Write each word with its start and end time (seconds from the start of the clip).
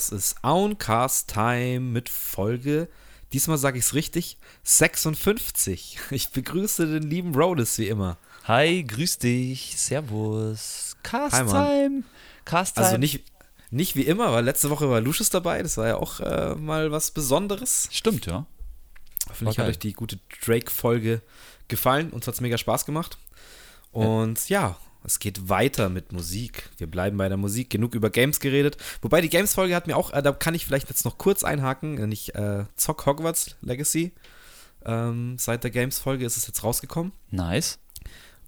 es 0.00 0.08
ist 0.08 0.42
Auncast 0.42 1.28
Time 1.28 1.80
mit 1.80 2.08
Folge, 2.08 2.88
diesmal 3.34 3.58
sage 3.58 3.78
ich 3.78 3.84
es 3.84 3.94
richtig, 3.94 4.38
56. 4.62 5.98
Ich 6.10 6.30
begrüße 6.30 6.86
den 6.86 7.02
lieben 7.02 7.34
Rhodes 7.34 7.76
wie 7.76 7.88
immer. 7.88 8.16
Hi, 8.44 8.82
grüß 8.82 9.18
dich, 9.18 9.74
servus. 9.76 10.96
Cast 11.02 11.36
Hi. 11.36 11.44
Time. 11.44 12.02
Cast 12.46 12.76
Time. 12.76 12.86
Also 12.86 12.96
nicht, 12.96 13.24
nicht 13.70 13.94
wie 13.94 14.06
immer, 14.06 14.32
weil 14.32 14.44
letzte 14.44 14.70
Woche 14.70 14.88
war 14.88 15.02
Lucius 15.02 15.28
dabei, 15.28 15.62
das 15.62 15.76
war 15.76 15.86
ja 15.86 15.96
auch 15.96 16.20
äh, 16.20 16.54
mal 16.54 16.90
was 16.90 17.10
Besonderes. 17.10 17.88
Stimmt, 17.92 18.24
ja. 18.24 18.46
Hoffentlich 19.28 19.58
hat 19.58 19.68
euch 19.68 19.78
die 19.78 19.92
gute 19.92 20.18
Drake-Folge 20.44 21.20
gefallen. 21.68 22.10
Uns 22.10 22.26
hat 22.26 22.34
es 22.34 22.40
mega 22.40 22.56
Spaß 22.56 22.86
gemacht. 22.86 23.18
Und 23.92 24.48
ja. 24.48 24.78
Es 25.04 25.18
geht 25.18 25.48
weiter 25.48 25.88
mit 25.88 26.12
Musik. 26.12 26.70
Wir 26.78 26.86
bleiben 26.86 27.16
bei 27.16 27.28
der 27.28 27.38
Musik. 27.38 27.70
Genug 27.70 27.94
über 27.94 28.10
Games 28.10 28.40
geredet. 28.40 28.76
Wobei 29.02 29.20
die 29.20 29.28
Games-Folge 29.28 29.74
hat 29.74 29.86
mir 29.86 29.96
auch, 29.96 30.12
äh, 30.12 30.22
da 30.22 30.32
kann 30.32 30.54
ich 30.54 30.66
vielleicht 30.66 30.88
jetzt 30.88 31.04
noch 31.04 31.18
kurz 31.18 31.44
einhaken. 31.44 31.98
Wenn 31.98 32.12
ich 32.12 32.34
äh, 32.34 32.64
zock 32.76 33.06
Hogwarts 33.06 33.56
Legacy. 33.62 34.12
Ähm, 34.84 35.36
seit 35.38 35.64
der 35.64 35.70
Games-Folge 35.70 36.24
ist 36.24 36.36
es 36.36 36.46
jetzt 36.46 36.62
rausgekommen. 36.62 37.12
Nice. 37.30 37.78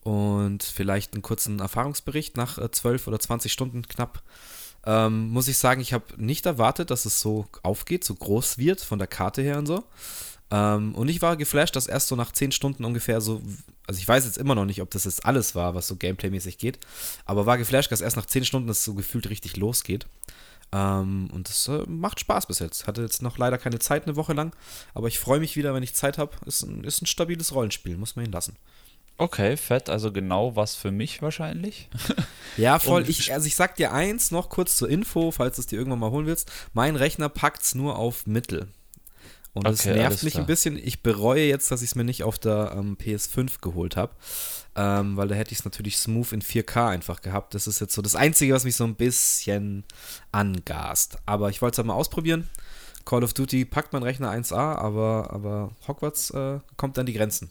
Und 0.02 0.62
vielleicht 0.62 1.15
einen 1.15 1.23
kurzen 1.23 1.61
Erfahrungsbericht 1.61 2.37
nach 2.37 2.59
äh, 2.59 2.70
12 2.70 3.06
oder 3.06 3.20
20 3.20 3.53
Stunden 3.53 3.87
knapp. 3.87 4.23
Ähm, 4.84 5.28
muss 5.28 5.48
ich 5.48 5.59
sagen, 5.59 5.80
ich 5.80 5.92
habe 5.92 6.05
nicht 6.16 6.45
erwartet, 6.45 6.91
dass 6.91 7.05
es 7.05 7.20
so 7.20 7.47
aufgeht, 7.62 8.03
so 8.03 8.14
groß 8.14 8.59
wird 8.59 8.80
von 8.80 8.98
der 8.98 9.06
Karte 9.06 9.42
her 9.42 9.59
und 9.59 9.66
so. 9.66 9.84
Ähm, 10.50 10.95
und 10.95 11.09
ich 11.09 11.23
war 11.23 11.37
geflasht, 11.37 11.77
dass 11.77 11.87
erst 11.87 12.09
so 12.09 12.16
nach 12.16 12.33
10 12.33 12.53
Stunden 12.53 12.84
ungefähr 12.84 13.20
so, 13.20 13.41
also 13.86 13.98
ich 13.98 14.06
weiß 14.06 14.24
jetzt 14.24 14.38
immer 14.38 14.54
noch 14.54 14.64
nicht, 14.64 14.82
ob 14.82 14.91
das 14.91 15.04
jetzt 15.04 15.24
alles 15.27 15.54
war, 15.54 15.74
was 15.74 15.88
so 15.88 15.96
Gameplay-mäßig 15.96 16.59
geht, 16.59 16.78
aber 17.24 17.46
war 17.46 17.59
geflasht, 17.59 17.91
dass 17.92 18.00
erst 18.00 18.16
nach 18.16 18.27
10 18.27 18.45
Stunden 18.45 18.69
es 18.69 18.84
so 18.84 18.94
gefühlt 18.94 19.28
richtig 19.28 19.56
losgeht. 19.56 20.06
Ähm, 20.72 21.28
und 21.33 21.48
es 21.50 21.69
äh, 21.69 21.84
macht 21.86 22.20
Spaß 22.20 22.47
bis 22.47 22.58
jetzt. 22.58 22.86
Hatte 22.86 23.02
jetzt 23.02 23.22
noch 23.22 23.36
leider 23.36 23.58
keine 23.58 23.78
Zeit 23.78 24.05
eine 24.05 24.16
Woche 24.16 24.33
lang, 24.33 24.55
aber 24.94 25.08
ich 25.08 25.19
freue 25.19 25.41
mich 25.41 25.56
wieder, 25.56 25.74
wenn 25.74 25.83
ich 25.83 25.94
Zeit 25.94 26.19
habe. 26.19 26.33
Ist 26.47 26.62
ein, 26.62 26.84
ist 26.84 27.02
ein 27.02 27.06
stabiles 27.06 27.55
Rollenspiel, 27.55 27.97
muss 27.97 28.16
man 28.16 28.24
ihn 28.24 28.33
lassen. 28.33 28.56
Okay, 29.19 29.56
fett, 29.56 29.91
also 29.91 30.11
genau 30.11 30.56
was 30.56 30.74
für 30.74 30.91
mich 30.91 31.22
wahrscheinlich. 31.22 31.89
Ja, 32.58 32.78
voll. 32.78 33.08
Ich, 33.08 33.33
also 33.33 33.46
ich 33.46 33.56
sag 33.56 33.77
dir 33.77 33.94
eins 33.94 34.30
noch 34.30 34.50
kurz 34.50 34.77
zur 34.77 34.91
Info, 34.91 35.30
falls 35.30 35.56
du 35.56 35.62
es 35.62 35.69
dir 35.69 35.78
irgendwann 35.78 36.00
mal 36.00 36.11
holen 36.11 36.27
willst. 36.27 36.52
Mein 36.74 36.96
Rechner 36.96 37.30
packt's 37.30 37.74
nur 37.74 37.96
auf 37.96 38.27
Mittel. 38.27 38.69
Und 39.55 39.67
das 39.67 39.81
Okay, 39.81 39.95
nervt 39.95 40.06
alles 40.06 40.22
mich 40.22 40.33
klar. 40.34 40.45
ein 40.45 40.47
bisschen. 40.47 40.78
Ich 40.78 41.03
bereue 41.03 41.45
jetzt, 41.45 41.70
dass 41.70 41.83
ich 41.83 41.91
es 41.91 41.95
mir 41.95 42.05
nicht 42.05 42.22
auf 42.22 42.39
der 42.39 42.72
ähm, 42.77 42.97
PS5 42.97 43.61
geholt 43.61 43.97
habe. 43.97 44.12
Ähm, 44.75 45.19
weil 45.19 45.28
da 45.28 45.34
hätte 45.34 45.53
ich 45.53 45.58
es 45.58 45.64
natürlich 45.67 45.98
smooth 45.98 46.33
in 46.33 46.41
4K 46.41 46.89
einfach 46.89 47.20
gehabt. 47.20 47.55
Das 47.55 47.67
ist 47.67 47.80
jetzt 47.80 47.95
so 47.95 48.00
das 48.00 48.17
Einzige, 48.17 48.55
was 48.55 48.64
mich 48.64 48.77
so 48.77 48.84
ein 48.84 48.95
bisschen 48.95 49.84
angast. 50.33 51.19
Aber 51.27 51.50
ich 51.50 51.61
wollte 51.61 51.75
es 51.75 51.78
halt 51.78 51.86
mal 51.86 51.95
ausprobieren. 51.95 52.48
Call 53.05 53.25
of 53.25 53.34
Duty 53.34 53.64
packt 53.67 53.92
mein 53.92 54.03
Rechner 54.03 54.30
1A, 54.30 54.77
aber, 54.77 55.28
aber 55.30 55.73
Hogwarts 55.86 56.30
äh, 56.30 56.61
kommt 56.78 56.98
an 56.98 57.05
die 57.06 57.12
Grenzen. 57.12 57.50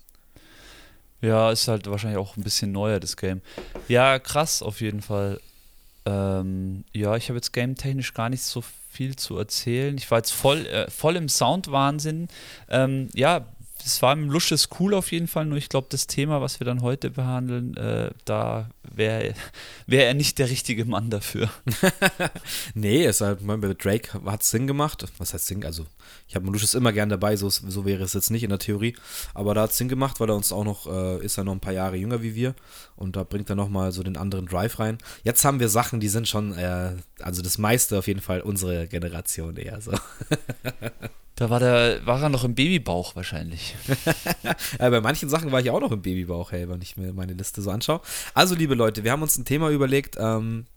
Ja, 1.21 1.51
ist 1.51 1.67
halt 1.67 1.87
wahrscheinlich 1.87 2.17
auch 2.17 2.35
ein 2.35 2.43
bisschen 2.43 2.71
neuer, 2.71 2.99
das 2.99 3.15
Game. 3.15 3.41
Ja, 3.87 4.17
krass, 4.17 4.63
auf 4.63 4.81
jeden 4.81 5.01
Fall. 5.03 5.39
Ähm, 6.05 6.83
ja, 6.93 7.15
ich 7.15 7.29
habe 7.29 7.37
jetzt 7.37 7.53
game-technisch 7.53 8.13
gar 8.13 8.29
nicht 8.29 8.41
so 8.41 8.63
viel 8.89 9.15
zu 9.15 9.37
erzählen. 9.37 9.97
Ich 9.97 10.09
war 10.11 10.17
jetzt 10.19 10.31
voll, 10.31 10.65
äh, 10.67 10.89
voll 10.89 11.15
im 11.15 11.29
Soundwahnsinn. 11.29 12.27
Ähm, 12.69 13.09
ja, 13.13 13.45
es 13.85 14.01
war 14.01 14.13
im 14.13 14.29
Lusches 14.29 14.69
cool 14.79 14.93
auf 14.93 15.11
jeden 15.11 15.27
Fall, 15.27 15.45
nur 15.45 15.57
ich 15.57 15.69
glaube, 15.69 15.87
das 15.89 16.07
Thema, 16.07 16.41
was 16.41 16.59
wir 16.59 16.65
dann 16.65 16.81
heute 16.81 17.09
behandeln, 17.09 17.75
äh, 17.77 18.11
da 18.25 18.69
wäre 18.83 19.33
wär 19.87 20.07
er 20.07 20.13
nicht 20.13 20.39
der 20.39 20.49
richtige 20.49 20.85
Mann 20.85 21.09
dafür. 21.09 21.49
Nee, 22.73 23.05
es 23.05 23.21
halt, 23.21 23.41
mein, 23.41 23.61
bei 23.61 23.73
Drake 23.73 24.19
hat 24.25 24.43
Sinn 24.43 24.67
gemacht. 24.67 25.05
Was 25.17 25.33
heißt 25.33 25.47
Sinn? 25.47 25.65
Also, 25.65 25.85
ich 26.27 26.35
habe 26.35 26.49
Lucius 26.49 26.73
immer 26.73 26.93
gern 26.93 27.09
dabei, 27.09 27.35
so, 27.35 27.49
so 27.49 27.85
wäre 27.85 28.03
es 28.03 28.13
jetzt 28.13 28.29
nicht 28.29 28.43
in 28.43 28.49
der 28.49 28.59
Theorie. 28.59 28.95
Aber 29.33 29.53
da 29.53 29.63
hat 29.63 29.73
Sinn 29.73 29.89
gemacht, 29.89 30.19
weil 30.19 30.29
er 30.29 30.35
uns 30.35 30.51
auch 30.51 30.63
noch, 30.63 30.87
äh, 30.87 31.23
ist 31.23 31.37
er 31.37 31.43
noch 31.43 31.53
ein 31.53 31.59
paar 31.59 31.73
Jahre 31.73 31.97
jünger 31.97 32.21
wie 32.21 32.35
wir. 32.35 32.55
Und 32.95 33.15
da 33.15 33.23
bringt 33.23 33.49
er 33.49 33.55
nochmal 33.55 33.91
so 33.91 34.03
den 34.03 34.17
anderen 34.17 34.45
Drive 34.45 34.79
rein. 34.79 34.97
Jetzt 35.23 35.43
haben 35.45 35.59
wir 35.59 35.69
Sachen, 35.69 35.99
die 35.99 36.09
sind 36.09 36.27
schon, 36.27 36.57
äh, 36.57 36.93
also 37.19 37.41
das 37.41 37.57
meiste 37.57 37.97
auf 37.99 38.07
jeden 38.07 38.21
Fall 38.21 38.41
unsere 38.41 38.87
Generation 38.87 39.57
eher 39.57 39.81
so. 39.81 39.91
Da 41.41 41.49
war, 41.49 41.59
der, 41.59 42.05
war 42.05 42.21
er 42.21 42.29
noch 42.29 42.43
im 42.43 42.53
Babybauch 42.53 43.15
wahrscheinlich. 43.15 43.75
Bei 44.77 45.01
manchen 45.01 45.27
Sachen 45.27 45.51
war 45.51 45.59
ich 45.59 45.71
auch 45.71 45.79
noch 45.79 45.91
im 45.91 46.03
Babybauch, 46.03 46.51
hey, 46.51 46.69
wenn 46.69 46.83
ich 46.83 46.97
mir 46.97 47.13
meine 47.13 47.33
Liste 47.33 47.63
so 47.63 47.71
anschaue. 47.71 47.99
Also, 48.35 48.53
liebe 48.53 48.75
Leute, 48.75 49.03
wir 49.03 49.11
haben 49.11 49.23
uns 49.23 49.39
ein 49.39 49.45
Thema 49.45 49.71
überlegt. 49.71 50.17
Ähm, 50.19 50.67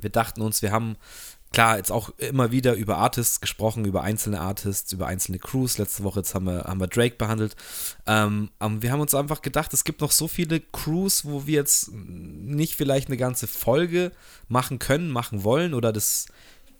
wir 0.00 0.10
dachten 0.10 0.42
uns, 0.42 0.60
wir 0.60 0.72
haben 0.72 0.96
klar 1.52 1.76
jetzt 1.76 1.92
auch 1.92 2.10
immer 2.18 2.50
wieder 2.50 2.74
über 2.74 2.96
Artists 2.96 3.40
gesprochen, 3.40 3.84
über 3.84 4.02
einzelne 4.02 4.40
Artists, 4.40 4.92
über 4.92 5.06
einzelne 5.06 5.38
Crews. 5.38 5.78
Letzte 5.78 6.02
Woche 6.02 6.18
jetzt 6.18 6.34
haben 6.34 6.46
wir, 6.46 6.64
haben 6.64 6.80
wir 6.80 6.88
Drake 6.88 7.14
behandelt. 7.14 7.54
Ähm, 8.04 8.50
ähm, 8.60 8.82
wir 8.82 8.90
haben 8.90 9.00
uns 9.00 9.14
einfach 9.14 9.40
gedacht, 9.40 9.72
es 9.72 9.84
gibt 9.84 10.00
noch 10.00 10.10
so 10.10 10.26
viele 10.26 10.58
Crews, 10.58 11.26
wo 11.26 11.46
wir 11.46 11.54
jetzt 11.54 11.92
nicht 11.92 12.74
vielleicht 12.74 13.06
eine 13.06 13.18
ganze 13.18 13.46
Folge 13.46 14.10
machen 14.48 14.80
können, 14.80 15.10
machen 15.10 15.44
wollen 15.44 15.74
oder 15.74 15.92
das 15.92 16.26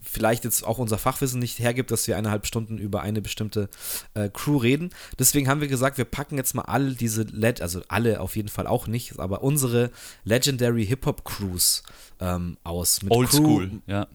vielleicht 0.02 0.44
jetzt 0.44 0.64
auch 0.66 0.78
unser 0.78 0.98
Fachwissen 0.98 1.38
nicht 1.38 1.58
hergibt, 1.58 1.90
dass 1.90 2.06
wir 2.08 2.16
eineinhalb 2.16 2.46
Stunden 2.46 2.76
über 2.78 3.02
eine 3.02 3.22
bestimmte 3.22 3.68
äh, 4.14 4.28
Crew 4.28 4.56
reden. 4.56 4.90
Deswegen 5.18 5.48
haben 5.48 5.60
wir 5.60 5.68
gesagt, 5.68 5.96
wir 5.96 6.04
packen 6.04 6.36
jetzt 6.36 6.54
mal 6.54 6.62
alle 6.62 6.94
diese, 6.94 7.22
Leg 7.22 7.62
also 7.62 7.82
alle 7.88 8.20
auf 8.20 8.36
jeden 8.36 8.48
Fall 8.48 8.66
auch 8.66 8.86
nicht, 8.86 9.18
aber 9.18 9.42
unsere 9.42 9.90
Legendary 10.24 10.84
Hip-Hop-Crews 10.86 11.82
ähm, 12.20 12.56
aus. 12.64 13.02
Mit 13.02 13.10
Crew- 13.12 13.16
Oldschool, 13.18 13.70
ja. 13.86 14.08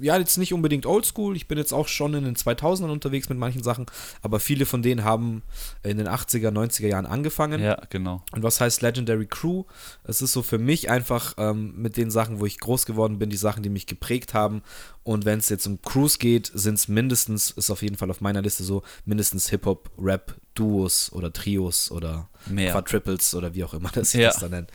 Ja, 0.00 0.16
jetzt 0.18 0.36
nicht 0.38 0.52
unbedingt 0.52 0.86
oldschool. 0.86 1.36
Ich 1.36 1.48
bin 1.48 1.58
jetzt 1.58 1.72
auch 1.72 1.88
schon 1.88 2.14
in 2.14 2.24
den 2.24 2.36
2000ern 2.36 2.90
unterwegs 2.90 3.28
mit 3.28 3.38
manchen 3.38 3.62
Sachen, 3.62 3.86
aber 4.22 4.40
viele 4.40 4.66
von 4.66 4.82
denen 4.82 5.04
haben 5.04 5.42
in 5.82 5.98
den 5.98 6.08
80er, 6.08 6.50
90er 6.50 6.86
Jahren 6.88 7.06
angefangen. 7.06 7.60
Ja, 7.60 7.80
genau. 7.90 8.22
Und 8.32 8.42
was 8.42 8.60
heißt 8.60 8.82
Legendary 8.82 9.26
Crew? 9.26 9.64
Es 10.04 10.22
ist 10.22 10.32
so 10.32 10.42
für 10.42 10.58
mich 10.58 10.90
einfach 10.90 11.34
ähm, 11.38 11.74
mit 11.76 11.96
den 11.96 12.10
Sachen, 12.10 12.40
wo 12.40 12.46
ich 12.46 12.58
groß 12.60 12.86
geworden 12.86 13.18
bin, 13.18 13.30
die 13.30 13.36
Sachen, 13.36 13.62
die 13.62 13.68
mich 13.70 13.86
geprägt 13.86 14.34
haben. 14.34 14.62
Und 15.02 15.24
wenn 15.24 15.38
es 15.38 15.48
jetzt 15.48 15.66
um 15.66 15.80
Crews 15.82 16.18
geht, 16.18 16.50
sind 16.54 16.74
es 16.74 16.88
mindestens, 16.88 17.50
ist 17.50 17.70
auf 17.70 17.82
jeden 17.82 17.96
Fall 17.96 18.10
auf 18.10 18.20
meiner 18.20 18.42
Liste 18.42 18.64
so, 18.64 18.82
mindestens 19.04 19.48
Hip-Hop, 19.48 19.90
Rap, 19.98 20.36
Duos 20.54 21.10
oder 21.12 21.32
Trios 21.32 21.90
oder 21.90 22.28
Mehr. 22.46 22.72
Quadruples 22.72 23.34
oder 23.34 23.54
wie 23.54 23.64
auch 23.64 23.72
immer 23.74 23.90
das 23.92 24.10
sich 24.10 24.20
Ja. 24.20 24.28
das 24.30 24.40
dann 24.40 24.50
nennt. 24.50 24.70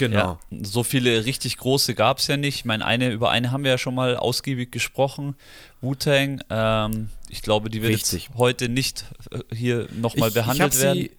Genau. 0.00 0.38
Ja, 0.50 0.58
so 0.62 0.82
viele 0.82 1.26
richtig 1.26 1.58
große 1.58 1.94
gab 1.94 2.18
es 2.18 2.26
ja 2.26 2.38
nicht. 2.38 2.54
Ich 2.56 2.64
meine, 2.64 2.86
eine, 2.86 3.10
über 3.10 3.30
eine 3.30 3.52
haben 3.52 3.64
wir 3.64 3.72
ja 3.72 3.78
schon 3.78 3.94
mal 3.94 4.16
ausgiebig 4.16 4.72
gesprochen. 4.72 5.36
Wu-Tang. 5.82 6.40
Ähm, 6.48 7.10
ich 7.28 7.42
glaube, 7.42 7.68
die 7.68 7.82
wird 7.82 7.92
Richtig. 7.92 8.28
jetzt 8.28 8.38
heute 8.38 8.70
nicht 8.70 9.04
äh, 9.30 9.54
hier 9.54 9.88
nochmal 9.94 10.30
behandelt 10.30 10.74
ich 10.74 10.80
werden. 10.80 10.98
Sie, 10.98 11.10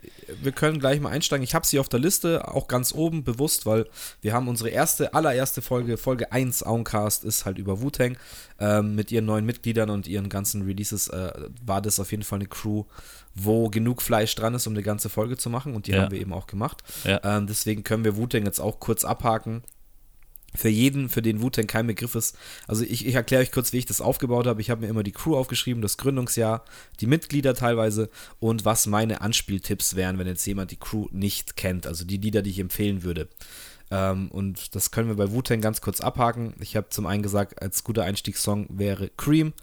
wir 0.42 0.52
können 0.52 0.80
gleich 0.80 1.00
mal 1.00 1.10
einsteigen. 1.10 1.44
Ich 1.44 1.54
habe 1.54 1.66
sie 1.68 1.78
auf 1.78 1.90
der 1.90 2.00
Liste, 2.00 2.48
auch 2.48 2.68
ganz 2.68 2.92
oben 2.92 3.24
bewusst, 3.24 3.68
weil 3.68 3.86
wir 4.22 4.34
haben 4.34 4.48
unsere 4.48 4.70
erste, 4.70 5.14
allererste 5.14 5.62
Folge, 5.62 5.98
Folge 5.98 6.32
1 6.32 6.64
Auncast 6.64 7.24
ist 7.24 7.46
halt 7.46 7.60
über 7.60 7.82
Wu-Tang. 7.82 8.18
Ähm, 8.60 8.96
mit 8.96 9.12
ihren 9.12 9.26
neuen 9.26 9.46
Mitgliedern 9.46 9.92
und 9.92 10.08
ihren 10.08 10.30
ganzen 10.30 10.64
Releases 10.64 11.08
äh, 11.08 11.32
war 11.64 11.82
das 11.82 12.00
auf 12.00 12.12
jeden 12.12 12.24
Fall 12.24 12.40
eine 12.40 12.48
Crew, 12.48 12.86
wo 13.36 13.70
genug 13.70 14.02
Fleisch 14.02 14.36
dran 14.36 14.54
ist, 14.54 14.68
um 14.68 14.74
eine 14.74 14.84
ganze 14.84 15.10
Folge 15.10 15.38
zu 15.38 15.50
machen 15.50 15.74
und 15.76 15.88
die 15.88 15.92
Ja. 15.92 16.04
haben 16.04 16.12
wir 16.12 16.20
eben 16.20 16.34
auch 16.34 16.48
gemacht. 16.48 16.84
Ja. 17.04 17.22
Ähm, 17.24 17.48
deswegen 17.48 17.84
können 17.84 18.04
wir 18.04 18.18
Wu-Tang 18.18 18.46
jetzt 18.46 18.60
auch 18.60 18.80
kurz 18.80 19.06
abhaken. 19.06 19.64
Für 20.54 20.68
jeden, 20.68 21.08
für 21.08 21.22
den 21.22 21.42
Wu-Tang 21.42 21.66
kein 21.66 21.88
Begriff 21.88 22.14
ist, 22.14 22.38
also 22.68 22.84
ich, 22.84 23.06
ich 23.08 23.16
erkläre 23.16 23.42
euch 23.42 23.54
kurz, 23.54 23.72
wie 23.72 23.78
ich 23.78 23.86
das 23.86 24.02
aufgebaut 24.02 24.48
habe. 24.48 24.60
Ich 24.60 24.70
habe 24.70 24.82
mir 24.82 24.88
immer 24.90 25.02
die 25.04 25.14
Crew 25.14 25.38
aufgeschrieben, 25.38 25.82
das 25.82 25.96
Gründungsjahr, 25.96 26.66
die 27.00 27.08
Mitglieder 27.08 27.54
teilweise 27.54 28.10
und 28.42 28.66
was 28.66 28.86
meine 28.86 29.22
Anspieltipps 29.22 29.96
wären, 29.96 30.20
wenn 30.20 30.28
jetzt 30.28 30.46
jemand 30.46 30.72
die 30.72 30.76
Crew 30.78 31.08
nicht 31.12 31.56
kennt, 31.56 31.88
also 31.88 32.04
die 32.04 32.18
Lieder, 32.18 32.42
die 32.42 32.50
ich 32.50 32.60
empfehlen 32.60 33.04
würde. 33.04 33.30
Ähm, 33.92 34.28
und 34.30 34.76
das 34.76 34.92
können 34.92 35.08
wir 35.08 35.16
bei 35.16 35.32
Wu-Tang 35.32 35.62
ganz 35.62 35.80
kurz 35.80 36.02
abhaken. 36.02 36.54
Ich 36.60 36.76
habe 36.76 36.90
zum 36.90 37.06
einen 37.06 37.24
gesagt, 37.24 37.62
als 37.62 37.86
guter 37.86 38.04
Einstiegssong 38.04 38.68
wäre 38.70 39.10
Cream, 39.16 39.54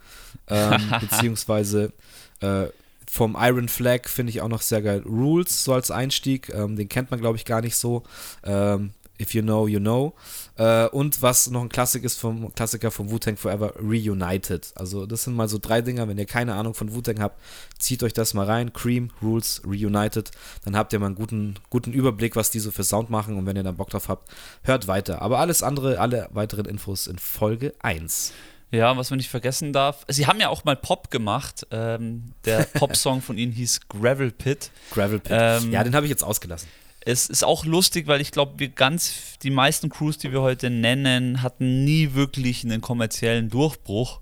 ähm, 0.47 0.81
beziehungsweise 1.03 1.93
äh, 2.41 2.69
vom 3.10 3.37
Iron 3.38 3.69
Flag 3.69 4.08
finde 4.08 4.31
ich 4.31 4.40
auch 4.43 4.49
noch 4.49 4.62
sehr 4.62 4.82
geil. 4.82 5.02
Rules 5.06 5.64
so 5.64 5.72
als 5.72 5.90
Einstieg, 5.90 6.52
ähm, 6.55 6.76
den 6.76 6.88
kennt 6.88 7.10
man 7.10 7.20
glaube 7.20 7.37
ich 7.37 7.44
gar 7.44 7.60
nicht 7.60 7.76
so. 7.76 8.02
Ähm, 8.44 8.93
If 9.20 9.34
you 9.34 9.43
know, 9.43 9.66
you 9.66 9.81
know. 9.81 10.14
Äh, 10.56 10.87
und 10.88 11.22
was 11.22 11.50
noch 11.50 11.62
ein 11.62 11.69
Klassik 11.69 12.05
ist 12.05 12.20
vom 12.20 12.55
Klassiker 12.55 12.93
von 12.93 13.10
Wu-Tang 13.10 13.37
Forever, 13.37 13.75
Reunited. 13.81 14.72
Also 14.76 15.06
das 15.06 15.25
sind 15.25 15.34
mal 15.34 15.49
so 15.49 15.58
drei 15.60 15.82
Dinger, 15.82 16.06
wenn 16.06 16.19
ihr 16.19 16.26
keine 16.26 16.55
Ahnung 16.55 16.75
von 16.75 16.94
Wu-Tang 16.94 17.20
habt, 17.20 17.40
zieht 17.78 18.05
euch 18.05 18.12
das 18.12 18.34
mal 18.34 18.46
rein. 18.46 18.72
Cream, 18.72 19.11
Rules, 19.20 19.62
Reunited. 19.66 20.31
Dann 20.64 20.76
habt 20.76 20.93
ihr 20.93 21.00
mal 21.00 21.06
einen 21.06 21.14
guten, 21.16 21.54
guten 21.69 21.93
Überblick, 21.93 22.37
was 22.37 22.50
die 22.50 22.61
so 22.61 22.70
für 22.70 22.84
Sound 22.84 23.11
machen. 23.11 23.37
Und 23.37 23.46
wenn 23.46 23.56
ihr 23.56 23.64
dann 23.64 23.76
Bock 23.76 23.90
drauf 23.90 24.08
habt, 24.08 24.31
hört 24.62 24.87
weiter. 24.87 25.20
Aber 25.20 25.40
alles 25.40 25.64
andere, 25.64 25.99
alle 25.99 26.28
weiteren 26.31 26.66
Infos 26.66 27.08
in 27.08 27.19
Folge 27.19 27.75
1. 27.81 28.32
Ja, 28.70 28.97
was 28.97 29.11
man 29.11 29.17
nicht 29.17 29.31
vergessen 29.31 29.73
darf. 29.73 30.05
Sie 30.09 30.26
haben 30.26 30.41
ja 30.41 30.49
auch 30.50 30.65
mal 30.65 30.76
Pop 30.76 31.11
gemacht. 31.11 31.67
Ähm, 31.70 32.32
der 32.44 32.65
Pop-Song 32.75 33.23
von 33.23 33.38
ihnen 33.38 33.53
hieß 33.53 33.88
Gravel 33.88 34.31
Pit. 34.31 34.70
Gravel 34.91 35.20
Pit. 35.20 35.32
Ähm, 35.35 35.73
ja, 35.73 35.82
den 35.85 35.94
habe 35.94 36.06
ich 36.06 36.11
jetzt 36.11 36.23
ausgelassen. 36.23 36.69
Es 37.00 37.29
ist 37.29 37.44
auch 37.44 37.65
lustig, 37.65 38.06
weil 38.06 38.20
ich 38.20 38.32
glaube, 38.32 38.59
wir 38.59 38.69
ganz, 38.69 39.38
die 39.43 39.50
meisten 39.50 39.88
Crews, 39.88 40.19
die 40.19 40.32
wir 40.32 40.43
heute 40.43 40.69
nennen, 40.69 41.43
hatten 41.43 41.85
nie 41.85 42.12
wirklich 42.12 42.65
einen 42.65 42.82
kommerziellen 42.82 43.49
Durchbruch. 43.49 44.20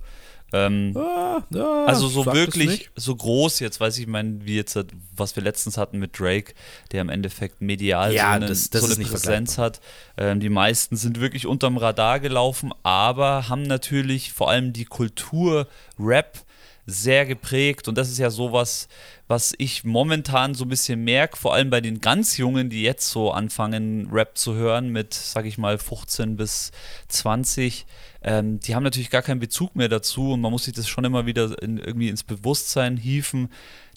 Ähm, 0.56 0.92
ah, 0.96 1.42
ah, 1.54 1.84
also 1.86 2.08
so 2.08 2.26
wirklich, 2.26 2.90
so 2.96 3.14
groß 3.14 3.60
jetzt, 3.60 3.80
weiß 3.80 3.98
ich, 3.98 4.06
mein, 4.06 4.44
wie 4.44 4.56
jetzt, 4.56 4.78
was 5.14 5.36
wir 5.36 5.42
letztens 5.42 5.76
hatten 5.76 5.98
mit 5.98 6.18
Drake, 6.18 6.54
der 6.92 7.02
im 7.02 7.08
Endeffekt 7.08 7.60
medial 7.60 8.14
ja, 8.14 8.22
so 8.22 8.28
eine, 8.28 8.46
das, 8.46 8.70
das 8.70 8.82
so 8.82 8.94
eine 8.94 9.04
Präsenz 9.04 9.58
hat. 9.58 9.80
Ähm, 10.16 10.40
die 10.40 10.48
meisten 10.48 10.96
sind 10.96 11.20
wirklich 11.20 11.46
unterm 11.46 11.76
Radar 11.76 12.20
gelaufen, 12.20 12.72
aber 12.82 13.48
haben 13.48 13.62
natürlich 13.62 14.32
vor 14.32 14.50
allem 14.50 14.72
die 14.72 14.84
Kultur 14.84 15.68
Rap 15.98 16.45
sehr 16.86 17.26
geprägt 17.26 17.88
und 17.88 17.98
das 17.98 18.08
ist 18.08 18.18
ja 18.18 18.30
sowas, 18.30 18.88
was 19.26 19.54
ich 19.58 19.82
momentan 19.82 20.54
so 20.54 20.64
ein 20.64 20.68
bisschen 20.68 21.02
merke, 21.02 21.36
vor 21.36 21.52
allem 21.52 21.68
bei 21.68 21.80
den 21.80 22.00
ganz 22.00 22.36
Jungen, 22.36 22.70
die 22.70 22.82
jetzt 22.82 23.10
so 23.10 23.32
anfangen, 23.32 24.08
Rap 24.12 24.38
zu 24.38 24.54
hören 24.54 24.90
mit, 24.90 25.12
sag 25.12 25.46
ich 25.46 25.58
mal, 25.58 25.78
15 25.78 26.36
bis 26.36 26.70
20, 27.08 27.86
ähm, 28.22 28.60
die 28.60 28.74
haben 28.74 28.84
natürlich 28.84 29.10
gar 29.10 29.22
keinen 29.22 29.40
Bezug 29.40 29.74
mehr 29.74 29.88
dazu 29.88 30.32
und 30.32 30.40
man 30.40 30.52
muss 30.52 30.64
sich 30.64 30.74
das 30.74 30.88
schon 30.88 31.04
immer 31.04 31.26
wieder 31.26 31.60
in, 31.60 31.78
irgendwie 31.78 32.08
ins 32.08 32.22
Bewusstsein 32.22 32.96
hieven, 32.96 33.48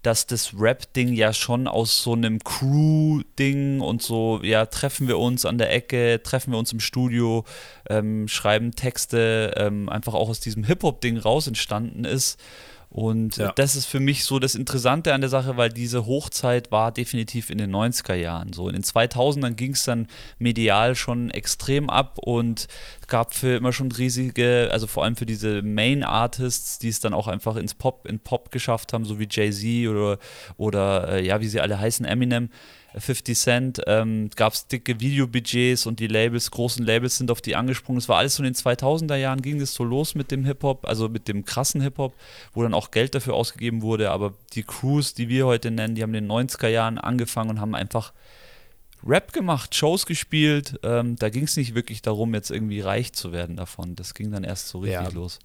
dass 0.01 0.25
das 0.25 0.53
Rap-Ding 0.57 1.13
ja 1.13 1.33
schon 1.33 1.67
aus 1.67 2.01
so 2.01 2.13
einem 2.13 2.39
Crew-Ding 2.39 3.81
und 3.81 4.01
so, 4.01 4.39
ja, 4.43 4.65
treffen 4.65 5.07
wir 5.07 5.19
uns 5.19 5.45
an 5.45 5.57
der 5.57 5.73
Ecke, 5.73 6.21
treffen 6.23 6.51
wir 6.51 6.57
uns 6.57 6.71
im 6.71 6.79
Studio, 6.79 7.43
ähm, 7.89 8.27
schreiben 8.27 8.71
Texte, 8.71 9.53
ähm, 9.57 9.89
einfach 9.89 10.13
auch 10.13 10.29
aus 10.29 10.39
diesem 10.39 10.63
Hip-Hop-Ding 10.63 11.17
raus 11.17 11.47
entstanden 11.47 12.05
ist. 12.05 12.39
Und 12.91 13.37
ja. 13.37 13.51
das 13.51 13.75
ist 13.75 13.85
für 13.85 13.99
mich 13.99 14.25
so 14.25 14.39
das 14.39 14.55
Interessante 14.55 15.13
an 15.13 15.21
der 15.21 15.29
Sache, 15.29 15.57
weil 15.57 15.69
diese 15.69 16.07
Hochzeit 16.07 16.71
war 16.71 16.91
definitiv 16.91 17.51
in 17.51 17.59
den 17.59 17.73
90er 17.73 18.15
Jahren. 18.15 18.51
So 18.51 18.67
in 18.67 18.73
den 18.73 18.83
2000ern 18.83 19.51
ging 19.51 19.73
es 19.73 19.83
dann 19.83 20.07
medial 20.39 20.95
schon 20.95 21.29
extrem 21.29 21.91
ab 21.91 22.17
und 22.17 22.67
gab 23.07 23.35
für 23.35 23.57
immer 23.57 23.73
schon 23.73 23.91
riesige, 23.91 24.69
also 24.71 24.87
vor 24.87 25.03
allem 25.03 25.15
für 25.15 25.27
diese 25.27 25.61
Main 25.61 26.03
Artists, 26.03 26.79
die 26.79 26.89
es 26.89 26.99
dann 26.99 27.13
auch 27.13 27.27
einfach 27.27 27.57
ins 27.57 27.75
Pop, 27.75 28.07
in 28.07 28.19
Pop 28.19 28.49
geschafft 28.49 28.91
haben, 28.91 29.05
so 29.05 29.19
wie 29.19 29.27
Jay-Z 29.29 29.87
oder, 29.87 30.17
oder 30.57 31.09
äh, 31.09 31.25
ja, 31.25 31.41
wie 31.41 31.47
sie 31.47 31.61
alle 31.61 31.79
heißen, 31.79 32.07
Eminem 32.07 32.49
50 32.95 33.37
Cent, 33.37 33.81
ähm, 33.87 34.29
gab 34.35 34.53
es 34.53 34.67
dicke 34.67 34.99
Videobudgets 34.99 35.85
und 35.85 35.99
die 35.99 36.07
Labels, 36.07 36.51
großen 36.51 36.85
Labels 36.85 37.17
sind 37.17 37.29
auf 37.31 37.41
die 37.41 37.55
angesprungen. 37.55 37.99
Es 37.99 38.09
war 38.09 38.17
alles 38.17 38.35
so 38.35 38.43
in 38.43 38.51
den 38.51 38.55
2000er 38.55 39.15
Jahren, 39.15 39.41
ging 39.41 39.61
es 39.61 39.73
so 39.73 39.83
los 39.83 40.15
mit 40.15 40.31
dem 40.31 40.45
Hip-Hop, 40.45 40.87
also 40.87 41.09
mit 41.09 41.27
dem 41.27 41.45
krassen 41.45 41.81
Hip-Hop, 41.81 42.15
wo 42.53 42.63
dann 42.63 42.73
auch 42.73 42.91
Geld 42.91 43.15
dafür 43.15 43.35
ausgegeben 43.35 43.81
wurde. 43.81 44.11
Aber 44.11 44.33
die 44.53 44.63
Crews, 44.63 45.13
die 45.13 45.29
wir 45.29 45.45
heute 45.45 45.71
nennen, 45.71 45.95
die 45.95 46.03
haben 46.03 46.13
in 46.13 46.27
den 46.27 46.31
90er 46.31 46.67
Jahren 46.67 46.97
angefangen 46.97 47.51
und 47.51 47.61
haben 47.61 47.75
einfach 47.75 48.13
Rap 49.05 49.31
gemacht, 49.33 49.75
Shows 49.75 50.05
gespielt. 50.05 50.79
Ähm, 50.83 51.15
da 51.15 51.29
ging 51.29 51.43
es 51.43 51.55
nicht 51.57 51.75
wirklich 51.75 52.01
darum, 52.01 52.33
jetzt 52.33 52.51
irgendwie 52.51 52.81
reich 52.81 53.13
zu 53.13 53.31
werden 53.31 53.55
davon. 53.55 53.95
Das 53.95 54.13
ging 54.13 54.31
dann 54.31 54.43
erst 54.43 54.69
so 54.69 54.79
richtig 54.79 55.01
ja. 55.01 55.09
los. 55.09 55.39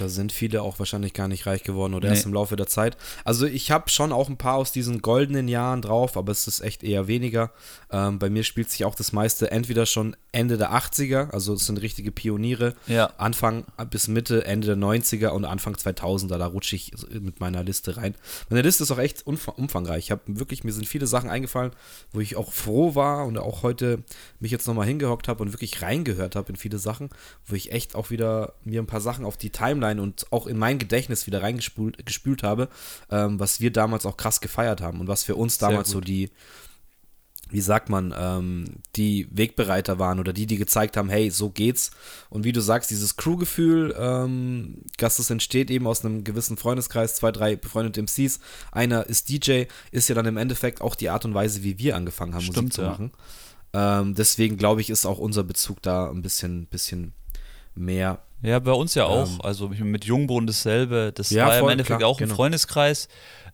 Da 0.00 0.08
sind 0.08 0.32
viele 0.32 0.62
auch 0.62 0.78
wahrscheinlich 0.78 1.12
gar 1.12 1.28
nicht 1.28 1.46
reich 1.46 1.62
geworden 1.62 1.94
oder 1.94 2.08
nee. 2.08 2.14
erst 2.14 2.26
im 2.26 2.32
Laufe 2.32 2.56
der 2.56 2.66
Zeit. 2.66 2.96
Also 3.24 3.46
ich 3.46 3.70
habe 3.70 3.90
schon 3.90 4.12
auch 4.12 4.28
ein 4.28 4.36
paar 4.36 4.54
aus 4.54 4.72
diesen 4.72 5.02
goldenen 5.02 5.48
Jahren 5.48 5.82
drauf, 5.82 6.16
aber 6.16 6.32
es 6.32 6.46
ist 6.46 6.60
echt 6.60 6.82
eher 6.82 7.08
weniger. 7.08 7.50
Ähm, 7.90 8.18
bei 8.18 8.30
mir 8.30 8.44
spielt 8.44 8.70
sich 8.70 8.84
auch 8.84 8.94
das 8.94 9.12
meiste 9.12 9.50
entweder 9.50 9.86
schon 9.86 10.16
Ende 10.32 10.58
der 10.58 10.72
80er, 10.72 11.30
also 11.30 11.54
es 11.54 11.66
sind 11.66 11.80
richtige 11.80 12.12
Pioniere, 12.12 12.74
ja. 12.86 13.06
Anfang 13.16 13.64
bis 13.90 14.08
Mitte, 14.08 14.44
Ende 14.44 14.66
der 14.68 14.76
90er 14.76 15.28
und 15.28 15.44
Anfang 15.44 15.74
2000er, 15.74 16.38
da 16.38 16.46
rutsche 16.46 16.76
ich 16.76 16.92
mit 17.10 17.40
meiner 17.40 17.62
Liste 17.64 17.96
rein. 17.96 18.14
Meine 18.50 18.62
Liste 18.62 18.82
ist 18.82 18.90
auch 18.90 18.98
echt 18.98 19.26
umfangreich. 19.26 20.04
Ich 20.04 20.10
habe 20.10 20.22
wirklich, 20.26 20.64
mir 20.64 20.72
sind 20.72 20.86
viele 20.86 21.06
Sachen 21.06 21.30
eingefallen, 21.30 21.72
wo 22.12 22.20
ich 22.20 22.36
auch 22.36 22.52
froh 22.52 22.94
war 22.94 23.26
und 23.26 23.38
auch 23.38 23.62
heute 23.62 24.04
mich 24.38 24.50
jetzt 24.50 24.66
nochmal 24.66 24.86
hingehockt 24.86 25.28
habe 25.28 25.42
und 25.42 25.52
wirklich 25.52 25.82
reingehört 25.82 26.36
habe 26.36 26.50
in 26.50 26.56
viele 26.56 26.78
Sachen, 26.78 27.08
wo 27.46 27.54
ich 27.54 27.72
echt 27.72 27.94
auch 27.94 28.10
wieder 28.10 28.54
mir 28.64 28.82
ein 28.82 28.86
paar 28.86 29.00
Sachen 29.00 29.24
auf 29.24 29.36
die 29.36 29.50
Timeline 29.50 29.87
und 29.96 30.30
auch 30.30 30.46
in 30.46 30.58
mein 30.58 30.78
Gedächtnis 30.78 31.26
wieder 31.26 31.42
reingespült 31.42 32.04
gespült 32.04 32.42
habe, 32.42 32.68
ähm, 33.10 33.40
was 33.40 33.60
wir 33.60 33.72
damals 33.72 34.06
auch 34.06 34.16
krass 34.16 34.40
gefeiert 34.40 34.80
haben 34.80 35.00
und 35.00 35.08
was 35.08 35.24
für 35.24 35.36
uns 35.36 35.58
damals 35.58 35.90
so 35.90 36.00
die 36.00 36.30
wie 37.50 37.60
sagt 37.60 37.88
man, 37.88 38.14
ähm, 38.16 38.64
die 38.96 39.26
Wegbereiter 39.30 39.98
waren 39.98 40.20
oder 40.20 40.32
die, 40.32 40.46
die 40.46 40.56
gezeigt 40.56 40.96
haben, 40.96 41.08
hey, 41.08 41.30
so 41.30 41.50
geht's. 41.50 41.90
Und 42.28 42.44
wie 42.44 42.52
du 42.52 42.60
sagst, 42.60 42.90
dieses 42.90 43.16
Crew-Gefühl, 43.16 43.94
ähm, 43.98 44.82
das 44.98 45.30
entsteht 45.30 45.70
eben 45.70 45.86
aus 45.86 46.04
einem 46.04 46.24
gewissen 46.24 46.56
Freundeskreis, 46.56 47.16
zwei, 47.16 47.32
drei 47.32 47.56
befreundete 47.56 48.02
MCs. 48.02 48.40
Einer 48.70 49.06
ist 49.06 49.30
DJ, 49.30 49.64
ist 49.90 50.08
ja 50.08 50.14
dann 50.14 50.26
im 50.26 50.36
Endeffekt 50.36 50.80
auch 50.80 50.94
die 50.94 51.08
Art 51.08 51.24
und 51.24 51.34
Weise, 51.34 51.62
wie 51.62 51.78
wir 51.78 51.96
angefangen 51.96 52.34
haben, 52.34 52.42
Stimmt, 52.42 52.56
Musik 52.56 52.72
zu 52.74 52.82
machen. 52.82 53.12
Ja. 53.74 54.00
Ähm, 54.00 54.14
deswegen 54.14 54.56
glaube 54.56 54.80
ich, 54.80 54.90
ist 54.90 55.06
auch 55.06 55.18
unser 55.18 55.44
Bezug 55.44 55.82
da 55.82 56.10
ein 56.10 56.22
bisschen, 56.22 56.66
bisschen 56.66 57.14
mehr. 57.74 58.22
Ja, 58.40 58.58
bei 58.60 58.72
uns 58.72 58.94
ja 58.94 59.04
auch. 59.04 59.28
Ähm, 59.28 59.40
also 59.42 59.68
mit 59.68 60.04
Jungbrunn 60.04 60.46
dasselbe. 60.46 61.12
Das 61.14 61.30
ja, 61.30 61.46
war 61.46 61.54
ja 61.54 61.60
im 61.60 61.68
Endeffekt 61.68 61.98
klar, 61.98 62.08
auch 62.08 62.20
ein 62.20 62.24
genau. 62.24 62.36
Freundeskreis 62.36 63.08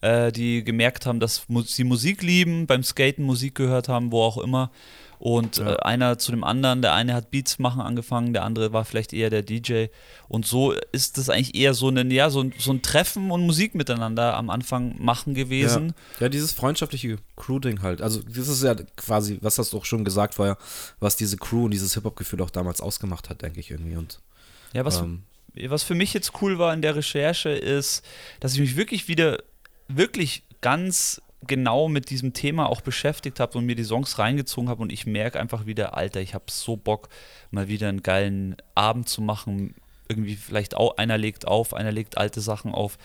äh, 0.04 0.32
die 0.32 0.62
gemerkt 0.62 1.06
haben, 1.06 1.18
dass 1.18 1.46
sie 1.66 1.84
Musik 1.84 2.22
lieben, 2.22 2.66
beim 2.66 2.82
Skaten 2.82 3.24
Musik 3.24 3.54
gehört 3.54 3.88
haben, 3.88 4.12
wo 4.12 4.22
auch 4.22 4.38
immer. 4.38 4.70
Und 5.18 5.56
ja. 5.56 5.72
äh, 5.72 5.76
einer 5.78 6.18
zu 6.18 6.32
dem 6.32 6.44
anderen, 6.44 6.82
der 6.82 6.92
eine 6.92 7.14
hat 7.14 7.30
Beats 7.30 7.58
machen 7.58 7.80
angefangen, 7.80 8.34
der 8.34 8.44
andere 8.44 8.74
war 8.74 8.84
vielleicht 8.84 9.14
eher 9.14 9.30
der 9.30 9.42
DJ. 9.42 9.86
Und 10.28 10.44
so 10.44 10.74
ist 10.92 11.16
das 11.16 11.30
eigentlich 11.30 11.54
eher 11.54 11.72
so 11.72 11.88
ein, 11.88 12.10
ja, 12.10 12.28
so 12.28 12.42
ein, 12.42 12.52
so 12.58 12.72
ein 12.72 12.82
Treffen 12.82 13.30
und 13.30 13.46
Musik 13.46 13.74
miteinander 13.74 14.36
am 14.36 14.50
Anfang 14.50 14.96
machen 14.98 15.32
gewesen. 15.32 15.94
Ja, 16.18 16.24
ja 16.24 16.28
dieses 16.28 16.52
freundschaftliche 16.52 17.16
Crew-Ding 17.36 17.80
halt. 17.80 18.02
Also, 18.02 18.20
das 18.20 18.48
ist 18.48 18.62
ja 18.62 18.74
quasi, 18.96 19.38
was 19.40 19.56
hast 19.56 19.72
du 19.72 19.78
auch 19.78 19.86
schon 19.86 20.04
gesagt 20.04 20.34
vorher, 20.34 20.58
was 21.00 21.16
diese 21.16 21.38
Crew 21.38 21.64
und 21.64 21.70
dieses 21.70 21.94
Hip-Hop-Gefühl 21.94 22.42
auch 22.42 22.50
damals 22.50 22.82
ausgemacht 22.82 23.30
hat, 23.30 23.40
denke 23.40 23.60
ich 23.60 23.70
irgendwie. 23.70 23.96
Und, 23.96 24.20
ja, 24.74 24.84
was, 24.84 25.00
ähm, 25.00 25.22
was 25.68 25.82
für 25.82 25.94
mich 25.94 26.12
jetzt 26.12 26.32
cool 26.42 26.58
war 26.58 26.74
in 26.74 26.82
der 26.82 26.96
Recherche 26.96 27.50
ist, 27.50 28.04
dass 28.40 28.54
ich 28.54 28.60
mich 28.60 28.76
wirklich 28.76 29.08
wieder 29.08 29.38
wirklich 29.88 30.42
ganz 30.60 31.22
genau 31.46 31.88
mit 31.88 32.10
diesem 32.10 32.32
Thema 32.32 32.68
auch 32.68 32.80
beschäftigt 32.80 33.38
habe 33.40 33.58
und 33.58 33.66
mir 33.66 33.76
die 33.76 33.84
Songs 33.84 34.18
reingezogen 34.18 34.68
habe 34.68 34.82
und 34.82 34.92
ich 34.92 35.06
merke 35.06 35.38
einfach 35.38 35.66
wieder, 35.66 35.96
Alter, 35.96 36.20
ich 36.20 36.34
habe 36.34 36.44
so 36.48 36.76
Bock, 36.76 37.08
mal 37.50 37.68
wieder 37.68 37.88
einen 37.88 38.02
geilen 38.02 38.56
Abend 38.74 39.08
zu 39.08 39.22
machen. 39.22 39.74
Irgendwie 40.08 40.36
vielleicht 40.36 40.76
auch 40.76 40.96
einer 40.96 41.16
legt 41.16 41.46
auf, 41.46 41.74
einer 41.74 41.92
legt 41.92 42.18
alte 42.18 42.40
Sachen 42.40 42.72
auf. 42.72 42.98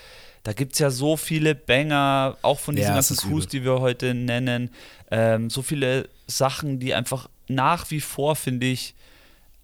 Da 0.44 0.54
gibt 0.54 0.74
es 0.74 0.80
ja 0.80 0.90
so 0.90 1.18
viele 1.18 1.54
Banger, 1.56 2.38
auch 2.42 2.60
von 2.60 2.76
diesen 2.76 2.90
ja, 2.90 2.96
ganzen 2.96 3.18
Crews, 3.18 3.48
die 3.48 3.64
wir 3.64 3.80
heute 3.80 4.14
nennen. 4.14 4.72
Ähm, 5.12 5.50
so 5.50 5.62
viele 5.62 6.10
Sachen, 6.28 6.80
die 6.80 6.94
einfach 6.94 7.30
nach 7.48 7.92
wie 7.92 8.02
vor, 8.02 8.36
finde 8.36 8.68
ich, 8.68 8.96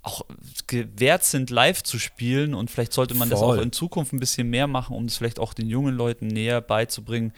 auch 0.06 0.22
gewährt 0.68 1.24
sind, 1.24 1.50
live 1.50 1.84
zu 1.84 2.00
spielen. 2.00 2.54
Und 2.54 2.70
vielleicht 2.70 2.94
sollte 2.94 3.16
man 3.16 3.30
Voll. 3.30 3.36
das 3.36 3.42
auch 3.42 3.62
in 3.62 3.72
Zukunft 3.72 4.14
ein 4.14 4.20
bisschen 4.20 4.50
mehr 4.50 4.68
machen, 4.68 4.96
um 4.96 5.06
es 5.06 5.18
vielleicht 5.18 5.40
auch 5.40 5.54
den 5.54 5.68
jungen 5.68 5.96
Leuten 5.96 6.28
näher 6.28 6.62
beizubringen, 6.62 7.34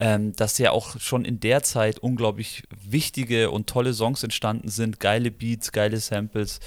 ähm, 0.00 0.32
dass 0.34 0.56
ja 0.56 0.70
auch 0.70 0.98
schon 0.98 1.26
in 1.26 1.40
der 1.40 1.62
Zeit 1.62 1.98
unglaublich 1.98 2.64
wichtige 2.82 3.50
und 3.50 3.66
tolle 3.66 3.92
Songs 3.92 4.22
entstanden 4.22 4.68
sind, 4.68 4.98
geile 4.98 5.30
Beats, 5.30 5.72
geile 5.72 6.00
Samples. 6.00 6.60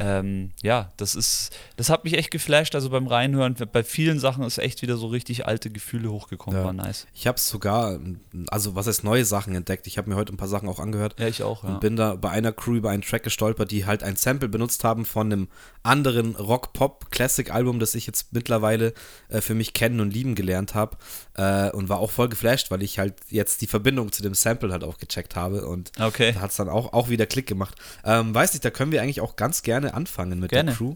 Ähm, 0.00 0.52
ja, 0.62 0.90
das 0.96 1.14
ist, 1.14 1.50
das 1.76 1.90
hat 1.90 2.04
mich 2.04 2.14
echt 2.14 2.30
geflasht. 2.30 2.74
Also 2.74 2.88
beim 2.88 3.06
Reinhören, 3.06 3.54
bei 3.70 3.84
vielen 3.84 4.18
Sachen 4.18 4.42
ist 4.44 4.56
echt 4.56 4.80
wieder 4.80 4.96
so 4.96 5.08
richtig 5.08 5.46
alte 5.46 5.70
Gefühle 5.70 6.10
hochgekommen. 6.10 6.58
Ja. 6.58 6.64
War 6.64 6.72
nice. 6.72 7.06
Ich 7.12 7.26
habe 7.26 7.38
sogar, 7.38 8.00
also 8.48 8.74
was 8.74 8.86
heißt 8.86 9.04
neue 9.04 9.26
Sachen 9.26 9.54
entdeckt. 9.54 9.86
Ich 9.86 9.98
habe 9.98 10.08
mir 10.08 10.16
heute 10.16 10.32
ein 10.32 10.38
paar 10.38 10.48
Sachen 10.48 10.70
auch 10.70 10.80
angehört. 10.80 11.20
Ja, 11.20 11.28
ich 11.28 11.42
auch. 11.42 11.64
Ja. 11.64 11.70
Und 11.70 11.80
bin 11.80 11.96
da 11.96 12.14
bei 12.14 12.30
einer 12.30 12.52
Crew 12.52 12.76
über 12.76 12.90
einen 12.90 13.02
Track 13.02 13.24
gestolpert, 13.24 13.70
die 13.70 13.84
halt 13.84 14.02
ein 14.02 14.16
Sample 14.16 14.48
benutzt 14.48 14.84
haben 14.84 15.04
von 15.04 15.30
einem 15.30 15.48
anderen 15.82 16.34
Rock-Pop-Classic-Album, 16.34 17.78
das 17.78 17.94
ich 17.94 18.06
jetzt 18.06 18.32
mittlerweile 18.32 18.94
äh, 19.28 19.42
für 19.42 19.54
mich 19.54 19.74
kennen 19.74 20.00
und 20.00 20.14
lieben 20.14 20.34
gelernt 20.34 20.74
habe. 20.74 20.96
Äh, 21.34 21.70
und 21.72 21.90
war 21.90 21.98
auch 21.98 22.10
voll 22.10 22.30
geflasht, 22.30 22.70
weil 22.70 22.79
ich 22.82 22.98
halt 22.98 23.14
jetzt 23.28 23.60
die 23.60 23.66
Verbindung 23.66 24.12
zu 24.12 24.22
dem 24.22 24.34
Sample 24.34 24.72
halt 24.72 24.84
auch 24.84 24.98
gecheckt 24.98 25.36
habe. 25.36 25.66
Und 25.66 25.92
okay. 26.00 26.32
da 26.32 26.40
hat 26.40 26.50
es 26.50 26.56
dann 26.56 26.68
auch, 26.68 26.92
auch 26.92 27.08
wieder 27.08 27.26
Klick 27.26 27.46
gemacht. 27.46 27.74
Ähm, 28.04 28.34
weiß 28.34 28.52
nicht, 28.52 28.64
da 28.64 28.70
können 28.70 28.92
wir 28.92 29.02
eigentlich 29.02 29.20
auch 29.20 29.36
ganz 29.36 29.62
gerne 29.62 29.94
anfangen 29.94 30.40
mit 30.40 30.50
gerne. 30.50 30.70
der 30.70 30.76
Crew. 30.76 30.94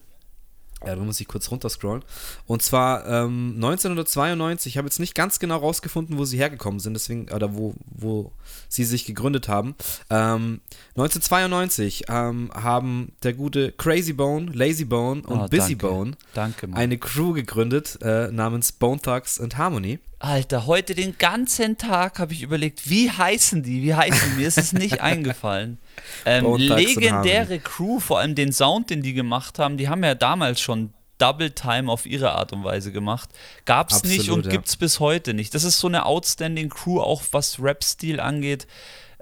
Ja, 0.87 0.95
da 0.97 1.03
muss 1.03 1.21
ich 1.21 1.29
kurz 1.29 1.51
runterscrollen. 1.51 2.05
Und 2.47 2.63
zwar 2.63 3.07
ähm, 3.07 3.55
1992, 3.57 4.73
ich 4.73 4.79
habe 4.79 4.87
jetzt 4.87 5.01
nicht 5.01 5.15
ganz 5.15 5.39
genau 5.39 5.59
rausgefunden, 5.59 6.19
wo 6.19 6.25
sie 6.25 6.37
hergekommen 6.37 6.81
sind, 6.81 6.95
deswegen, 6.95 7.31
oder 7.33 7.55
wo, 7.55 7.75
wo 7.87 8.33
sie 8.69 8.85
sich 8.85 9.07
gegründet 9.07 9.49
haben. 9.49 9.75
Ähm, 10.11 10.61
1992 10.97 12.05
ähm, 12.09 12.51
haben 12.55 13.13
der 13.23 13.33
gute 13.33 13.73
Crazy 13.73 14.13
Bone, 14.13 14.51
Lazy 14.53 14.85
Bone 14.85 15.23
und 15.23 15.41
oh, 15.41 15.49
Busy 15.49 15.77
danke. 15.77 15.87
Bone 15.87 16.13
danke, 16.35 16.69
eine 16.73 16.99
Crew 16.99 17.33
gegründet 17.33 17.99
äh, 18.03 18.31
namens 18.31 18.73
Bone 18.73 19.01
Thugs 19.01 19.41
and 19.41 19.57
Harmony. 19.57 20.01
Alter, 20.25 20.65
heute 20.65 20.95
den 20.95 21.19
ganzen 21.19 21.77
Tag 21.77 22.19
habe 22.19 22.33
ich 22.33 22.43
überlegt, 22.43 22.89
wie 22.89 23.11
heißen 23.11 23.63
die? 23.63 23.83
Wie 23.83 23.95
heißen 23.95 24.31
die? 24.31 24.41
Mir 24.41 24.49
ist 24.49 24.57
es 24.57 24.73
nicht 24.73 25.01
eingefallen. 25.03 25.79
Ähm, 26.25 26.57
legendäre 26.57 27.59
Crew, 27.59 28.01
vor 28.01 28.21
allem 28.21 28.35
den 28.35 28.51
Sound, 28.51 28.89
den 28.89 29.03
die 29.03 29.13
gemacht 29.13 29.59
haben, 29.59 29.77
die 29.77 29.91
haben 29.91 30.03
ja 30.03 30.15
damals 30.15 30.63
schon 30.63 30.95
Double 31.19 31.51
Time 31.51 31.93
auf 31.93 32.07
ihre 32.07 32.33
Art 32.33 32.55
und 32.55 32.65
Weise 32.65 32.91
gemacht. 32.91 33.29
Gab 33.67 33.91
es 33.91 34.03
nicht 34.03 34.31
und 34.31 34.47
ja. 34.47 34.53
gibt 34.53 34.67
es 34.67 34.77
bis 34.77 34.99
heute 34.99 35.35
nicht. 35.35 35.55
Das 35.55 35.63
ist 35.63 35.79
so 35.79 35.89
eine 35.89 36.07
outstanding 36.07 36.71
Crew, 36.71 37.01
auch 37.01 37.23
was 37.33 37.61
Rap-Stil 37.61 38.19
angeht. 38.19 38.67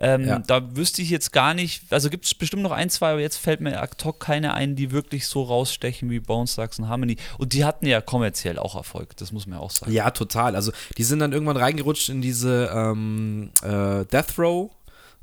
Ähm, 0.03 0.27
Ja. 0.27 0.39
Da 0.41 0.77
wüsste 0.77 1.01
ich 1.01 1.11
jetzt 1.11 1.33
gar 1.33 1.55
nicht, 1.55 1.85
also 1.93 2.11
gibt 2.11 2.25
es 2.27 2.35
bestimmt 2.35 2.63
noch 2.63 2.73
ein, 2.73 2.91
zwei, 2.91 3.13
aber 3.13 3.21
jetzt 3.21 3.37
fällt 3.37 3.61
mir 3.61 3.81
ad 3.81 3.97
hoc 4.05 4.21
keine 4.21 4.53
ein, 4.55 4.75
die 4.77 4.91
wirklich 4.91 5.27
so 5.29 5.43
rausstechen 5.45 6.11
wie 6.11 6.19
Bones 6.21 6.57
Thugs 6.57 6.79
and 6.79 6.89
Harmony. 6.89 7.17
Und 7.39 7.53
die 7.53 7.65
hatten 7.65 7.87
ja 7.87 8.01
kommerziell 8.01 8.59
auch 8.59 8.75
Erfolg, 8.75 9.17
das 9.17 9.33
muss 9.33 9.47
man 9.47 9.59
ja 9.59 9.65
auch 9.65 9.71
sagen. 9.71 9.93
Ja, 9.93 10.11
total. 10.11 10.57
Also 10.57 10.73
die 10.99 11.05
sind 11.05 11.21
dann 11.21 11.33
irgendwann 11.33 11.57
reingerutscht 11.57 12.09
in 12.09 12.21
diese 12.21 12.71
ähm, 12.75 13.51
äh, 13.63 14.05
Death 14.07 14.39
Row. 14.39 14.71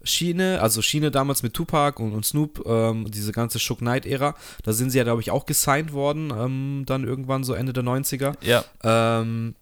Schiene, 0.02 0.62
also 0.62 0.82
Schiene 0.82 1.12
damals 1.12 1.44
mit 1.44 1.54
Tupac 1.54 2.02
und, 2.02 2.14
und 2.14 2.26
Snoop, 2.26 2.64
ähm, 2.66 3.12
diese 3.12 3.34
ganze 3.34 3.60
Shook 3.60 3.80
Knight-Ära, 3.80 4.34
da 4.64 4.72
sind 4.72 4.92
sie 4.92 4.98
ja, 4.98 5.04
glaube 5.04 5.20
ich, 5.20 5.30
auch 5.30 5.46
gesigned 5.46 5.92
worden, 5.92 6.32
ähm, 6.34 6.84
dann 6.86 7.04
irgendwann 7.04 7.44
so 7.44 7.54
Ende 7.54 7.74
der 7.74 7.84
90er. 7.84 8.34
Ja, 8.42 8.64
Ähm, 8.82 9.56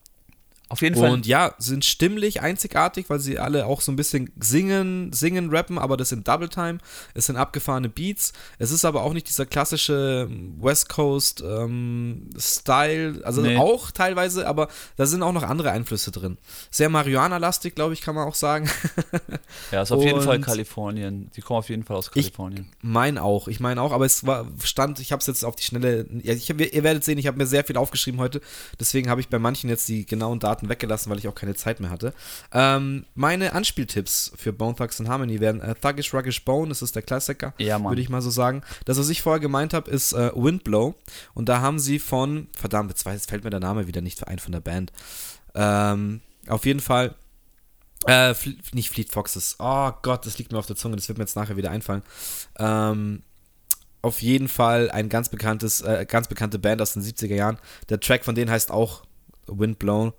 auf 0.70 0.82
jeden 0.82 0.96
Fall. 0.98 1.12
und 1.12 1.26
ja, 1.26 1.54
sind 1.60 1.86
stimmlich 1.86 2.42
einzigartig, 2.42 3.10
weil 3.10 3.20
sie 3.20 3.40
alle 3.40 3.66
auch 3.66 3.82
so 3.82 3.92
ein 3.92 3.96
bisschen 3.96 4.32
singen, 4.40 5.14
singen, 5.14 5.50
rappen, 5.50 5.78
aber 5.78 5.96
das 5.98 6.10
sind 6.10 6.28
Double 6.28 6.50
Time. 6.50 6.80
Es 7.14 7.28
sind 7.28 7.38
abgefahrene 7.38 7.90
Beats. 7.90 8.34
Es 8.60 8.72
ist 8.72 8.84
aber 8.86 9.04
auch 9.04 9.14
nicht 9.14 9.28
dieser 9.30 9.46
klassische 9.46 10.30
West 10.60 10.90
Coast 10.90 11.42
ähm, 11.46 12.30
Style, 12.38 13.22
also 13.24 13.42
Nee. 13.42 13.58
auch 13.58 13.92
teilweise, 13.92 14.48
aber 14.48 14.68
da 14.98 15.06
sind 15.06 15.24
auch 15.24 15.32
noch 15.34 15.44
andere 15.44 15.72
Einflüsse 15.72 16.12
drin. 16.12 16.38
Sehr 16.72 16.90
Marihuana-lastig, 16.90 17.76
glaube 17.76 17.94
ich, 17.94 18.02
kann 18.02 18.16
man 18.16 18.28
auch 18.28 18.36
sagen. 18.36 18.70
ja, 19.72 19.82
ist 19.84 19.92
auf 19.92 20.04
jeden 20.04 20.22
Fall 20.22 20.38
und- 20.38 20.42
Kalifornien. 20.46 21.32
Die 21.36 21.42
kommen 21.42 21.60
auf 21.60 21.70
jeden 21.70 21.84
Fall 21.84 21.98
aus 21.98 22.08
Ich- 22.08 22.14
Kalifornien. 22.34 22.68
Mein 22.82 23.18
auch, 23.18 23.48
ich 23.48 23.60
meine 23.60 23.82
auch, 23.82 23.92
aber 23.92 24.06
es 24.06 24.26
war 24.26 24.48
stand, 24.64 25.00
ich 25.00 25.12
habe 25.12 25.20
es 25.20 25.28
jetzt 25.28 25.44
auf 25.46 25.56
die 25.56 25.64
Schnelle, 25.64 26.06
ich 26.24 26.50
hab, 26.50 26.60
ihr 26.60 26.84
werdet 26.84 27.04
sehen, 27.04 27.18
ich 27.18 27.28
habe 27.28 27.38
mir 27.38 27.46
sehr 27.48 27.64
viel 27.64 27.78
aufgeschrieben 27.78 28.20
heute, 28.20 28.42
deswegen 28.80 29.10
habe 29.10 29.22
ich 29.22 29.30
bei 29.30 29.40
manchen 29.40 29.70
jetzt 29.70 29.88
die 29.88 30.06
genauen 30.06 30.40
Daten 30.40 30.57
weggelassen, 30.64 31.10
weil 31.10 31.20
ich 31.20 31.28
auch 31.28 31.36
keine 31.36 31.56
Zeit 31.56 31.80
mehr 31.80 31.90
hatte. 31.90 32.14
Ähm, 32.52 33.06
meine 33.16 33.54
Anspieltipps 33.54 34.32
für 34.36 34.54
Bone 34.54 34.76
Thugs 34.76 35.00
and 35.00 35.10
Harmony 35.10 35.40
wären 35.40 35.62
äh, 35.62 35.76
Thuggish 35.76 36.14
Ruggish 36.14 36.44
Bone, 36.44 36.70
das 36.70 36.82
ist 36.82 36.96
der 36.96 37.04
Klassiker, 37.04 37.54
Ja, 37.58 37.82
würde 37.82 38.02
ich 38.02 38.10
mal 38.10 38.22
so 38.22 38.30
sagen. 38.30 38.62
Das, 38.86 38.98
was 38.98 39.10
ich 39.10 39.22
vorher 39.22 39.40
gemeint 39.40 39.74
habe, 39.74 39.90
ist 39.90 40.14
äh, 40.14 40.32
Windblow 40.34 40.96
und 41.34 41.50
da 41.50 41.62
haben 41.62 41.80
sie 41.80 42.00
von, 42.00 42.48
verdammt, 42.56 42.90
jetzt, 42.90 43.06
jetzt 43.06 43.30
fällt 43.30 43.44
mir 43.44 43.50
der 43.50 43.60
Name 43.60 43.88
wieder 43.88 44.02
nicht 44.02 44.28
ein 44.28 44.40
von 44.40 44.52
der 44.52 44.62
Band. 44.62 44.92
Ähm, 45.56 46.22
auf 46.48 46.66
jeden 46.66 46.80
Fall 46.80 47.16
äh, 48.06 48.34
Fle 48.34 48.56
nicht 48.74 48.90
Fleet 48.90 49.12
Foxes. 49.12 49.56
Oh 49.60 49.92
Gott, 50.02 50.26
das 50.26 50.38
liegt 50.38 50.52
mir 50.52 50.60
auf 50.60 50.68
der 50.68 50.76
Zunge, 50.76 50.96
das 50.96 51.08
wird 51.08 51.18
mir 51.18 51.24
jetzt 51.24 51.36
nachher 51.36 51.58
wieder 51.58 51.72
einfallen. 51.72 52.04
Ähm, 52.60 53.24
auf 54.02 54.22
jeden 54.22 54.48
Fall 54.48 54.90
ein 54.92 55.10
ganz 55.10 55.30
bekanntes, 55.30 55.82
äh, 55.82 56.06
ganz 56.08 56.28
bekannte 56.28 56.60
Band 56.60 56.82
aus 56.82 56.94
den 56.94 57.04
70er 57.04 57.36
Jahren. 57.36 57.58
Der 57.90 58.00
Track 58.00 58.24
von 58.24 58.36
denen 58.36 58.52
heißt 58.52 58.72
auch 58.72 59.04
Windblown. 59.48 60.14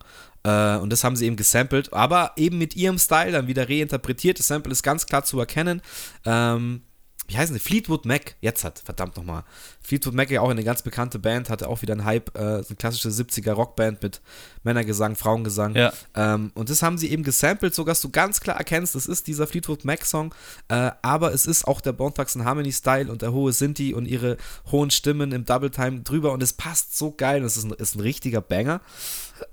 Äh, 0.45 0.77
und 0.77 0.91
das 0.91 1.05
haben 1.05 1.17
sie 1.17 1.27
eben 1.27 1.37
gesampelt, 1.37 1.93
aber 1.93 2.33
eben 2.37 2.59
mit 2.59 2.77
ihrem 2.77 2.99
Style 2.99 3.33
dann 3.33 3.47
wieder 3.47 3.69
reinterpretiert. 3.69 4.39
Das 4.39 4.49
Sample 4.49 4.73
ist 4.73 4.83
ganz 4.83 5.07
klar 5.07 5.25
zu 5.25 5.39
erkennen. 5.39 5.83
Ähm, 6.25 6.83
wie 7.29 7.37
heißen 7.37 7.55
sie? 7.55 7.61
Fleetwood 7.61 8.07
Mac. 8.07 8.37
Jetzt 8.41 8.65
hat, 8.65 8.79
verdammt 8.79 9.19
nochmal. 9.19 9.45
Fleetwood 9.83 10.15
Mac 10.15 10.31
ja 10.31 10.41
auch 10.41 10.49
eine 10.49 10.65
ganz 10.65 10.81
bekannte 10.81 11.19
Band, 11.19 11.51
hatte 11.51 11.69
auch 11.69 11.83
wieder 11.83 11.93
einen 11.93 12.07
Hype, 12.07 12.35
äh, 12.35 12.63
so 12.63 12.69
eine 12.69 12.77
klassische 12.79 13.11
70er 13.11 13.53
Rockband 13.53 14.03
mit 14.03 14.23
Männergesang, 14.63 15.15
Frauengesang. 15.15 15.77
Ja. 15.77 15.93
Ähm, 16.15 16.53
und 16.55 16.71
das 16.71 16.83
haben 16.83 16.97
sie 16.97 17.11
eben 17.11 17.25
gesampelt, 17.25 17.75
sodass 17.75 18.01
du 18.01 18.09
ganz 18.09 18.41
klar 18.41 18.57
erkennst, 18.57 18.95
das 18.95 19.05
ist 19.05 19.27
dieser 19.27 19.47
Fleetwood 19.47 19.85
Mac 19.85 20.07
Song, 20.07 20.35
äh, 20.69 20.91
aber 21.03 21.35
es 21.35 21.45
ist 21.45 21.69
auch 21.69 21.83
der 21.83 21.93
Bone 21.93 22.15
Thugs 22.15 22.35
and 22.35 22.47
Harmony 22.47 22.73
Style 22.73 23.13
und 23.13 23.21
der 23.21 23.35
hohe 23.35 23.53
Sinti 23.53 23.93
und 23.93 24.07
ihre 24.07 24.39
hohen 24.71 24.91
Stimmen 24.91 25.33
im 25.33 25.45
Double 25.45 25.71
Time 25.71 26.01
drüber 26.01 26.33
und 26.33 26.43
es 26.43 26.55
passt 26.55 26.97
so 26.97 27.13
geil, 27.13 27.43
das 27.43 27.59
ist 27.59 27.65
ein, 27.65 27.73
ist 27.73 27.95
ein 27.95 28.01
richtiger 28.01 28.41
Banger. 28.41 28.81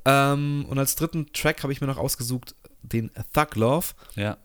Ähm, 0.06 0.66
und 0.70 0.78
als 0.78 0.96
dritten 0.96 1.32
Track 1.34 1.64
habe 1.64 1.74
ich 1.74 1.82
mir 1.82 1.88
noch 1.88 1.98
ausgesucht 1.98 2.56
den 2.82 3.12
Thug 3.34 3.56
Love. 3.56 3.88
Ja. 4.16 4.38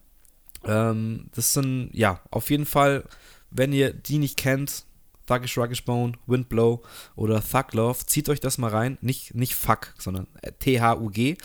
Ähm, 0.65 1.31
das 1.35 1.53
sind, 1.53 1.91
ja, 1.93 2.21
auf 2.31 2.51
jeden 2.51 2.67
Fall, 2.67 3.05
wenn 3.51 3.73
ihr 3.73 3.93
die 3.93 4.19
nicht 4.19 4.37
kennt, 4.37 4.85
Thuggish 5.27 5.59
Ruggish 5.59 5.85
Bone, 5.85 6.15
Windblow 6.27 6.83
oder 7.15 7.41
Thug 7.43 7.73
Love, 7.73 8.05
zieht 8.07 8.29
euch 8.29 8.41
das 8.41 8.59
mal 8.59 8.71
rein. 8.71 8.99
Nicht, 9.01 9.35
nicht 9.35 9.55
Fuck, 9.55 9.95
sondern 9.99 10.27
äh, 10.43 10.53
T-H-U-G 10.53 11.37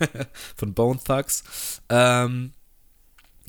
von 0.56 0.74
Bone 0.74 0.98
Thugs. 1.04 1.80
Ähm, 1.90 2.52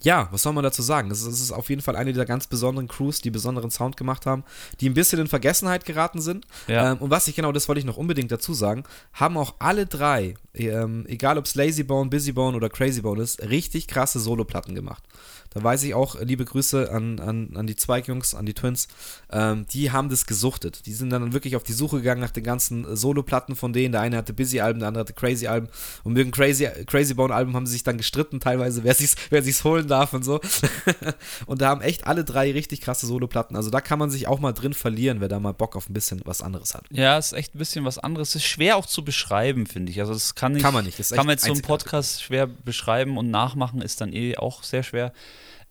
ja, 0.06 0.30
was 0.32 0.44
soll 0.44 0.54
man 0.54 0.64
dazu 0.64 0.84
sagen? 0.84 1.10
Das 1.10 1.24
ist, 1.24 1.52
auf 1.52 1.70
jeden 1.70 1.82
Fall 1.82 1.96
eine 1.96 2.14
der 2.14 2.26
ganz 2.26 2.46
besonderen 2.46 2.88
Crews, 2.88 3.22
die 3.22 3.32
besonderen 3.32 3.72
Sound 3.72 3.98
gemacht 3.98 4.28
haben, 4.28 4.44
die 4.80 4.88
ein 4.88 4.94
bisschen 4.94 5.20
in 5.20 5.28
Vergessenheit 5.28 5.84
geraten 5.84 6.22
sind. 6.22 6.46
Ja. 6.68 6.92
Ähm, 6.92 7.00
und 7.00 7.10
was 7.10 7.28
ich 7.28 7.36
genau, 7.36 7.52
das 7.52 7.68
wollte 7.68 7.80
ich 7.80 7.86
noch 7.86 7.98
unbedingt 7.98 8.32
dazu 8.32 8.54
sagen, 8.54 8.84
haben 9.14 9.36
auch 9.36 9.56
alle 9.58 9.88
drei, 9.88 10.36
ähm, 10.54 11.06
egal 11.08 11.40
ob 11.40 11.46
es 11.46 11.56
Lazybone, 11.56 12.12
Busybone 12.12 12.56
oder 12.56 12.70
Crazybone 12.70 13.24
ist, 13.24 13.42
richtig 13.42 13.88
krasse 13.88 14.20
Soloplatten 14.20 14.76
gemacht. 14.76 15.04
Da 15.56 15.64
weiß 15.64 15.84
ich 15.84 15.94
auch, 15.94 16.20
liebe 16.20 16.44
Grüße 16.44 16.92
an, 16.92 17.18
an, 17.22 17.52
an 17.56 17.66
die 17.66 17.78
Zweig-Jungs, 17.78 18.36
an 18.36 18.46
die 18.46 18.54
Twins, 18.54 18.90
ähm, 19.32 19.66
die 19.72 19.90
haben 19.90 20.10
das 20.10 20.26
gesuchtet. 20.26 20.86
Die 20.86 20.92
sind 20.92 21.12
dann 21.12 21.32
wirklich 21.32 21.56
auf 21.56 21.64
die 21.64 21.72
Suche 21.72 21.98
gegangen 21.98 22.20
nach 22.20 22.32
den 22.32 22.44
ganzen 22.44 22.94
Soloplatten 22.94 23.56
von 23.56 23.72
denen. 23.72 23.94
Der 23.94 24.02
eine 24.02 24.18
hatte 24.18 24.34
Busy-Alben, 24.34 24.80
der 24.80 24.90
andere 24.90 25.06
hatte 25.06 25.14
Crazy-Alben. 25.14 25.70
Und 26.04 26.12
mit 26.12 26.26
dem 26.26 26.32
Crazy, 26.32 26.68
Crazy 26.86 27.14
Bone-Album 27.14 27.56
haben 27.56 27.66
sie 27.68 27.72
sich 27.72 27.84
dann 27.84 27.98
gestritten, 27.98 28.42
teilweise, 28.42 28.84
wer 28.84 28.94
sich's, 28.96 29.16
wer 29.30 29.44
sich's 29.44 29.64
holen 29.64 29.88
darf 29.88 30.12
und 30.12 30.26
so. 30.26 30.42
und 31.46 31.62
da 31.62 31.70
haben 31.70 31.80
echt 31.80 32.06
alle 32.06 32.26
drei 32.26 32.52
richtig 32.52 32.82
krasse 32.82 33.08
Soloplatten. 33.08 33.56
Also 33.56 33.70
da 33.70 33.80
kann 33.80 33.98
man 33.98 34.12
sich 34.12 34.28
auch 34.28 34.42
mal 34.42 34.52
drin 34.52 34.74
verlieren, 34.74 35.22
wer 35.22 35.30
da 35.30 35.40
mal 35.40 35.54
Bock 35.54 35.78
auf 35.78 35.90
ein 35.90 35.94
bisschen 35.94 36.22
was 36.26 36.42
anderes 36.42 36.76
hat. 36.76 36.84
Ja, 36.92 37.18
ist 37.18 37.32
echt 37.32 37.56
ein 37.56 37.60
bisschen 37.60 37.86
was 37.86 37.98
anderes. 37.98 38.36
Ist 38.36 38.44
schwer 38.44 38.76
auch 38.76 38.88
zu 38.88 39.06
beschreiben, 39.06 39.68
finde 39.68 39.94
ich. 39.94 40.02
Also 40.02 40.12
das 40.12 40.36
kann, 40.36 40.52
nicht, 40.52 40.64
Kann 40.64 40.74
man 40.74 40.84
nicht, 40.84 40.98
kann 40.98 41.26
man 41.26 41.36
jetzt 41.36 41.46
so 41.46 41.52
einzigartig. 41.52 41.86
Podcast 41.86 42.24
schwer 42.24 42.46
beschreiben 42.46 43.18
und 43.18 43.32
nachmachen 43.32 43.82
ist 43.82 44.02
dann 44.02 44.12
eh 44.12 44.36
auch 44.36 44.62
sehr 44.62 44.84
schwer. 44.84 45.14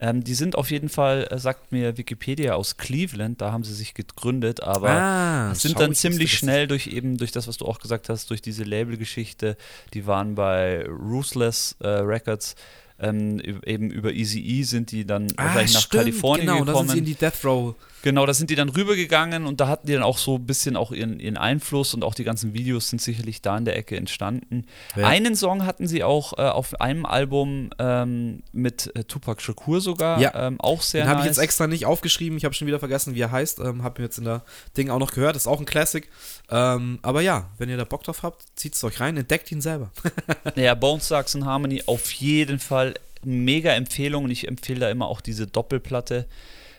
Ähm, 0.04 0.22
die 0.22 0.34
sind 0.34 0.54
auf 0.54 0.70
jeden 0.70 0.90
Fall, 0.90 1.26
äh, 1.30 1.38
sagt 1.38 1.72
mir 1.72 1.96
Wikipedia, 1.96 2.56
aus 2.56 2.76
Cleveland, 2.76 3.40
da 3.40 3.52
haben 3.52 3.64
sie 3.64 3.72
sich 3.72 3.94
gegründet, 3.94 4.62
aber 4.62 4.90
ah, 4.90 5.54
sind 5.54 5.80
dann 5.80 5.92
ich 5.92 5.98
ziemlich 5.98 6.36
schnell 6.36 6.66
durch 6.66 6.88
eben 6.88 7.16
durch 7.16 7.32
das, 7.32 7.48
was 7.48 7.56
du 7.56 7.64
auch 7.64 7.78
gesagt 7.78 8.10
hast, 8.10 8.28
durch 8.28 8.42
diese 8.42 8.64
Labelgeschichte. 8.64 9.56
Die 9.94 10.06
waren 10.06 10.34
bei 10.34 10.84
Ruthless 10.86 11.76
äh, 11.80 11.88
Records. 11.88 12.54
Ähm, 13.00 13.40
eben 13.64 13.90
über 13.90 14.12
Easy 14.12 14.40
E 14.40 14.62
sind 14.64 14.90
die 14.92 15.06
dann 15.06 15.26
Ah, 15.36 15.44
wahrscheinlich 15.46 15.72
nach 15.74 15.80
stimmt, 15.80 16.00
Kalifornien 16.02 16.46
genau, 16.48 16.64
gekommen. 16.66 16.88
sind 16.88 16.92
sie 16.92 16.98
in 16.98 17.04
die 17.06 17.14
Death 17.14 17.42
Row. 17.44 17.74
Genau, 18.04 18.26
da 18.26 18.34
sind 18.34 18.50
die 18.50 18.54
dann 18.54 18.68
rübergegangen 18.68 19.46
und 19.46 19.60
da 19.62 19.68
hatten 19.68 19.86
die 19.86 19.94
dann 19.94 20.02
auch 20.02 20.18
so 20.18 20.34
ein 20.36 20.44
bisschen 20.44 20.76
auch 20.76 20.92
ihren, 20.92 21.18
ihren 21.20 21.38
Einfluss 21.38 21.94
und 21.94 22.04
auch 22.04 22.14
die 22.14 22.22
ganzen 22.22 22.52
Videos 22.52 22.90
sind 22.90 23.00
sicherlich 23.00 23.40
da 23.40 23.56
in 23.56 23.64
der 23.64 23.78
Ecke 23.78 23.96
entstanden. 23.96 24.66
Ja. 24.94 25.06
Einen 25.06 25.34
Song 25.34 25.64
hatten 25.64 25.86
sie 25.88 26.04
auch 26.04 26.34
äh, 26.36 26.42
auf 26.42 26.78
einem 26.82 27.06
Album 27.06 27.70
ähm, 27.78 28.42
mit 28.52 28.94
äh, 28.94 29.04
Tupac 29.04 29.40
Shakur 29.40 29.80
sogar, 29.80 30.20
Ja. 30.20 30.34
ähm, 30.48 30.60
auch 30.60 30.82
sehr 30.82 31.04
Den 31.04 31.08
habe 31.08 31.20
nice. 31.20 31.24
ich 31.30 31.36
jetzt 31.36 31.42
extra 31.42 31.66
nicht 31.66 31.86
aufgeschrieben. 31.86 32.36
Ich 32.36 32.44
habe 32.44 32.54
schon 32.54 32.66
wieder 32.68 32.78
vergessen, 32.78 33.14
wie 33.14 33.20
er 33.22 33.32
heißt. 33.32 33.60
Ähm, 33.60 33.82
habe 33.82 34.02
mir 34.02 34.08
jetzt 34.08 34.18
in 34.18 34.24
der 34.24 34.42
Ding 34.76 34.90
auch 34.90 34.98
noch 34.98 35.12
gehört. 35.12 35.34
Ist 35.34 35.46
auch 35.46 35.58
ein 35.58 35.64
Classic. 35.64 36.06
Ähm, 36.50 36.98
aber 37.00 37.22
ja, 37.22 37.48
wenn 37.56 37.70
ihr 37.70 37.78
da 37.78 37.84
Bock 37.84 38.02
drauf 38.04 38.22
habt, 38.22 38.44
zieht 38.54 38.74
es 38.74 38.84
euch 38.84 39.00
rein. 39.00 39.16
Entdeckt 39.16 39.50
ihn 39.50 39.62
selber. 39.62 39.90
Ja, 40.56 40.74
Bones 40.74 41.08
Thugs 41.08 41.34
and 41.34 41.46
Harmony 41.46 41.82
auf 41.86 42.12
jeden 42.12 42.58
Fall 42.58 42.92
mega 43.24 43.72
Empfehlung 43.72 44.24
und 44.24 44.30
ich 44.30 44.46
empfehle 44.46 44.80
da 44.80 44.90
immer 44.90 45.06
auch 45.06 45.22
diese 45.22 45.46
Doppelplatte. 45.46 46.26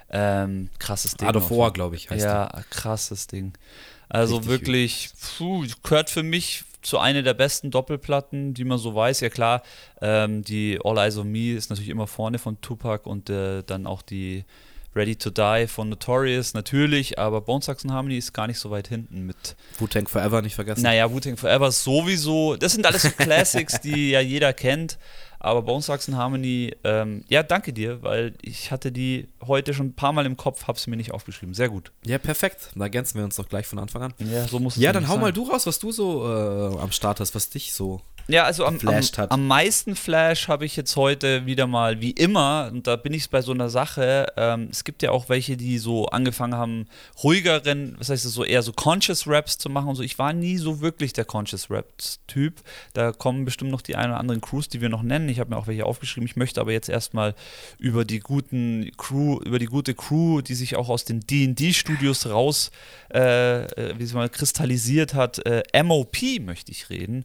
Ähm, 0.10 0.70
krasses 0.80 1.16
Ding. 1.16 1.28
War, 1.28 1.36
jeden- 1.68 1.74
glaube 1.74 1.96
ich, 1.96 2.10
heißt 2.10 2.24
Ja, 2.24 2.50
krasses 2.70 3.28
Ding. 3.28 3.54
Also 4.08 4.36
Richtig 4.38 4.50
wirklich, 4.52 5.10
puh, 5.38 5.66
gehört 5.84 6.10
für 6.10 6.24
mich 6.24 6.64
zu 6.84 7.00
einer 7.00 7.24
der 7.24 7.34
besten 7.34 7.72
Doppelplatten, 7.72 8.54
die 8.54 8.64
man 8.64 8.78
so 8.78 8.94
weiß. 8.94 9.22
Ja 9.22 9.30
klar, 9.30 9.64
ähm, 10.02 10.44
die 10.44 10.80
All 10.84 10.98
Eyes 11.00 11.18
on 11.18 11.32
Me 11.32 11.54
ist 11.54 11.70
natürlich 11.72 11.90
immer 11.90 12.06
vorne 12.08 12.38
von 12.38 12.62
Tupac 12.62 13.10
und 13.10 13.30
äh, 13.32 13.64
dann 13.64 13.88
auch 13.88 14.04
die 14.04 14.46
Ready 14.96 15.16
to 15.18 15.30
Die 15.32 15.66
von 15.68 15.90
Notorious 15.90 16.54
natürlich, 16.54 17.20
aber 17.20 17.42
Bones 17.42 17.66
Thugs 17.66 17.84
and 17.84 17.92
Harmony 17.92 18.18
ist 18.18 18.32
gar 18.32 18.48
nicht 18.48 18.60
so 18.60 18.70
weit 18.72 18.88
hinten 18.88 19.26
mit 19.26 19.56
Wu-Tang 19.80 20.08
Forever 20.08 20.42
nicht 20.42 20.56
vergessen. 20.56 20.84
naja, 20.84 21.12
Wu-Tang 21.12 21.36
Forever 21.36 21.70
sowieso. 21.72 22.56
Das 22.56 22.74
sind 22.74 22.86
alles 22.86 23.02
so 23.02 23.10
Classics, 23.18 23.82
die 23.82 24.12
ja 24.12 24.22
jeder 24.22 24.54
kennt. 24.54 24.98
Aber 25.46 25.62
Bones 25.62 25.88
and 25.92 26.16
Harmony, 26.16 26.74
ähm, 26.84 27.24
ja, 27.30 27.44
danke 27.44 27.72
dir, 27.72 28.02
weil 28.02 28.34
ich 28.42 28.72
hatte 28.72 28.92
die 28.92 29.28
heute 29.46 29.76
schon 29.76 29.90
ein 29.90 29.94
paar 29.94 30.12
Mal 30.12 30.26
im 30.26 30.38
Kopf, 30.38 30.68
habe 30.68 30.80
sie 30.80 30.90
mir 30.90 30.96
nicht 30.98 31.12
aufgeschrieben. 31.12 31.54
Sehr 31.54 31.70
gut. 31.70 31.92
Ja, 32.04 32.18
perfekt. 32.18 32.72
Da 32.74 32.86
ergänzen 32.86 33.20
wir 33.20 33.26
uns 33.26 33.36
doch 33.36 33.48
gleich 33.48 33.68
von 33.68 33.78
Anfang 33.78 34.02
an. 34.02 34.14
Ja, 34.18 34.48
so 34.48 34.58
muss 34.58 34.76
es 34.76 34.82
Ja, 34.82 34.92
dann 34.92 35.08
hau 35.08 35.14
sein. 35.14 35.22
mal 35.22 35.32
du 35.32 35.44
raus, 35.44 35.68
was 35.68 35.78
du 35.78 35.92
so 35.92 36.26
äh, 36.26 36.80
am 36.80 36.92
Start 36.92 37.20
hast, 37.20 37.36
was 37.36 37.52
dich 37.52 37.74
so. 37.74 38.02
Ja, 38.28 38.44
also 38.44 38.66
am, 38.66 38.80
am, 38.88 39.02
am 39.30 39.48
meisten 39.48 39.96
Flash 39.96 40.48
habe 40.48 40.66
ich 40.66 40.76
jetzt 40.76 40.96
heute 40.96 41.46
wieder 41.46 41.68
mal, 41.68 42.02
wie 42.02 42.10
immer, 42.10 42.72
und 42.74 42.88
da 42.88 42.96
bin 42.96 43.14
ich 43.14 43.30
bei 43.30 43.42
so 43.42 43.52
einer 43.52 43.70
Sache, 43.70 44.26
ähm, 44.36 44.70
es 44.72 44.84
gibt 44.84 45.04
ja 45.04 45.12
auch 45.12 45.30
welche, 45.30 45.58
die 45.58 45.78
so 45.78 46.08
angefangen 46.08 46.56
haben, 46.56 46.88
ruhigeren, 47.24 47.96
was 48.00 48.10
heißt 48.10 48.26
das, 48.26 48.34
so 48.34 48.44
eher 48.44 48.64
so 48.64 48.74
Conscious 48.74 49.28
Raps 49.28 49.60
zu 49.60 49.70
machen 49.70 49.90
und 49.90 49.96
so. 49.96 50.02
Ich 50.02 50.18
war 50.18 50.34
nie 50.34 50.58
so 50.58 50.82
wirklich 50.82 51.14
der 51.14 51.26
Conscious 51.26 51.70
Raps-Typ. 51.70 52.56
Da 52.94 53.12
kommen 53.12 53.46
bestimmt 53.46 53.70
noch 53.70 53.82
die 53.82 53.96
ein 53.96 54.10
oder 54.10 54.20
anderen 54.20 54.42
Crews, 54.42 54.70
die 54.70 54.82
wir 54.82 54.90
noch 54.90 55.04
nennen. 55.04 55.30
Ich 55.30 55.40
habe 55.40 55.52
mir 55.52 55.58
auch 55.58 55.68
welche 55.68 55.86
aufgeschrieben. 55.86 56.28
Ich 56.28 56.36
möchte 56.36 56.60
aber 56.62 56.72
jetzt 56.72 56.90
erstmal 56.90 57.36
über 57.78 58.06
die 58.06 58.22
guten 58.22 58.90
Crew, 58.98 59.40
über 59.46 59.60
die 59.60 59.68
gute 59.68 59.94
Crew, 59.94 60.42
die 60.42 60.56
sich 60.56 60.76
auch 60.76 60.90
aus 60.90 61.06
den 61.06 61.20
D&D-Studios 61.20 62.26
raus, 62.26 62.72
äh, 63.14 63.66
äh, 63.66 64.00
wie 64.00 64.04
es 64.04 64.14
mal 64.14 64.30
kristallisiert 64.30 65.14
hat, 65.14 65.46
äh, 65.46 65.62
MOP 65.84 66.40
möchte 66.40 66.72
ich 66.72 66.90
reden. 66.90 67.24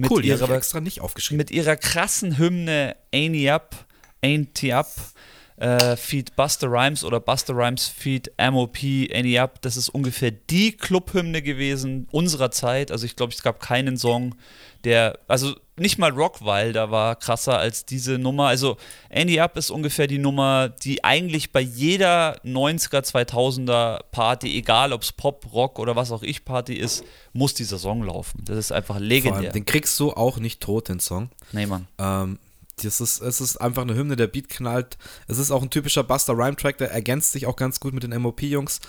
Mit 0.00 0.10
cool, 0.10 0.24
ihrer, 0.24 0.50
extra 0.50 0.80
nicht 0.80 1.00
aufgeschrieben. 1.00 1.38
mit 1.38 1.50
ihrer 1.50 1.76
krassen 1.76 2.38
Hymne 2.38 2.96
Amy 3.12 3.50
Up 3.50 3.86
Ain't 4.22 4.72
Up 4.72 4.88
äh, 5.58 5.96
Feed 5.96 6.36
Buster 6.36 6.68
Rhymes 6.68 7.04
oder 7.04 7.20
Buster 7.20 7.54
Rhymes 7.54 7.86
Feed 7.88 8.30
MOP 8.38 8.78
Any 9.12 9.38
Up. 9.38 9.60
Das 9.62 9.76
ist 9.76 9.88
ungefähr 9.88 10.30
die 10.30 10.72
Clubhymne 10.72 11.42
gewesen 11.42 12.06
unserer 12.10 12.50
Zeit. 12.50 12.90
Also 12.90 13.06
ich 13.06 13.16
glaube, 13.16 13.32
es 13.32 13.42
gab 13.42 13.60
keinen 13.60 13.96
Song, 13.96 14.34
der, 14.84 15.18
also 15.26 15.56
nicht 15.80 15.98
mal 15.98 16.10
Rockwilder 16.10 16.90
war 16.90 17.16
krasser 17.16 17.58
als 17.58 17.84
diese 17.84 18.18
Nummer. 18.18 18.48
Also 18.48 18.76
Any 19.10 19.40
Up 19.40 19.56
ist 19.56 19.70
ungefähr 19.70 20.06
die 20.06 20.18
Nummer, 20.18 20.68
die 20.68 21.04
eigentlich 21.04 21.52
bei 21.52 21.60
jeder 21.60 22.40
90er, 22.44 23.02
2000er 23.02 24.00
Party, 24.10 24.56
egal 24.56 24.92
ob 24.92 25.02
es 25.02 25.12
Pop, 25.12 25.52
Rock 25.52 25.78
oder 25.78 25.96
was 25.96 26.12
auch 26.12 26.22
ich 26.22 26.44
Party 26.44 26.74
ist, 26.74 27.04
muss 27.32 27.54
dieser 27.54 27.78
Song 27.78 28.02
laufen. 28.02 28.42
Das 28.44 28.56
ist 28.56 28.72
einfach 28.72 28.98
legendär. 28.98 29.40
Allem, 29.40 29.52
den 29.52 29.64
kriegst 29.64 29.98
du 30.00 30.12
auch 30.12 30.38
nicht 30.38 30.60
tot, 30.60 30.88
den 30.88 31.00
Song. 31.00 31.30
Nee, 31.52 31.66
Mann. 31.66 31.86
Ähm, 31.98 32.38
das 32.82 33.00
ist, 33.00 33.20
es 33.20 33.40
ist 33.40 33.56
einfach 33.56 33.82
eine 33.82 33.94
Hymne, 33.94 34.16
der 34.16 34.26
Beat 34.26 34.48
knallt. 34.48 34.98
Es 35.26 35.38
ist 35.38 35.50
auch 35.50 35.62
ein 35.62 35.70
typischer 35.70 36.04
Buster 36.04 36.34
Rhyme 36.34 36.56
Track, 36.56 36.78
der 36.78 36.90
ergänzt 36.90 37.32
sich 37.32 37.46
auch 37.46 37.56
ganz 37.56 37.80
gut 37.80 37.92
mit 37.94 38.02
den 38.02 38.20
MOP-Jungs. 38.20 38.80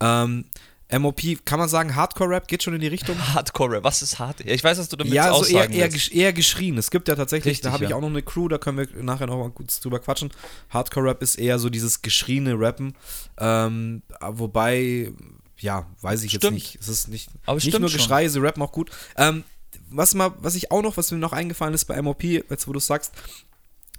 Ähm, 0.00 0.46
MOP, 0.92 1.44
kann 1.44 1.58
man 1.58 1.68
sagen, 1.68 1.96
Hardcore-Rap 1.96 2.46
geht 2.46 2.62
schon 2.62 2.74
in 2.74 2.80
die 2.80 2.86
Richtung? 2.86 3.16
Hardcore-Rap, 3.34 3.82
was 3.82 4.02
ist 4.02 4.18
Hardcore? 4.18 4.50
Ich 4.50 4.62
weiß, 4.62 4.76
dass 4.76 4.88
du 4.88 4.96
damit 4.96 5.12
Ja, 5.12 5.32
also 5.32 5.44
eher, 5.44 5.68
eher, 5.70 5.90
eher, 6.12 6.32
geschrien. 6.32 6.78
Es 6.78 6.90
gibt 6.90 7.08
ja 7.08 7.16
tatsächlich, 7.16 7.52
Richtig, 7.52 7.64
da 7.64 7.72
habe 7.72 7.84
ja. 7.84 7.90
ich 7.90 7.94
auch 7.94 8.00
noch 8.00 8.08
eine 8.08 8.22
Crew, 8.22 8.48
da 8.48 8.58
können 8.58 8.78
wir 8.78 9.02
nachher 9.02 9.26
noch 9.26 9.38
mal 9.38 9.50
kurz 9.50 9.80
drüber 9.80 9.98
quatschen. 9.98 10.30
Hardcore-Rap 10.70 11.22
ist 11.22 11.36
eher 11.36 11.58
so 11.58 11.70
dieses 11.70 12.02
geschriene 12.02 12.54
Rappen. 12.58 12.94
Ähm, 13.38 14.02
wobei, 14.20 15.12
ja, 15.58 15.86
weiß 16.02 16.22
ich 16.22 16.30
stimmt. 16.30 16.44
jetzt 16.44 16.52
nicht. 16.52 16.78
Es 16.80 16.88
ist 16.88 17.08
nicht, 17.08 17.30
Aber 17.46 17.56
nicht 17.56 17.78
nur 17.78 17.90
Geschrei, 17.90 18.28
sie 18.28 18.40
rappen 18.40 18.62
auch 18.62 18.72
gut. 18.72 18.90
Ähm, 19.16 19.42
was, 19.90 20.14
mal, 20.14 20.32
was 20.38 20.54
ich 20.54 20.70
auch 20.70 20.82
noch, 20.82 20.96
was 20.96 21.10
mir 21.10 21.18
noch 21.18 21.32
eingefallen 21.32 21.74
ist 21.74 21.86
bei 21.86 22.00
MOP, 22.00 22.22
jetzt 22.22 22.68
wo 22.68 22.72
du 22.72 22.80
sagst, 22.80 23.12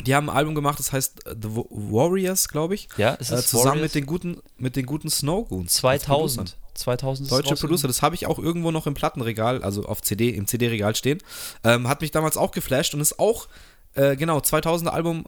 die 0.06 0.16
haben 0.16 0.30
ein 0.30 0.36
Album 0.36 0.56
gemacht, 0.56 0.80
das 0.80 0.92
heißt 0.92 1.26
äh, 1.26 1.36
The 1.42 1.50
Warriors, 1.50 2.48
glaube 2.50 2.76
ich. 2.76 2.88
Ja, 2.98 3.14
ist 3.16 3.32
es 3.32 3.46
äh, 3.46 3.48
Zusammen 3.48 3.66
Warriors? 3.66 3.82
mit 3.82 3.96
den 3.96 4.06
guten, 4.06 4.38
mit 4.58 4.76
den 4.76 4.86
guten 4.86 5.10
Snowgoons. 5.10 5.74
2000. 5.74 6.56
2000 6.78 7.32
Deutsche 7.32 7.56
Producer, 7.56 7.88
das 7.88 8.02
habe 8.02 8.16
ich 8.16 8.28
auch 8.28 8.40
irgendwo 8.40 8.72
noch 8.72 8.88
im 8.88 8.94
Plattenregal, 8.94 9.64
also 9.64 9.84
auf 9.84 10.02
CD, 10.02 10.30
im 10.30 10.48
CD-Regal 10.48 10.96
stehen. 10.96 11.20
Ähm, 11.64 11.88
hat 11.88 12.02
mich 12.02 12.12
damals 12.12 12.38
auch 12.38 12.52
geflasht 12.52 12.94
und 12.94 13.02
ist 13.02 13.20
auch, 13.20 13.48
äh, 13.94 14.16
genau, 14.16 14.40
2000er 14.40 14.90
Album. 14.90 15.26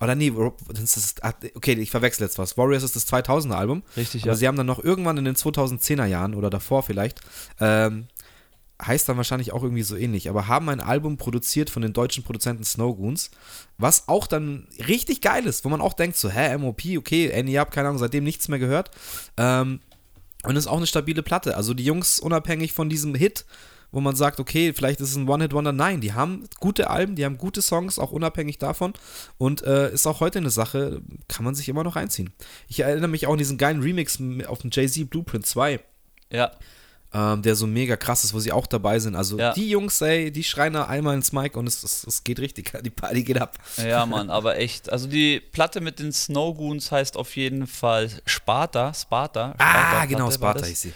Oder 0.00 0.14
nee, 0.14 0.32
das 0.68 0.96
ist, 0.96 1.22
ah, 1.24 1.34
okay, 1.54 1.72
ich 1.74 1.90
verwechsel 1.90 2.24
jetzt 2.24 2.38
was. 2.38 2.56
Warriors 2.56 2.82
ist 2.82 2.96
das 2.96 3.06
2000er 3.06 3.52
Album. 3.52 3.82
Richtig, 3.96 4.24
ja. 4.24 4.30
Aber 4.30 4.36
sie 4.36 4.48
haben 4.48 4.56
dann 4.56 4.66
noch 4.66 4.82
irgendwann 4.82 5.18
in 5.18 5.26
den 5.26 5.36
2010er 5.36 6.06
Jahren 6.06 6.34
oder 6.34 6.48
davor 6.48 6.82
vielleicht 6.82 7.20
ähm, 7.60 8.06
heißt 8.86 9.08
dann 9.08 9.16
wahrscheinlich 9.16 9.52
auch 9.52 9.62
irgendwie 9.62 9.82
so 9.82 9.96
ähnlich, 9.96 10.28
aber 10.28 10.48
haben 10.48 10.68
ein 10.68 10.80
Album 10.80 11.16
produziert 11.16 11.70
von 11.70 11.82
den 11.82 11.92
deutschen 11.92 12.24
Produzenten 12.24 12.64
Snowgoons, 12.64 13.30
was 13.78 14.08
auch 14.08 14.26
dann 14.26 14.66
richtig 14.86 15.20
geil 15.20 15.46
ist, 15.46 15.64
wo 15.64 15.68
man 15.68 15.80
auch 15.80 15.92
denkt, 15.92 16.16
so, 16.16 16.30
hä, 16.30 16.56
MOP, 16.56 16.82
okay, 16.96 17.58
Up, 17.58 17.70
keine 17.70 17.88
Ahnung, 17.88 17.98
seitdem 17.98 18.24
nichts 18.24 18.48
mehr 18.48 18.58
gehört. 18.58 18.90
Ähm, 19.36 19.80
und 20.44 20.56
ist 20.56 20.66
auch 20.66 20.76
eine 20.76 20.86
stabile 20.86 21.22
Platte. 21.22 21.56
Also 21.56 21.74
die 21.74 21.84
Jungs, 21.84 22.18
unabhängig 22.18 22.72
von 22.72 22.88
diesem 22.88 23.14
Hit, 23.14 23.44
wo 23.92 24.00
man 24.00 24.14
sagt, 24.14 24.40
okay, 24.40 24.72
vielleicht 24.72 25.00
ist 25.00 25.10
es 25.10 25.16
ein 25.16 25.28
One-Hit-Wonder. 25.28 25.72
Nein, 25.72 26.00
die 26.00 26.12
haben 26.12 26.44
gute 26.60 26.90
Alben, 26.90 27.16
die 27.16 27.24
haben 27.24 27.38
gute 27.38 27.60
Songs, 27.60 27.98
auch 27.98 28.12
unabhängig 28.12 28.58
davon. 28.58 28.92
Und 29.36 29.62
äh, 29.62 29.92
ist 29.92 30.06
auch 30.06 30.20
heute 30.20 30.38
eine 30.38 30.50
Sache, 30.50 31.02
kann 31.28 31.44
man 31.44 31.54
sich 31.54 31.68
immer 31.68 31.84
noch 31.84 31.96
einziehen. 31.96 32.30
Ich 32.68 32.80
erinnere 32.80 33.08
mich 33.08 33.26
auch 33.26 33.32
an 33.32 33.38
diesen 33.38 33.58
geilen 33.58 33.82
Remix 33.82 34.18
auf 34.46 34.60
dem 34.60 34.70
Jay-Z 34.72 35.10
Blueprint 35.10 35.46
2. 35.46 35.80
Ja 36.32 36.52
ähm, 37.12 37.42
der 37.42 37.56
so 37.56 37.66
mega 37.66 37.96
krass 37.96 38.22
ist, 38.24 38.34
wo 38.34 38.38
sie 38.38 38.52
auch 38.52 38.66
dabei 38.66 38.98
sind. 38.98 39.16
Also 39.16 39.38
ja. 39.38 39.52
die 39.52 39.68
Jungs, 39.68 40.00
ey, 40.00 40.30
die 40.30 40.44
schreien 40.44 40.74
da 40.74 40.84
einmal 40.84 41.14
ins 41.16 41.32
Mic 41.32 41.56
und 41.56 41.66
es, 41.66 41.82
es, 41.82 42.04
es, 42.04 42.24
geht 42.24 42.38
richtig, 42.38 42.72
die 42.82 42.90
Party 42.90 43.24
geht 43.24 43.40
ab. 43.40 43.56
Ja, 43.76 44.06
Mann, 44.06 44.30
aber 44.30 44.58
echt. 44.58 44.92
Also 44.92 45.08
die 45.08 45.40
Platte 45.40 45.80
mit 45.80 45.98
den 45.98 46.12
Snowgoons 46.12 46.92
heißt 46.92 47.16
auf 47.16 47.34
jeden 47.36 47.66
Fall 47.66 48.10
Sparta, 48.26 48.94
Sparta. 48.94 49.54
Sparta 49.54 50.00
ah, 50.00 50.04
genau, 50.06 50.30
Sparta 50.30 50.66
ist 50.66 50.82
sie. 50.82 50.92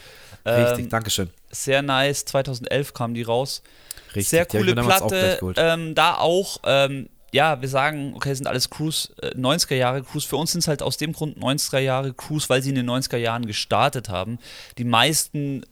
Richtig, 0.46 0.84
ähm, 0.84 0.88
Dankeschön. 0.90 1.30
Sehr 1.50 1.82
nice, 1.82 2.24
2011 2.26 2.92
kam 2.92 3.14
die 3.14 3.22
raus. 3.22 3.62
Richtig, 4.08 4.28
sehr 4.28 4.46
coole 4.46 4.74
Platte. 4.74 5.38
Auch 5.42 5.52
ähm, 5.56 5.94
da 5.94 6.16
auch, 6.18 6.58
ähm, 6.64 7.08
ja, 7.32 7.60
wir 7.60 7.68
sagen, 7.68 8.12
okay, 8.14 8.32
sind 8.34 8.46
alles 8.46 8.70
Crews, 8.70 9.12
äh, 9.20 9.30
90er 9.30 9.74
Jahre 9.74 10.02
Crews. 10.04 10.24
Für 10.24 10.36
uns 10.36 10.52
sind 10.52 10.60
es 10.60 10.68
halt 10.68 10.82
aus 10.82 10.96
dem 10.98 11.12
Grund 11.12 11.38
90er 11.38 11.80
Jahre 11.80 12.12
Crews, 12.12 12.48
weil 12.48 12.62
sie 12.62 12.68
in 12.68 12.76
den 12.76 12.88
90er 12.88 13.16
Jahren 13.16 13.46
gestartet 13.46 14.08
haben. 14.08 14.38
Die 14.78 14.84
meisten 14.84 15.64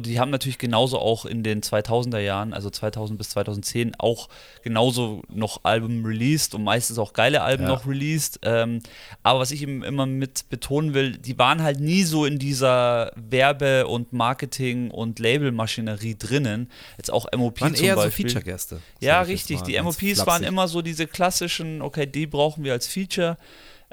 die 0.00 0.18
haben 0.18 0.30
natürlich 0.30 0.58
genauso 0.58 0.98
auch 0.98 1.24
in 1.24 1.42
den 1.42 1.62
2000er 1.62 2.18
Jahren, 2.18 2.52
also 2.54 2.70
2000 2.70 3.18
bis 3.18 3.30
2010, 3.30 3.94
auch 3.98 4.28
genauso 4.62 5.22
noch 5.28 5.60
Alben 5.64 6.04
released 6.04 6.54
und 6.54 6.64
meistens 6.64 6.98
auch 6.98 7.12
geile 7.12 7.42
Alben 7.42 7.64
ja. 7.64 7.68
noch 7.68 7.86
released. 7.86 8.40
Ähm, 8.42 8.80
aber 9.22 9.40
was 9.40 9.50
ich 9.50 9.62
eben 9.62 9.84
immer 9.84 10.06
mit 10.06 10.48
betonen 10.48 10.94
will, 10.94 11.16
die 11.16 11.38
waren 11.38 11.62
halt 11.62 11.80
nie 11.80 12.04
so 12.04 12.24
in 12.24 12.38
dieser 12.38 13.12
Werbe- 13.16 13.86
und 13.86 14.12
Marketing- 14.12 14.90
und 14.90 15.18
Labelmaschinerie 15.18 16.16
drinnen. 16.16 16.70
Jetzt 16.96 17.12
auch 17.12 17.26
MOP 17.36 17.60
waren 17.60 17.74
zum 17.74 17.84
eher 17.84 17.96
Beispiel. 17.96 18.28
so 18.28 18.34
Feature-Gäste. 18.34 18.80
Ja, 19.00 19.20
richtig. 19.22 19.62
Die 19.62 19.80
MOPs 19.80 20.26
waren 20.26 20.44
immer 20.44 20.68
so 20.68 20.80
diese 20.82 21.06
klassischen, 21.06 21.82
okay, 21.82 22.06
die 22.06 22.26
brauchen 22.26 22.64
wir 22.64 22.72
als 22.72 22.86
Feature. 22.86 23.36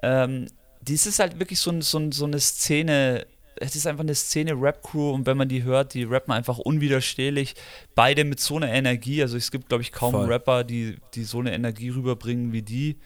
Ähm, 0.02 0.48
dies 0.82 1.06
ist 1.06 1.20
halt 1.20 1.40
wirklich 1.40 1.60
so, 1.60 1.80
so, 1.82 2.12
so 2.12 2.26
eine 2.26 2.40
Szene, 2.40 3.26
es 3.62 3.76
ist 3.76 3.88
einfach 3.88 4.04
eine 4.04 4.16
Szene 4.16 4.54
Rap-Crew 4.54 5.12
und 5.12 5.26
wenn 5.26 5.38
man 5.38 5.48
die 5.48 5.64
hört, 5.64 5.94
die 5.94 6.04
rappen 6.04 6.34
einfach 6.34 6.58
unwiderstehlich. 6.58 7.56
Beide 7.96 8.24
mit 8.26 8.40
so 8.40 8.58
einer 8.58 8.70
Energie. 8.70 9.22
Also 9.22 9.38
es 9.38 9.52
gibt, 9.52 9.70
glaube 9.70 9.84
ich, 9.84 9.92
kaum 9.92 10.12
Voll. 10.12 10.26
Rapper, 10.26 10.64
die, 10.64 10.98
die 11.14 11.24
so 11.24 11.40
eine 11.40 11.54
Energie 11.54 11.90
rüberbringen 11.90 12.52
wie 12.52 12.64
die. 12.64 12.98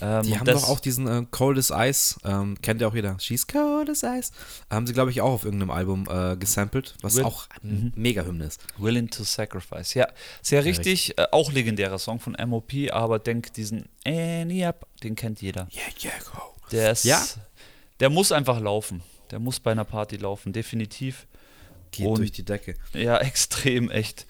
Ähm, 0.00 0.22
die 0.22 0.38
haben 0.38 0.46
doch 0.46 0.68
auch 0.68 0.80
diesen 0.80 1.08
äh, 1.08 1.26
Cold 1.30 1.58
as 1.58 1.72
Ice, 1.74 2.16
ähm, 2.24 2.60
kennt 2.62 2.80
ja 2.80 2.88
auch 2.88 2.94
jeder. 2.94 3.18
She's 3.18 3.46
Cold 3.46 3.90
as 3.90 4.02
Ice. 4.04 4.32
Haben 4.70 4.86
sie, 4.86 4.92
glaube 4.92 5.10
ich, 5.10 5.20
auch 5.20 5.32
auf 5.32 5.44
irgendeinem 5.44 5.70
Album 5.70 6.06
äh, 6.08 6.36
gesampelt, 6.36 6.94
was 7.02 7.16
Will, 7.16 7.24
auch 7.24 7.48
ein 7.62 7.92
mhm. 7.96 8.00
Mega-Hymne 8.00 8.44
ist. 8.44 8.60
Willing 8.78 9.10
to 9.10 9.24
Sacrifice. 9.24 9.94
Ja, 9.94 10.06
sehr 10.40 10.64
richtig. 10.64 11.08
richtig. 11.08 11.18
Äh, 11.18 11.26
auch 11.32 11.52
legendärer 11.52 11.98
Song 11.98 12.20
von 12.20 12.36
MOP, 12.46 12.72
aber 12.92 13.18
denk 13.18 13.52
diesen 13.54 13.88
Any 14.06 14.64
Up, 14.64 14.86
den 15.02 15.16
kennt 15.16 15.42
jeder. 15.42 15.68
Yeah, 15.72 16.12
yeah, 16.12 16.22
go. 16.32 16.54
Der 16.70 16.92
ist, 16.92 17.04
ja? 17.04 17.20
der 17.98 18.10
muss 18.10 18.30
einfach 18.30 18.60
laufen. 18.60 19.02
Der 19.30 19.38
muss 19.38 19.60
bei 19.60 19.72
einer 19.72 19.84
Party 19.84 20.16
laufen, 20.16 20.52
definitiv. 20.52 21.26
Geht 21.90 22.06
und, 22.06 22.18
durch 22.18 22.32
die 22.32 22.44
Decke. 22.44 22.74
Ja, 22.92 23.18
extrem, 23.18 23.90
echt. 23.90 24.26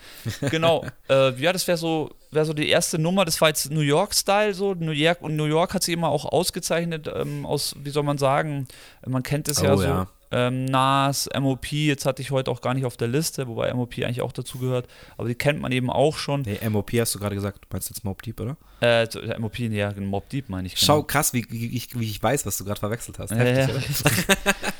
Genau. 0.50 0.84
äh, 1.08 1.34
ja, 1.40 1.52
das 1.52 1.66
wäre 1.66 1.78
so, 1.78 2.11
wär 2.30 2.44
so 2.44 2.52
die 2.52 2.68
erste 2.68 2.98
Nummer. 2.98 3.24
Das 3.24 3.40
war 3.40 3.48
jetzt 3.48 3.70
New 3.70 3.80
York-Style 3.80 4.54
so. 4.54 4.74
New 4.74 4.92
York 4.92 5.22
und 5.22 5.37
New 5.37 5.44
York 5.44 5.74
hat 5.74 5.82
sich 5.82 5.94
immer 5.94 6.08
auch 6.08 6.24
ausgezeichnet 6.24 7.11
ähm, 7.12 7.44
aus, 7.44 7.74
wie 7.82 7.90
soll 7.90 8.04
man 8.04 8.18
sagen, 8.18 8.68
man 9.06 9.22
kennt 9.22 9.48
es 9.48 9.61
oh, 9.61 9.64
ja 9.64 9.76
so. 9.76 9.82
Ja. 9.82 10.06
Ähm, 10.30 10.66
Nas, 10.66 11.28
MOP, 11.38 11.72
jetzt 11.72 12.04
hatte 12.04 12.20
ich 12.20 12.30
heute 12.30 12.50
auch 12.50 12.61
gar 12.61 12.74
nicht 12.74 12.84
auf 12.84 12.98
der 12.98 13.08
Liste, 13.08 13.48
wobei 13.48 13.72
MOP 13.72 13.94
eigentlich 13.94 14.20
auch 14.20 14.32
dazu 14.32 14.58
gehört, 14.58 14.87
aber 15.16 15.26
die 15.26 15.34
kennt 15.34 15.61
man 15.61 15.72
eben 15.72 15.88
auch 15.88 16.18
schon. 16.18 16.42
Nee, 16.42 16.58
MOP 16.68 16.92
hast 16.92 17.14
du 17.14 17.18
gerade 17.18 17.34
gesagt, 17.34 17.64
du 17.64 17.68
meinst 17.72 17.88
jetzt 17.88 18.04
Mob 18.04 18.20
Deep, 18.20 18.38
oder? 18.38 18.58
Äh, 18.82 19.06
MOP, 19.38 19.58
ja, 19.58 19.90
Mob 19.98 20.28
Deep 20.28 20.50
meine 20.50 20.66
ich. 20.66 20.74
Genau. 20.74 20.84
Schau, 20.84 21.02
krass, 21.04 21.32
wie, 21.32 21.46
wie, 21.48 21.74
ich, 21.74 21.98
wie 21.98 22.04
ich 22.04 22.22
weiß, 22.22 22.44
was 22.44 22.58
du 22.58 22.66
gerade 22.66 22.78
verwechselt 22.78 23.18
hast. 23.18 23.30
Heftig, 23.30 24.04
äh, 24.04 24.52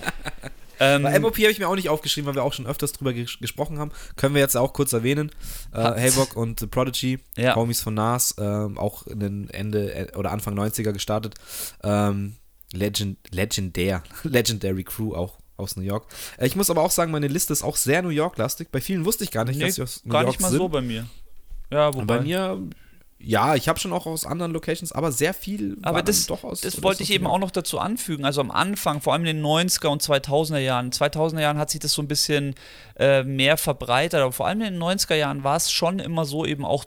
Ähm, 0.80 1.02
Bei 1.02 1.18
MOP 1.18 1.36
habe 1.38 1.50
ich 1.50 1.58
mir 1.58 1.68
auch 1.68 1.74
nicht 1.74 1.88
aufgeschrieben, 1.88 2.26
weil 2.28 2.34
wir 2.34 2.42
auch 2.44 2.52
schon 2.52 2.66
öfters 2.66 2.92
drüber 2.92 3.12
ges 3.12 3.38
gesprochen 3.40 3.78
haben. 3.78 3.90
Können 4.16 4.34
wir 4.34 4.40
jetzt 4.40 4.56
auch 4.56 4.72
kurz 4.72 4.92
erwähnen. 4.92 5.30
Äh, 5.72 5.78
Haybock 5.78 6.36
und 6.36 6.60
The 6.60 6.66
Prodigy, 6.66 7.18
ja. 7.36 7.54
Homies 7.56 7.80
von 7.80 7.94
Nas, 7.94 8.34
äh, 8.38 8.42
auch 8.42 9.06
in 9.06 9.20
den 9.20 9.50
Ende 9.50 9.92
äh, 9.92 10.16
oder 10.16 10.30
Anfang 10.30 10.58
90er 10.58 10.92
gestartet. 10.92 11.34
Ähm, 11.82 12.36
Legend, 12.72 13.18
legendär, 13.30 14.02
Legendary 14.24 14.84
Crew 14.84 15.14
auch 15.14 15.38
aus 15.56 15.76
New 15.76 15.82
York. 15.82 16.06
Äh, 16.36 16.46
ich 16.46 16.56
muss 16.56 16.70
aber 16.70 16.82
auch 16.82 16.90
sagen, 16.90 17.10
meine 17.10 17.28
Liste 17.28 17.52
ist 17.52 17.62
auch 17.62 17.76
sehr 17.76 18.02
New 18.02 18.10
York-lastig. 18.10 18.68
Bei 18.70 18.80
vielen 18.80 19.04
wusste 19.04 19.24
ich 19.24 19.30
gar 19.30 19.44
nicht, 19.44 19.58
nee, 19.58 19.66
dass 19.66 19.74
sie 19.76 19.82
aus 19.82 20.04
New 20.04 20.12
gar 20.12 20.22
York 20.22 20.32
nicht 20.34 20.40
mal 20.40 20.50
sind. 20.50 20.58
so 20.58 20.68
bei 20.68 20.80
mir. 20.80 21.06
Ja, 21.70 21.92
wobei. 21.92 22.04
Bei 22.18 22.20
mir 22.20 22.62
ja, 23.20 23.57
ich 23.57 23.68
habe 23.68 23.81
schon 23.81 23.92
auch 23.92 24.07
aus 24.07 24.24
anderen 24.24 24.52
Locations, 24.52 24.92
aber 24.92 25.11
sehr 25.11 25.35
viel. 25.35 25.76
Aber 25.83 26.02
das, 26.02 26.26
doch 26.26 26.44
aus, 26.44 26.61
das 26.61 26.83
wollte 26.85 27.02
ich 27.02 27.12
eben 27.12 27.26
auch 27.26 27.38
noch 27.38 27.50
dazu 27.50 27.81
anfügen. 27.81 28.24
Also 28.24 28.40
am 28.40 28.52
Anfang, 28.52 29.00
vor 29.00 29.12
allem 29.12 29.24
in 29.24 29.37
den 29.38 29.44
90er 29.44 29.88
und 29.88 30.02
2000er 30.02 30.59
Jahren. 30.59 30.90
2000er 30.92 31.40
Jahren 31.40 31.59
hat 31.59 31.70
sich 31.70 31.81
das 31.81 31.92
so 31.92 32.00
ein 32.00 32.07
bisschen 32.07 32.54
äh, 32.96 33.24
mehr 33.24 33.57
verbreitert, 33.57 34.20
aber 34.20 34.33
vor 34.33 34.46
allem 34.46 34.61
in 34.61 34.74
den 34.74 34.83
90er 34.83 35.16
Jahren 35.16 35.42
war 35.42 35.57
es 35.57 35.72
schon 35.72 35.98
immer 35.98 36.24
so 36.24 36.46
eben 36.46 36.64
auch, 36.64 36.85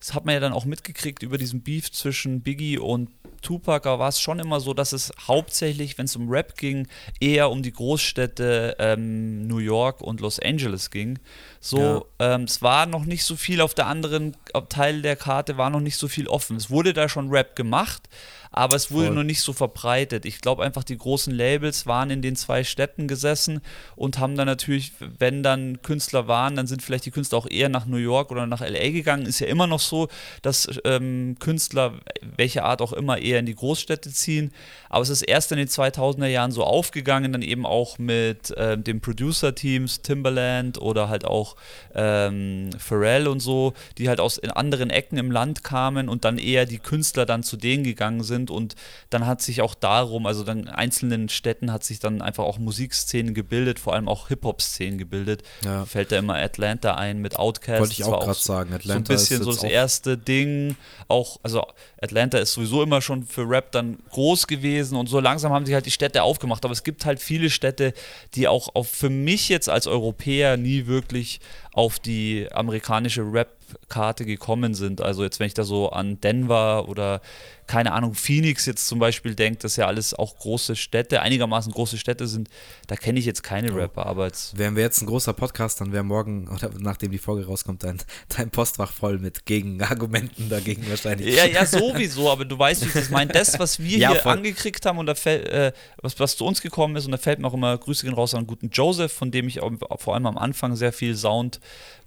das 0.00 0.14
hat 0.14 0.24
man 0.24 0.32
ja 0.34 0.40
dann 0.40 0.54
auch 0.54 0.64
mitgekriegt 0.64 1.22
über 1.22 1.36
diesen 1.36 1.62
Beef 1.62 1.92
zwischen 1.92 2.40
Biggie 2.40 2.78
und 2.78 3.10
Tupac 3.44 3.86
war 3.86 4.08
es 4.08 4.20
schon 4.20 4.40
immer 4.40 4.58
so, 4.58 4.74
dass 4.74 4.92
es 4.92 5.12
hauptsächlich, 5.28 5.96
wenn 5.98 6.06
es 6.06 6.16
um 6.16 6.28
Rap 6.28 6.56
ging, 6.56 6.88
eher 7.20 7.50
um 7.50 7.62
die 7.62 7.72
Großstädte 7.72 8.76
ähm, 8.78 9.46
New 9.46 9.58
York 9.58 10.00
und 10.00 10.20
Los 10.20 10.40
Angeles 10.40 10.90
ging. 10.90 11.18
So, 11.60 12.06
ja. 12.18 12.34
ähm, 12.34 12.44
es 12.44 12.62
war 12.62 12.86
noch 12.86 13.04
nicht 13.04 13.24
so 13.24 13.36
viel 13.36 13.60
auf 13.60 13.74
der 13.74 13.86
anderen 13.86 14.34
Teil 14.70 15.02
der 15.02 15.16
Karte, 15.16 15.56
war 15.58 15.70
noch 15.74 15.80
nicht 15.80 15.98
so 15.98 16.08
viel 16.08 16.28
offen. 16.28 16.56
Es 16.56 16.70
wurde 16.70 16.92
da 16.94 17.08
schon 17.08 17.28
Rap 17.28 17.54
gemacht, 17.56 18.08
aber 18.54 18.76
es 18.76 18.92
wurde 18.92 19.06
Voll. 19.06 19.16
noch 19.16 19.24
nicht 19.24 19.40
so 19.40 19.52
verbreitet. 19.52 20.24
Ich 20.24 20.40
glaube 20.40 20.62
einfach, 20.62 20.84
die 20.84 20.96
großen 20.96 21.34
Labels 21.34 21.86
waren 21.86 22.10
in 22.10 22.22
den 22.22 22.36
zwei 22.36 22.62
Städten 22.62 23.08
gesessen 23.08 23.60
und 23.96 24.20
haben 24.20 24.36
dann 24.36 24.46
natürlich, 24.46 24.92
wenn 25.18 25.42
dann 25.42 25.82
Künstler 25.82 26.28
waren, 26.28 26.54
dann 26.54 26.68
sind 26.68 26.80
vielleicht 26.80 27.04
die 27.04 27.10
Künstler 27.10 27.38
auch 27.38 27.50
eher 27.50 27.68
nach 27.68 27.86
New 27.86 27.96
York 27.96 28.30
oder 28.30 28.46
nach 28.46 28.60
LA 28.60 28.90
gegangen. 28.90 29.26
Ist 29.26 29.40
ja 29.40 29.48
immer 29.48 29.66
noch 29.66 29.80
so, 29.80 30.08
dass 30.42 30.68
ähm, 30.84 31.34
Künstler, 31.40 31.94
welche 32.36 32.62
Art 32.62 32.80
auch 32.80 32.92
immer, 32.92 33.18
eher 33.18 33.40
in 33.40 33.46
die 33.46 33.56
Großstädte 33.56 34.12
ziehen. 34.12 34.52
Aber 34.88 35.02
es 35.02 35.08
ist 35.08 35.22
erst 35.22 35.50
in 35.50 35.58
den 35.58 35.66
2000er 35.66 36.28
Jahren 36.28 36.52
so 36.52 36.62
aufgegangen, 36.62 37.32
dann 37.32 37.42
eben 37.42 37.66
auch 37.66 37.98
mit 37.98 38.54
ähm, 38.56 38.84
den 38.84 39.00
Producer-Teams, 39.00 40.02
Timbaland 40.02 40.80
oder 40.80 41.08
halt 41.08 41.24
auch 41.24 41.56
ähm, 41.92 42.70
Pharrell 42.78 43.26
und 43.26 43.40
so, 43.40 43.74
die 43.98 44.08
halt 44.08 44.20
aus 44.20 44.38
anderen 44.38 44.90
Ecken 44.90 45.18
im 45.18 45.32
Land 45.32 45.64
kamen 45.64 46.08
und 46.08 46.24
dann 46.24 46.38
eher 46.38 46.66
die 46.66 46.78
Künstler 46.78 47.26
dann 47.26 47.42
zu 47.42 47.56
denen 47.56 47.82
gegangen 47.82 48.22
sind 48.22 48.43
und 48.50 48.74
dann 49.10 49.26
hat 49.26 49.42
sich 49.42 49.62
auch 49.62 49.74
darum, 49.74 50.26
also 50.26 50.44
dann 50.44 50.60
in 50.60 50.68
einzelnen 50.68 51.28
Städten 51.28 51.72
hat 51.72 51.84
sich 51.84 51.98
dann 51.98 52.22
einfach 52.22 52.44
auch 52.44 52.58
Musikszenen 52.58 53.34
gebildet, 53.34 53.78
vor 53.78 53.94
allem 53.94 54.08
auch 54.08 54.28
Hip-Hop-Szenen 54.28 54.98
gebildet. 54.98 55.42
Ja. 55.64 55.84
Fällt 55.84 56.12
da 56.12 56.18
immer 56.18 56.34
Atlanta 56.34 56.94
ein 56.94 57.20
mit 57.20 57.38
Outkast. 57.38 57.80
Wollte 57.80 57.92
ich 57.92 58.04
auch 58.04 58.20
gerade 58.20 58.38
sagen. 58.38 58.70
so 58.70 58.74
ein 58.74 58.80
Atlanta 58.80 59.12
bisschen 59.12 59.40
ist 59.40 59.44
so 59.44 59.52
das 59.52 59.62
erste 59.64 60.16
Ding. 60.16 60.76
Auch, 61.08 61.38
also 61.42 61.66
Atlanta 62.00 62.38
ist 62.38 62.52
sowieso 62.54 62.82
immer 62.82 63.00
schon 63.00 63.24
für 63.24 63.48
Rap 63.48 63.72
dann 63.72 63.98
groß 64.10 64.46
gewesen 64.46 64.96
und 64.96 65.08
so 65.08 65.20
langsam 65.20 65.52
haben 65.52 65.66
sich 65.66 65.74
halt 65.74 65.86
die 65.86 65.90
Städte 65.90 66.22
aufgemacht. 66.22 66.64
Aber 66.64 66.72
es 66.72 66.84
gibt 66.84 67.04
halt 67.04 67.20
viele 67.20 67.50
Städte, 67.50 67.94
die 68.34 68.48
auch 68.48 68.74
auf, 68.74 68.88
für 68.88 69.10
mich 69.10 69.48
jetzt 69.48 69.68
als 69.68 69.86
Europäer 69.86 70.56
nie 70.56 70.86
wirklich 70.86 71.40
auf 71.72 71.98
die 71.98 72.48
amerikanische 72.52 73.32
Rap-Karte 73.74 74.24
gekommen 74.24 74.74
sind. 74.74 75.00
Also 75.00 75.22
jetzt, 75.22 75.40
wenn 75.40 75.46
ich 75.46 75.54
da 75.54 75.64
so 75.64 75.90
an 75.90 76.20
Denver 76.20 76.88
oder 76.88 77.20
keine 77.66 77.92
Ahnung, 77.92 78.12
Phoenix 78.14 78.66
jetzt 78.66 78.86
zum 78.86 78.98
Beispiel 78.98 79.34
denke, 79.34 79.60
das 79.60 79.76
ja 79.76 79.86
alles 79.86 80.12
auch 80.12 80.36
große 80.36 80.76
Städte, 80.76 81.22
einigermaßen 81.22 81.72
große 81.72 81.96
Städte 81.96 82.26
sind, 82.26 82.50
da 82.88 82.96
kenne 82.96 83.18
ich 83.18 83.24
jetzt 83.24 83.42
keine 83.42 83.74
Rapper, 83.74 84.04
aber 84.04 84.26
jetzt 84.26 84.58
Wären 84.58 84.76
wir 84.76 84.82
jetzt 84.82 85.00
ein 85.00 85.06
großer 85.06 85.32
Podcast, 85.32 85.80
dann 85.80 85.90
wäre 85.90 86.04
morgen, 86.04 86.46
oder 86.48 86.70
nachdem 86.78 87.10
die 87.10 87.16
Folge 87.18 87.46
rauskommt, 87.46 87.82
dein, 87.82 87.96
dein 88.36 88.50
Postfach 88.50 88.92
voll 88.92 89.18
mit 89.18 89.46
Gegenargumenten 89.46 90.50
dagegen 90.50 90.86
wahrscheinlich. 90.90 91.34
Ja, 91.34 91.46
ja, 91.46 91.64
sowieso, 91.64 92.30
aber 92.30 92.44
du 92.44 92.58
weißt, 92.58 92.82
wie 92.82 92.88
ich 92.88 92.92
das 92.92 93.08
meine. 93.08 93.32
Das, 93.32 93.58
was 93.58 93.78
wir 93.78 93.96
Ja, 93.96 94.10
hier 94.12 94.20
voll. 94.20 94.32
angekriegt 94.32 94.84
haben 94.84 94.98
und 94.98 95.06
da 95.06 95.14
fällt, 95.14 95.48
äh, 95.48 95.72
was, 96.02 96.20
was 96.20 96.36
zu 96.36 96.44
uns 96.44 96.60
gekommen 96.60 96.96
ist, 96.96 97.06
und 97.06 97.12
da 97.12 97.18
fällt 97.18 97.38
mir 97.38 97.48
auch 97.48 97.54
immer 97.54 97.78
Grüße 97.78 98.04
gehen 98.04 98.14
raus 98.14 98.34
an 98.34 98.46
guten 98.46 98.68
Joseph, 98.68 99.12
von 99.12 99.30
dem 99.30 99.48
ich 99.48 99.62
auch, 99.62 99.72
vor 99.96 100.12
allem 100.12 100.26
am 100.26 100.36
Anfang 100.36 100.76
sehr 100.76 100.92
viel 100.92 101.16
Sound 101.16 101.60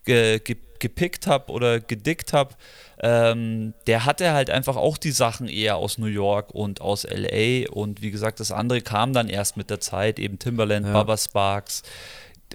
ge, 0.07 0.39
ge, 0.39 0.57
gepickt 0.79 1.27
habe 1.27 1.51
oder 1.51 1.79
gedickt 1.79 2.33
habe. 2.33 2.55
Ähm, 2.99 3.73
der 3.85 4.05
hatte 4.05 4.31
halt 4.33 4.49
einfach 4.49 4.75
auch 4.75 4.97
die 4.97 5.11
Sachen 5.11 5.47
eher 5.47 5.75
aus 5.77 5.99
New 5.99 6.07
York 6.07 6.49
und 6.55 6.81
aus 6.81 7.03
LA 7.07 7.69
und 7.69 8.01
wie 8.01 8.09
gesagt, 8.09 8.39
das 8.39 8.51
andere 8.51 8.81
kam 8.81 9.13
dann 9.13 9.29
erst 9.29 9.55
mit 9.57 9.69
der 9.69 9.79
Zeit, 9.79 10.17
eben 10.17 10.39
Timberland, 10.39 10.87
Ja. 10.87 10.93
Baba 10.93 11.15
Sparks, 11.15 11.83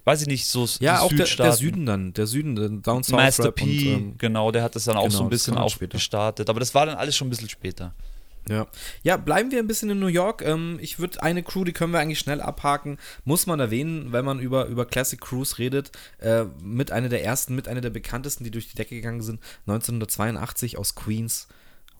weiß 0.04 0.22
ich 0.22 0.26
nicht, 0.26 0.46
so 0.46 0.66
Ja, 0.80 1.00
auch 1.00 1.12
der, 1.12 1.26
der. 1.26 1.52
Süden 1.52 1.86
dann, 1.86 2.12
der 2.12 2.26
Süden, 2.26 2.56
der 2.56 2.68
Down 2.70 3.04
South 3.04 3.12
Master 3.16 3.52
P, 3.52 3.62
und 3.62 3.70
ähm, 3.86 4.14
genau, 4.18 4.50
der 4.50 4.64
hat 4.64 4.74
das 4.74 4.84
dann 4.84 4.96
auch 4.96 5.04
genau, 5.04 5.16
so 5.18 5.22
ein 5.24 5.30
das 5.30 5.38
bisschen 5.40 5.58
auch 5.58 5.70
später. 5.70 5.92
gestartet. 5.92 6.48
Aber 6.50 6.58
das 6.58 6.74
war 6.74 6.86
dann 6.86 6.96
alles 6.96 7.14
schon 7.14 7.28
ein 7.28 7.30
bisschen 7.30 7.48
später. 7.48 7.94
Ja. 8.48 8.66
ja, 9.02 9.16
bleiben 9.16 9.50
wir 9.52 9.60
ein 9.60 9.68
bisschen 9.68 9.90
in 9.90 10.00
New 10.00 10.06
York. 10.08 10.42
Ähm, 10.42 10.78
ich 10.80 10.98
würde 10.98 11.22
eine 11.22 11.42
Crew, 11.42 11.64
die 11.64 11.72
können 11.72 11.92
wir 11.92 12.00
eigentlich 12.00 12.18
schnell 12.18 12.40
abhaken, 12.40 12.98
muss 13.24 13.46
man 13.46 13.60
erwähnen, 13.60 14.12
wenn 14.12 14.24
man 14.24 14.40
über, 14.40 14.66
über 14.66 14.84
Classic 14.84 15.20
Crews 15.20 15.58
redet, 15.58 15.92
äh, 16.18 16.44
mit 16.60 16.90
einer 16.90 17.08
der 17.08 17.24
ersten, 17.24 17.54
mit 17.54 17.68
einer 17.68 17.80
der 17.80 17.90
bekanntesten, 17.90 18.42
die 18.44 18.50
durch 18.50 18.68
die 18.68 18.74
Decke 18.74 18.96
gegangen 18.96 19.22
sind, 19.22 19.40
1982 19.66 20.76
aus 20.78 20.94
Queens, 20.94 21.48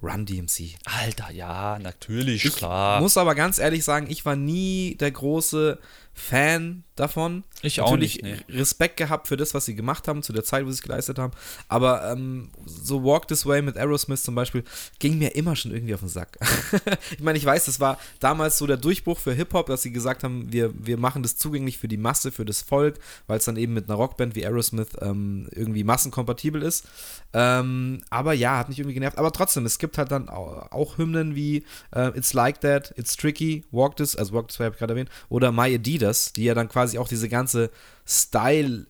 Run 0.02 0.26
DMC. 0.26 0.74
Alter, 0.84 1.30
ja, 1.30 1.78
natürlich, 1.78 2.44
Ich 2.44 2.56
klar. 2.56 3.00
muss 3.00 3.16
aber 3.16 3.36
ganz 3.36 3.58
ehrlich 3.60 3.84
sagen, 3.84 4.06
ich 4.10 4.24
war 4.24 4.34
nie 4.34 4.96
der 4.96 5.12
große 5.12 5.78
Fan 6.14 6.84
davon. 6.96 7.44
Ich 7.62 7.80
auch 7.80 7.90
Natürlich 7.90 8.22
nicht, 8.22 8.44
Respekt 8.50 8.96
gehabt 8.96 9.28
für 9.28 9.36
das, 9.36 9.54
was 9.54 9.64
sie 9.64 9.74
gemacht 9.74 10.08
haben, 10.08 10.22
zu 10.22 10.32
der 10.32 10.44
Zeit, 10.44 10.64
wo 10.64 10.70
sie 10.70 10.74
es 10.74 10.82
geleistet 10.82 11.18
haben. 11.18 11.32
Aber 11.68 12.10
ähm, 12.12 12.50
so 12.66 13.02
Walk 13.02 13.28
This 13.28 13.46
Way 13.46 13.62
mit 13.62 13.76
Aerosmith 13.76 14.22
zum 14.22 14.34
Beispiel 14.34 14.64
ging 14.98 15.18
mir 15.18 15.34
immer 15.34 15.56
schon 15.56 15.72
irgendwie 15.72 15.94
auf 15.94 16.00
den 16.00 16.08
Sack. 16.08 16.38
ich 17.10 17.20
meine, 17.20 17.38
ich 17.38 17.44
weiß, 17.44 17.64
das 17.64 17.80
war 17.80 17.98
damals 18.20 18.58
so 18.58 18.66
der 18.66 18.76
Durchbruch 18.76 19.18
für 19.18 19.32
Hip-Hop, 19.32 19.66
dass 19.66 19.82
sie 19.82 19.92
gesagt 19.92 20.22
haben, 20.22 20.52
wir, 20.52 20.72
wir 20.74 20.98
machen 20.98 21.22
das 21.22 21.36
zugänglich 21.36 21.78
für 21.78 21.88
die 21.88 21.96
Masse, 21.96 22.30
für 22.30 22.44
das 22.44 22.62
Volk, 22.62 22.98
weil 23.26 23.38
es 23.38 23.44
dann 23.44 23.56
eben 23.56 23.72
mit 23.72 23.88
einer 23.88 23.96
Rockband 23.96 24.34
wie 24.34 24.44
Aerosmith 24.44 24.88
ähm, 25.00 25.48
irgendwie 25.52 25.84
massenkompatibel 25.84 26.62
ist. 26.62 26.84
Ähm, 27.32 28.02
aber 28.10 28.34
ja, 28.34 28.58
hat 28.58 28.68
mich 28.68 28.78
irgendwie 28.78 28.94
genervt. 28.94 29.18
Aber 29.18 29.32
trotzdem, 29.32 29.64
es 29.64 29.78
gibt 29.78 29.96
halt 29.96 30.10
dann 30.10 30.28
auch, 30.28 30.70
auch 30.70 30.98
Hymnen 30.98 31.34
wie 31.34 31.64
äh, 31.94 32.08
It's 32.16 32.34
Like 32.34 32.60
That, 32.60 32.92
It's 32.96 33.16
Tricky, 33.16 33.64
Walk 33.70 33.96
This, 33.96 34.16
also 34.16 34.34
Walk 34.34 34.48
This 34.48 34.58
Way 34.58 34.66
habe 34.66 34.74
ich 34.74 34.78
gerade 34.78 34.92
erwähnt, 34.92 35.10
oder 35.28 35.52
My 35.52 35.74
Adidas, 35.74 36.01
die 36.32 36.44
ja 36.44 36.54
dann 36.54 36.68
quasi 36.68 36.98
auch 36.98 37.08
diese 37.08 37.28
ganze 37.28 37.70
Style, 38.06 38.86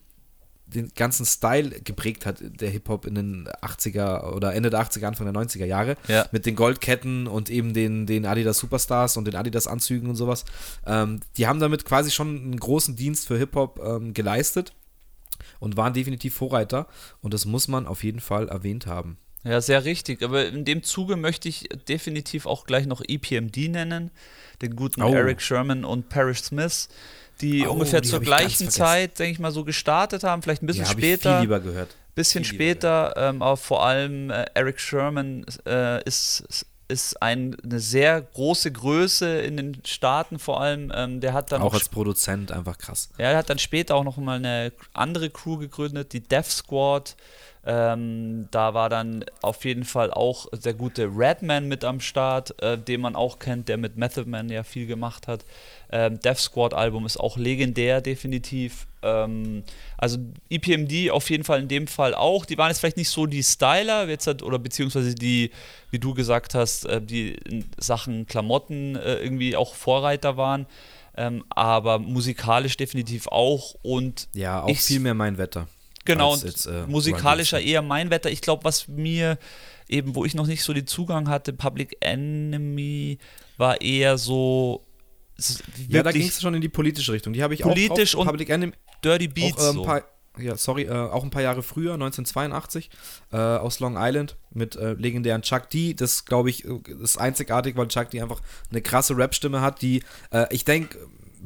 den 0.65 0.91
ganzen 0.95 1.25
Style 1.25 1.81
geprägt 1.81 2.25
hat, 2.25 2.37
der 2.41 2.69
Hip-Hop 2.69 3.05
in 3.05 3.15
den 3.15 3.47
80er 3.61 4.33
oder 4.33 4.53
Ende 4.53 4.69
der 4.69 4.81
80er, 4.81 5.05
Anfang 5.05 5.31
der 5.31 5.41
90er 5.41 5.65
Jahre. 5.65 5.97
Ja. 6.07 6.25
Mit 6.31 6.45
den 6.45 6.55
Goldketten 6.55 7.27
und 7.27 7.49
eben 7.49 7.73
den, 7.73 8.05
den 8.05 8.25
Adidas 8.25 8.57
Superstars 8.57 9.17
und 9.17 9.25
den 9.25 9.35
Adidas 9.35 9.67
Anzügen 9.67 10.09
und 10.09 10.15
sowas. 10.15 10.45
Ähm, 10.85 11.19
die 11.37 11.47
haben 11.47 11.59
damit 11.59 11.85
quasi 11.85 12.11
schon 12.11 12.35
einen 12.37 12.59
großen 12.59 12.95
Dienst 12.95 13.27
für 13.27 13.37
Hip-Hop 13.37 13.79
ähm, 13.83 14.13
geleistet 14.13 14.73
und 15.59 15.77
waren 15.77 15.93
definitiv 15.93 16.33
Vorreiter. 16.35 16.87
Und 17.21 17.33
das 17.33 17.45
muss 17.45 17.67
man 17.67 17.85
auf 17.85 18.03
jeden 18.03 18.19
Fall 18.19 18.49
erwähnt 18.49 18.87
haben. 18.87 19.17
Ja, 19.43 19.59
sehr 19.61 19.83
richtig. 19.85 20.23
Aber 20.23 20.45
in 20.47 20.63
dem 20.65 20.83
Zuge 20.83 21.15
möchte 21.15 21.49
ich 21.49 21.67
definitiv 21.87 22.45
auch 22.45 22.65
gleich 22.65 22.85
noch 22.85 23.01
EPMD 23.05 23.69
nennen, 23.69 24.11
den 24.61 24.75
guten 24.75 25.01
Oh. 25.01 25.13
Eric 25.13 25.41
Sherman 25.41 25.83
und 25.83 26.09
Parrish 26.09 26.43
Smith, 26.43 26.87
die 27.41 27.65
Oh, 27.67 27.71
ungefähr 27.73 28.01
die 28.01 28.07
zur 28.09 28.21
gleichen. 28.21 28.69
Zeit, 28.69 29.19
denke 29.19 29.33
ich 29.33 29.39
mal, 29.39 29.51
so 29.51 29.63
gestartet 29.65 30.23
haben, 30.23 30.41
vielleicht 30.41 30.63
ein 30.63 30.67
bisschen 30.67 30.83
ja, 30.85 30.89
habe 30.89 30.99
ich 31.01 31.05
später. 31.05 31.31
viel 31.33 31.41
lieber 31.41 31.59
gehört. 31.59 31.95
bisschen 32.15 32.43
viel 32.45 32.53
später, 32.53 33.13
ähm, 33.17 33.41
aber 33.41 33.57
vor 33.57 33.85
allem 33.85 34.29
äh, 34.29 34.45
Eric 34.53 34.79
Sherman 34.79 35.45
äh, 35.65 36.01
ist, 36.05 36.65
ist 36.87 37.21
ein, 37.21 37.57
eine 37.63 37.79
sehr 37.79 38.21
große 38.21 38.71
Größe 38.71 39.39
in 39.41 39.57
den 39.57 39.81
Staaten 39.85 40.37
vor 40.39 40.61
allem. 40.61 40.91
Ähm, 40.95 41.19
der 41.19 41.33
hat 41.33 41.51
dann 41.51 41.61
Auch 41.61 41.67
auch 41.67 41.73
als 41.73 41.89
Produzent 41.89 42.51
einfach 42.51 42.77
krass. 42.77 43.09
ja, 43.17 43.31
er 43.31 43.37
hat 43.37 43.49
dann 43.49 43.59
später 43.59 43.95
auch 43.95 44.03
noch 44.05 44.15
mal 44.17 44.37
eine 44.37 44.71
andere 44.93 45.29
Crew 45.29 45.57
gegründet, 45.57 46.13
die 46.13 46.21
Death 46.21 46.45
Squad. 46.45 47.15
Ähm, 47.65 48.49
da 48.51 48.73
war 48.73 48.89
dann 48.89 49.23
auf 49.41 49.63
jeden 49.63 49.85
Fall 49.85 50.11
auch 50.11 50.47
der 50.51 50.73
gute 50.73 51.05
Redman 51.15 51.67
mit 51.69 51.85
am 51.85 52.01
Start, 52.01 52.61
äh, 52.61 52.77
den 52.77 52.99
man 53.01 53.15
auch 53.15 53.39
kennt, 53.39 53.69
der 53.69 53.77
mit 53.77 53.95
Method 53.95 54.25
Man 54.29 54.49
ja 54.49 54.63
viel 54.63 54.85
gemacht 54.85 55.27
hat. 55.27 55.45
Ähm, 55.89 56.19
Death 56.19 56.39
Squad 56.39 56.73
Album 56.73 57.05
ist 57.05 57.17
auch 57.17 57.37
legendär, 57.37 58.01
definitiv. 58.01 58.85
Ähm, 59.01 59.63
also 59.97 60.17
EPMD 60.49 61.11
auf 61.11 61.29
jeden 61.29 61.45
Fall 61.45 61.61
in 61.61 61.67
dem 61.69 61.87
Fall 61.87 62.13
auch. 62.15 62.45
Die 62.45 62.57
waren 62.57 62.69
jetzt 62.69 62.79
vielleicht 62.79 62.97
nicht 62.97 63.09
so 63.09 63.27
die 63.27 63.43
Styler, 63.43 64.09
jetzt 64.09 64.27
halt, 64.27 64.43
oder 64.43 64.59
beziehungsweise 64.59 65.15
die, 65.15 65.51
wie 65.89 65.99
du 65.99 66.13
gesagt 66.13 66.55
hast, 66.55 66.85
äh, 66.85 67.01
die 67.01 67.29
in 67.33 67.65
Sachen 67.77 68.25
Klamotten 68.27 68.97
äh, 68.97 69.15
irgendwie 69.15 69.55
auch 69.55 69.73
Vorreiter 69.75 70.35
waren. 70.35 70.65
Ähm, 71.15 71.43
aber 71.49 71.99
musikalisch 71.99 72.75
definitiv 72.75 73.27
auch 73.27 73.75
und 73.83 74.27
Ja, 74.33 74.63
auch 74.63 74.67
Ich- 74.69 74.81
viel 74.81 74.99
mehr 74.99 75.13
mein 75.13 75.37
Wetter. 75.37 75.67
Genau 76.05 76.33
und 76.33 76.43
jetzt, 76.43 76.65
äh, 76.65 76.85
musikalischer 76.87 77.59
eher 77.59 77.81
mein 77.81 78.09
Wetter. 78.09 78.29
Ich 78.29 78.41
glaube, 78.41 78.63
was 78.63 78.87
mir 78.87 79.37
eben, 79.87 80.15
wo 80.15 80.25
ich 80.25 80.35
noch 80.35 80.47
nicht 80.47 80.63
so 80.63 80.73
den 80.73 80.87
Zugang 80.87 81.29
hatte, 81.29 81.53
Public 81.53 81.97
Enemy 81.99 83.17
war 83.57 83.81
eher 83.81 84.17
so 84.17 84.85
Ja, 85.89 86.03
da 86.03 86.11
ging 86.11 86.27
es 86.27 86.41
schon 86.41 86.53
in 86.53 86.61
die 86.61 86.69
politische 86.69 87.11
Richtung. 87.11 87.33
Die 87.33 87.43
habe 87.43 87.53
ich 87.53 87.61
Politisch 87.61 88.15
auch 88.15 88.19
drauf. 88.19 88.27
und 88.27 88.31
Public 88.31 88.49
Enemy 88.49 88.73
Dirty 89.03 89.27
Beats 89.27 89.63
auch, 89.63 89.75
äh, 89.75 89.85
paar, 89.85 90.03
ja, 90.37 90.55
sorry, 90.55 90.83
äh, 90.83 90.91
auch 90.91 91.23
ein 91.23 91.29
paar 91.29 91.41
Jahre 91.41 91.61
früher, 91.61 91.93
1982, 91.93 92.89
äh, 93.31 93.37
aus 93.37 93.79
Long 93.79 93.95
Island 93.97 94.37
mit 94.51 94.75
äh, 94.75 94.93
legendären 94.93 95.41
Chuck 95.41 95.69
D. 95.69 95.93
Das, 95.93 96.25
glaube 96.25 96.49
ich, 96.49 96.65
ist 96.65 97.17
einzigartig, 97.17 97.75
weil 97.75 97.87
Chuck 97.89 98.09
D 98.09 98.21
einfach 98.21 98.41
eine 98.71 98.81
krasse 98.81 99.17
Rap-Stimme 99.17 99.61
hat, 99.61 99.81
die, 99.81 100.03
äh, 100.31 100.45
ich 100.51 100.65
denke, 100.65 100.97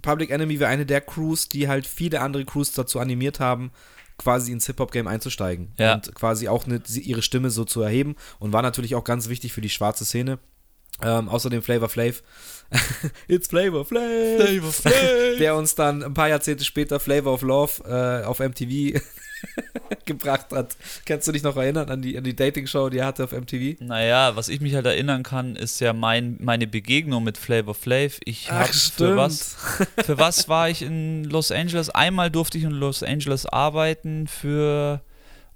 Public 0.01 0.29
Enemy 0.29 0.59
wäre 0.59 0.69
eine 0.69 0.85
der 0.85 1.01
Crews, 1.01 1.49
die 1.49 1.67
halt 1.67 1.87
viele 1.87 2.21
andere 2.21 2.45
Crews 2.45 2.71
dazu 2.71 2.99
animiert 2.99 3.39
haben, 3.39 3.71
quasi 4.17 4.51
ins 4.51 4.65
Hip-Hop-Game 4.67 5.07
einzusteigen 5.07 5.73
Ja. 5.77 5.95
und 5.95 6.13
quasi 6.15 6.47
auch 6.47 6.65
eine, 6.65 6.81
ihre 6.95 7.21
Stimme 7.21 7.49
so 7.49 7.65
zu 7.65 7.81
erheben 7.81 8.15
und 8.39 8.51
war 8.53 8.61
natürlich 8.61 8.95
auch 8.95 9.03
ganz 9.03 9.29
wichtig 9.29 9.53
für 9.53 9.61
die 9.61 9.69
schwarze 9.69 10.05
Szene. 10.05 10.39
Ähm, 11.03 11.29
außerdem 11.29 11.61
Flavor 11.61 11.89
Flav. 11.89 12.23
It's 13.27 13.47
Flavor 13.49 13.85
Flav. 13.85 14.01
Flavor 14.37 14.71
Flav. 14.71 14.93
Der 15.39 15.55
uns 15.55 15.75
dann 15.75 16.01
ein 16.01 16.13
paar 16.15 16.27
Jahrzehnte 16.29 16.65
später 16.65 16.99
Flavor 16.99 17.33
of 17.33 17.43
Love 17.43 17.83
äh, 17.85 18.25
auf 18.25 18.39
MTV 18.39 18.99
gebracht 20.05 20.47
hat. 20.51 20.75
Kannst 21.05 21.27
du 21.27 21.31
dich 21.31 21.43
noch 21.43 21.55
erinnern 21.55 21.89
an 21.89 22.01
die, 22.01 22.17
an 22.17 22.23
die 22.23 22.35
Dating-Show, 22.35 22.89
die 22.89 22.99
er 22.99 23.07
hatte 23.07 23.23
auf 23.23 23.31
MTV? 23.31 23.79
Naja, 23.81 24.35
was 24.35 24.49
ich 24.49 24.61
mich 24.61 24.73
halt 24.75 24.85
erinnern 24.85 25.23
kann, 25.23 25.55
ist 25.55 25.79
ja 25.79 25.93
mein, 25.93 26.37
meine 26.39 26.67
Begegnung 26.67 27.23
mit 27.23 27.37
Flavor 27.37 27.75
Flav. 27.75 28.19
Ich 28.25 28.47
Ach, 28.49 28.53
habe 28.53 28.67
für 28.67 28.73
stimmt. 28.73 29.17
was, 29.17 29.55
für 30.05 30.17
was 30.17 30.49
war 30.49 30.69
ich 30.69 30.81
in 30.81 31.23
Los 31.25 31.51
Angeles? 31.51 31.89
Einmal 31.89 32.31
durfte 32.31 32.57
ich 32.57 32.63
in 32.63 32.71
Los 32.71 33.03
Angeles 33.03 33.45
arbeiten 33.45 34.27
für, 34.27 35.01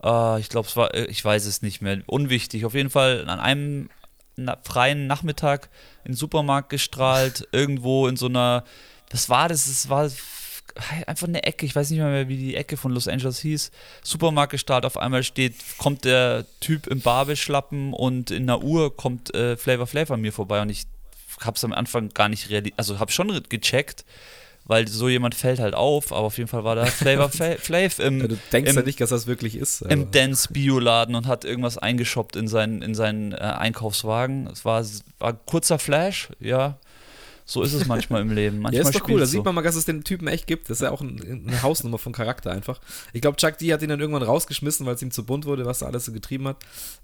äh, 0.03 0.39
ich 0.39 0.49
glaube, 0.49 0.67
es 0.67 0.75
war, 0.75 0.93
äh, 0.93 1.05
ich 1.05 1.23
weiß 1.23 1.45
es 1.45 1.61
nicht 1.61 1.81
mehr, 1.81 1.99
unwichtig. 2.05 2.65
Auf 2.65 2.73
jeden 2.73 2.89
Fall 2.89 3.27
an 3.27 3.39
einem 3.39 3.89
na, 4.35 4.57
freien 4.63 5.07
Nachmittag 5.07 5.69
in 6.03 6.11
den 6.11 6.17
Supermarkt 6.17 6.69
gestrahlt, 6.69 7.47
irgendwo 7.51 8.07
in 8.07 8.17
so 8.17 8.27
einer, 8.27 8.63
was 9.09 9.29
war 9.29 9.49
das? 9.49 9.67
Es 9.67 9.89
war 9.89 10.09
einfach 11.07 11.27
eine 11.27 11.43
Ecke, 11.43 11.65
ich 11.65 11.75
weiß 11.75 11.89
nicht 11.89 11.99
mehr, 11.99 12.27
wie 12.27 12.37
die 12.37 12.55
Ecke 12.55 12.77
von 12.77 12.91
Los 12.91 13.07
Angeles 13.07 13.39
hieß. 13.39 13.71
Supermarkt 14.03 14.51
gestartet, 14.51 14.85
auf 14.85 14.97
einmal 14.97 15.23
steht, 15.23 15.55
kommt 15.77 16.05
der 16.05 16.45
Typ 16.59 16.87
im 16.87 17.01
Barbeschlappen 17.01 17.93
und 17.93 18.31
in 18.31 18.43
einer 18.43 18.63
Uhr 18.63 18.95
kommt 18.95 19.33
äh, 19.33 19.57
Flavor 19.57 19.87
Flav 19.87 20.11
an 20.11 20.21
mir 20.21 20.33
vorbei 20.33 20.61
und 20.61 20.69
ich 20.69 20.85
hab's 21.39 21.63
am 21.63 21.73
Anfang 21.73 22.09
gar 22.09 22.29
nicht 22.29 22.49
realisiert, 22.49 22.75
also 22.77 22.99
hab 22.99 23.11
schon 23.11 23.41
gecheckt, 23.49 24.05
weil 24.65 24.87
so 24.87 25.09
jemand 25.09 25.35
fällt 25.35 25.59
halt 25.59 25.73
auf, 25.73 26.11
aber 26.11 26.27
auf 26.27 26.37
jeden 26.37 26.47
Fall 26.47 26.63
war 26.63 26.75
da 26.75 26.85
Flavor 26.85 27.29
Flav 27.59 27.99
im. 27.99 28.21
Ja, 28.21 28.27
du 28.27 28.37
denkst 28.51 28.69
im, 28.69 28.77
ja 28.77 28.83
nicht, 28.83 29.01
dass 29.01 29.09
das 29.09 29.27
wirklich 29.27 29.55
ist. 29.55 29.81
Im 29.81 30.11
Dance 30.11 30.49
Bioladen 30.51 31.15
und 31.15 31.27
hat 31.27 31.45
irgendwas 31.45 31.77
eingeshoppt 31.77 32.35
in 32.35 32.47
seinen, 32.47 32.81
in 32.81 32.95
seinen 32.95 33.33
äh, 33.33 33.37
Einkaufswagen. 33.37 34.47
Es 34.47 34.63
war, 34.63 34.85
war 35.19 35.33
ein 35.33 35.39
kurzer 35.45 35.79
Flash, 35.79 36.29
ja. 36.39 36.77
So 37.45 37.63
ist 37.63 37.73
es 37.73 37.87
manchmal 37.87 38.21
im 38.21 38.31
Leben. 38.31 38.59
Manchmal 38.61 38.83
ja, 38.83 38.89
ist 38.89 38.99
doch 38.99 39.07
cool. 39.07 39.19
Da 39.19 39.25
so. 39.25 39.31
sieht 39.31 39.45
man 39.45 39.55
mal, 39.55 39.63
dass 39.63 39.75
es 39.75 39.85
den 39.85 40.03
Typen 40.03 40.27
echt 40.27 40.47
gibt. 40.47 40.69
Das 40.69 40.77
ist 40.77 40.83
ja 40.83 40.91
auch 40.91 41.01
ein, 41.01 41.45
eine 41.47 41.61
Hausnummer 41.61 41.97
von 41.97 42.13
Charakter 42.13 42.51
einfach. 42.51 42.79
Ich 43.13 43.21
glaube, 43.21 43.37
Chuck 43.37 43.57
D 43.57 43.73
hat 43.73 43.81
ihn 43.81 43.89
dann 43.89 43.99
irgendwann 43.99 44.23
rausgeschmissen, 44.23 44.85
weil 44.85 44.95
es 44.95 45.01
ihm 45.01 45.11
zu 45.11 45.25
bunt 45.25 45.45
wurde, 45.45 45.65
was 45.65 45.81
er 45.81 45.87
alles 45.87 46.05
so 46.05 46.11
getrieben 46.11 46.47
hat. 46.47 46.57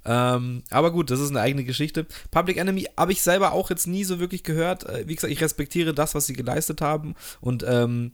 Ähm, 0.06 0.63
aber 0.69 0.91
gut, 0.91 1.12
das 1.12 1.19
ist 1.19 1.30
eine 1.30 1.41
eigene 1.41 1.63
Geschichte. 1.63 2.06
Public 2.32 2.58
Enemy 2.58 2.88
habe 2.97 3.12
ich 3.12 3.21
selber 3.21 3.54
auch 3.54 3.69
jetzt 3.69 3.88
nie 3.88 4.04
so 4.04 4.19
wirklich 4.19 4.43
gehört. 4.43 4.86
Äh, 4.86 5.08
wie 5.08 5.15
gesagt, 5.15 5.34
ich 5.34 5.41
respektiere 5.41 5.93
das, 5.93 6.15
was 6.15 6.26
sie 6.26 6.34
geleistet 6.34 6.82
haben. 6.82 7.15
Und 7.41 7.65
ähm, 7.67 8.12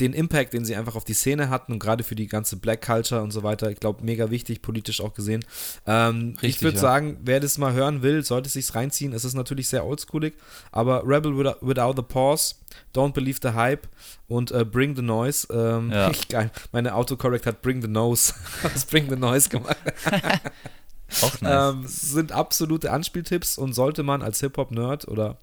den 0.00 0.12
Impact, 0.12 0.52
den 0.52 0.64
sie 0.64 0.76
einfach 0.76 0.96
auf 0.96 1.04
die 1.04 1.14
Szene 1.14 1.50
hatten 1.50 1.72
und 1.72 1.78
gerade 1.78 2.04
für 2.04 2.14
die 2.14 2.26
ganze 2.26 2.56
Black 2.56 2.84
Culture 2.84 3.22
und 3.22 3.30
so 3.30 3.42
weiter, 3.42 3.70
ich 3.70 3.80
glaube, 3.80 4.04
mega 4.04 4.30
wichtig, 4.30 4.62
politisch 4.62 5.00
auch 5.00 5.14
gesehen. 5.14 5.44
Ähm, 5.86 6.34
Richtig, 6.34 6.48
ich 6.48 6.62
würde 6.62 6.76
ja. 6.76 6.82
sagen, 6.82 7.18
wer 7.22 7.40
das 7.40 7.58
mal 7.58 7.72
hören 7.72 8.02
will, 8.02 8.24
sollte 8.24 8.48
sich 8.48 8.74
reinziehen. 8.74 9.12
Es 9.12 9.24
ist 9.24 9.34
natürlich 9.34 9.68
sehr 9.68 9.84
oldschoolig, 9.84 10.34
aber 10.72 11.02
Rebel 11.06 11.36
Without 11.60 11.94
the 11.96 12.02
Pause, 12.02 12.54
Don't 12.94 13.12
Believe 13.12 13.38
the 13.42 13.50
Hype 13.50 13.88
und 14.26 14.52
uh, 14.52 14.64
Bring 14.64 14.94
the 14.96 15.02
Noise. 15.02 15.48
Ähm, 15.52 15.90
ja. 15.90 16.12
geil. 16.28 16.50
Meine 16.72 16.94
Autocorrect 16.94 17.46
hat 17.46 17.62
Bring 17.62 17.82
the 17.82 17.88
Nose 17.88 18.34
aus 18.74 18.84
Bring 18.84 19.08
the 19.08 19.16
Noise 19.16 19.48
gemacht. 19.48 19.76
auch 21.22 21.40
nice. 21.40 21.74
Ähm, 21.74 21.84
sind 21.86 22.32
absolute 22.32 22.90
Anspieltipps 22.90 23.58
und 23.58 23.72
sollte 23.72 24.02
man 24.02 24.22
als 24.22 24.40
Hip-Hop-Nerd 24.40 25.08
oder 25.08 25.38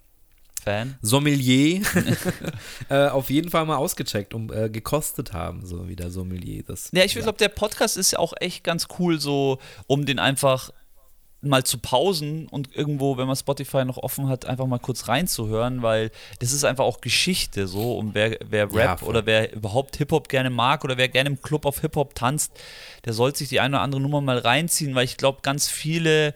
Fan. 0.66 0.98
Sommelier. 1.02 1.84
äh, 2.90 3.08
auf 3.08 3.30
jeden 3.30 3.52
Fall 3.52 3.66
mal 3.66 3.78
ausgecheckt 3.78 4.34
und 4.34 4.52
äh, 4.52 4.70
gekostet 4.70 5.32
haben, 5.32 5.66
so 5.66 5.88
wie 5.88 5.96
der 5.96 6.10
Sommelier. 6.10 6.64
Das, 6.64 6.90
ja, 6.92 7.04
ich 7.04 7.14
ja. 7.14 7.22
glaube, 7.22 7.38
der 7.38 7.50
Podcast 7.50 7.98
ist 7.98 8.12
ja 8.12 8.20
auch 8.20 8.34
echt 8.40 8.64
ganz 8.64 8.88
cool, 8.98 9.20
so 9.20 9.60
um 9.86 10.06
den 10.06 10.18
einfach 10.18 10.72
mal 11.46 11.64
zu 11.64 11.78
pausen 11.78 12.48
und 12.48 12.76
irgendwo, 12.76 13.18
wenn 13.18 13.28
man 13.28 13.36
Spotify 13.36 13.86
noch 13.86 13.98
offen 13.98 14.28
hat, 14.28 14.46
einfach 14.46 14.66
mal 14.66 14.80
kurz 14.80 15.08
reinzuhören, 15.08 15.84
weil 15.84 16.10
das 16.40 16.52
ist 16.52 16.64
einfach 16.64 16.84
auch 16.84 17.02
Geschichte 17.02 17.68
so 17.68 17.98
und 17.98 18.16
wer, 18.16 18.40
wer 18.50 18.74
Rap 18.74 19.02
ja, 19.02 19.08
oder 19.08 19.26
wer 19.26 19.54
überhaupt 19.54 19.98
Hip-Hop 19.98 20.28
gerne 20.28 20.50
mag 20.50 20.84
oder 20.84 20.98
wer 20.98 21.08
gerne 21.08 21.30
im 21.30 21.42
Club 21.42 21.66
auf 21.66 21.82
Hip-Hop 21.82 22.16
tanzt, 22.16 22.52
der 23.06 23.14
sollte 23.14 23.40
sich 23.40 23.50
die 23.50 23.60
eine 23.60 23.76
oder 23.76 23.84
andere 23.84 24.02
Nummer 24.02 24.22
mal 24.22 24.40
reinziehen, 24.40 24.96
weil 24.96 25.06
ich 25.06 25.18
glaube, 25.18 25.40
ganz 25.44 25.68
viele 25.70 26.34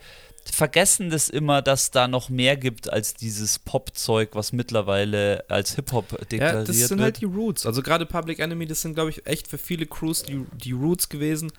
vergessen 0.56 1.10
das 1.10 1.30
immer, 1.30 1.62
dass 1.62 1.92
da 1.92 2.08
noch 2.08 2.30
mehr 2.30 2.58
gibt 2.58 2.92
als 2.92 3.14
dieses 3.14 3.60
Pop-Zeug, 3.60 4.30
was 4.34 4.54
mittlerweile 4.54 5.44
als 5.50 5.76
Hip-Hop 5.76 6.10
deklariert 6.30 6.68
wird. 6.68 6.68
Ja, 6.68 6.82
das 6.82 6.88
sind 6.90 7.02
halt 7.02 7.22
die 7.22 7.26
Roots. 7.26 7.66
Also 7.66 7.82
gerade 7.82 8.06
Public 8.06 8.40
Enemy, 8.40 8.66
das 8.66 8.82
sind, 8.82 8.96
glaube 8.96 9.10
ich, 9.10 9.26
echt 9.26 9.48
für 9.48 9.58
viele 9.58 9.86
Crews 9.86 10.24
die, 10.24 10.46
die 10.64 10.72
Roots 10.72 11.10
gewesen. 11.10 11.52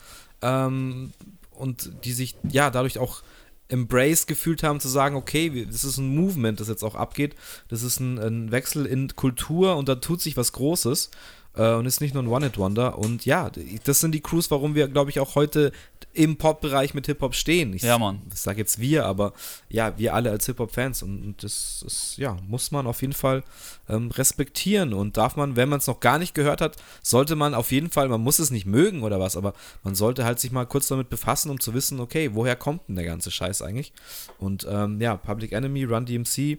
Ähm, 0.42 1.12
und 1.52 2.04
die 2.04 2.12
sich, 2.12 2.36
ja, 2.50 2.70
dadurch 2.70 2.98
auch 2.98 3.22
embraced 3.68 4.26
gefühlt 4.26 4.62
haben, 4.62 4.80
zu 4.80 4.88
sagen, 4.88 5.16
okay, 5.16 5.66
das 5.70 5.84
ist 5.84 5.98
ein 5.98 6.14
Movement, 6.14 6.58
das 6.60 6.68
jetzt 6.68 6.82
auch 6.82 6.94
abgeht. 6.94 7.36
Das 7.68 7.82
ist 7.82 8.00
ein, 8.00 8.18
ein 8.18 8.50
Wechsel 8.50 8.86
in 8.86 9.14
Kultur 9.14 9.76
und 9.76 9.88
da 9.88 9.96
tut 9.96 10.20
sich 10.20 10.36
was 10.36 10.52
Großes 10.52 11.10
äh, 11.56 11.74
und 11.74 11.86
ist 11.86 12.00
nicht 12.00 12.14
nur 12.14 12.22
ein 12.22 12.28
One-Hit-Wonder. 12.28 12.98
Und 12.98 13.24
ja, 13.24 13.50
das 13.84 14.00
sind 14.00 14.12
die 14.12 14.20
Crews, 14.20 14.50
warum 14.50 14.74
wir, 14.74 14.88
glaube 14.88 15.10
ich, 15.10 15.20
auch 15.20 15.34
heute 15.34 15.72
im 16.12 16.36
Pop-Bereich 16.36 16.94
mit 16.94 17.06
Hip-Hop 17.06 17.34
stehen. 17.34 17.72
Ich, 17.72 17.82
ja, 17.82 17.98
Mann. 17.98 18.22
Ich 18.32 18.40
sage 18.40 18.58
jetzt 18.58 18.80
wir, 18.80 19.06
aber 19.06 19.32
ja, 19.68 19.96
wir 19.98 20.14
alle 20.14 20.30
als 20.30 20.46
Hip-Hop-Fans. 20.46 21.02
Und, 21.02 21.22
und, 21.22 21.42
das 21.42 21.84
ist, 21.86 22.16
ja, 22.16 22.36
muss 22.46 22.70
man 22.70 22.86
auf 22.86 23.00
jeden 23.00 23.12
Fall 23.12 23.44
ähm, 23.88 24.10
respektieren. 24.10 24.92
Und 24.92 25.16
darf 25.16 25.36
man, 25.36 25.56
wenn 25.56 25.68
man 25.68 25.78
es 25.78 25.86
noch 25.86 26.00
gar 26.00 26.18
nicht 26.18 26.34
gehört 26.34 26.60
hat, 26.60 26.76
sollte 27.02 27.36
man 27.36 27.54
auf 27.54 27.70
jeden 27.72 27.90
Fall, 27.90 28.08
man 28.08 28.20
muss 28.20 28.38
es 28.38 28.50
nicht 28.50 28.66
mögen 28.66 29.02
oder 29.02 29.20
was, 29.20 29.36
aber 29.36 29.54
man 29.82 29.94
sollte 29.94 30.24
halt 30.24 30.40
sich 30.40 30.52
mal 30.52 30.66
kurz 30.66 30.88
damit 30.88 31.10
befassen, 31.10 31.50
um 31.50 31.60
zu 31.60 31.74
wissen, 31.74 32.00
okay, 32.00 32.30
woher 32.34 32.56
kommt 32.56 32.88
denn 32.88 32.96
der 32.96 33.04
ganze 33.04 33.30
Scheiß 33.30 33.62
eigentlich? 33.62 33.92
Und 34.38 34.66
ähm, 34.68 35.00
ja, 35.00 35.16
Public 35.16 35.52
Enemy, 35.52 35.84
Run 35.84 36.06
DMC, 36.06 36.58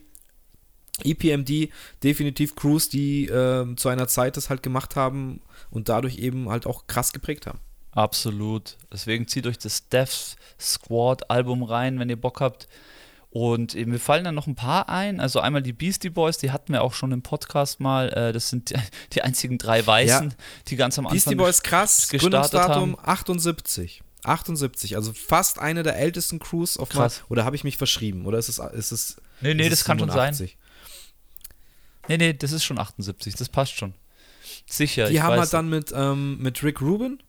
EPMD, 1.03 1.69
definitiv 2.03 2.55
Crews, 2.55 2.89
die 2.89 3.25
äh, 3.25 3.75
zu 3.75 3.89
einer 3.89 4.07
Zeit 4.07 4.37
das 4.37 4.49
halt 4.49 4.63
gemacht 4.63 4.95
haben 4.95 5.41
und 5.69 5.89
dadurch 5.89 6.17
eben 6.17 6.49
halt 6.49 6.65
auch 6.65 6.87
krass 6.87 7.13
geprägt 7.13 7.47
haben. 7.47 7.59
Absolut. 7.91 8.77
Deswegen 8.91 9.27
zieht 9.27 9.47
euch 9.47 9.57
das 9.57 9.89
Death 9.89 10.37
Squad 10.59 11.29
Album 11.29 11.63
rein, 11.63 11.99
wenn 11.99 12.09
ihr 12.09 12.19
Bock 12.19 12.39
habt. 12.39 12.67
Und 13.31 13.75
mir 13.75 13.99
fallen 13.99 14.25
dann 14.25 14.35
noch 14.35 14.47
ein 14.47 14.55
paar 14.55 14.89
ein. 14.89 15.21
Also 15.21 15.39
einmal 15.39 15.61
die 15.61 15.71
Beastie 15.71 16.09
Boys, 16.09 16.37
die 16.37 16.51
hatten 16.51 16.73
wir 16.73 16.81
auch 16.81 16.93
schon 16.93 17.13
im 17.13 17.21
Podcast 17.21 17.79
mal. 17.79 18.09
Äh, 18.09 18.33
das 18.33 18.49
sind 18.49 18.73
die, 19.13 19.21
einzigen 19.21 19.57
drei 19.57 19.85
Weißen, 19.85 20.29
ja. 20.29 20.35
die 20.67 20.75
ganz 20.75 20.99
am 20.99 21.05
Anfang 21.05 21.15
Beastie 21.15 21.35
Boys 21.35 21.63
krass, 21.63 22.09
Gründungsdatum 22.09 22.97
78. 23.01 24.03
78, 24.23 24.95
also 24.97 25.13
fast 25.13 25.59
eine 25.59 25.81
der 25.81 25.97
ältesten 25.97 26.39
Crews 26.39 26.77
auf 26.77 26.89
Krass. 26.89 27.21
Mal, 27.21 27.25
oder 27.29 27.45
habe 27.45 27.55
ich 27.55 27.63
mich 27.63 27.77
verschrieben? 27.77 28.25
Oder 28.25 28.37
ist 28.37 28.49
es, 28.49 28.59
ist 28.59 28.91
es 28.91 29.17
Nee, 29.41 29.55
nee, 29.55 29.63
ist 29.63 29.71
das 29.71 29.83
kann 29.83 29.97
87? 29.97 30.51
schon 30.51 30.57
sein. 30.57 30.60
Nee, 32.07 32.17
nee, 32.17 32.33
das 32.33 32.51
ist 32.51 32.63
schon 32.63 32.79
78, 32.79 33.35
das 33.35 33.49
passt 33.49 33.73
schon. 33.73 33.93
Sicher. 34.65 35.09
Die 35.09 35.21
haben 35.21 35.39
halt 35.39 35.53
dann 35.53 35.69
mit, 35.69 35.93
ähm, 35.95 36.37
mit 36.39 36.63
Rick 36.63 36.81
Rubin 36.81 37.19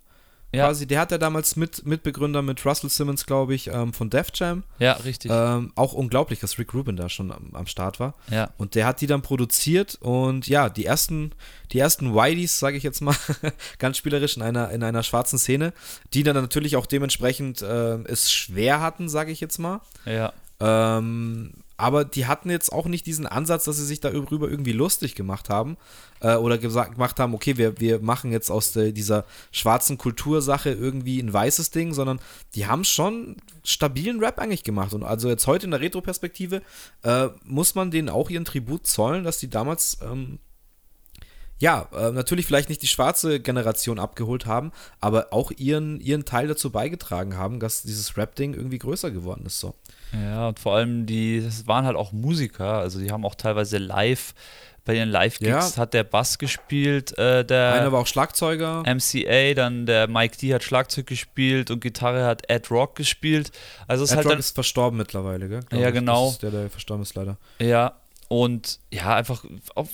ja. 0.55 0.67
Quasi, 0.67 0.87
der 0.87 1.01
hat 1.01 1.11
ja 1.11 1.17
damals 1.17 1.57
mit, 1.57 1.87
Mitbegründer 1.87 2.43
mit 2.43 2.65
Russell 2.67 2.91
Simmons, 2.91 3.25
glaube 3.25 3.55
ich, 3.55 3.69
ähm, 3.69 3.95
von 3.95 4.11
Def 4.11 4.29
Jam. 4.35 4.65
Ja, 4.79 4.93
richtig. 4.93 5.31
Ähm, 5.33 5.73
auch 5.77 5.95
unglaublich, 5.95 6.41
dass 6.41 6.59
Rick 6.59 6.75
Rubin 6.75 6.95
da 6.95 7.09
schon 7.09 7.33
am, 7.33 7.55
am, 7.55 7.67
Start 7.67 7.99
war. 8.01 8.15
Ja. 8.31 8.51
Und 8.59 8.75
der 8.75 8.85
hat 8.85 9.01
die 9.01 9.07
dann 9.07 9.23
produziert 9.23 9.97
und 10.03 10.47
ja, 10.49 10.69
die 10.69 10.85
ersten, 10.85 11.33
die 11.73 11.79
ersten 11.79 12.15
Whiteys, 12.15 12.59
sage 12.59 12.77
ich 12.77 12.83
jetzt 12.83 13.01
mal, 13.01 13.17
ganz 13.79 13.97
spielerisch 13.97 14.37
in 14.37 14.43
einer, 14.43 14.71
in 14.73 14.83
einer 14.83 15.03
schwarzen 15.03 15.39
Szene, 15.39 15.73
die 16.13 16.23
dann 16.23 16.37
natürlich 16.37 16.77
auch 16.77 16.85
dementsprechend 16.85 17.63
äh, 17.63 18.03
es 18.05 18.31
schwer 18.31 18.81
hatten, 18.81 19.09
sage 19.09 19.33
ich 19.33 19.41
jetzt 19.41 19.57
mal. 19.57 19.81
Ja. 20.05 20.35
Ähm, 20.61 21.55
aber 21.77 22.05
die 22.05 22.27
hatten 22.27 22.51
jetzt 22.51 22.73
auch 22.73 22.87
nicht 22.87 23.07
diesen 23.07 23.27
Ansatz, 23.27 23.65
dass 23.65 23.77
sie 23.77 23.85
sich 23.85 24.01
darüber 24.01 24.49
irgendwie 24.49 24.73
lustig 24.73 25.15
gemacht 25.15 25.49
haben 25.49 25.77
äh, 26.21 26.35
oder 26.35 26.59
gesagt, 26.59 26.93
gemacht 26.93 27.19
haben, 27.19 27.35
okay, 27.35 27.57
wir, 27.57 27.81
wir 27.81 28.01
machen 28.01 28.33
jetzt 28.33 28.51
aus 28.51 28.73
der, 28.73 28.93
dieser 28.93 29.25
schwarzen 29.51 29.99
Kultursache 29.99 30.71
irgendwie 30.71 31.21
ein 31.21 31.33
weißes 31.33 31.71
Ding, 31.71 31.95
sondern 31.95 32.21
die 32.55 32.67
haben 32.67 32.85
schon 32.85 33.37
stabilen 33.65 34.21
Rap 34.21 34.39
eigentlich 34.39 34.65
gemacht. 34.65 34.93
Und 34.95 35.03
also 35.03 35.29
jetzt 35.29 35.47
heute 35.47 35.67
in 35.67 35.71
der 35.73 35.81
Retro-Perspektive 35.81 36.63
äh, 37.03 37.29
muss 37.45 37.75
man 37.75 37.91
denen 37.91 38.09
auch 38.09 38.31
ihren 38.31 38.45
Tribut 38.45 38.87
zollen, 38.87 39.25
dass 39.25 39.39
die 39.39 39.51
damals 39.51 39.99
ähm, 40.03 40.39
ja, 41.63 41.87
äh, 41.97 42.11
natürlich 42.11 42.45
vielleicht 42.45 42.69
nicht 42.69 42.83
die 42.83 42.89
schwarze 42.89 43.39
Generation 43.39 44.01
abgeholt 44.01 44.47
haben, 44.47 44.73
aber 44.99 45.29
auch 45.31 45.53
ihren, 45.53 46.01
ihren 46.01 46.25
Teil 46.25 46.49
dazu 46.49 46.71
beigetragen 46.71 47.37
haben, 47.37 47.61
dass 47.61 47.83
dieses 47.83 48.17
Rap-Ding 48.17 48.55
irgendwie 48.55 48.79
größer 48.79 49.13
geworden 49.13 49.47
ist. 49.47 49.61
So. 49.61 49.73
Ja, 50.13 50.49
und 50.49 50.59
vor 50.59 50.75
allem, 50.75 51.07
die 51.07 51.41
das 51.41 51.69
waren 51.69 51.85
halt 51.85 51.95
auch 51.95 52.11
Musiker, 52.11 52.79
also 52.79 52.99
die 52.99 53.13
haben 53.13 53.25
auch 53.25 53.37
teilweise 53.37 53.79
live, 53.79 54.35
bei 54.85 54.97
ihren 54.97 55.11
Live-Gigs 55.11 55.77
ja. 55.77 55.77
hat 55.77 55.95
der 55.95 56.03
Bass 56.03 56.39
gespielt, 56.39 57.17
äh, 57.17 57.45
der 57.45 57.75
Einer 57.75 57.93
war 57.93 58.01
auch 58.01 58.09
Schlagzeuger. 58.09 58.83
MCA, 58.85 59.55
dann 59.55 59.87
der 59.87 60.09
Mike 60.09 60.37
D 60.39 60.53
hat 60.53 60.65
Schlagzeug 60.65 61.07
gespielt 61.07 61.71
und 61.71 61.79
Gitarre 61.79 62.25
hat 62.25 62.51
Ed 62.51 62.73
Rock 62.73 62.97
gespielt. 62.97 63.53
Also 63.87 64.03
Ed 64.03 64.11
halt 64.11 64.25
Rock 64.25 64.33
dann, 64.33 64.39
ist 64.41 64.57
verstorben 64.57 64.99
mittlerweile, 64.99 65.49
gell? 65.49 65.61
ja, 65.71 65.87
ich. 65.87 65.95
genau. 65.95 66.25
Das 66.25 66.33
ist 66.33 66.43
der, 66.43 66.51
der 66.51 66.71
verstorben 66.71 67.03
ist 67.03 67.15
leider. 67.15 67.37
Ja, 67.61 67.95
und 68.33 68.81
ja, 68.91 69.15
einfach, 69.15 69.45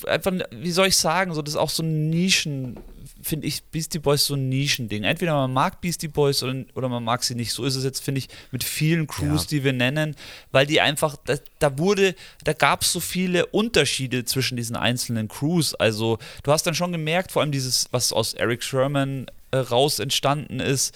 einfach, 0.06 0.32
wie 0.52 0.70
soll 0.70 0.86
ich 0.86 0.96
sagen, 0.96 1.34
so 1.34 1.42
das 1.42 1.54
ist 1.54 1.60
auch 1.60 1.70
so 1.70 1.82
ein 1.82 2.08
Nischen, 2.08 2.78
finde 3.20 3.48
ich, 3.48 3.64
Beastie 3.64 3.98
Boys 3.98 4.26
so 4.26 4.34
ein 4.34 4.48
Nischending. 4.48 5.02
Entweder 5.02 5.34
man 5.34 5.52
mag 5.52 5.80
Beastie 5.80 6.06
Boys 6.06 6.44
oder, 6.44 6.54
oder 6.76 6.88
man 6.88 7.02
mag 7.02 7.24
sie 7.24 7.34
nicht. 7.34 7.52
So 7.52 7.64
ist 7.64 7.74
es 7.74 7.82
jetzt, 7.82 7.98
finde 7.98 8.20
ich, 8.20 8.28
mit 8.52 8.62
vielen 8.62 9.08
Crews, 9.08 9.42
ja. 9.42 9.48
die 9.48 9.64
wir 9.64 9.72
nennen, 9.72 10.14
weil 10.52 10.66
die 10.66 10.80
einfach, 10.80 11.16
da, 11.24 11.34
da 11.58 11.80
wurde, 11.80 12.14
da 12.44 12.52
gab 12.52 12.82
es 12.82 12.92
so 12.92 13.00
viele 13.00 13.44
Unterschiede 13.46 14.24
zwischen 14.24 14.56
diesen 14.56 14.76
einzelnen 14.76 15.26
Crews. 15.26 15.74
Also 15.74 16.20
du 16.44 16.52
hast 16.52 16.64
dann 16.64 16.76
schon 16.76 16.92
gemerkt, 16.92 17.32
vor 17.32 17.42
allem 17.42 17.50
dieses, 17.50 17.88
was 17.90 18.12
aus 18.12 18.34
Eric 18.34 18.62
Sherman 18.62 19.26
äh, 19.50 19.56
raus 19.56 19.98
entstanden 19.98 20.60
ist, 20.60 20.94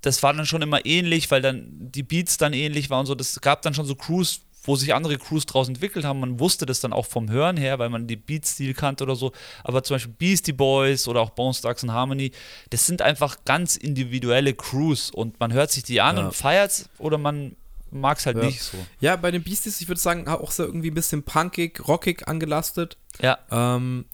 das 0.00 0.22
war 0.22 0.32
dann 0.32 0.46
schon 0.46 0.62
immer 0.62 0.86
ähnlich, 0.86 1.30
weil 1.30 1.42
dann 1.42 1.66
die 1.68 2.02
Beats 2.02 2.38
dann 2.38 2.54
ähnlich 2.54 2.88
waren 2.88 3.00
und 3.00 3.06
so. 3.06 3.14
Das 3.14 3.38
gab 3.42 3.60
dann 3.60 3.74
schon 3.74 3.84
so 3.84 3.94
Crews, 3.94 4.40
wo 4.70 4.76
sich 4.76 4.94
andere 4.94 5.18
Crews 5.18 5.46
draus 5.46 5.66
entwickelt 5.68 6.04
haben. 6.04 6.20
Man 6.20 6.38
wusste 6.38 6.64
das 6.64 6.78
dann 6.80 6.92
auch 6.92 7.06
vom 7.06 7.28
Hören 7.28 7.56
her, 7.56 7.80
weil 7.80 7.88
man 7.90 8.06
die 8.06 8.14
Beat-Stil 8.16 8.72
kannte 8.74 9.02
oder 9.02 9.16
so. 9.16 9.32
Aber 9.64 9.82
zum 9.82 9.96
Beispiel 9.96 10.14
Beastie 10.16 10.52
Boys 10.52 11.08
oder 11.08 11.20
auch 11.20 11.30
Bone 11.30 11.52
Starks 11.52 11.82
and 11.82 11.92
Harmony, 11.92 12.30
das 12.70 12.86
sind 12.86 13.02
einfach 13.02 13.38
ganz 13.44 13.74
individuelle 13.76 14.54
Crews 14.54 15.10
und 15.10 15.40
man 15.40 15.52
hört 15.52 15.72
sich 15.72 15.82
die 15.82 16.00
an 16.00 16.16
ja. 16.18 16.26
und 16.26 16.34
feiert 16.34 16.88
oder 16.98 17.18
man 17.18 17.56
mag 17.90 18.18
es 18.18 18.26
halt 18.26 18.36
Ja. 18.36 18.44
nicht 18.44 18.62
so. 18.62 18.76
Ja, 19.00 19.16
bei 19.16 19.32
den 19.32 19.42
Beasties, 19.42 19.80
ich 19.80 19.88
würde 19.88 20.00
sagen, 20.00 20.28
auch 20.28 20.52
so 20.52 20.62
irgendwie 20.64 20.92
ein 20.92 20.94
bisschen 20.94 21.24
punkig, 21.24 21.86
rockig 21.88 22.28
angelastet. 22.28 22.96
Ja, 23.20 23.38
Ähm, 23.50 24.04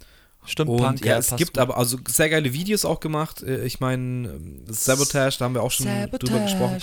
stimmt. 0.47 0.71
und 0.71 0.79
Punk, 0.79 1.05
ja, 1.05 1.19
es 1.19 1.37
gibt 1.37 1.53
gut. 1.55 1.59
aber 1.59 1.77
also 1.77 1.99
sehr 2.09 2.31
geile 2.31 2.53
Videos 2.55 2.87
auch 2.87 3.01
gemacht. 3.01 3.43
Äh, 3.43 3.65
Ich 3.67 3.79
meine, 3.81 4.29
ähm, 4.29 4.63
Sabotage, 4.69 5.37
da 5.39 5.45
haben 5.45 5.55
wir 5.55 5.63
auch 5.63 5.71
schon 5.71 5.87
drüber 6.11 6.41
gesprochen. 6.41 6.79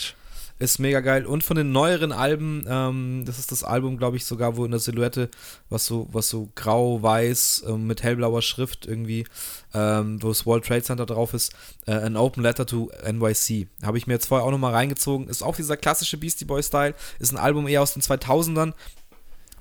Ist 0.64 0.80
mega 0.80 1.02
geil. 1.02 1.26
Und 1.26 1.44
von 1.44 1.58
den 1.58 1.74
neueren 1.74 2.14
Alben, 2.14 2.66
ähm, 2.70 3.24
das 3.26 3.38
ist 3.38 3.52
das 3.52 3.66
Album, 3.66 3.98
glaube 3.98 4.16
ich, 4.16 4.24
sogar, 4.24 4.56
wo 4.56 4.64
in 4.64 4.72
der 4.72 4.80
Silhouette, 4.80 5.30
was 5.70 5.86
so, 5.86 6.08
was 6.14 6.30
so 6.30 6.52
grau-weiß 6.56 7.66
ähm, 7.68 7.86
mit 7.86 8.02
hellblauer 8.02 8.42
Schrift 8.42 8.86
irgendwie, 8.86 9.26
ähm, 9.74 10.24
wo 10.24 10.30
das 10.30 10.46
World 10.46 10.64
Trade 10.64 10.84
Center 10.84 11.06
drauf 11.06 11.34
ist, 11.34 11.52
äh, 11.86 11.92
An 11.92 12.16
Open 12.16 12.44
Letter 12.44 12.66
to 12.66 12.90
NYC. 13.06 13.68
Habe 13.84 13.98
ich 13.98 14.08
mir 14.08 14.14
jetzt 14.14 14.28
vorher 14.28 14.48
auch 14.48 14.52
nochmal 14.52 14.72
reingezogen. 14.72 15.28
Ist 15.28 15.44
auch 15.44 15.58
dieser 15.58 15.76
klassische 15.76 16.16
Beastie 16.16 16.46
Boy-Style. 16.46 16.96
Ist 17.20 17.34
ein 17.34 17.38
Album 17.38 17.68
eher 17.68 17.82
aus 17.82 17.96
den 17.96 18.02
2000ern. 18.02 18.72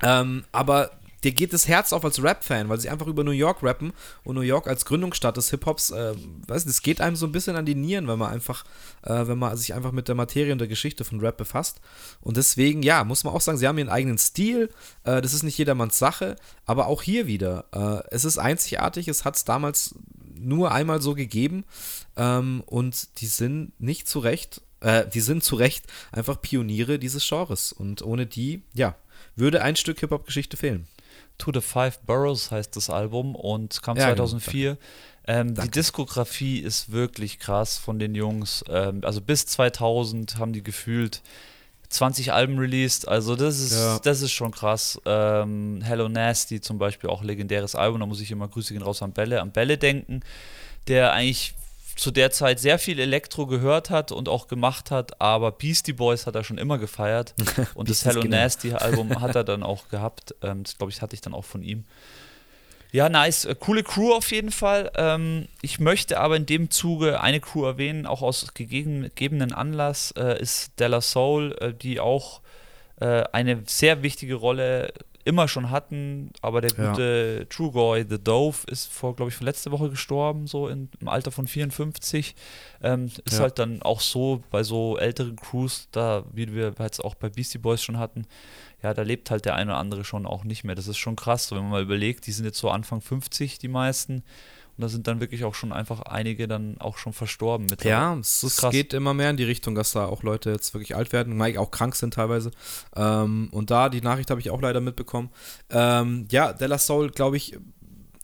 Ähm, 0.05 0.45
aber 0.53 0.93
dir 1.25 1.33
geht 1.33 1.53
das 1.53 1.69
Herz 1.69 1.93
auf 1.93 2.05
als 2.05 2.23
Rap-Fan, 2.23 2.69
weil 2.69 2.81
sie 2.81 2.91
einfach 2.91 3.07
über 3.07 3.25
New 3.25 3.31
York 3.31 3.63
rappen 3.63 3.93
und 4.25 4.35
New 4.35 4.43
York 4.43 4.67
als 4.67 4.85
Gründungsstadt 4.85 5.37
des 5.37 5.51
Hip-Hops, 5.51 5.91
äh, 5.91 6.15
weiß 6.47 6.67
nicht, 6.67 6.75
es 6.75 6.83
geht 6.83 7.01
einem 7.01 7.17
so 7.17 7.27
ein 7.27 7.33
bisschen 7.33 7.57
an 7.57 7.67
die 7.67 7.75
Nieren, 7.75 8.09
wenn 8.09 8.19
man 8.19 8.33
einfach, 8.33 8.65
äh, 9.03 9.27
wenn 9.27 9.39
man 9.39 9.57
sich 9.57 9.75
einfach 9.75 9.93
mit 9.93 10.09
der 10.09 10.15
Materie 10.15 10.53
und 10.53 10.59
der 10.59 10.69
Geschichte 10.69 11.05
von 11.05 11.21
Rap 11.21 11.37
befasst. 11.37 11.81
Und 12.21 12.37
deswegen, 12.37 12.83
ja, 12.83 13.05
muss 13.05 13.25
man 13.25 13.35
auch 13.35 13.41
sagen, 13.41 13.59
sie 13.59 13.69
haben 13.69 13.79
ihren 13.79 13.89
eigenen 13.89 14.19
Stil. 14.19 14.71
Äh, 15.05 15.23
das 15.23 15.33
ist 15.33 15.43
nicht 15.43 15.59
jedermanns 15.59 15.99
Sache, 15.99 16.37
aber 16.67 16.87
auch 16.87 17.03
hier 17.03 17.27
wieder. 17.27 17.65
Äh, 17.73 18.15
es 18.15 18.25
ist 18.25 18.39
einzigartig, 18.39 19.09
es 19.09 19.25
hat 19.25 19.37
es 19.37 19.45
damals 19.45 19.95
nur 20.35 20.73
einmal 20.73 21.01
so 21.01 21.15
gegeben 21.15 21.65
ähm, 22.17 22.63
und 22.67 23.21
die 23.21 23.27
sind 23.27 23.73
nicht 23.81 24.09
zu 24.09 24.19
Recht, 24.19 24.61
äh, 24.81 25.07
die 25.07 25.21
sind 25.21 25.45
zu 25.45 25.57
Recht 25.57 25.87
einfach 26.11 26.41
Pioniere 26.41 26.99
dieses 26.99 27.27
Genres. 27.27 27.73
Und 27.73 28.03
ohne 28.03 28.27
die, 28.27 28.63
ja, 28.75 28.97
würde 29.37 29.63
ein 29.63 29.77
Stück 29.77 30.01
Hip-Hop-Geschichte 30.01 30.57
fehlen. 30.57 30.87
To 31.43 31.51
the 31.53 31.61
Five 31.61 32.01
Boroughs 32.01 32.51
heißt 32.51 32.77
das 32.77 32.89
Album 32.91 33.35
und 33.35 33.83
kam 33.83 33.97
Ja, 33.97 34.05
genau, 34.11 34.27
2004. 34.27 34.79
ähm, 35.27 35.55
die. 35.55 35.69
Diskografie 35.71 36.59
ist 36.61 36.93
wirklich 36.93 37.39
krass 37.39 37.79
von 37.79 37.99
den 37.99 38.15
Jungs. 38.15 38.65
Ähm, 38.69 39.01
also 39.05 39.21
bis 39.21 39.47
2000 39.47 40.39
haben 40.39 40.53
die 40.53 40.63
gefühlt 40.63 41.21
20 41.89 42.33
Alben 42.33 42.59
released. 42.59 43.07
Also 43.09 43.35
das 43.37 43.59
ist, 43.59 43.73
Ja. 43.75 43.99
das 43.99 44.23
ist 44.23 44.33
schon 44.33 44.51
krass. 44.53 45.01
Ähm, 45.05 45.81
Hello 45.83 46.09
Nasty 46.09 46.61
zum 46.61 46.79
Beispiel, 46.79 47.11
auch 47.11 47.23
legendäres 47.23 47.75
Album. 47.75 48.01
Da 48.01 48.07
muss 48.07 48.21
ich 48.21 48.31
immer 48.31 48.49
Grüße 48.49 48.73
gehen 48.73 48.83
raus 48.83 49.03
an 49.03 49.13
Bälle, 49.13 49.41
an 49.43 49.51
Bälle 49.53 49.79
denken, 49.79 50.21
der 50.89 51.13
eigentlich 51.13 51.55
zu 51.97 52.11
der 52.11 52.31
Zeit 52.31 52.61
sehr 52.61 52.79
viel 52.79 52.99
Elektro 52.99 53.47
gehört 53.47 53.91
hat 53.91 54.13
und 54.13 54.29
auch 54.29 54.49
gemacht 54.49 54.91
hat, 54.91 55.21
aber 55.21 55.53
Beastie 55.53 55.93
Boys 55.93 56.27
hat 56.27 56.35
er 56.35 56.45
schon 56.45 56.59
immer 56.59 56.79
gefeiert 56.79 57.35
und 57.75 57.91
das 57.91 58.05
Hello 58.05 58.21
genau. 58.23 58.37
Nasty 58.37 58.73
Album 58.73 59.21
hat 59.21 59.35
er 59.35 59.45
dann 59.45 59.63
auch 59.63 59.89
gehabt. 59.89 60.35
Ähm, 60.43 60.63
das 60.65 60.79
glaube 60.79 60.93
ich 60.93 61.03
hatte 61.03 61.15
ich 61.15 61.21
dann 61.21 61.35
auch 61.35 61.45
von 61.45 61.63
ihm. 61.63 61.85
Ja, 62.93 63.09
nice. 63.09 63.47
Äh, 63.47 63.55
Coole 63.55 63.83
Crew 63.83 64.13
auf 64.13 64.31
jeden 64.31 64.51
Fall. 64.51 64.93
Ähm, 64.97 65.49
ich 65.63 65.81
möchte 65.81 66.21
aber 66.21 66.37
in 66.37 66.45
dem 66.47 66.71
Zuge 66.71 67.21
eine 67.21 67.41
Crew 67.41 67.65
erwähnen, 67.65 68.07
auch 68.07 68.21
aus 68.23 68.53
gegeben- 68.55 69.05
gegebenen 69.05 69.53
Anlass, 69.53 70.13
äh, 70.13 70.41
ist 70.41 70.79
Della 70.79 71.01
Soul, 71.01 71.57
äh, 71.61 71.73
die 71.73 72.01
auch 72.01 72.43
äh, 73.01 73.25
eine 73.33 73.63
sehr 73.67 74.03
wichtige 74.03 74.35
Rolle 74.35 74.93
immer 75.25 75.47
schon 75.49 75.71
hatten, 75.71 76.31
aber 76.41 76.61
der 76.61 76.73
Ja. 76.77 76.91
gute 76.91 77.47
Trugoy, 77.49 78.05
The 78.09 78.19
Dove, 78.23 78.59
ist 78.67 78.93
vor, 78.93 79.15
glaube 79.15 79.31
ich, 79.31 79.37
vor 79.37 79.45
letzte 79.45 79.71
Woche 79.71 79.89
gestorben, 79.91 80.47
so 80.47 80.69
in, 80.69 80.89
im 81.01 81.09
Alter 81.09 81.31
von 81.31 81.47
54. 81.47 82.35
Ähm, 82.83 83.05
ist 83.25 83.35
Ja. 83.35 83.41
halt 83.41 83.59
dann 83.59 83.83
auch 83.83 84.01
so 84.01 84.43
bei 84.51 84.63
so 84.65 84.99
älteren 84.99 85.37
Crews, 85.37 85.89
da, 85.93 86.25
wie 86.33 86.53
wir 86.53 86.75
jetzt 86.79 87.05
auch 87.05 87.15
bei 87.15 87.29
Beastie 87.29 87.59
Boys 87.59 87.83
schon 87.83 87.99
hatten, 87.99 88.27
ja, 88.83 88.93
da 88.95 89.03
lebt 89.03 89.31
halt 89.31 89.45
der 89.45 89.55
eine 89.55 89.71
oder 89.73 89.79
andere 89.81 90.05
schon 90.05 90.27
auch 90.27 90.43
nicht 90.43 90.65
mehr. 90.65 90.75
Das 90.75 90.89
ist 90.89 90.99
schon 90.99 91.15
krass, 91.15 91.47
so, 91.47 91.55
wenn 91.57 91.63
man 91.63 91.71
mal 91.73 91.83
überlegt, 91.83 92.27
die 92.27 92.33
sind 92.33 92.45
jetzt 92.45 92.59
so 92.59 92.69
Anfang 92.71 93.01
50, 93.01 93.59
die 93.59 93.69
meisten. 93.69 94.25
Da 94.83 94.89
sind 94.89 95.07
dann 95.07 95.21
wirklich 95.21 95.45
auch 95.45 95.55
schon 95.55 95.73
einfach 95.73 96.03
einige 96.03 96.47
dann 96.47 96.77
auch 96.79 96.99
schon 96.99 97.13
verstorben 97.13 97.67
mit. 97.67 97.85
Ja, 97.85 98.17
es, 98.19 98.43
es 98.43 98.61
geht 98.71 98.93
immer 98.93 99.15
mehr 99.15 99.31
in 99.31 99.37
die 99.37 99.45
Richtung, 99.45 99.75
dass 99.75 99.93
da 99.93 100.07
auch 100.07 100.23
Leute 100.23 100.51
jetzt 100.51 100.75
wirklich 100.75 100.95
alt 100.95 101.13
werden, 101.13 101.41
auch 101.57 101.71
krank 101.71 101.95
sind 101.95 102.15
teilweise. 102.15 102.51
Ähm, 102.95 103.49
und 103.53 103.71
da, 103.71 103.89
die 103.89 104.01
Nachricht 104.01 104.31
habe 104.31 104.41
ich 104.41 104.51
auch 104.51 104.61
leider 104.61 104.81
mitbekommen. 104.81 105.31
Ähm, 105.71 106.27
ja, 106.31 106.53
Della 106.53 106.79
Soul, 106.79 107.11
glaube 107.11 107.37
ich, 107.37 107.57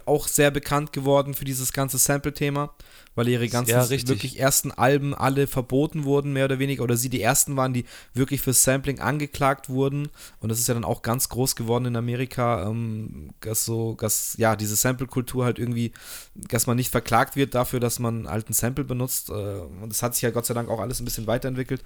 auch 0.08 0.26
sehr 0.26 0.50
bekannt 0.50 0.92
geworden 0.92 1.34
für 1.34 1.44
dieses 1.44 1.72
ganze 1.72 1.98
Sample-Thema, 1.98 2.74
weil 3.14 3.28
ihre 3.28 3.48
ganzen 3.48 3.70
Ja, 3.70 3.88
wirklich 3.90 4.38
ersten 4.38 4.72
Alben 4.72 5.14
alle 5.14 5.46
verboten 5.46 6.04
wurden, 6.04 6.32
mehr 6.32 6.46
oder 6.46 6.58
weniger, 6.58 6.84
oder 6.84 6.96
sie 6.96 7.08
die 7.10 7.20
ersten 7.20 7.56
waren, 7.56 7.72
die 7.72 7.84
wirklich 8.14 8.40
für 8.40 8.52
Sampling 8.52 9.00
angeklagt 9.00 9.68
wurden. 9.68 10.08
Und 10.40 10.50
das 10.50 10.58
ist 10.58 10.68
ja 10.68 10.74
dann 10.74 10.84
auch 10.84 11.02
ganz 11.02 11.28
groß 11.28 11.56
geworden 11.56 11.86
in 11.86 11.96
Amerika, 11.96 12.68
ähm, 12.68 13.30
dass 13.40 13.64
so, 13.64 13.96
dass 14.00 14.34
ja, 14.38 14.56
diese 14.56 14.76
Sample-Kultur 14.76 15.44
halt 15.44 15.58
irgendwie, 15.58 15.92
dass 16.34 16.66
man 16.66 16.76
nicht 16.76 16.90
verklagt 16.90 17.36
wird 17.36 17.54
dafür, 17.54 17.80
dass 17.80 17.98
man 17.98 18.28
halt 18.28 18.48
ein 18.48 18.54
Sample 18.54 18.84
benutzt. 18.84 19.30
Äh, 19.30 19.32
und 19.32 19.90
das 19.90 20.02
hat 20.02 20.14
sich 20.14 20.22
ja 20.22 20.30
Gott 20.30 20.46
sei 20.46 20.54
Dank 20.54 20.68
auch 20.68 20.80
alles 20.80 21.00
ein 21.00 21.04
bisschen 21.04 21.26
weiterentwickelt. 21.26 21.82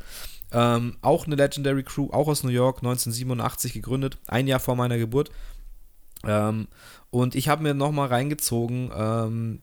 Ähm, 0.53 0.97
auch 1.01 1.27
eine 1.27 1.37
Legendary 1.37 1.83
Crew, 1.83 2.09
auch 2.13 2.29
aus 2.29 2.43
New 2.43 2.51
York, 2.51 2.79
1987 2.79 3.73
gegründet, 3.73 4.19
ein 4.27 4.47
Jahr 4.47 4.61
vor 4.61 4.77
meiner 4.77 4.99
Geburt. 4.99 5.31
Ähm, 6.27 6.69
und 7.11 7.35
ich 7.35 7.49
habe 7.49 7.63
mir 7.63 7.75
nochmal 7.75 8.09
reingezogen, 8.09 8.91
ähm, 8.95 9.63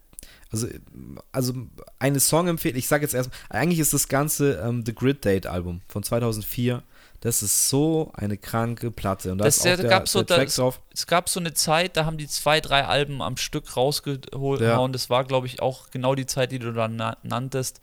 also, 0.51 0.67
also 1.31 1.53
eine 1.99 2.19
Songempfehlung, 2.19 2.77
ich 2.77 2.87
sage 2.87 3.03
jetzt 3.03 3.13
erstmal, 3.13 3.37
eigentlich 3.49 3.79
ist 3.79 3.93
das 3.93 4.07
ganze 4.07 4.53
ähm, 4.55 4.83
The 4.85 4.93
Grid 4.95 5.23
Date 5.23 5.45
Album 5.47 5.81
von 5.87 6.01
2004, 6.03 6.81
das 7.21 7.43
ist 7.43 7.69
so 7.69 8.11
eine 8.15 8.37
kranke 8.37 8.91
Platte. 8.91 9.31
Und 9.31 9.39
da 9.39 9.45
Das- 9.45 9.57
ist 9.57 9.65
ja, 9.65 9.73
auch 9.73 9.77
da 9.77 9.81
der, 9.83 9.89
gab's 9.91 10.11
so 10.11 10.23
das- 10.23 10.55
drauf. 10.55 10.81
Es 10.93 11.05
gab 11.05 11.29
so 11.29 11.39
eine 11.39 11.53
Zeit, 11.53 11.97
da 11.97 12.05
haben 12.05 12.17
die 12.17 12.27
zwei, 12.27 12.61
drei 12.61 12.85
Alben 12.85 13.21
am 13.21 13.37
Stück 13.37 13.75
rausgehauen. 13.77 14.61
Ja. 14.63 14.87
Das 14.87 15.09
war, 15.09 15.23
glaube 15.25 15.45
ich, 15.47 15.61
auch 15.61 15.91
genau 15.91 16.15
die 16.15 16.25
Zeit, 16.25 16.51
die 16.51 16.59
du 16.59 16.71
na 16.71 17.17
nanntest. 17.23 17.81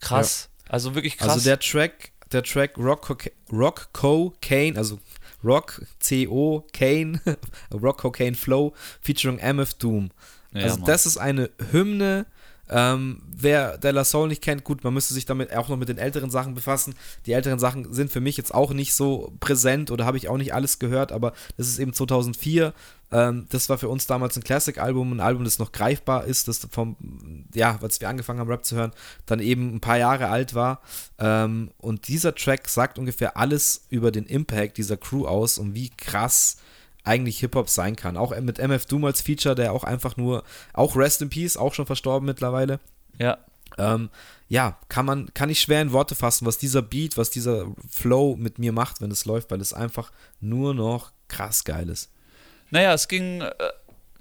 Krass. 0.00 0.50
Also 0.68 0.94
wirklich 0.94 1.16
krass. 1.18 1.30
Also 1.30 1.44
der 1.44 1.58
Track, 1.58 2.12
der 2.30 2.42
Track 2.42 2.76
Rock, 2.78 3.16
Rock 3.52 3.88
Cocaine, 3.92 4.76
also 4.76 4.98
Rock 5.44 5.82
C-O 6.00 6.64
Kane, 6.72 7.20
Rock 7.72 7.98
Cocaine 7.98 8.34
Flow 8.34 8.72
featuring 9.00 9.38
MF 9.38 9.74
Doom. 9.74 10.10
Ja, 10.52 10.62
also 10.62 10.76
Mann. 10.78 10.86
das 10.86 11.06
ist 11.06 11.16
eine 11.16 11.50
Hymne. 11.72 12.26
Ähm, 12.70 13.22
wer 13.26 13.78
De 13.78 13.90
La 13.90 14.04
Soul 14.04 14.28
nicht 14.28 14.42
kennt, 14.42 14.64
gut, 14.64 14.84
man 14.84 14.94
müsste 14.94 15.14
sich 15.14 15.26
damit 15.26 15.54
auch 15.54 15.68
noch 15.68 15.76
mit 15.76 15.88
den 15.88 15.98
älteren 15.98 16.30
Sachen 16.30 16.54
befassen. 16.54 16.94
Die 17.26 17.32
älteren 17.32 17.58
Sachen 17.58 17.92
sind 17.92 18.10
für 18.10 18.20
mich 18.20 18.36
jetzt 18.36 18.54
auch 18.54 18.72
nicht 18.72 18.94
so 18.94 19.32
präsent 19.40 19.90
oder 19.90 20.06
habe 20.06 20.16
ich 20.16 20.28
auch 20.28 20.38
nicht 20.38 20.54
alles 20.54 20.78
gehört, 20.78 21.12
aber 21.12 21.32
das 21.56 21.68
ist 21.68 21.78
eben 21.78 21.92
2004. 21.92 22.72
Ähm, 23.12 23.46
das 23.50 23.68
war 23.68 23.78
für 23.78 23.88
uns 23.88 24.06
damals 24.06 24.36
ein 24.36 24.42
Classic-Album, 24.42 25.12
ein 25.12 25.20
Album, 25.20 25.44
das 25.44 25.58
noch 25.58 25.72
greifbar 25.72 26.24
ist, 26.24 26.48
das 26.48 26.66
vom, 26.70 26.96
ja, 27.54 27.78
als 27.82 28.00
wir 28.00 28.08
angefangen 28.08 28.40
haben, 28.40 28.50
Rap 28.50 28.64
zu 28.64 28.76
hören, 28.76 28.92
dann 29.26 29.40
eben 29.40 29.74
ein 29.74 29.80
paar 29.80 29.98
Jahre 29.98 30.28
alt 30.28 30.54
war. 30.54 30.80
Ähm, 31.18 31.70
und 31.78 32.08
dieser 32.08 32.34
Track 32.34 32.68
sagt 32.68 32.98
ungefähr 32.98 33.36
alles 33.36 33.84
über 33.90 34.10
den 34.10 34.24
Impact 34.24 34.78
dieser 34.78 34.96
Crew 34.96 35.26
aus 35.26 35.58
und 35.58 35.74
wie 35.74 35.90
krass 35.90 36.56
eigentlich 37.04 37.38
Hip-Hop 37.40 37.68
sein 37.68 37.96
kann. 37.96 38.16
Auch 38.16 38.36
mit 38.40 38.58
MF 38.58 38.86
Doom 38.86 39.04
als 39.04 39.20
Feature, 39.20 39.54
der 39.54 39.72
auch 39.72 39.84
einfach 39.84 40.16
nur, 40.16 40.42
auch 40.72 40.96
Rest 40.96 41.22
in 41.22 41.30
Peace, 41.30 41.56
auch 41.56 41.74
schon 41.74 41.86
verstorben 41.86 42.26
mittlerweile. 42.26 42.80
ja. 43.18 43.38
Ähm, 43.76 44.10
ja, 44.48 44.78
kann 44.88 45.06
man, 45.06 45.32
kann 45.34 45.50
ich 45.50 45.60
schwer 45.60 45.82
in 45.82 45.92
Worte 45.92 46.14
fassen, 46.14 46.46
was 46.46 46.58
dieser 46.58 46.82
Beat, 46.82 47.16
was 47.16 47.30
dieser 47.30 47.66
Flow 47.90 48.36
mit 48.36 48.58
mir 48.58 48.72
macht, 48.72 49.00
wenn 49.00 49.10
es 49.10 49.24
läuft, 49.24 49.50
weil 49.50 49.60
es 49.60 49.72
einfach 49.72 50.12
nur 50.40 50.74
noch 50.74 51.12
krass 51.28 51.64
geil 51.64 51.88
ist. 51.88 52.10
Naja, 52.70 52.92
es 52.92 53.08
ging, 53.08 53.40
äh, 53.40 53.52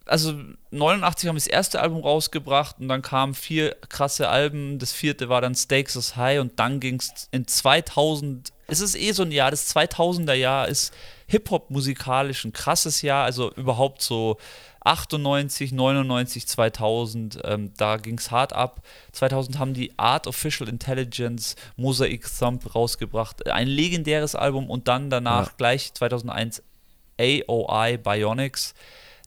also 0.06 0.34
89 0.72 1.28
haben 1.28 1.36
wir 1.36 1.40
das 1.40 1.48
erste 1.48 1.82
Album 1.82 2.02
rausgebracht 2.02 2.78
und 2.80 2.88
dann 2.88 3.02
kamen 3.02 3.34
vier 3.34 3.76
krasse 3.90 4.30
Alben. 4.30 4.80
Das 4.80 4.92
vierte 4.92 5.30
war 5.30 5.42
dann 5.42 5.56
Stakes 5.56 5.96
is 5.96 6.16
High 6.16 6.40
und 6.40 6.60
dann 6.60 6.80
ging 6.80 6.96
es 6.96 7.28
in 7.32 7.48
2000. 7.48 8.52
Es 8.68 8.80
ist 8.80 8.96
eh 8.96 9.12
so 9.12 9.24
ein 9.24 9.32
Jahr, 9.32 9.52
das 9.52 9.74
2000er 9.76 10.34
Jahr 10.34 10.68
ist 10.68 10.94
Hip-Hop 11.34 11.72
musikalisch 11.72 12.46
ein 12.46 12.54
krasses 12.54 13.02
Jahr, 13.02 13.26
also 13.26 13.52
überhaupt 13.54 14.04
so 14.04 14.38
98, 14.82 15.72
99, 15.72 16.48
2000, 16.48 17.40
ähm, 17.44 17.74
da 17.76 17.98
ging 17.98 18.18
es 18.20 18.30
hart 18.30 18.54
ab. 18.54 18.82
2000 19.14 19.58
haben 19.58 19.74
die 19.74 19.98
Artificial 19.98 20.70
Intelligence 20.70 21.56
Mosaic 21.76 22.26
Thump 22.38 22.76
rausgebracht, 22.76 23.48
ein 23.50 23.68
legendäres 23.68 24.36
Album 24.36 24.70
und 24.70 24.88
dann 24.88 25.10
danach 25.10 25.48
Ja. 25.48 25.54
gleich 25.58 25.94
2001 25.94 26.62
AOI 27.20 27.98
Bionics. 27.98 28.74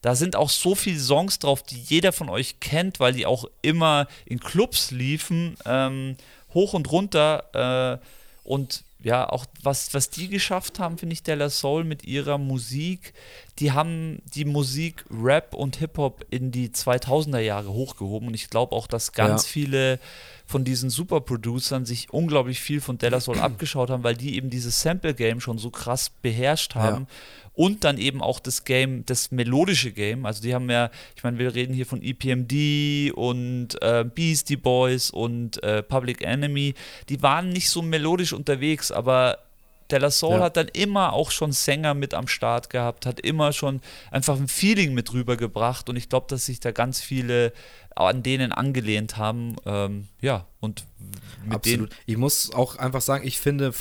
Da 0.02 0.14
sind 0.14 0.36
auch 0.36 0.50
so 0.50 0.74
viele 0.76 1.00
Songs 1.00 1.40
drauf, 1.40 1.64
die 1.64 1.80
jeder 1.80 2.12
von 2.12 2.28
euch 2.28 2.60
kennt, 2.60 3.00
weil 3.00 3.14
die 3.14 3.26
auch 3.26 3.46
immer 3.62 4.06
in 4.26 4.38
Clubs 4.38 4.92
liefen, 4.92 5.56
ähm, 5.64 6.16
hoch 6.54 6.74
und 6.74 6.92
runter. 6.92 7.98
Äh, 8.00 8.48
und 8.48 8.84
ja, 9.06 9.28
auch 9.28 9.46
was, 9.62 9.94
was 9.94 10.10
die 10.10 10.26
geschafft 10.26 10.80
haben, 10.80 10.98
finde 10.98 11.12
ich, 11.12 11.22
De 11.22 11.36
La 11.36 11.48
Soul 11.48 11.84
mit 11.84 12.02
ihrer 12.02 12.38
Musik, 12.38 13.14
die 13.60 13.70
haben 13.70 14.20
die 14.34 14.44
Musik 14.44 15.04
Rap 15.08 15.54
und 15.54 15.76
Hip-Hop 15.76 16.26
in 16.30 16.50
die 16.50 16.70
2000er 16.70 17.38
Jahre 17.38 17.68
hochgehoben 17.68 18.26
und 18.26 18.34
ich 18.34 18.50
glaube 18.50 18.74
auch, 18.74 18.88
dass 18.88 19.12
ganz 19.12 19.44
ja. 19.44 19.48
viele 19.48 20.00
von 20.46 20.64
diesen 20.64 20.90
Super-Producern 20.90 21.84
sich 21.84 22.12
unglaublich 22.12 22.60
viel 22.60 22.80
von 22.80 22.98
De 22.98 23.10
La 23.10 23.20
Soul 23.20 23.40
abgeschaut 23.40 23.90
haben, 23.90 24.04
weil 24.04 24.16
die 24.16 24.36
eben 24.36 24.48
dieses 24.48 24.80
Sample-Game 24.80 25.40
schon 25.40 25.58
so 25.58 25.70
krass 25.70 26.10
beherrscht 26.22 26.76
haben. 26.76 27.06
Ja. 27.10 27.16
Und 27.54 27.84
dann 27.84 27.96
eben 27.96 28.22
auch 28.22 28.38
das 28.38 28.64
Game, 28.64 29.04
das 29.06 29.30
melodische 29.30 29.90
Game. 29.90 30.26
Also 30.26 30.42
die 30.42 30.54
haben 30.54 30.70
ja, 30.70 30.90
ich 31.16 31.24
meine, 31.24 31.38
wir 31.38 31.54
reden 31.54 31.74
hier 31.74 31.86
von 31.86 32.02
EPMD 32.02 33.12
und 33.14 33.82
äh, 33.82 34.04
Beastie 34.04 34.56
Boys 34.56 35.10
und 35.10 35.62
äh, 35.62 35.82
Public 35.82 36.22
Enemy. 36.22 36.74
Die 37.08 37.22
waren 37.22 37.48
nicht 37.48 37.70
so 37.70 37.80
melodisch 37.80 38.34
unterwegs, 38.34 38.92
aber 38.92 39.38
De 39.90 39.98
La 39.98 40.10
Soul 40.10 40.38
ja. 40.38 40.40
hat 40.40 40.56
dann 40.56 40.68
immer 40.68 41.12
auch 41.12 41.30
schon 41.30 41.52
Sänger 41.52 41.94
mit 41.94 42.12
am 42.12 42.28
Start 42.28 42.70
gehabt, 42.70 43.06
hat 43.06 43.20
immer 43.20 43.52
schon 43.52 43.80
einfach 44.10 44.36
ein 44.36 44.48
Feeling 44.48 44.94
mit 44.94 45.12
rübergebracht 45.12 45.88
und 45.88 45.96
ich 45.96 46.08
glaube, 46.08 46.26
dass 46.28 46.46
sich 46.46 46.60
da 46.60 46.72
ganz 46.72 47.00
viele 47.00 47.52
an 47.96 48.22
denen 48.22 48.52
angelehnt 48.52 49.16
haben. 49.16 49.56
Ähm, 49.64 50.08
ja, 50.20 50.46
und 50.60 50.84
mit 51.44 51.54
Absolut. 51.54 51.90
Ich 52.06 52.16
muss 52.16 52.52
auch 52.52 52.76
einfach 52.76 53.00
sagen, 53.00 53.26
ich 53.26 53.38
finde 53.38 53.72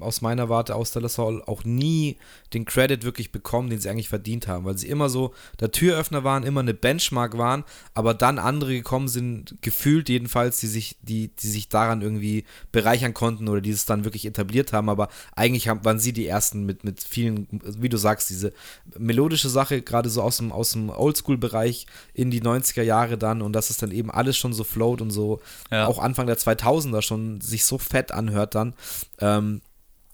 aus 0.00 0.20
meiner 0.20 0.48
Warte 0.48 0.74
aus 0.74 0.90
Dallas 0.90 1.16
Hall 1.16 1.42
auch 1.46 1.64
nie 1.64 2.16
den 2.52 2.64
Credit 2.64 3.04
wirklich 3.04 3.30
bekommen, 3.30 3.70
den 3.70 3.78
sie 3.78 3.88
eigentlich 3.88 4.08
verdient 4.08 4.48
haben, 4.48 4.64
weil 4.64 4.76
sie 4.76 4.88
immer 4.88 5.08
so 5.08 5.32
der 5.60 5.70
Türöffner 5.70 6.24
waren, 6.24 6.42
immer 6.42 6.60
eine 6.60 6.74
Benchmark 6.74 7.38
waren, 7.38 7.64
aber 7.94 8.14
dann 8.14 8.38
andere 8.38 8.72
gekommen 8.72 9.08
sind, 9.08 9.56
gefühlt 9.60 10.08
jedenfalls, 10.08 10.58
die 10.58 10.66
sich, 10.66 10.96
die, 11.02 11.28
die 11.28 11.46
sich 11.46 11.68
daran 11.68 12.02
irgendwie 12.02 12.44
bereichern 12.72 13.14
konnten 13.14 13.48
oder 13.48 13.60
die 13.60 13.70
es 13.70 13.86
dann 13.86 14.04
wirklich 14.04 14.26
etabliert 14.26 14.72
haben, 14.72 14.88
aber 14.88 15.08
eigentlich 15.36 15.68
haben, 15.68 15.84
waren 15.84 16.00
sie 16.00 16.12
die 16.12 16.26
ersten 16.26 16.64
mit, 16.64 16.82
mit 16.82 17.02
vielen, 17.02 17.46
wie 17.78 17.88
du 17.88 17.96
sagst, 17.96 18.30
diese 18.30 18.52
melodische 18.98 19.48
Sache, 19.48 19.82
gerade 19.82 20.10
so 20.10 20.22
aus 20.22 20.38
dem, 20.38 20.50
aus 20.50 20.72
dem 20.72 20.90
Oldschool-Bereich 20.90 21.86
in 22.12 22.30
die 22.30 22.42
90er 22.42 22.82
Jahre 22.82 23.18
dann 23.18 23.42
und 23.42 23.52
dass 23.54 23.70
es 23.70 23.78
dann 23.78 23.90
eben 23.90 24.10
alles 24.10 24.36
schon 24.36 24.52
so 24.52 24.64
float 24.64 25.00
und 25.00 25.10
so 25.10 25.40
ja. 25.70 25.86
auch 25.86 25.98
Anfang 25.98 26.26
der 26.26 26.36
2000er 26.36 27.02
schon 27.02 27.40
sich 27.40 27.64
so 27.64 27.78
fett 27.78 28.12
anhört 28.12 28.54
dann. 28.54 28.74
Ähm, 29.20 29.62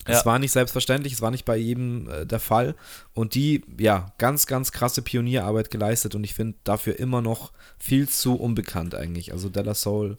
ja. 0.09 0.19
Es 0.19 0.27
war 0.27 0.39
nicht 0.39 0.53
selbstverständlich, 0.53 1.13
es 1.13 1.21
war 1.21 1.31
nicht 1.31 1.45
bei 1.45 1.57
jedem 1.57 2.09
äh, 2.11 2.27
der 2.27 2.41
Fall. 2.41 2.75
Und 3.13 3.35
die, 3.35 3.63
ja, 3.79 4.13
ganz, 4.19 4.47
ganz 4.47 4.73
krasse 4.73 5.03
Pionierarbeit 5.03 5.71
geleistet 5.71 6.15
und 6.15 6.25
ich 6.25 6.35
finde 6.35 6.57
dafür 6.65 6.99
immer 6.99 7.21
noch 7.21 7.53
viel 7.79 8.09
zu 8.09 8.37
unbekannt 8.37 8.95
eigentlich. 8.95 9.33
Also 9.33 9.51
Della 9.51 9.75
Soul, 9.75 10.17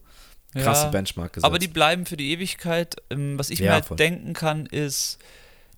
krasse 0.54 0.86
ja, 0.86 0.90
Benchmark 0.92 1.34
gesetzt. 1.34 1.46
Aber 1.46 1.60
die 1.60 1.68
bleiben 1.68 2.06
für 2.06 2.18
die 2.18 2.32
Ewigkeit. 2.32 2.98
Ähm, 3.10 3.40
was 3.40 3.50
ich 3.50 3.60
ja, 3.60 3.68
mir 3.68 3.74
halt 3.74 3.86
voll. 3.86 3.98
denken 3.98 4.34
kann, 4.34 4.66
ist, 4.68 5.18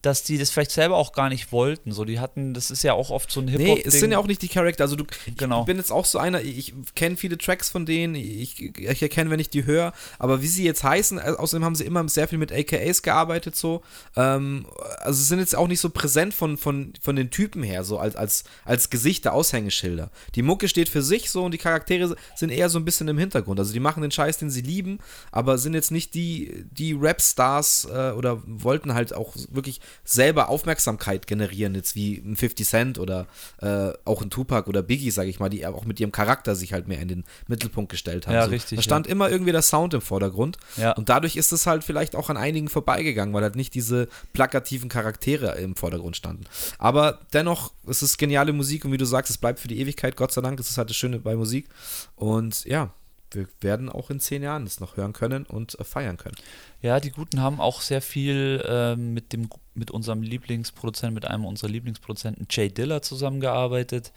dass 0.04 0.22
die 0.22 0.38
das 0.38 0.49
vielleicht 0.49 0.72
selber 0.72 0.97
auch 0.97 1.14
gar 1.14 1.30
nicht 1.30 1.54
wollten. 1.54 1.93
So, 1.93 2.04
die 2.04 2.20
hatten, 2.20 2.54
das 2.54 2.72
ist 2.72 2.84
ja 2.84 2.91
auch 2.93 3.10
oft 3.10 3.32
so 3.32 3.39
ein 3.39 3.47
Hip-Hop. 3.47 3.78
Nee, 3.78 3.84
es 3.86 4.01
sind 4.01 4.12
ja 4.12 4.18
auch 4.18 4.28
nicht 4.28 4.41
die 4.41 4.49
Charakter. 4.49 4.84
Also 4.84 4.97
du, 4.97 5.06
genau. 5.38 5.62
ich 5.62 5.66
bin 5.66 5.78
jetzt 5.78 5.93
auch 5.93 6.04
so 6.04 6.20
einer, 6.20 6.41
ich 6.41 6.74
kenne 6.93 7.16
viele 7.16 7.38
Tracks 7.38 7.70
von 7.70 7.86
denen, 7.86 8.14
ich, 8.16 8.62
ich 8.78 9.01
erkenne, 9.01 9.30
wenn 9.30 9.39
ich 9.39 9.49
die 9.49 9.66
höre, 9.66 9.93
aber 10.20 10.41
wie 10.41 10.47
sie 10.47 10.66
jetzt 10.66 10.84
heißen, 10.84 11.20
äh, 11.20 11.36
außerdem 11.38 11.64
haben 11.64 11.76
sie 11.76 11.86
immer 11.86 12.08
sehr 12.10 12.28
viel 12.28 12.38
mit 12.38 12.51
AKAs 12.51 13.01
gearbeitet, 13.01 13.56
so. 13.56 13.82
Ähm, 14.18 14.66
also 14.97 15.24
sind 15.24 15.39
jetzt 15.39 15.56
auch 15.56 15.70
nicht 15.70 15.80
so 15.80 15.89
präsent 15.89 16.34
von, 16.34 16.58
von, 16.58 16.91
von 17.01 17.16
den 17.16 17.32
Typen 17.32 17.64
her, 17.64 17.86
so 17.86 17.97
als, 17.97 18.18
als, 18.18 18.43
als 18.66 18.89
Gesichter, 18.89 19.32
Aushängeschilder. 19.32 20.12
Die 20.36 20.41
Mucke 20.41 20.68
steht 20.68 20.89
für 20.89 21.01
sich 21.01 21.30
so 21.30 21.45
und 21.45 21.54
die 21.54 21.58
Charaktere 21.58 22.18
sind 22.36 22.49
eher 22.49 22.68
so 22.68 22.78
ein 22.78 22.84
bisschen 22.84 23.08
im 23.08 23.18
Hintergrund. 23.18 23.58
Also 23.58 23.72
die 23.72 23.80
machen 23.80 24.01
den 24.01 24.12
Scheiß, 24.12 24.38
den 24.38 24.49
sie 24.49 24.62
lieben, 24.62 24.99
aber 25.32 25.58
sind 25.58 25.76
jetzt 25.76 25.91
nicht 25.91 26.14
die, 26.14 26.66
die 26.72 26.91
Rap-Stars 26.91 27.88
äh, 27.89 28.12
oder 28.12 28.41
wollten 28.45 28.93
halt 28.93 29.16
auch 29.16 29.34
wirklich 29.49 29.80
selber 30.04 30.50
Aufmerksamkeit 30.50 31.28
generieren, 31.28 31.76
jetzt 31.76 31.96
wie 31.96 32.18
ein 32.18 32.36
50 32.36 32.68
Cent 32.68 33.00
oder 33.00 33.28
äh, 33.62 33.91
auch 34.06 34.22
ein 34.22 34.30
Tupac 34.30 34.70
oder 34.70 34.82
Biggie, 34.82 35.12
sage 35.12 35.30
ich 35.30 35.39
mal, 35.39 35.50
die 35.50 35.66
auch 35.66 35.86
mit 35.86 36.00
ihrem 36.00 36.12
Charakter 36.12 36.56
sich 36.56 36.74
halt 36.74 36.88
mehr 36.88 37.00
in 37.00 37.08
den 37.08 37.24
Mittelpunkt 37.48 37.91
gestellt 37.91 38.28
haben. 38.28 38.36
Ja, 38.36 38.46
so, 38.46 38.52
richtig. 38.52 38.78
Da 38.78 38.82
stand 38.82 39.08
ja. 39.08 39.12
immer 39.12 39.30
irgendwie 39.30 39.52
der 39.52 39.62
Sound 39.62 39.94
im 39.94 40.02
Vordergrund. 40.02 40.58
Ja. 40.78 40.91
Und 40.94 41.10
dadurch 41.10 41.36
ist 41.36 41.52
es 41.52 41.66
halt 41.66 41.84
vielleicht 41.84 42.16
auch 42.16 42.30
an 42.30 42.38
einigen 42.38 42.68
vorbeigegangen, 42.68 43.34
weil 43.34 43.44
halt 43.44 43.56
nicht 43.56 43.74
diese 43.74 44.08
plakativen 44.34 44.89
Charaktere 44.89 45.58
im 45.58 45.76
Vordergrund 45.76 46.16
standen. 46.18 46.46
Aber 46.78 47.20
dennoch, 47.34 47.74
es 47.88 48.02
ist 48.02 48.18
geniale 48.18 48.54
Musik 48.54 48.86
und 48.86 48.91
wie 48.91 48.98
du 48.98 49.06
sagst, 49.06 49.30
es 49.30 49.38
bleibt 49.38 49.60
für 49.60 49.68
die 49.68 49.80
Ewigkeit, 49.80 50.16
Gott 50.16 50.32
sei 50.32 50.41
Dank. 50.41 50.58
Das 50.58 50.70
ist 50.70 50.78
halt 50.78 50.89
das 50.89 50.98
Schöne 50.98 51.20
bei 51.20 51.36
Musik. 51.36 51.68
Und 52.16 52.66
ja, 52.66 52.91
wir 53.34 53.47
werden 53.61 53.89
auch 53.89 54.09
in 54.09 54.19
zehn 54.19 54.43
Jahren 54.43 54.65
das 54.65 54.79
noch 54.79 54.97
hören 54.97 55.13
können 55.13 55.45
und 55.45 55.79
äh, 55.79 55.84
feiern 55.84 56.17
können. 56.17 56.36
Ja, 56.81 56.99
die 56.99 57.11
Guten 57.11 57.41
haben 57.41 57.59
auch 57.59 57.81
sehr 57.81 58.01
viel 58.01 58.63
äh, 58.67 58.95
mit, 58.95 59.34
dem, 59.34 59.49
mit 59.73 59.91
unserem 59.91 60.21
Lieblingsproduzenten, 60.21 61.13
mit 61.13 61.25
einem 61.25 61.45
unserer 61.45 61.69
Lieblingsproduzenten, 61.69 62.47
Jay 62.49 62.69
Diller, 62.69 63.01
zusammengearbeitet. 63.01 64.11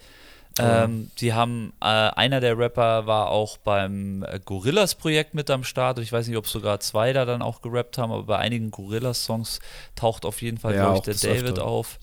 Ähm, 0.59 1.11
die 1.19 1.33
haben, 1.33 1.73
äh, 1.81 1.85
einer 1.85 2.39
der 2.39 2.57
Rapper 2.57 3.05
war 3.05 3.29
auch 3.29 3.57
beim 3.57 4.23
äh, 4.23 4.39
Gorillas-Projekt 4.43 5.33
mit 5.33 5.49
am 5.49 5.63
Start. 5.63 5.99
Ich 5.99 6.11
weiß 6.11 6.27
nicht, 6.27 6.37
ob 6.37 6.47
sogar 6.47 6.79
zwei 6.79 7.13
da 7.13 7.25
dann 7.25 7.41
auch 7.41 7.61
gerappt 7.61 7.97
haben, 7.97 8.11
aber 8.11 8.23
bei 8.23 8.37
einigen 8.37 8.71
Gorillas-Songs 8.71 9.59
taucht 9.95 10.25
auf 10.25 10.41
jeden 10.41 10.57
Fall, 10.57 10.75
ja, 10.75 10.83
glaube 10.83 11.11
ich, 11.11 11.19
der 11.19 11.35
David 11.35 11.51
öfter. 11.51 11.65
auf. 11.65 11.99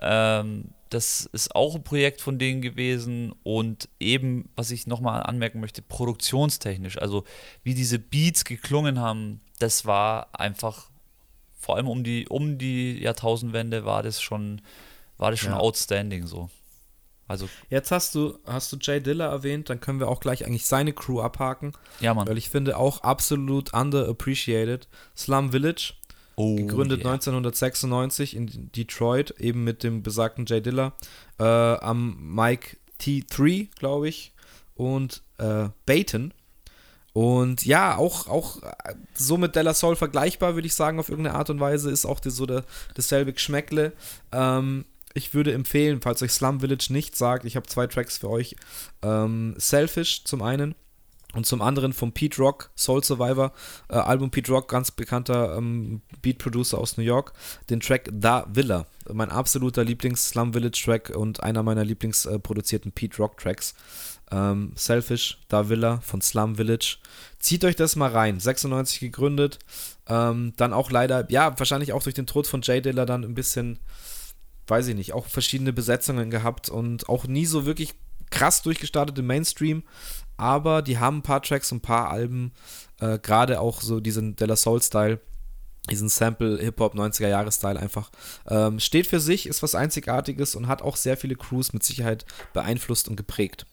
Ähm, 0.00 0.70
das 0.90 1.28
ist 1.32 1.54
auch 1.54 1.74
ein 1.74 1.82
Projekt 1.82 2.20
von 2.20 2.38
denen 2.38 2.62
gewesen 2.62 3.34
und 3.42 3.88
eben, 3.98 4.48
was 4.54 4.70
ich 4.70 4.86
nochmal 4.86 5.22
anmerken 5.22 5.60
möchte, 5.60 5.82
produktionstechnisch, 5.82 6.98
also 6.98 7.24
wie 7.64 7.74
diese 7.74 7.98
Beats 7.98 8.44
geklungen 8.44 9.00
haben, 9.00 9.40
das 9.58 9.84
war 9.84 10.28
einfach, 10.38 10.90
vor 11.58 11.76
allem 11.76 11.88
um 11.88 12.04
die, 12.04 12.28
um 12.28 12.58
die 12.58 13.02
Jahrtausendwende 13.02 13.84
war 13.84 14.02
das 14.02 14.22
schon, 14.22 14.62
war 15.18 15.30
das 15.30 15.40
schon 15.40 15.52
ja. 15.52 15.58
outstanding 15.58 16.26
so. 16.26 16.50
Also 17.28 17.48
Jetzt 17.70 17.90
hast 17.90 18.14
du, 18.14 18.38
hast 18.46 18.72
du 18.72 18.76
Jay 18.80 19.00
Diller 19.00 19.26
erwähnt, 19.26 19.68
dann 19.68 19.80
können 19.80 19.98
wir 19.98 20.06
auch 20.06 20.20
gleich 20.20 20.46
eigentlich 20.46 20.66
seine 20.66 20.92
Crew 20.92 21.20
abhaken. 21.20 21.72
Ja, 21.98 22.14
Mann. 22.14 22.28
Weil 22.28 22.38
ich 22.38 22.50
finde 22.50 22.76
auch 22.76 23.02
absolut 23.02 23.74
underappreciated. 23.74 24.86
Slum 25.16 25.50
Village 25.50 25.94
Oh, 26.36 26.54
gegründet 26.54 27.00
yeah. 27.00 27.12
1996 27.12 28.36
in 28.36 28.70
Detroit, 28.72 29.34
eben 29.40 29.64
mit 29.64 29.82
dem 29.82 30.02
besagten 30.02 30.44
Jay 30.46 30.60
Diller, 30.60 30.92
äh, 31.38 31.44
am 31.44 32.34
Mike 32.34 32.76
T3, 33.00 33.68
glaube 33.74 34.08
ich, 34.08 34.34
und 34.74 35.22
äh, 35.38 35.68
Baton. 35.86 36.32
Und 37.14 37.64
ja, 37.64 37.96
auch, 37.96 38.26
auch 38.26 38.60
so 39.14 39.38
mit 39.38 39.56
Della 39.56 39.72
Soul 39.72 39.96
vergleichbar, 39.96 40.54
würde 40.54 40.66
ich 40.66 40.74
sagen, 40.74 41.00
auf 41.00 41.08
irgendeine 41.08 41.38
Art 41.38 41.48
und 41.48 41.60
Weise, 41.60 41.90
ist 41.90 42.04
auch 42.04 42.20
die, 42.20 42.28
so 42.28 42.44
der, 42.44 42.64
dasselbe 42.94 43.32
Geschmäckle. 43.32 43.94
Ähm, 44.32 44.84
ich 45.14 45.32
würde 45.32 45.54
empfehlen, 45.54 46.02
falls 46.02 46.22
euch 46.22 46.32
Slum 46.32 46.60
Village 46.60 46.88
nicht 46.90 47.16
sagt, 47.16 47.46
ich 47.46 47.56
habe 47.56 47.66
zwei 47.66 47.86
Tracks 47.86 48.18
für 48.18 48.28
euch. 48.28 48.54
Ähm, 49.00 49.54
Selfish 49.56 50.24
zum 50.24 50.42
einen 50.42 50.74
und 51.36 51.44
zum 51.44 51.60
anderen 51.60 51.92
vom 51.92 52.12
Pete 52.12 52.38
Rock, 52.38 52.70
Soul 52.76 53.04
Survivor, 53.04 53.52
äh, 53.88 53.96
Album 53.96 54.30
Pete 54.30 54.50
Rock, 54.50 54.68
ganz 54.68 54.90
bekannter 54.90 55.56
ähm, 55.56 56.00
Beat-Producer 56.22 56.78
aus 56.78 56.96
New 56.96 57.04
York, 57.04 57.34
den 57.68 57.80
Track 57.80 58.08
Da 58.10 58.46
Villa. 58.52 58.86
Mein 59.12 59.30
absoluter 59.30 59.84
Lieblings-Slum 59.84 60.54
Village-Track 60.54 61.10
und 61.10 61.42
einer 61.42 61.62
meiner 61.62 61.84
Lieblingsproduzierten 61.84 62.90
äh, 62.90 62.94
Pete 62.94 63.18
Rock-Tracks. 63.18 63.74
Ähm, 64.32 64.72
Selfish, 64.74 65.38
Da 65.48 65.68
Villa 65.68 66.00
von 66.00 66.20
Slum 66.20 66.56
Village. 66.56 66.96
Zieht 67.38 67.64
euch 67.64 67.76
das 67.76 67.94
mal 67.96 68.10
rein. 68.10 68.40
96 68.40 68.98
gegründet. 69.00 69.58
Ähm, 70.08 70.54
dann 70.56 70.72
auch 70.72 70.90
leider, 70.90 71.30
ja, 71.30 71.56
wahrscheinlich 71.58 71.92
auch 71.92 72.02
durch 72.02 72.14
den 72.14 72.26
Tod 72.26 72.46
von 72.46 72.62
Jay 72.62 72.80
Diller 72.80 73.06
dann 73.06 73.24
ein 73.24 73.34
bisschen, 73.34 73.78
weiß 74.68 74.88
ich 74.88 74.96
nicht, 74.96 75.12
auch 75.12 75.26
verschiedene 75.26 75.72
Besetzungen 75.72 76.30
gehabt 76.30 76.70
und 76.70 77.08
auch 77.10 77.26
nie 77.26 77.46
so 77.46 77.66
wirklich 77.66 77.94
krass 78.30 78.62
durchgestartet 78.62 79.18
im 79.18 79.26
Mainstream 79.26 79.82
aber 80.36 80.82
die 80.82 80.98
haben 80.98 81.18
ein 81.18 81.22
paar 81.22 81.42
Tracks 81.42 81.72
und 81.72 81.78
ein 81.78 81.82
paar 81.82 82.10
Alben, 82.10 82.52
äh, 83.00 83.18
gerade 83.18 83.60
auch 83.60 83.80
so 83.80 84.00
diesen 84.00 84.36
Della 84.36 84.56
Soul-Style, 84.56 85.20
diesen 85.90 86.08
Sample-Hip-Hop 86.08 86.94
90er-Jahre-Style 86.94 87.78
einfach. 87.78 88.10
Ähm, 88.48 88.80
steht 88.80 89.06
für 89.06 89.20
sich, 89.20 89.46
ist 89.46 89.62
was 89.62 89.74
Einzigartiges 89.74 90.54
und 90.54 90.66
hat 90.68 90.82
auch 90.82 90.96
sehr 90.96 91.16
viele 91.16 91.36
Crews 91.36 91.72
mit 91.72 91.84
Sicherheit 91.84 92.26
beeinflusst 92.52 93.08
und 93.08 93.16
geprägt. 93.16 93.66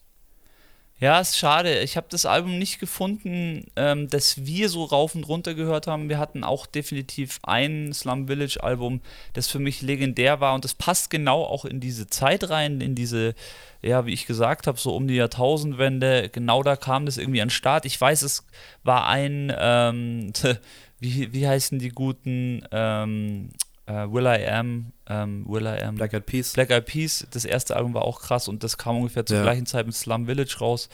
Ja, 1.00 1.18
ist 1.18 1.36
schade. 1.36 1.80
Ich 1.80 1.96
habe 1.96 2.06
das 2.08 2.24
Album 2.24 2.58
nicht 2.58 2.78
gefunden, 2.78 3.66
ähm, 3.74 4.08
das 4.08 4.46
wir 4.46 4.68
so 4.68 4.84
rauf 4.84 5.16
und 5.16 5.24
runter 5.24 5.54
gehört 5.54 5.88
haben. 5.88 6.08
Wir 6.08 6.18
hatten 6.18 6.44
auch 6.44 6.66
definitiv 6.66 7.40
ein 7.42 7.92
Slum 7.92 8.28
Village 8.28 8.62
Album, 8.62 9.00
das 9.32 9.48
für 9.48 9.58
mich 9.58 9.82
legendär 9.82 10.40
war 10.40 10.54
und 10.54 10.64
das 10.64 10.74
passt 10.74 11.10
genau 11.10 11.42
auch 11.42 11.64
in 11.64 11.80
diese 11.80 12.06
Zeit 12.06 12.48
rein, 12.48 12.80
in 12.80 12.94
diese, 12.94 13.34
ja, 13.82 14.06
wie 14.06 14.12
ich 14.12 14.26
gesagt 14.26 14.68
habe, 14.68 14.78
so 14.78 14.94
um 14.94 15.08
die 15.08 15.16
Jahrtausendwende. 15.16 16.28
Genau 16.28 16.62
da 16.62 16.76
kam 16.76 17.06
das 17.06 17.18
irgendwie 17.18 17.42
an 17.42 17.48
den 17.48 17.50
Start. 17.50 17.86
Ich 17.86 18.00
weiß, 18.00 18.22
es 18.22 18.46
war 18.84 19.08
ein, 19.08 19.52
ähm, 19.58 20.32
wie, 21.00 21.32
wie 21.32 21.48
heißen 21.48 21.80
die 21.80 21.90
guten, 21.90 22.62
ähm, 22.70 23.50
äh, 23.86 23.92
Will 23.92 24.26
I 24.26 24.46
Am, 24.46 24.92
ähm, 25.08 25.44
Will 25.48 25.66
I 25.66 25.82
Am. 25.82 25.96
Black 25.96 26.12
Eyed 26.12 26.26
Peas. 26.26 26.52
Black 26.52 26.70
Eyed 26.70 26.86
Peas, 26.86 27.26
das 27.30 27.44
erste 27.44 27.76
Album 27.76 27.94
war 27.94 28.02
auch 28.02 28.20
krass 28.20 28.48
und 28.48 28.62
das 28.62 28.78
kam 28.78 28.96
ungefähr 28.96 29.26
zur 29.26 29.38
ja. 29.38 29.42
gleichen 29.42 29.66
Zeit 29.66 29.86
mit 29.86 29.94
Slum 29.94 30.26
Village 30.26 30.56
raus. 30.60 30.88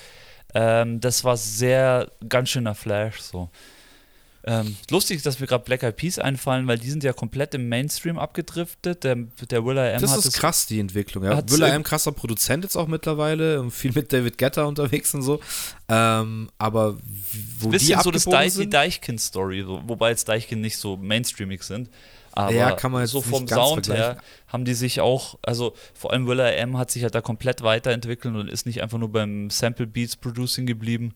Ähm, 0.54 1.00
das 1.00 1.22
war 1.24 1.36
sehr, 1.36 2.10
ganz 2.28 2.50
schöner 2.50 2.74
Flash 2.74 3.20
so. 3.20 3.50
Ähm, 4.42 4.76
lustig, 4.90 5.20
dass 5.22 5.38
mir 5.38 5.46
gerade 5.46 5.64
Black 5.64 5.82
Eyed 5.82 5.96
Peas 5.96 6.18
einfallen, 6.18 6.66
weil 6.66 6.78
die 6.78 6.88
sind 6.88 7.04
ja 7.04 7.12
komplett 7.12 7.54
im 7.54 7.68
Mainstream 7.68 8.18
abgedriftet. 8.18 9.04
Der, 9.04 9.14
der 9.14 9.64
Will.i.am 9.66 10.00
Das 10.00 10.12
hat 10.12 10.18
ist 10.20 10.24
es- 10.24 10.32
krass, 10.34 10.64
die 10.64 10.80
Entwicklung. 10.80 11.24
Ja. 11.24 11.36
hat's 11.36 11.52
Will.i.am 11.52 11.82
krasser 11.82 12.12
Produzent 12.12 12.64
jetzt 12.64 12.74
auch 12.76 12.88
mittlerweile, 12.88 13.60
und 13.60 13.70
viel 13.70 13.92
mit 13.92 14.12
David 14.12 14.38
Guetta 14.38 14.64
unterwegs 14.64 15.14
und 15.14 15.22
so. 15.22 15.40
Ähm, 15.88 16.48
aber 16.56 16.96
wo 17.58 17.66
die 17.66 17.72
bisschen 17.72 18.00
so 18.00 18.10
das 18.10 18.24
Deich, 18.24 18.52
die 18.52 18.58
sind, 18.60 18.72
Deichkind-Story, 18.74 19.62
so, 19.62 19.82
wobei 19.86 20.08
jetzt 20.08 20.26
Deichkind 20.28 20.62
nicht 20.62 20.78
so 20.78 20.96
mainstreamig 20.96 21.62
sind. 21.62 21.90
Aber 22.32 22.52
Ja, 22.52 22.72
kann 22.72 22.92
man 22.92 23.06
so 23.06 23.20
vom 23.20 23.46
Sound 23.48 23.88
her 23.88 24.16
haben 24.46 24.64
die 24.64 24.74
sich 24.74 25.00
auch, 25.00 25.38
also 25.42 25.74
vor 25.94 26.12
allem 26.12 26.26
Will.i.am 26.26 26.76
hat 26.78 26.90
sich 26.90 27.02
halt 27.02 27.14
da 27.14 27.20
komplett 27.20 27.62
weiterentwickelt 27.62 28.34
und 28.34 28.48
ist 28.48 28.66
nicht 28.66 28.82
einfach 28.82 28.98
nur 28.98 29.10
beim 29.10 29.50
Sample 29.50 29.86
Beats 29.86 30.16
Producing 30.16 30.66
geblieben. 30.66 31.14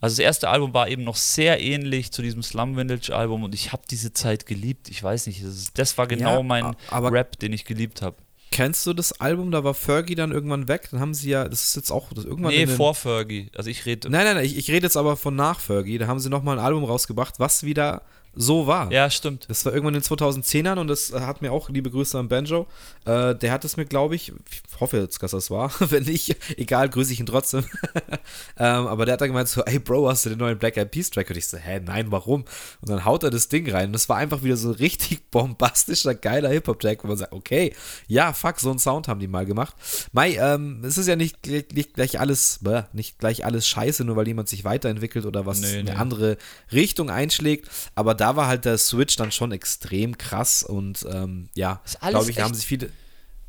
Also 0.00 0.14
das 0.16 0.18
erste 0.24 0.48
Album 0.50 0.74
war 0.74 0.88
eben 0.88 1.04
noch 1.04 1.16
sehr 1.16 1.60
ähnlich 1.60 2.12
zu 2.12 2.20
diesem 2.20 2.42
Slum 2.42 2.74
Village 2.74 3.14
Album 3.16 3.44
und 3.44 3.54
ich 3.54 3.72
habe 3.72 3.82
diese 3.90 4.12
Zeit 4.12 4.44
geliebt. 4.44 4.90
Ich 4.90 5.02
weiß 5.02 5.26
nicht, 5.26 5.42
das, 5.42 5.72
das 5.72 5.96
war 5.96 6.06
genau 6.06 6.36
Ja, 6.38 6.42
mein 6.42 6.76
Rap, 6.92 7.38
den 7.38 7.54
ich 7.54 7.64
geliebt 7.64 8.02
habe. 8.02 8.16
kennst 8.50 8.86
du 8.86 8.92
das 8.92 9.20
Album? 9.20 9.50
Da 9.50 9.64
war 9.64 9.72
Fergie 9.72 10.14
dann 10.14 10.32
irgendwann 10.32 10.68
weg. 10.68 10.88
Dann 10.90 11.00
haben 11.00 11.14
sie 11.14 11.30
ja, 11.30 11.48
das 11.48 11.62
ist 11.62 11.76
jetzt 11.76 11.90
auch 11.90 12.12
das 12.12 12.26
irgendwann. 12.26 12.52
Nee, 12.52 12.66
vor 12.66 12.94
Fergie. 12.94 13.50
Also 13.56 13.70
ich 13.70 13.86
rede. 13.86 14.10
Nein, 14.10 14.24
nein, 14.24 14.36
nein, 14.36 14.44
ich, 14.44 14.58
ich 14.58 14.70
rede 14.70 14.84
jetzt 14.86 14.98
aber 14.98 15.16
von 15.16 15.34
nach 15.34 15.60
Fergie. 15.60 15.96
Da 15.96 16.06
haben 16.08 16.20
sie 16.20 16.28
nochmal 16.28 16.58
ein 16.58 16.64
Album 16.64 16.84
rausgebracht, 16.84 17.38
was 17.38 17.62
wieder 17.62 18.02
so 18.38 18.66
war. 18.66 18.92
Ja, 18.92 19.08
stimmt. 19.08 19.46
Das 19.48 19.64
war 19.64 19.72
irgendwann 19.72 19.94
in 19.94 20.02
den 20.02 20.06
2010ern 20.06 20.78
und 20.78 20.88
das 20.88 21.12
hat 21.12 21.40
mir 21.40 21.52
auch, 21.52 21.70
liebe 21.70 21.90
Grüße 21.90 22.18
an 22.18 22.28
Banjo, 22.28 22.66
äh, 23.06 23.34
der 23.34 23.50
hat 23.50 23.64
es 23.64 23.78
mir, 23.78 23.86
glaube 23.86 24.14
ich, 24.14 24.30
ich 24.50 24.80
hoffe 24.80 24.98
jetzt, 24.98 25.22
dass 25.22 25.30
das 25.30 25.50
war, 25.50 25.72
wenn 25.90 26.04
nicht, 26.04 26.36
egal, 26.58 26.90
grüße 26.90 27.14
ich 27.14 27.20
ihn 27.20 27.26
trotzdem. 27.26 27.64
ähm, 28.58 28.86
aber 28.86 29.06
der 29.06 29.14
hat 29.14 29.22
dann 29.22 29.28
gemeint 29.28 29.48
so, 29.48 29.62
ey 29.64 29.78
Bro, 29.78 30.08
hast 30.08 30.26
du 30.26 30.30
den 30.30 30.38
neuen 30.38 30.58
Black 30.58 30.76
Eyed 30.76 30.90
Peas 30.90 31.10
Track? 31.10 31.30
Und 31.30 31.36
ich 31.36 31.46
so, 31.46 31.56
hä, 31.56 31.80
nein, 31.80 32.12
warum? 32.12 32.44
Und 32.82 32.90
dann 32.90 33.06
haut 33.06 33.22
er 33.22 33.30
das 33.30 33.48
Ding 33.48 33.70
rein 33.70 33.86
und 33.86 33.92
das 33.94 34.08
war 34.10 34.18
einfach 34.18 34.42
wieder 34.42 34.58
so 34.58 34.68
ein 34.68 34.74
richtig 34.74 35.22
bombastischer, 35.30 36.14
geiler 36.14 36.50
Hip-Hop-Track, 36.50 37.04
wo 37.04 37.08
man 37.08 37.16
sagt, 37.16 37.32
okay, 37.32 37.72
ja, 38.06 38.34
fuck, 38.34 38.60
so 38.60 38.68
einen 38.68 38.78
Sound 38.78 39.08
haben 39.08 39.20
die 39.20 39.28
mal 39.28 39.46
gemacht. 39.46 39.74
Mai, 40.12 40.34
ähm, 40.34 40.84
es 40.84 40.98
ist 40.98 41.08
ja 41.08 41.16
nicht, 41.16 41.38
nicht 41.72 41.94
gleich 41.94 42.20
alles, 42.20 42.58
bäh, 42.60 42.82
nicht 42.92 43.18
gleich 43.18 43.46
alles 43.46 43.66
scheiße, 43.66 44.04
nur 44.04 44.16
weil 44.16 44.28
jemand 44.28 44.50
sich 44.50 44.64
weiterentwickelt 44.64 45.24
oder 45.24 45.46
was 45.46 45.60
Nee, 45.60 45.78
eine 45.78 45.84
nee. 45.84 45.96
andere 45.96 46.36
Richtung 46.70 47.08
einschlägt, 47.08 47.70
aber 47.94 48.14
da 48.14 48.25
war 48.34 48.48
halt 48.48 48.64
der 48.64 48.78
Switch 48.78 49.14
dann 49.16 49.30
schon 49.30 49.52
extrem 49.52 50.18
krass 50.18 50.64
und 50.64 51.06
ähm, 51.08 51.48
ja, 51.54 51.80
glaube 52.00 52.30
ich, 52.30 52.36
da 52.36 52.44
haben 52.44 52.54
sich 52.54 52.66
viele. 52.66 52.90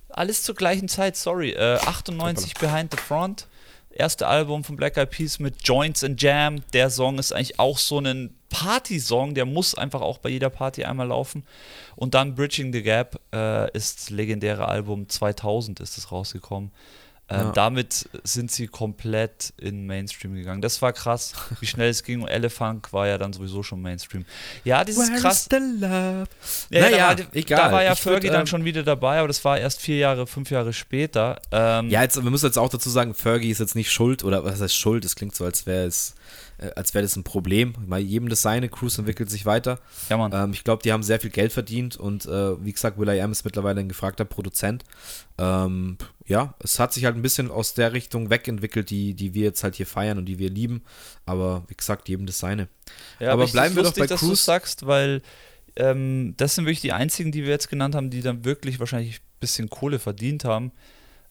Alles 0.10 0.44
zur 0.44 0.56
gleichen 0.56 0.88
Zeit, 0.88 1.16
sorry. 1.16 1.52
Äh, 1.52 1.78
98 1.78 2.56
Behind 2.56 2.92
the 2.92 2.98
Front. 2.98 3.48
Erste 3.92 4.28
Album 4.28 4.64
von 4.64 4.76
Black 4.76 4.98
Eyed 4.98 5.10
Peas 5.10 5.40
mit 5.40 5.68
Joints 5.68 6.04
and 6.04 6.22
Jam. 6.22 6.62
Der 6.74 6.92
Song 6.92 7.18
ist 7.18 7.34
eigentlich 7.34 7.58
auch 7.58 7.80
so 7.80 8.00
ein 8.00 8.36
Party-Song, 8.50 9.34
der 9.34 9.46
muss 9.46 9.76
einfach 9.76 10.02
auch 10.02 10.20
bei 10.20 10.30
jeder 10.30 10.50
Party 10.50 10.84
einmal 10.84 11.08
laufen. 11.08 11.44
Und 11.96 12.14
dann 12.14 12.36
Bridging 12.36 12.72
the 12.72 12.84
Gap 12.84 13.20
äh, 13.34 13.72
ist 13.76 13.98
das 13.98 14.10
legendäre 14.10 14.68
Album 14.68 15.10
2000 15.10 15.80
ist 15.80 15.98
es 15.98 16.12
rausgekommen. 16.12 16.72
Ähm, 17.30 17.38
Ja. 17.48 17.52
Damit 17.52 18.08
sind 18.24 18.52
sie 18.52 18.68
komplett 18.68 19.54
in 19.58 19.86
Mainstream 19.86 20.34
gegangen. 20.36 20.62
Das 20.62 20.82
war 20.82 20.94
krass, 20.94 21.34
wie 21.60 21.66
schnell 21.68 21.90
es 21.90 22.04
ging. 22.04 22.22
Und 22.22 22.30
Elephant 22.30 22.94
war 22.94 23.08
ja 23.08 23.18
dann 23.18 23.34
sowieso 23.34 23.64
schon 23.64 23.82
Mainstream. 23.82 24.26
Ja, 24.64 24.84
das 24.86 24.96
ist 24.98 25.12
Where 25.12 25.20
krass. 25.22 25.48
the 25.50 25.58
love? 25.58 26.28
Ja, 26.70 26.82
naja, 26.82 27.16
da, 27.16 27.24
war, 27.24 27.36
egal. 27.36 27.60
da 27.60 27.72
war 27.72 27.84
ja 27.84 27.92
Ich 27.94 28.06
würd, 28.06 28.14
Fergie 28.16 28.28
dann 28.30 28.42
ähm, 28.42 28.48
schon 28.48 28.64
wieder 28.64 28.84
dabei, 28.84 29.20
aber 29.20 29.28
das 29.28 29.44
war 29.44 29.58
erst 29.60 29.82
vier 29.82 29.98
Jahre, 29.98 30.26
fünf 30.26 30.52
Jahre 30.52 30.72
später. 30.72 31.42
Ähm, 31.52 31.90
Ja, 31.90 32.02
jetzt, 32.02 32.16
wir 32.22 32.30
müssen 32.32 32.46
jetzt 32.46 32.58
auch 32.58 32.70
dazu 32.70 32.90
sagen, 32.90 33.14
Fergie 33.14 33.50
ist 33.50 33.60
jetzt 33.60 33.76
nicht 33.76 33.92
schuld 33.92 34.24
oder 34.24 34.46
was 34.46 34.62
heißt 34.62 34.76
schuld? 34.78 35.04
Es 35.04 35.16
klingt 35.16 35.36
so, 35.36 35.44
als 35.44 35.66
wäre 35.66 35.86
es, 35.86 36.16
äh, 36.58 36.72
als 36.76 36.94
wäre 36.94 37.04
das 37.04 37.16
ein 37.16 37.24
Problem. 37.24 37.74
Mal 37.86 38.00
jedem 38.00 38.30
das 38.30 38.42
seine, 38.42 38.70
Cruise 38.70 39.00
entwickelt 39.00 39.30
sich 39.30 39.46
weiter. 39.46 39.80
ja, 40.10 40.18
Mann. 40.18 40.32
Ähm, 40.34 40.54
ich 40.54 40.64
glaube, 40.64 40.84
die 40.84 40.92
haben 40.92 41.04
sehr 41.04 41.20
viel 41.20 41.30
Geld 41.30 41.52
verdient 41.52 41.98
und 41.98 42.26
äh, 42.26 42.64
wie 42.64 42.74
gesagt, 42.74 42.98
Will.i.am 42.98 43.32
ist 43.32 43.46
mittlerweile 43.46 43.80
ein 43.80 43.90
gefragter 43.90 44.26
Produzent. 44.26 44.84
Ähm, 45.38 45.98
ja, 46.26 46.56
es 46.60 46.80
hat 46.80 46.94
sich 46.94 47.06
halt 47.06 47.16
ein 47.16 47.22
bisschen 47.22 47.52
aus 47.52 47.74
der 47.74 47.94
Richtung 47.94 48.30
wegentwickelt, 48.30 48.90
die, 48.90 49.14
die 49.14 49.34
wir 49.34 49.44
jetzt 49.44 49.64
halt 49.64 49.76
hier 49.76 49.88
feiern 49.88 50.18
und 50.18 50.26
die 50.26 50.40
wir 50.40 50.50
lieben. 50.50 50.84
Aber 51.26 51.64
wie 51.68 51.76
gesagt, 51.76 52.10
jedem 52.10 52.26
das 52.26 52.40
seine. 52.40 52.68
ja, 53.20 53.32
aber 53.32 53.48
bleiben 53.48 53.76
wir 53.76 53.84
doch 53.84 53.90
lustig, 53.90 54.04
bei 54.04 54.08
dass 54.08 54.20
du 54.20 54.28
Cruise. 54.28 54.44
sagst, 54.44 54.86
weil 54.88 55.22
ähm, 55.76 56.34
das 56.38 56.56
sind 56.56 56.66
wirklich 56.66 56.82
die 56.82 56.94
einzigen, 56.94 57.32
die 57.32 57.44
wir 57.44 57.52
jetzt 57.52 57.70
genannt 57.70 57.96
haben, 57.96 58.10
die 58.10 58.22
dann 58.22 58.46
wirklich 58.46 58.80
wahrscheinlich 58.80 59.20
ein 59.20 59.40
bisschen 59.40 59.70
Kohle 59.70 60.00
verdient 60.00 60.44
haben. 60.44 60.72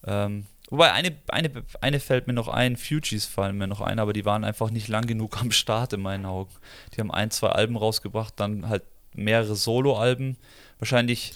Ähm, 0.07 0.47
wobei 0.71 0.93
eine, 0.93 1.17
eine, 1.29 1.51
eine 1.81 2.01
fällt 2.01 2.27
mir 2.27 2.33
noch 2.33 2.49
ein, 2.49 2.77
Fugees 2.77 3.25
fallen 3.27 3.57
mir 3.59 3.67
noch 3.67 3.81
ein, 3.81 3.99
aber 3.99 4.13
die 4.13 4.25
waren 4.25 4.45
einfach 4.45 4.71
nicht 4.71 4.89
lang 4.89 5.07
genug 5.07 5.41
am 5.41 5.51
Start 5.53 5.93
in 5.93 6.01
meinen 6.03 6.27
Augen. 6.27 6.51
Die 6.95 7.01
haben 7.01 7.11
ein, 7.11 7.31
zwei 7.31 7.49
Alben 7.51 7.77
rausgebracht, 7.77 8.35
dann 8.37 8.69
halt 8.69 8.83
mehrere 9.15 9.55
Solo-Alben. 9.57 10.37
Wahrscheinlich, 10.79 11.33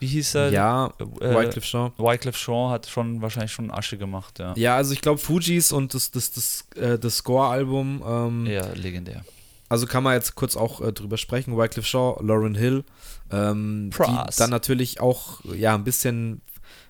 wie 0.00 0.06
hieß 0.06 0.34
er? 0.36 0.50
ja, 0.50 0.92
äh, 1.20 1.34
Wycliffe 1.34 1.66
Jean. 1.66 1.92
Wycliffe 1.96 2.38
Jean 2.38 2.70
hat 2.70 2.86
schon 2.86 3.22
wahrscheinlich 3.22 3.52
schon 3.52 3.70
Asche 3.70 3.96
gemacht, 3.98 4.38
ja. 4.38 4.52
Ja, 4.56 4.76
also 4.76 4.92
ich 4.92 5.00
glaube, 5.00 5.18
Fujis 5.18 5.72
und 5.72 5.94
das, 5.94 6.10
das, 6.10 6.30
das, 6.32 6.66
äh, 6.76 6.98
das 6.98 7.16
Score-Album, 7.18 8.02
ähm, 8.06 8.46
Ja, 8.46 8.66
legendär. 8.74 9.24
also 9.68 9.86
kann 9.86 10.02
man 10.04 10.14
jetzt 10.14 10.34
kurz 10.34 10.56
auch 10.56 10.80
äh, 10.80 10.92
drüber 10.92 11.16
sprechen. 11.16 11.56
Wycliffe 11.56 11.88
Shaw, 11.88 12.18
Lauren 12.22 12.54
Hill, 12.54 12.84
ähm, 13.32 13.90
die 13.90 14.36
dann 14.36 14.50
natürlich 14.50 15.00
auch, 15.00 15.40
ja, 15.56 15.74
ein 15.74 15.84
bisschen, 15.84 16.40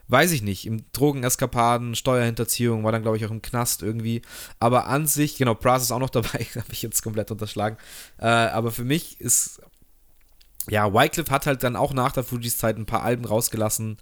weiß 0.09 0.33
ich 0.33 0.43
nicht, 0.43 0.67
im 0.67 0.85
Drogeneskapaden, 0.93 1.95
Steuerhinterziehung, 1.95 2.85
war 2.85 2.93
dann, 2.93 3.03
glaube 3.03 3.17
ich, 3.17 3.25
auch 3.25 3.31
im 3.31 3.43
Knast 3.43 3.83
irgendwie. 3.83 4.23
Aber 4.61 4.87
an 4.87 5.07
sich, 5.07 5.37
genau, 5.37 5.55
Pras 5.55 5.83
ist 5.83 5.93
auch 5.93 5.99
noch 5.99 6.11
dabei, 6.11 6.47
habe 6.57 6.73
ich 6.73 6.83
jetzt 6.83 7.03
komplett 7.03 7.31
unterschlagen. 7.31 7.77
Äh, 8.19 8.27
aber 8.27 8.71
für 8.71 8.85
mich 8.85 9.21
ist, 9.21 9.61
ja, 10.69 10.93
Wycliffe 10.93 11.31
hat 11.31 11.47
halt 11.47 11.63
dann 11.63 11.77
auch 11.77 11.93
nach 11.93 12.13
der 12.13 12.25
Fujis 12.25 12.59
Zeit 12.59 12.77
ein 12.77 12.87
paar 12.87 13.03
Alben 13.03 13.25
rausgelassen 13.25 13.99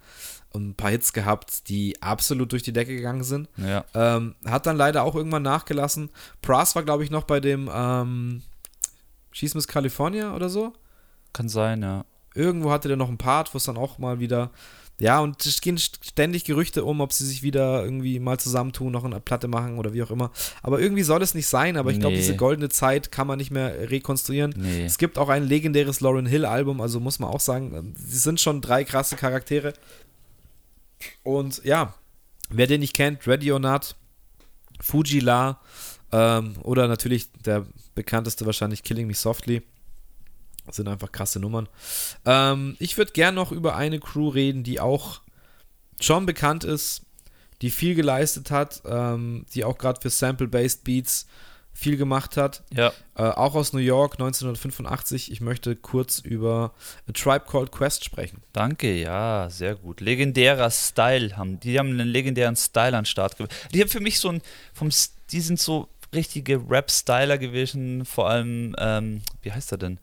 und 0.50 0.70
ein 0.70 0.74
paar 0.74 0.90
Hits 0.90 1.12
gehabt, 1.12 1.68
die 1.68 2.00
absolut 2.02 2.52
durch 2.52 2.62
die 2.62 2.72
Decke 2.72 2.94
gegangen 2.94 3.24
sind. 3.24 3.48
Ja. 3.56 3.84
Ähm, 3.94 4.34
hat 4.44 4.66
dann 4.66 4.76
leider 4.76 5.02
auch 5.02 5.14
irgendwann 5.14 5.42
nachgelassen. 5.42 6.10
Pras 6.42 6.74
war, 6.74 6.82
glaube 6.82 7.04
ich, 7.04 7.10
noch 7.10 7.24
bei 7.24 7.40
dem 7.40 7.70
ähm, 7.72 8.42
Schieß 9.32 9.54
Miss 9.54 9.66
California 9.66 10.34
oder 10.34 10.48
so. 10.48 10.72
Kann 11.32 11.48
sein, 11.48 11.82
ja. 11.82 12.04
Irgendwo 12.34 12.70
hatte 12.70 12.88
der 12.88 12.96
noch 12.96 13.08
einen 13.08 13.18
Part, 13.18 13.52
wo 13.54 13.58
es 13.58 13.64
dann 13.64 13.76
auch 13.76 13.98
mal 13.98 14.20
wieder. 14.20 14.50
Ja, 15.02 15.18
und 15.18 15.44
es 15.44 15.60
gehen 15.60 15.78
ständig 15.78 16.44
Gerüchte 16.44 16.84
um, 16.84 17.00
ob 17.00 17.12
sie 17.12 17.26
sich 17.26 17.42
wieder 17.42 17.82
irgendwie 17.82 18.20
mal 18.20 18.38
zusammentun, 18.38 18.92
noch 18.92 19.02
eine 19.04 19.18
Platte 19.18 19.48
machen 19.48 19.76
oder 19.78 19.92
wie 19.92 20.02
auch 20.04 20.12
immer. 20.12 20.30
Aber 20.62 20.78
irgendwie 20.80 21.02
soll 21.02 21.20
es 21.22 21.34
nicht 21.34 21.48
sein, 21.48 21.76
aber 21.76 21.90
ich 21.90 21.98
glaube, 21.98 22.14
Nee. 22.14 22.20
diese 22.20 22.36
goldene 22.36 22.68
Zeit 22.68 23.10
kann 23.10 23.26
man 23.26 23.38
nicht 23.38 23.50
mehr 23.50 23.90
rekonstruieren. 23.90 24.54
Nee. 24.56 24.84
Es 24.84 24.98
gibt 24.98 25.18
auch 25.18 25.28
ein 25.28 25.42
legendäres 25.42 26.00
Lauren 26.00 26.26
Hill 26.26 26.44
Album, 26.44 26.80
also 26.80 27.00
muss 27.00 27.18
man 27.18 27.30
auch 27.30 27.40
sagen, 27.40 27.94
sie 27.96 28.16
sind 28.18 28.40
schon 28.40 28.60
drei 28.60 28.84
krasse 28.84 29.16
Charaktere. 29.16 29.72
Und 31.24 31.64
ja, 31.64 31.94
wer 32.48 32.68
den 32.68 32.78
nicht 32.80 32.94
kennt, 32.94 33.26
Ready 33.26 33.50
or 33.50 33.58
Not, 33.58 33.96
Fuji 34.80 35.18
La 35.18 35.60
ähm, 36.12 36.54
oder 36.62 36.86
natürlich 36.86 37.26
der 37.44 37.66
bekannteste 37.96 38.46
wahrscheinlich 38.46 38.84
Killing 38.84 39.08
Me 39.08 39.14
Softly. 39.14 39.62
Das 40.72 40.78
sind 40.78 40.88
einfach 40.88 41.12
krasse 41.12 41.38
Nummern. 41.38 41.68
Ähm, 42.24 42.76
ich 42.78 42.96
würde 42.96 43.12
gern 43.12 43.34
noch 43.34 43.52
über 43.52 43.76
eine 43.76 44.00
Crew 44.00 44.30
reden, 44.30 44.62
die 44.62 44.80
auch 44.80 45.20
schon 46.00 46.24
bekannt 46.24 46.64
ist, 46.64 47.02
die 47.60 47.70
viel 47.70 47.94
geleistet 47.94 48.50
hat, 48.50 48.80
ähm, 48.86 49.44
die 49.52 49.64
auch 49.64 49.76
gerade 49.76 50.00
für 50.00 50.08
Sample-Based 50.08 50.82
Beats 50.82 51.26
viel 51.74 51.98
gemacht 51.98 52.38
hat. 52.38 52.62
Ja. 52.74 52.90
Äh, 53.16 53.24
auch 53.24 53.54
aus 53.54 53.74
New 53.74 53.80
York 53.80 54.14
1985. 54.14 55.30
Ich 55.30 55.42
möchte 55.42 55.76
kurz 55.76 56.20
über 56.20 56.72
A 57.06 57.12
Tribe 57.12 57.44
Called 57.46 57.70
Quest 57.70 58.06
sprechen. 58.06 58.42
Danke, 58.54 58.94
ja, 58.94 59.50
sehr 59.50 59.74
gut. 59.74 60.00
Legendärer 60.00 60.70
Style 60.70 61.36
haben. 61.36 61.60
Die 61.60 61.78
haben 61.78 61.90
einen 61.90 62.08
legendären 62.08 62.56
Style 62.56 62.96
an 62.96 63.02
den 63.02 63.06
Start 63.06 63.36
gebracht. 63.36 63.54
Die 63.74 63.82
haben 63.82 63.90
für 63.90 64.00
mich 64.00 64.20
so 64.20 64.30
ein, 64.30 64.40
vom, 64.72 64.88
die 65.32 65.40
sind 65.42 65.60
so 65.60 65.90
richtige 66.14 66.62
Rap-Styler 66.66 67.36
gewesen, 67.36 68.06
vor 68.06 68.30
allem, 68.30 68.74
ähm, 68.78 69.20
wie 69.42 69.52
heißt 69.52 69.72
er 69.72 69.78
denn? 69.78 69.98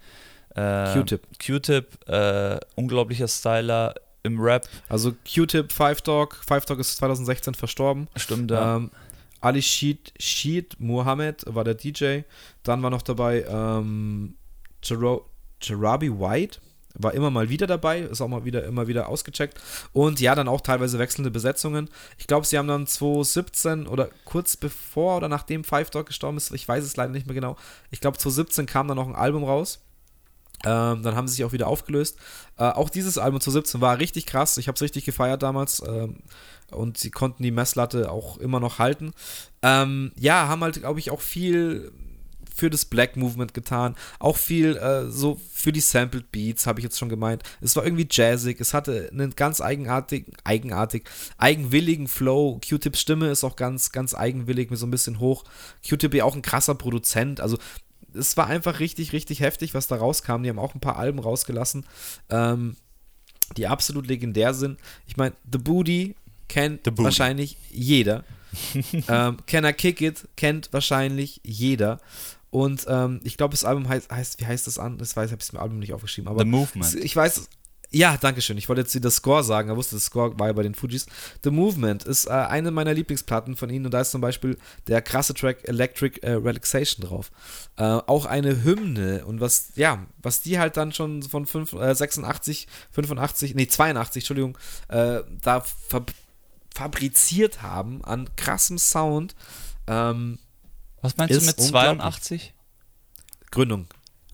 Äh, 0.56 0.93
Q-Tip. 0.93 1.22
Q-Tip, 1.45 2.08
äh, 2.10 2.60
unglaublicher 2.76 3.28
Styler 3.28 3.95
im 4.24 4.39
Rap. 4.39 4.68
Also 4.89 5.14
Q-Tip, 5.34 5.72
Five 5.72 6.02
Dog. 6.02 6.36
Five 6.47 6.66
Dog 6.66 6.80
ist 6.80 6.97
2016 6.97 7.54
verstorben. 7.54 8.08
Stimmt, 8.16 8.52
ja. 8.52 8.78
Ähm, 8.78 8.91
Ali 9.41 9.62
Sheed, 9.62 10.12
Sheed 10.20 10.76
Mohammed 10.80 11.43
war 11.47 11.64
der 11.64 11.76
DJ. 11.76 12.22
Dann 12.64 12.84
war 12.84 12.89
noch 12.89 13.02
dabei 13.02 13.45
ähm, 13.47 14.36
Jero- 14.84 15.24
Jarabi 15.62 16.12
White. 16.12 16.60
War 16.95 17.14
immer 17.14 17.30
mal 17.30 17.47
wieder 17.50 17.68
dabei, 17.68 18.00
ist 18.00 18.20
auch 18.20 18.28
mal 18.28 18.43
wieder 18.43 18.66
immer 18.66 18.88
wieder 18.88 19.08
ausgecheckt. 19.08 19.62
Und 19.93 20.20
ja, 20.20 20.36
dann 20.36 20.47
auch 20.50 20.60
teilweise 20.60 21.00
wechselnde 21.00 21.32
Besetzungen. 21.32 21.89
Ich 22.18 22.28
glaube, 22.28 22.45
sie 22.47 22.58
haben 22.58 22.68
dann 22.68 22.88
2017 22.88 23.88
oder 23.88 24.10
kurz 24.26 24.58
bevor 24.58 25.18
oder 25.18 25.30
nachdem 25.30 25.64
Five 25.64 25.91
Dog 25.91 26.08
gestorben 26.08 26.36
ist, 26.38 26.52
ich 26.52 26.68
weiß 26.68 26.84
es 26.84 26.97
leider 26.97 27.12
nicht 27.14 27.28
mehr 27.28 27.36
genau. 27.36 27.56
Ich 27.91 28.02
glaube, 28.02 28.18
2017 28.18 28.66
kam 28.66 28.88
dann 28.88 28.97
noch 28.97 29.08
ein 29.08 29.16
Album 29.16 29.43
raus. 29.45 29.80
Ähm, 30.66 31.03
dann 31.03 31.16
haben 31.16 31.28
sie 31.28 31.36
sich 31.36 31.45
auch 31.45 31.53
wieder 31.53 31.68
aufgelöst. 31.68 32.18
Äh, 32.57 32.64
auch 32.64 32.89
dieses 32.89 33.18
Album 33.18 33.39
2017 33.39 33.82
war 33.82 33.99
richtig 33.99 34.26
krass. 34.26 34.57
Ich 34.57 34.68
habe 34.68 34.76
es 34.76 34.82
richtig 34.82 35.05
gefeiert 35.05 35.43
damals. 35.43 35.82
Ähm, 35.86 36.18
und 36.72 36.97
sie 36.97 37.12
konnten 37.12 37.43
die 37.43 37.51
Messlatte 37.51 38.12
auch 38.12 38.38
immer 38.38 38.60
noch 38.60 38.80
halten. 38.80 39.12
Ähm, 39.62 40.12
ja, 40.18 40.47
haben 40.47 40.62
halt, 40.62 40.80
glaube 40.80 40.99
ich, 40.99 41.12
auch 41.12 41.22
viel, 41.22 41.91
für 42.60 42.70
das 42.70 42.86
Black 42.86 43.16
Movement 43.16 43.53
getan, 43.53 43.95
auch 44.20 44.38
viel 44.38 44.76
äh, 44.76 45.10
so 45.10 45.39
für 45.53 45.72
die 45.72 45.80
Sampled 45.80 46.32
Beats, 46.32 46.68
habe 46.68 46.80
ich 46.80 46.84
jetzt 46.84 46.99
schon 46.99 47.10
gemeint. 47.10 47.43
Es 47.62 47.76
war 47.76 47.86
irgendwie 47.86 48.07
jazzig, 48.10 48.60
es 48.60 48.74
hatte 48.74 49.10
einen 49.12 49.32
ganz 49.36 49.62
eigenartigen, 49.62 50.34
eigenartig, 50.43 51.10
eigenwilligen 51.38 52.07
Flow. 52.07 52.60
Q-Tips 52.68 52.99
Stimme 52.99 53.30
ist 53.30 53.43
auch 53.43 53.55
ganz, 53.55 53.91
ganz 53.91 54.14
eigenwillig, 54.14 54.70
mit 54.70 54.80
so 54.80 54.86
ein 54.86 54.91
bisschen 54.91 55.20
hoch. 55.20 55.45
Q-Tip 55.88 56.14
ja 56.14 56.26
auch 56.26 56.36
ein 56.36 56.41
krasser 56.41 56.76
Produzent, 56.76 57.39
also 57.39 57.57
es 58.14 58.38
war 58.38 58.47
einfach 58.47 58.80
richtig, 58.80 59.14
richtig 59.14 59.39
heftig, 59.41 59.74
was 59.74 59.88
da 59.88 59.95
rauskam. 59.95 60.43
Die 60.43 60.49
haben 60.49 60.60
auch 60.60 60.76
ein 60.76 60.80
paar 60.80 60.97
Alben 60.97 61.20
rausgelassen, 61.20 61.86
ähm, 62.30 62.76
die 63.57 63.68
absolut 63.68 64.07
legendär 64.07 64.53
sind. 64.53 64.80
Ich 65.07 65.18
meine, 65.18 65.36
The 65.51 65.57
Booty 65.57 66.16
kennt 66.47 66.82
The 66.86 66.91
Booty. 66.91 67.03
wahrscheinlich 67.03 67.57
jeder. 67.72 68.24
ähm, 69.07 69.38
Can 69.45 69.66
I 69.66 69.74
Kick 69.74 70.01
It 70.01 70.28
kennt 70.36 70.74
wahrscheinlich 70.74 71.39
jeder. 71.43 71.99
Und 72.51 72.86
ähm, 72.88 73.22
ich 73.24 73.38
glaube, 73.38 73.51
das 73.51 73.64
Album 73.64 73.88
heißt, 73.88 74.12
heißt, 74.12 74.41
wie 74.41 74.45
heißt 74.45 74.66
das 74.66 74.80
an? 74.80 74.97
Das 74.97 75.16
weiß 75.16 75.28
ich, 75.28 75.32
habe 75.32 75.41
es 75.41 75.49
im 75.49 75.60
Album 75.60 75.80
nicht 75.80 75.93
aufgeschrieben. 75.93 76.30
Aber 76.30 76.41
The 76.41 76.49
Movement. 76.49 76.95
Ich 76.95 77.16
weiß, 77.16 77.47
ja, 77.92 78.18
danke 78.18 78.42
schön. 78.42 78.58
Ich 78.58 78.70
wollte 78.70 78.82
jetzt 78.82 79.04
das 79.04 79.16
Score 79.16 79.44
sagen, 79.44 79.70
er 79.70 79.76
wusste, 79.76 79.96
das 79.96 80.06
Score 80.06 80.38
war 80.38 80.48
ja 80.48 80.54
bei 80.54 80.62
den 80.62 80.76
Fujis. 80.76 81.08
The 81.44 81.50
Movement 81.50 82.04
ist 82.04 82.28
äh, 82.28 82.32
eine 82.32 82.70
meiner 82.70 82.94
Lieblingsplatten 82.94 83.56
von 83.56 83.70
ihnen 83.70 83.86
und 83.86 83.94
da 83.94 84.02
ist 84.02 84.12
zum 84.12 84.22
Beispiel 84.22 84.58
der 84.88 85.02
krasse 85.02 85.34
Track 85.34 85.68
Electric 85.68 86.20
äh, 86.22 86.34
Relaxation 86.34 87.08
drauf. 87.08 87.32
Äh, 87.78 87.84
auch 87.84 88.26
eine 88.26 88.64
Hymne 88.64 89.26
und 89.26 89.42
was, 89.42 89.72
ja, 89.76 90.06
was 90.22 90.42
die 90.42 90.60
halt 90.60 90.78
dann 90.78 90.94
schon 90.94 91.24
von 91.24 91.48
5, 91.48 91.74
äh, 91.74 91.96
86, 91.96 92.68
85, 92.92 93.56
nee, 93.56 93.68
82, 93.68 94.24
Entschuldigung, 94.24 94.58
äh, 94.90 95.22
da 95.42 95.62
fab 95.62 96.12
fabriziert 96.76 97.62
haben 97.64 98.06
an 98.06 98.30
krassem 98.36 98.78
Sound. 98.78 99.36
Ähm, 99.88 100.38
Was 101.02 101.18
meinst 101.18 101.36
du 101.42 101.46
mit 101.46 101.58
unglaublich. 101.58 102.00
82? 102.00 102.54
Gründung. 103.52 103.88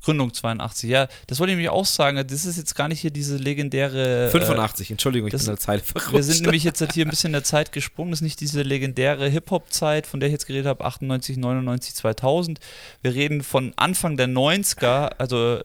Gründung 0.05 0.33
82, 0.33 0.89
ja, 0.89 1.07
das 1.27 1.39
wollte 1.39 1.51
ich 1.51 1.57
nämlich 1.57 1.69
auch 1.71 1.85
sagen. 1.85 2.17
Das 2.27 2.45
ist 2.45 2.57
jetzt 2.57 2.75
gar 2.75 2.87
nicht 2.87 2.99
hier 3.01 3.11
diese 3.11 3.37
legendäre. 3.37 4.29
85, 4.31 4.91
Entschuldigung, 4.91 5.27
ich 5.27 5.31
das- 5.31 5.41
bin 5.41 5.49
in 5.49 5.55
der 5.55 5.59
Zeile 5.59 5.81
verrutscht. 5.81 6.13
Wir 6.13 6.23
sind 6.23 6.41
nämlich 6.43 6.63
jetzt 6.63 6.93
hier 6.93 7.05
ein 7.05 7.09
bisschen 7.09 7.29
in 7.29 7.33
der 7.33 7.43
Zeit 7.43 7.71
gesprungen. 7.71 8.11
Das 8.11 8.19
ist 8.19 8.23
nicht 8.23 8.39
diese 8.39 8.61
legendäre 8.61 9.27
Hip-Hop-Zeit, 9.27 10.05
von 10.07 10.19
der 10.19 10.27
ich 10.29 10.33
jetzt 10.33 10.45
geredet 10.45 10.67
habe, 10.67 10.85
98, 10.85 11.37
99, 11.37 11.95
2000. 11.95 12.59
Wir 13.01 13.13
reden 13.15 13.41
von 13.43 13.73
Anfang 13.75 14.15
der 14.15 14.27
90er, 14.27 15.15
also 15.17 15.61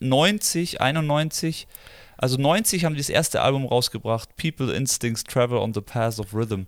90, 0.00 0.80
91. 0.80 1.66
Also 2.16 2.36
90 2.38 2.84
haben 2.84 2.94
die 2.94 3.00
das 3.00 3.08
erste 3.08 3.42
Album 3.42 3.66
rausgebracht, 3.66 4.36
People 4.36 4.72
Instincts 4.72 5.24
Travel 5.24 5.58
on 5.58 5.74
the 5.74 5.80
Path 5.80 6.18
of 6.18 6.32
Rhythm. 6.34 6.66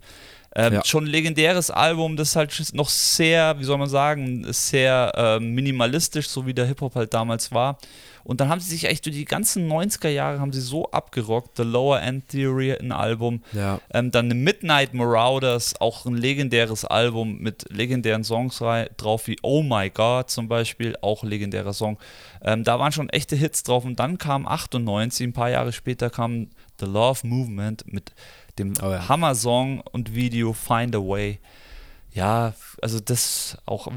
Ähm, 0.54 0.74
Ja. 0.74 0.84
Schon 0.84 1.04
ein 1.04 1.10
legendäres 1.10 1.70
Album, 1.70 2.16
das 2.16 2.36
halt 2.36 2.54
noch 2.74 2.88
sehr, 2.88 3.58
wie 3.58 3.64
soll 3.64 3.78
man 3.78 3.88
sagen, 3.88 4.46
sehr 4.52 5.12
ähm, 5.16 5.54
minimalistisch, 5.54 6.28
so 6.28 6.46
wie 6.46 6.54
der 6.54 6.66
Hip-Hop 6.66 6.94
halt 6.94 7.12
damals 7.14 7.52
war. 7.52 7.78
Und 8.24 8.40
dann 8.40 8.48
haben 8.48 8.60
sie 8.60 8.70
sich 8.70 8.84
echt 8.86 9.04
durch 9.04 9.14
die 9.14 9.26
ganzen 9.26 9.70
90er 9.70 10.08
Jahre 10.08 10.40
haben 10.40 10.52
sie 10.52 10.62
so 10.62 10.90
abgerockt. 10.90 11.58
The 11.58 11.62
Lower 11.62 12.00
End 12.00 12.28
Theory, 12.30 12.72
ein 12.72 12.90
Album. 12.90 13.42
Ja. 13.52 13.80
Ähm, 13.92 14.10
dann 14.10 14.30
The 14.30 14.36
Midnight 14.36 14.94
Marauders, 14.94 15.78
auch 15.80 16.06
ein 16.06 16.16
legendäres 16.16 16.86
Album 16.86 17.38
mit 17.38 17.66
legendären 17.70 18.24
Songs 18.24 18.62
drauf, 18.96 19.26
wie 19.26 19.36
Oh 19.42 19.62
My 19.62 19.90
God 19.90 20.30
zum 20.30 20.48
Beispiel, 20.48 20.96
auch 21.02 21.22
ein 21.22 21.28
legendärer 21.28 21.74
Song. 21.74 21.98
Ähm, 22.42 22.64
da 22.64 22.78
waren 22.78 22.92
schon 22.92 23.10
echte 23.10 23.36
Hits 23.36 23.62
drauf. 23.62 23.84
Und 23.84 24.00
dann 24.00 24.16
kam 24.16 24.46
98, 24.48 25.26
ein 25.26 25.32
paar 25.34 25.50
Jahre 25.50 25.72
später 25.72 26.08
kam 26.08 26.48
The 26.80 26.86
Love 26.86 27.26
Movement 27.26 27.92
mit 27.92 28.12
dem 28.58 28.74
Oh 28.82 28.90
ja. 28.90 29.08
Hammer-Song 29.08 29.80
und 29.92 30.14
Video 30.14 30.52
Find 30.52 30.94
a 30.94 30.98
Way. 30.98 31.38
Ja, 32.12 32.54
also 32.84 33.00
das 33.00 33.56
auch, 33.64 33.90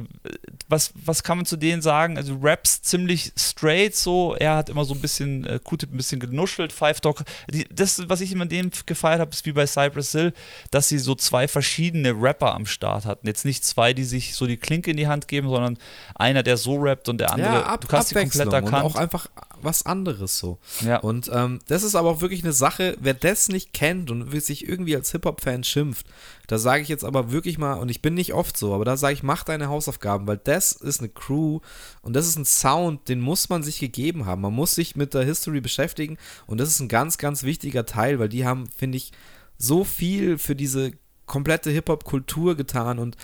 was, 0.70 0.94
was 0.96 1.22
kann 1.22 1.40
man 1.40 1.46
zu 1.46 1.58
denen 1.58 1.82
sagen? 1.82 2.16
Also 2.18 2.40
Raps 2.42 2.82
ziemlich 2.82 3.34
straight 3.36 3.94
so, 3.94 4.34
er 4.36 4.56
hat 4.56 4.70
immer 4.70 4.86
so 4.86 4.94
ein 4.94 5.02
bisschen, 5.02 5.46
äh, 5.46 5.60
Q-Tip 5.62 5.92
ein 5.92 5.98
bisschen 5.98 6.22
genuschelt, 6.22 6.72
Five 6.72 7.02
Dog, 7.02 7.26
die, 7.52 7.68
das, 7.70 8.08
was 8.08 8.22
ich 8.22 8.32
immer 8.32 8.46
dem 8.46 8.72
gefeiert 8.86 9.20
habe, 9.20 9.32
ist 9.32 9.46
wie 9.46 9.52
bei 9.52 9.68
Cypress 9.68 10.14
Hill, 10.14 10.34
dass 10.72 10.88
sie 10.88 11.00
so 11.00 11.16
zwei 11.16 11.50
verschiedene 11.50 12.14
Rapper 12.14 12.56
am 12.56 12.66
Start 12.66 13.04
hatten. 13.04 13.28
Jetzt 13.28 13.44
nicht 13.44 13.66
zwei, 13.66 13.92
die 13.92 14.06
sich 14.06 14.36
so 14.36 14.48
die 14.48 14.56
Klinke 14.56 14.92
in 14.92 14.96
die 14.96 15.08
Hand 15.08 15.28
geben, 15.28 15.50
sondern 15.50 15.78
einer, 16.16 16.42
der 16.42 16.56
so 16.56 16.78
rappt 16.78 17.10
und 17.10 17.18
der 17.18 17.34
andere, 17.34 17.56
ja, 17.56 17.64
ab, 17.64 17.82
du 17.82 17.90
hast 17.90 18.12
die 18.12 18.16
komplett 18.16 18.48
Abwechslung 18.48 18.64
und 18.64 18.74
erkannt. 18.74 18.86
auch 18.86 18.96
einfach 18.96 19.28
was 19.62 19.86
anderes 19.86 20.38
so. 20.38 20.60
Ja. 20.86 21.00
Und 21.00 21.30
ähm, 21.34 21.60
das 21.68 21.84
ist 21.84 21.96
aber 21.96 22.10
auch 22.10 22.22
wirklich 22.22 22.44
eine 22.44 22.54
Sache, 22.54 22.96
wer 23.02 23.16
das 23.16 23.50
nicht 23.50 23.74
kennt 23.74 24.12
und 24.12 24.32
sich 24.40 24.66
irgendwie 24.66 24.96
als 24.96 25.12
Hip-Hop-Fan 25.12 25.66
schimpft, 25.66 26.06
da 26.48 26.58
sage 26.58 26.82
ich 26.82 26.88
jetzt 26.88 27.04
aber 27.04 27.32
wirklich 27.32 27.58
mal, 27.58 27.74
und 27.74 27.90
ich 27.90 28.02
bin 28.02 28.14
nicht 28.14 28.34
oft 28.34 28.56
so, 28.56 28.74
aber 28.78 28.86
da 28.86 28.96
sage 28.96 29.14
ich, 29.14 29.24
mach 29.24 29.44
deine 29.44 29.68
Hausaufgaben, 29.68 30.28
weil 30.28 30.38
das 30.38 30.72
ist 30.72 31.00
eine 31.00 31.10
Crew 31.10 31.60
und 32.02 32.16
das 32.16 32.28
ist 32.28 32.38
ein 32.38 32.46
Sound, 32.46 33.10
den 33.10 33.20
muss 33.20 33.50
man 33.50 33.64
sich 33.64 33.80
gegeben 33.80 34.26
haben. 34.26 34.42
Man 34.42 34.54
muss 34.54 34.76
sich 34.76 34.96
mit 34.96 35.14
der 35.14 35.26
History 35.26 35.62
beschäftigen 35.62 36.18
und 36.46 36.60
das 36.60 36.70
ist 36.70 36.80
ein 36.80 36.88
ganz, 36.88 37.18
ganz 37.18 37.44
wichtiger 37.44 37.86
Teil, 37.86 38.20
weil 38.20 38.30
die 38.30 38.46
haben, 38.46 38.70
finde 38.76 38.98
ich, 38.98 39.12
so 39.58 39.84
viel 39.84 40.38
für 40.38 40.56
diese 40.56 40.92
komplette 41.26 41.70
Hip-Hop-Kultur 41.72 42.56
getan 42.56 43.00
und 43.00 43.18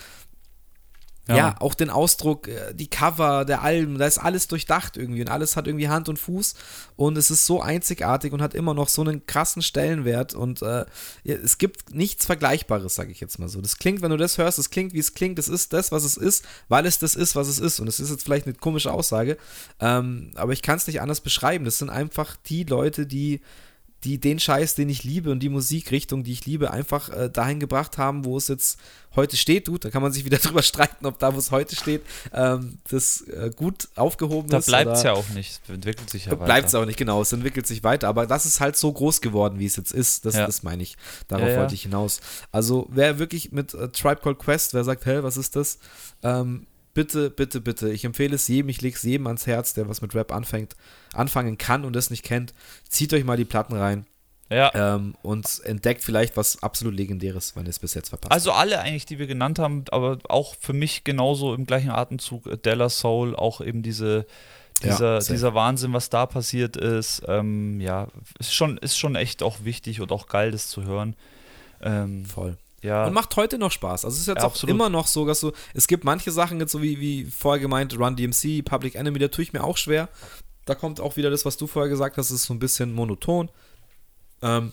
ja. 1.28 1.36
Ja. 1.36 1.56
auch 1.60 1.74
den 1.74 1.90
Ausdruck, 1.90 2.48
äh, 2.48 2.74
die 2.74 2.88
Cover 2.88 3.44
der 3.44 3.62
Alben, 3.62 3.98
da 3.98 4.06
ist 4.06 4.18
alles 4.18 4.46
durchdacht 4.48 4.96
irgendwie 4.96 5.22
und 5.22 5.28
alles 5.28 5.56
hat 5.56 5.66
irgendwie 5.66 5.88
Hand 5.88 6.08
und 6.08 6.18
Fuß 6.18 6.54
und 6.96 7.16
es 7.16 7.30
ist 7.30 7.46
so 7.46 7.62
einzigartig 7.62 8.32
und 8.32 8.42
hat 8.42 8.54
immer 8.54 8.74
noch 8.74 8.88
so 8.88 9.02
einen 9.02 9.24
krassen 9.26 9.62
Stellenwert 9.62 10.34
und 10.34 10.60
äh, 10.62 10.84
es 11.24 11.58
gibt 11.58 11.94
nichts 11.94 12.26
Vergleichbares, 12.26 12.94
sage 12.94 13.10
ich 13.10 13.20
jetzt 13.20 13.38
mal 13.38 13.48
so. 13.48 13.60
Das 13.60 13.78
klingt, 13.78 14.02
wenn 14.02 14.10
du 14.10 14.16
das 14.16 14.36
hörst, 14.36 14.58
es 14.58 14.70
klingt, 14.70 14.92
wie 14.92 14.98
es 14.98 15.14
klingt, 15.14 15.38
es 15.38 15.48
ist 15.48 15.72
das, 15.72 15.92
was 15.92 16.04
es 16.04 16.16
ist, 16.16 16.44
weil 16.68 16.84
es 16.84 16.98
das 16.98 17.14
ist, 17.14 17.36
was 17.36 17.48
es 17.48 17.58
ist 17.58 17.80
und 17.80 17.88
es 17.88 18.00
ist 18.00 18.10
jetzt 18.10 18.24
vielleicht 18.24 18.46
eine 18.46 18.54
komische 18.54 18.92
Aussage, 18.92 19.38
ähm, 19.80 20.32
aber 20.34 20.52
ich 20.52 20.62
kann 20.62 20.76
es 20.76 20.86
nicht 20.86 21.00
anders 21.00 21.20
beschreiben. 21.20 21.64
Das 21.64 21.78
sind 21.78 21.90
einfach 21.90 22.36
die 22.46 22.64
Leute, 22.64 23.06
die 23.06 23.40
die 24.04 24.18
den 24.18 24.38
Scheiß, 24.38 24.74
den 24.74 24.88
ich 24.88 25.02
liebe 25.02 25.30
und 25.30 25.40
die 25.40 25.48
Musikrichtung, 25.48 26.24
die 26.24 26.32
ich 26.32 26.44
liebe, 26.46 26.70
einfach 26.70 27.08
äh, 27.08 27.30
dahin 27.30 27.58
gebracht 27.58 27.96
haben, 27.98 28.24
wo 28.24 28.36
es 28.36 28.48
jetzt 28.48 28.78
heute 29.16 29.36
steht. 29.36 29.68
Gut, 29.68 29.84
da 29.84 29.90
kann 29.90 30.02
man 30.02 30.12
sich 30.12 30.24
wieder 30.24 30.36
drüber 30.42 30.62
streiten, 30.62 31.06
ob 31.06 31.18
da, 31.18 31.34
wo 31.34 31.38
es 31.38 31.50
heute 31.50 31.74
steht, 31.74 32.02
ähm, 32.32 32.78
das 32.90 33.22
äh, 33.22 33.50
gut 33.54 33.88
aufgehoben 33.96 34.48
da 34.50 34.58
ist. 34.58 34.66
bleibt 34.66 34.90
es 34.92 35.02
ja 35.02 35.12
auch 35.14 35.28
nicht, 35.30 35.60
entwickelt 35.68 36.10
sich 36.10 36.26
ja 36.26 36.30
da 36.32 36.36
weiter. 36.38 36.44
bleibt 36.44 36.68
es 36.68 36.74
auch 36.74 36.84
nicht, 36.84 36.98
genau, 36.98 37.22
es 37.22 37.32
entwickelt 37.32 37.66
sich 37.66 37.82
weiter, 37.82 38.08
aber 38.08 38.26
das 38.26 38.44
ist 38.44 38.60
halt 38.60 38.76
so 38.76 38.92
groß 38.92 39.20
geworden, 39.20 39.58
wie 39.58 39.66
es 39.66 39.76
jetzt 39.76 39.92
ist, 39.92 40.24
das, 40.26 40.34
Ja. 40.34 40.46
das 40.46 40.62
meine 40.62 40.82
ich, 40.82 40.96
darauf 41.28 41.48
ja. 41.48 41.56
wollte 41.58 41.74
ich 41.74 41.82
hinaus. 41.82 42.20
Also 42.52 42.86
wer 42.90 43.18
wirklich 43.18 43.52
mit 43.52 43.72
äh, 43.74 43.88
Tribe 43.88 44.20
Called 44.22 44.38
Quest, 44.38 44.74
wer 44.74 44.84
sagt, 44.84 45.06
hä, 45.06 45.18
was 45.22 45.36
ist 45.36 45.56
das, 45.56 45.78
ähm, 46.22 46.66
bitte, 46.94 47.28
bitte, 47.30 47.60
bitte, 47.60 47.90
ich 47.90 48.04
empfehle 48.04 48.34
es 48.36 48.48
jedem, 48.48 48.68
ich 48.68 48.80
lege 48.80 48.96
es 48.96 49.02
jedem 49.02 49.26
ans 49.26 49.46
Herz, 49.46 49.74
der 49.74 49.88
was 49.88 50.00
mit 50.00 50.14
Rap 50.14 50.32
anfängt, 50.32 50.74
anfangen 51.12 51.58
kann 51.58 51.84
und 51.84 51.94
das 51.94 52.10
nicht 52.10 52.22
kennt, 52.24 52.54
zieht 52.88 53.12
euch 53.12 53.24
mal 53.24 53.36
die 53.36 53.44
Platten 53.44 53.74
rein 53.74 54.06
Ja. 54.50 54.70
ähm, 54.74 55.14
und 55.22 55.60
entdeckt 55.64 56.02
vielleicht 56.04 56.36
was 56.36 56.62
absolut 56.62 56.94
Legendäres, 56.94 57.56
wenn 57.56 57.64
ihr 57.66 57.70
es 57.70 57.78
bis 57.80 57.94
jetzt 57.94 58.10
verpasst. 58.10 58.32
Also 58.32 58.52
alle 58.52 58.80
eigentlich, 58.80 59.06
die 59.06 59.18
wir 59.18 59.26
genannt 59.26 59.58
haben, 59.58 59.84
aber 59.90 60.18
auch 60.28 60.54
für 60.60 60.72
mich 60.72 61.04
genauso 61.04 61.52
im 61.54 61.66
gleichen 61.66 61.90
Atemzug 61.90 62.46
äh, 62.46 62.56
Della 62.56 62.88
Soul, 62.88 63.34
auch 63.36 63.60
eben 63.60 63.82
diese, 63.82 64.26
Ja, 64.82 64.90
dieser, 64.92 65.20
safe. 65.20 65.32
dieser 65.34 65.54
Wahnsinn, 65.54 65.92
was 65.92 66.10
da 66.10 66.26
passiert 66.26 66.76
ist, 66.76 67.22
ähm, 67.26 67.80
ja, 67.80 68.08
ist 68.38 68.54
schon, 68.54 68.78
ist 68.78 68.98
schon 68.98 69.16
echt 69.16 69.42
auch 69.42 69.64
wichtig 69.64 70.00
und 70.00 70.12
auch 70.12 70.26
geil, 70.28 70.52
das 70.52 70.68
zu 70.68 70.84
hören. 70.84 71.16
Ähm, 71.82 72.24
Voll. 72.24 72.56
Ja, 72.84 73.06
Und 73.06 73.14
macht 73.14 73.34
heute 73.36 73.56
noch 73.58 73.72
Spaß. 73.72 74.04
Also 74.04 74.14
es 74.14 74.20
ist 74.20 74.26
jetzt 74.28 74.38
Ja, 74.38 74.42
auch 74.44 74.50
absolut. 74.50 74.74
immer 74.74 74.88
noch 74.90 75.06
so, 75.06 75.26
dass 75.26 75.40
du, 75.40 75.52
es 75.72 75.86
gibt 75.86 76.04
manche 76.04 76.30
Sachen 76.30 76.60
jetzt 76.60 76.72
so 76.72 76.82
wie, 76.82 77.00
wie 77.00 77.24
vorher 77.24 77.60
gemeint, 77.60 77.98
Run 77.98 78.14
DMC, 78.14 78.62
Public 78.64 78.94
Enemy, 78.94 79.18
da 79.18 79.28
tue 79.28 79.42
ich 79.42 79.52
mir 79.52 79.64
auch 79.64 79.76
schwer. 79.78 80.08
Da 80.66 80.74
kommt 80.74 81.00
auch 81.00 81.16
wieder 81.16 81.30
das, 81.30 81.44
was 81.44 81.56
du 81.56 81.66
vorher 81.66 81.88
gesagt 81.88 82.16
hast, 82.18 82.30
ist 82.30 82.44
so 82.44 82.54
ein 82.54 82.58
bisschen 82.58 82.92
monoton. 82.92 83.50
Ähm, 84.42 84.72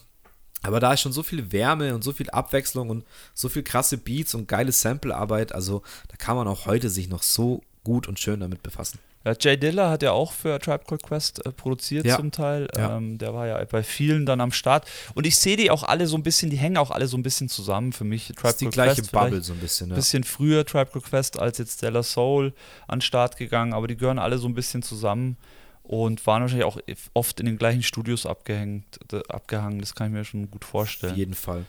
aber 0.61 0.79
da 0.79 0.93
ist 0.93 1.01
schon 1.01 1.11
so 1.13 1.23
viel 1.23 1.51
Wärme 1.51 1.95
und 1.95 2.03
so 2.03 2.11
viel 2.11 2.29
Abwechslung 2.29 2.89
und 2.89 3.05
so 3.33 3.49
viel 3.49 3.63
krasse 3.63 3.97
Beats 3.97 4.35
und 4.35 4.47
geile 4.47 4.71
Samplearbeit, 4.71 5.53
also 5.55 5.81
da 6.09 6.17
kann 6.17 6.35
man 6.35 6.47
auch 6.47 6.65
heute 6.65 6.89
sich 6.89 7.09
noch 7.09 7.23
so 7.23 7.61
gut 7.83 8.07
und 8.07 8.19
schön 8.19 8.39
damit 8.41 8.61
befassen. 8.61 8.99
Ja, 9.23 9.33
Jay 9.39 9.55
Dilla 9.55 9.89
hat 9.91 10.01
ja 10.01 10.13
auch 10.13 10.31
für 10.31 10.57
Tribe 10.59 10.83
Called 10.87 11.03
Quest 11.03 11.45
äh, 11.45 11.51
produziert 11.51 12.05
Ja. 12.07 12.17
zum 12.17 12.31
Teil. 12.31 12.67
Ja. 12.75 12.97
Ähm, 12.97 13.19
der 13.19 13.33
war 13.35 13.45
ja 13.45 13.63
bei 13.65 13.83
vielen 13.83 14.25
dann 14.25 14.41
am 14.41 14.51
Start. 14.51 14.87
Und 15.13 15.27
ich 15.27 15.37
sehe 15.37 15.57
die 15.57 15.69
auch 15.69 15.83
alle 15.83 16.07
so 16.07 16.17
ein 16.17 16.23
bisschen, 16.23 16.49
die 16.49 16.57
hängen 16.57 16.77
auch 16.77 16.89
alle 16.89 17.07
so 17.07 17.17
ein 17.17 17.23
bisschen 17.23 17.47
zusammen 17.47 17.93
für 17.93 18.03
mich. 18.03 18.27
Tribe 18.29 18.41
Das 18.41 18.51
ist 18.53 18.61
die 18.61 18.65
Called 18.65 18.73
gleiche 18.73 19.01
Quest 19.01 19.11
Bubble 19.11 19.41
so 19.43 19.53
ein 19.53 19.59
bisschen. 19.59 19.87
ein 19.87 19.89
Ja. 19.91 19.95
bisschen 19.97 20.23
früher 20.23 20.65
Tribe 20.65 20.87
Called 20.91 21.05
Quest 21.05 21.39
als 21.39 21.59
jetzt 21.59 21.77
Stellar 21.77 22.01
Soul 22.03 22.53
an 22.87 22.97
den 22.97 23.01
Start 23.03 23.37
gegangen, 23.37 23.73
aber 23.73 23.87
die 23.87 23.95
gehören 23.95 24.17
alle 24.19 24.39
so 24.39 24.47
ein 24.47 24.55
bisschen 24.55 24.81
zusammen 24.81 25.37
und 25.83 26.25
waren 26.25 26.41
wahrscheinlich 26.41 26.65
auch 26.65 26.79
oft 27.13 27.39
in 27.39 27.45
den 27.45 27.57
gleichen 27.59 27.83
Studios 27.83 28.25
abgehängt, 28.25 28.85
abgehangen. 29.29 29.81
Das 29.81 29.93
kann 29.93 30.07
ich 30.07 30.13
mir 30.13 30.25
schon 30.25 30.49
gut 30.49 30.63
Auf 30.63 30.69
vorstellen. 30.69 31.15
jeden 31.15 31.33
Fall. 31.35 31.65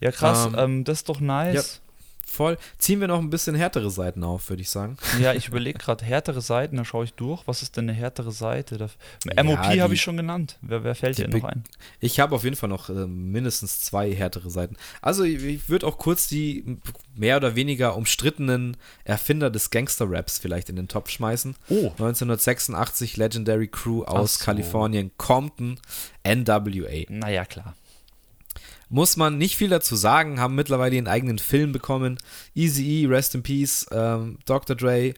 Ja, 0.00 0.10
krass, 0.10 0.46
Ähm, 0.46 0.54
ähm, 0.58 0.84
das 0.84 0.98
ist 0.98 1.08
doch 1.08 1.20
nice. 1.20 1.80
Voll. 2.28 2.58
Ziehen 2.78 3.00
wir 3.00 3.08
noch 3.08 3.18
ein 3.18 3.30
bisschen 3.30 3.54
härtere 3.54 3.90
Seiten 3.90 4.22
auf, 4.24 4.48
würde 4.48 4.62
ich 4.62 4.70
sagen. 4.70 4.96
Ja, 5.18 5.32
ich 5.32 5.48
überlege 5.48 5.78
gerade, 5.78 6.04
härtere 6.04 6.40
Seiten, 6.40 6.76
da 6.76 6.84
schaue 6.84 7.04
ich 7.04 7.14
durch. 7.14 7.42
Was 7.46 7.62
ist 7.62 7.76
denn 7.76 7.88
eine 7.88 7.98
härtere 7.98 8.30
Seite? 8.30 8.78
Da, 8.78 8.88
Ja, 9.24 9.42
MOP 9.42 9.58
habe 9.58 9.94
ich 9.94 10.00
schon 10.00 10.16
genannt. 10.16 10.58
Wer, 10.60 10.84
wer 10.84 10.94
fällt 10.94 11.18
dir 11.18 11.28
noch 11.28 11.44
ein? 11.44 11.64
Ich 11.98 12.20
habe 12.20 12.34
auf 12.34 12.44
jeden 12.44 12.54
Fall 12.54 12.68
noch 12.68 12.88
äh, 12.88 13.06
mindestens 13.06 13.80
zwei 13.80 14.14
härtere 14.14 14.50
Seiten. 14.50 14.76
Also 15.02 15.24
ich, 15.24 15.42
ich 15.42 15.68
würde 15.68 15.86
auch 15.86 15.98
kurz 15.98 16.28
die 16.28 16.78
mehr 17.16 17.36
oder 17.36 17.56
weniger 17.56 17.96
umstrittenen 17.96 18.76
Erfinder 19.04 19.50
des 19.50 19.70
Gangster-Raps 19.70 20.38
vielleicht 20.38 20.68
in 20.68 20.76
den 20.76 20.88
Topf 20.88 21.10
schmeißen. 21.10 21.56
Oh. 21.68 21.90
1986 21.98 23.16
Legendary 23.16 23.68
Crew 23.68 24.04
aus 24.04 24.38
so. 24.38 24.44
Kalifornien, 24.44 25.10
Compton, 25.16 25.80
NWA. 26.24 27.04
Naja, 27.08 27.44
klar. 27.44 27.74
Muss 28.90 29.16
man 29.16 29.36
nicht 29.38 29.56
viel 29.56 29.68
dazu 29.68 29.96
sagen, 29.96 30.40
haben 30.40 30.54
mittlerweile 30.54 30.94
ihren 30.96 31.08
eigenen 31.08 31.38
Film 31.38 31.72
bekommen. 31.72 32.18
Easy 32.54 33.04
E, 33.04 33.06
Rest 33.06 33.34
in 33.34 33.42
Peace, 33.42 33.86
ähm, 33.92 34.38
Dr. 34.46 34.74
Dre, 34.76 35.14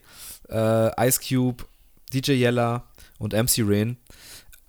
äh, 0.49 1.07
Ice 1.07 1.19
Cube, 1.27 1.63
DJ 2.13 2.33
Yella 2.33 2.83
und 3.17 3.33
MC 3.33 3.59
Rain. 3.65 3.97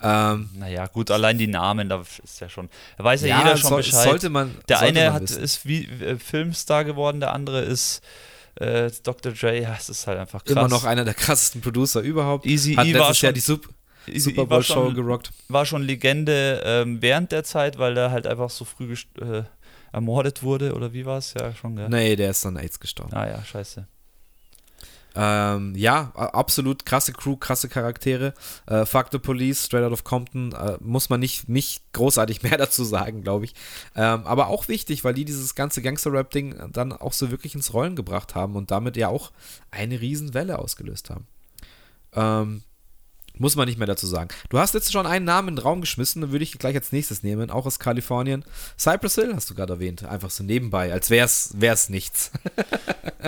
Ähm, 0.00 0.50
Naja, 0.55 0.86
gut, 0.86 1.11
allein 1.11 1.38
die 1.38 1.46
Namen, 1.46 1.88
da 1.88 2.03
ist 2.22 2.40
ja 2.40 2.48
schon. 2.48 2.68
Da 2.98 3.05
weiß 3.05 3.22
ja, 3.22 3.28
ja, 3.28 3.38
jeder 3.38 3.57
schon 3.57 3.70
soll- 3.70 3.76
Bescheid. 3.82 4.05
sollte 4.09 4.30
man. 4.30 4.55
der 4.68 4.78
sollte 4.78 4.98
eine 4.98 5.05
man 5.07 5.14
hat, 5.14 5.22
wissen. 5.22 5.42
ist 5.42 5.66
wie 5.66 5.84
äh, 5.86 6.18
Filmstar 6.18 6.84
geworden, 6.84 7.20
der 7.20 7.32
andere 7.32 7.61
ist 7.62 8.03
äh, 8.57 8.90
Dr. 9.05 9.32
Dre. 9.32 9.61
Ja, 9.62 9.76
es 9.78 9.88
ist 9.88 10.07
halt 10.07 10.18
einfach 10.18 10.44
krass. 10.44 10.53
immer 10.57 10.68
noch 10.68 10.84
einer 10.84 11.05
der 11.05 11.14
krassesten 11.14 11.61
Producer 11.61 12.00
überhaupt. 12.00 12.46
Easy 12.46 12.74
Hat 12.74 12.86
E 12.86 12.94
war 12.98 13.14
schon, 13.14 13.26
Jahr 13.28 13.32
die 13.32 13.40
E 13.40 13.59
Super 14.16 14.42
war 14.42 14.46
Bowl 14.46 14.62
Show 14.62 14.74
schon, 14.86 14.94
gerockt. 14.94 15.32
war 15.48 15.66
schon 15.66 15.82
Legende 15.82 16.62
ähm, 16.64 17.00
während 17.00 17.32
der 17.32 17.44
Zeit, 17.44 17.78
weil 17.78 17.94
der 17.94 18.11
halt 18.11 18.26
einfach 18.26 18.50
so 18.50 18.64
früh 18.64 18.94
äh, 19.20 19.42
ermordet 19.92 20.42
wurde, 20.42 20.74
oder 20.74 20.92
wie 20.92 21.07
war 21.07 21.18
es? 21.18 21.34
Ja, 21.34 21.55
schon, 21.55 21.76
gell? 21.76 21.88
Nee, 21.88 22.16
der 22.16 22.30
ist 22.30 22.44
an 22.46 22.57
AIDS 22.57 22.80
gestorben. 22.80 23.14
Ah 23.14 23.26
ja, 23.28 23.44
scheiße. 23.44 23.86
Ähm, 25.14 25.74
ja, 25.76 26.11
absolut 26.14 26.86
krasse 26.86 27.12
Crew, 27.12 27.36
krasse 27.36 27.68
Charaktere. 27.68 28.32
Äh, 28.66 28.86
Fuck 28.86 29.09
the 29.12 29.18
Police, 29.18 29.66
Straight 29.66 29.84
Out 29.84 29.92
of 29.92 30.05
Compton, 30.05 30.53
äh, 30.53 30.78
muss 30.80 31.11
man 31.11 31.20
nicht, 31.20 31.48
nicht 31.48 31.82
großartig 31.92 32.42
mehr 32.42 32.57
dazu 32.57 32.84
sagen, 32.84 33.22
glaube 33.22 33.44
ich. 33.44 33.55
Ähm, 33.94 34.26
aber 34.26 34.48
auch 34.48 34.68
wichtig, 34.68 35.05
weil 35.05 35.14
die 35.14 35.24
dieses 35.24 35.55
ganze 35.55 35.82
Gangster-Rap-Ding 35.82 36.72
dann 36.72 36.92
auch 36.92 37.12
so 37.12 37.30
wirklich 37.30 37.55
ins 37.55 37.74
Rollen 37.74 37.96
gebracht 37.96 38.34
haben 38.34 38.57
und 38.57 38.70
damit 38.70 38.96
ja 38.96 39.09
auch 39.09 39.32
eine 39.70 40.00
Riesenwelle 40.00 40.59
ausgelöst 40.59 41.11
haben. 41.11 41.26
Ähm, 42.14 42.62
muss 43.39 43.57
man 43.57 43.66
nicht 43.66 43.78
mehr 43.78 43.87
dazu 43.87 44.07
sagen. 44.07 44.28
Du 44.51 44.59
hast 44.59 44.74
jetzt 44.74 44.93
schon 44.93 45.07
einen 45.07 45.24
Namen 45.24 45.49
in 45.49 45.57
den 45.57 45.62
Raum 45.62 45.80
geschmissen, 45.80 46.20
dann 46.22 46.33
würde 46.33 46.43
ich 46.45 46.57
gleich 46.59 46.74
als 46.76 46.93
nächstes 46.93 47.22
nehmen, 47.22 47.51
auch 47.51 47.66
aus 47.66 47.78
Kalifornien. 47.78 48.45
Cypress 48.78 49.14
Hill 49.16 49.33
hast 49.35 49.49
du 49.51 49.55
gerade 49.55 49.72
erwähnt, 49.74 50.05
einfach 50.05 50.30
so 50.30 50.45
nebenbei, 50.45 50.93
als 50.93 51.11
wär's, 51.11 51.51
wär's 51.55 51.89
nichts. 51.89 52.30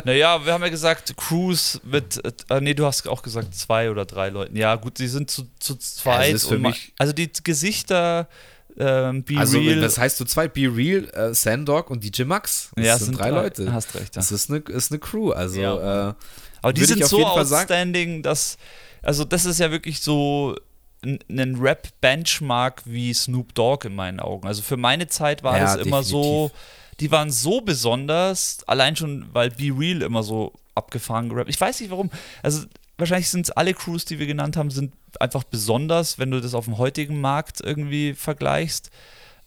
Naja, 0.04 0.44
wir 0.44 0.52
haben 0.52 0.62
ja 0.64 0.70
gesagt, 0.70 1.16
Cruise 1.16 1.78
mit, 1.84 2.20
äh, 2.50 2.60
nee, 2.60 2.74
du 2.74 2.84
hast 2.84 3.06
auch 3.08 3.22
gesagt 3.22 3.54
zwei 3.54 3.90
oder 3.92 4.04
drei 4.04 4.28
Leuten. 4.28 4.56
Ja, 4.56 4.74
gut, 4.74 4.98
die 4.98 5.06
sind 5.06 5.30
zu, 5.30 5.46
zu 5.60 5.76
zweit. 5.76 6.34
es 6.34 6.50
mich- 6.50 6.92
also 6.98 7.12
die 7.12 7.30
Gesichter, 7.44 8.28
ähm, 8.76 9.22
Be 9.22 9.38
Also, 9.38 9.58
Real. 9.58 9.80
das 9.80 9.96
heißt 9.96 10.18
du 10.18 10.24
zwei, 10.24 10.48
Be 10.48 10.62
Real, 10.62 11.08
äh, 11.10 11.32
Sandog 11.32 11.90
und 11.90 12.02
DJ 12.02 12.24
Max. 12.24 12.70
Das 12.74 12.84
ja, 12.84 12.94
es 12.96 13.02
sind, 13.04 13.18
drei, 13.20 13.30
Leute. 13.30 13.72
Hast 13.72 13.94
recht, 13.94 14.16
ja. 14.16 14.20
Das 14.20 14.32
ist 14.32 14.50
eine, 14.50 14.58
ist 14.60 14.90
eine 14.90 14.98
Crew. 14.98 15.30
Also, 15.30 15.60
Ja. 15.60 16.10
äh, 16.10 16.14
Aber 16.60 16.72
die 16.72 16.84
sind 16.84 17.04
so 17.06 17.24
outstanding, 17.24 18.22
dass, 18.24 18.58
also 19.04 19.24
das 19.24 19.44
ist 19.44 19.60
ja 19.60 19.70
wirklich 19.70 20.00
so 20.00 20.56
ein 21.02 21.56
Rap-Benchmark 21.60 22.82
wie 22.86 23.12
Snoop 23.12 23.54
Dogg 23.54 23.86
in 23.86 23.94
meinen 23.94 24.20
Augen. 24.20 24.46
Also 24.46 24.62
für 24.62 24.76
meine 24.76 25.06
Zeit 25.06 25.42
war 25.42 25.58
Ja, 25.58 25.76
das 25.76 25.86
immer 25.86 26.02
so, 26.02 26.48
definitiv. 26.48 26.96
die 27.00 27.10
waren 27.10 27.30
so 27.30 27.60
besonders, 27.60 28.58
allein 28.66 28.96
schon, 28.96 29.26
weil 29.32 29.50
Be 29.50 29.70
Real 29.76 30.02
immer 30.02 30.22
so 30.22 30.52
abgefahren 30.74 31.28
gerappt. 31.28 31.50
Ich 31.50 31.60
weiß 31.60 31.80
nicht 31.80 31.90
warum. 31.90 32.10
Also 32.42 32.64
wahrscheinlich 32.96 33.28
sind 33.28 33.46
es 33.46 33.50
alle 33.50 33.74
Crews, 33.74 34.04
die 34.06 34.18
wir 34.18 34.26
genannt 34.26 34.56
haben, 34.56 34.70
sind 34.70 34.94
einfach 35.20 35.44
besonders, 35.44 36.18
wenn 36.18 36.30
du 36.30 36.40
das 36.40 36.54
auf 36.54 36.64
dem 36.64 36.78
heutigen 36.78 37.20
Markt 37.20 37.60
irgendwie 37.60 38.14
vergleichst. 38.14 38.90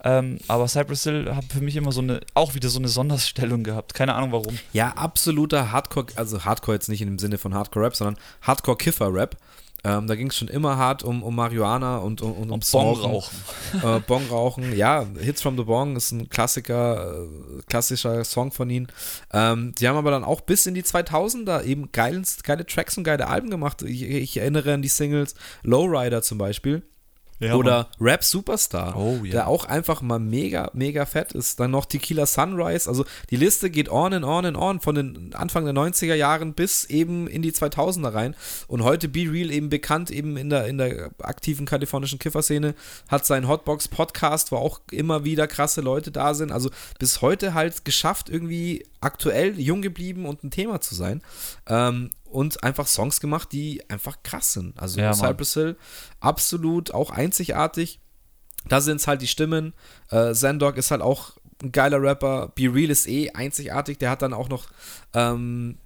Ähm, 0.04 0.38
aber 0.46 0.68
Cypress 0.68 1.04
Hill 1.04 1.34
hat 1.34 1.44
für 1.46 1.60
mich 1.60 1.76
immer 1.76 1.92
so 1.92 2.00
eine, 2.00 2.20
auch 2.34 2.54
wieder 2.54 2.68
so 2.68 2.78
eine 2.78 2.88
Sonderstellung 2.88 3.64
gehabt. 3.64 3.94
Keine 3.94 4.14
Ahnung 4.14 4.32
warum. 4.32 4.58
ja, 4.72 4.92
absoluter 4.92 5.72
Hardcore, 5.72 6.06
also 6.14 6.44
Hardcore 6.44 6.76
jetzt 6.76 6.88
nicht 6.88 7.02
in 7.02 7.08
dem 7.08 7.18
Sinne 7.18 7.38
von 7.38 7.54
Hardcore-Rap, 7.54 7.96
sondern 7.96 8.16
Hardcore-Kiffer-Rap. 8.42 9.36
Ähm, 9.84 10.08
da 10.08 10.16
ging 10.16 10.28
es 10.28 10.36
schon 10.36 10.48
immer 10.48 10.76
hart 10.76 11.04
um, 11.04 11.22
um 11.22 11.36
Marihuana 11.36 11.98
und, 11.98 12.20
um, 12.20 12.50
um, 12.50 12.62
Smoken. 12.62 13.02
Bongrauchen. 13.02 13.38
äh, 13.84 14.00
Bong 14.00 14.26
rauchen. 14.28 14.76
Ja, 14.76 15.06
Hits 15.20 15.40
from 15.40 15.56
the 15.56 15.62
Bong 15.62 15.94
ist 15.94 16.10
ein 16.10 16.28
Klassiker, 16.28 17.22
äh, 17.22 17.62
klassischer 17.68 18.24
Song 18.24 18.50
von 18.50 18.68
ihnen. 18.70 18.88
Ähm, 19.32 19.74
die 19.78 19.86
haben 19.86 19.96
aber 19.96 20.10
dann 20.10 20.24
auch 20.24 20.40
bis 20.40 20.66
in 20.66 20.74
die 20.74 20.82
2000er 20.82 21.62
eben 21.62 21.92
geilen, 21.92 22.26
geile 22.42 22.66
Tracks 22.66 22.98
und 22.98 23.04
geile 23.04 23.28
Alben 23.28 23.50
gemacht. 23.50 23.82
Ich, 23.82 24.02
ich 24.02 24.36
erinnere 24.38 24.74
an 24.74 24.82
die 24.82 24.88
Singles 24.88 25.34
Lowrider 25.62 26.22
zum 26.22 26.38
Beispiel. 26.38 26.82
Ja, 27.40 27.54
Oder 27.54 27.88
Rap 28.00 28.24
Superstar, 28.24 28.96
Oh, 28.96 29.20
ja. 29.22 29.30
der 29.30 29.48
auch 29.48 29.64
einfach 29.64 30.02
mal 30.02 30.18
mega, 30.18 30.70
mega 30.74 31.06
fett 31.06 31.32
ist. 31.32 31.60
Dann 31.60 31.70
noch 31.70 31.84
Tequila 31.86 32.26
Sunrise. 32.26 32.88
Also 32.88 33.04
die 33.30 33.36
Liste 33.36 33.70
geht 33.70 33.88
on 33.88 34.12
and 34.12 34.24
on 34.24 34.44
and 34.44 34.56
on 34.56 34.80
von 34.80 34.96
den 34.96 35.34
Anfang 35.34 35.64
der 35.64 35.72
90er 35.74 36.14
Jahren 36.14 36.54
bis 36.54 36.84
eben 36.86 37.28
in 37.28 37.42
die 37.42 37.52
2000er 37.52 38.12
rein. 38.12 38.34
Und 38.66 38.82
heute 38.82 39.08
Be 39.08 39.30
Real 39.30 39.52
eben 39.52 39.68
bekannt 39.68 40.10
eben 40.10 40.36
in 40.36 40.50
der, 40.50 40.66
in 40.66 40.78
der 40.78 41.10
aktiven 41.22 41.64
kalifornischen 41.64 42.18
Kifferszene, 42.18 42.74
hat 43.06 43.24
seinen 43.24 43.46
Hotbox 43.46 43.86
Podcast, 43.86 44.50
wo 44.50 44.56
auch 44.56 44.80
immer 44.90 45.22
wieder 45.24 45.46
krasse 45.46 45.80
Leute 45.80 46.10
da 46.10 46.34
sind. 46.34 46.50
Also 46.50 46.70
bis 46.98 47.22
heute 47.22 47.54
halt 47.54 47.84
geschafft, 47.84 48.28
irgendwie 48.30 48.84
aktuell 49.00 49.60
jung 49.60 49.80
geblieben 49.80 50.26
und 50.26 50.42
ein 50.42 50.50
Thema 50.50 50.80
zu 50.80 50.96
sein. 50.96 51.22
Ähm, 51.68 52.10
und 52.30 52.62
einfach 52.62 52.86
Songs 52.86 53.20
gemacht, 53.20 53.52
die 53.52 53.82
einfach 53.88 54.22
krass 54.22 54.52
sind. 54.52 54.78
Also 54.78 55.00
Ja. 55.00 55.12
Cypress 55.12 55.54
Hill, 55.54 55.76
absolut 56.20 56.92
auch 56.92 57.10
einzigartig. 57.10 58.00
Da 58.68 58.80
sind 58.80 58.96
es 59.00 59.06
halt 59.06 59.22
die 59.22 59.26
Stimmen. 59.26 59.72
Äh, 60.10 60.34
Zendog 60.34 60.76
ist 60.76 60.90
halt 60.90 61.00
auch 61.00 61.32
ein 61.62 61.72
geiler 61.72 62.02
Rapper. 62.02 62.52
Be 62.54 62.72
Real 62.72 62.90
ist 62.90 63.08
eh 63.08 63.30
einzigartig. 63.30 63.98
Der 63.98 64.10
hat 64.10 64.22
dann 64.22 64.32
auch 64.34 64.48
noch, 64.48 64.66
ähm, 65.14 65.78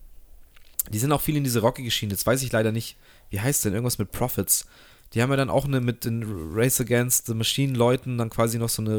die 0.91 0.99
sind 0.99 1.13
auch 1.13 1.21
viel 1.21 1.37
in 1.37 1.45
diese 1.45 1.61
rockige 1.61 1.91
Schiene. 1.91 2.13
Jetzt 2.13 2.27
weiß 2.27 2.43
ich 2.43 2.53
leider 2.53 2.73
nicht, 2.73 2.97
wie 3.31 3.41
heißt 3.41 3.65
denn 3.65 3.73
irgendwas 3.73 3.99
mit 3.99 4.11
Profits. 4.13 4.67
Die 5.15 5.23
haben 5.23 5.31
ja 5.31 5.37
dann 5.37 5.51
auch 5.51 5.67
eine 5.67 5.81
mit 5.81 6.05
den 6.05 6.25
Race 6.55 6.81
Against 6.81 7.27
the 7.27 7.35
Machine 7.35 7.75
Leuten 7.77 8.19
dann 8.19 8.31
quasi 8.31 8.59
noch 8.59 8.71
so 8.71 8.83
eine 8.83 8.97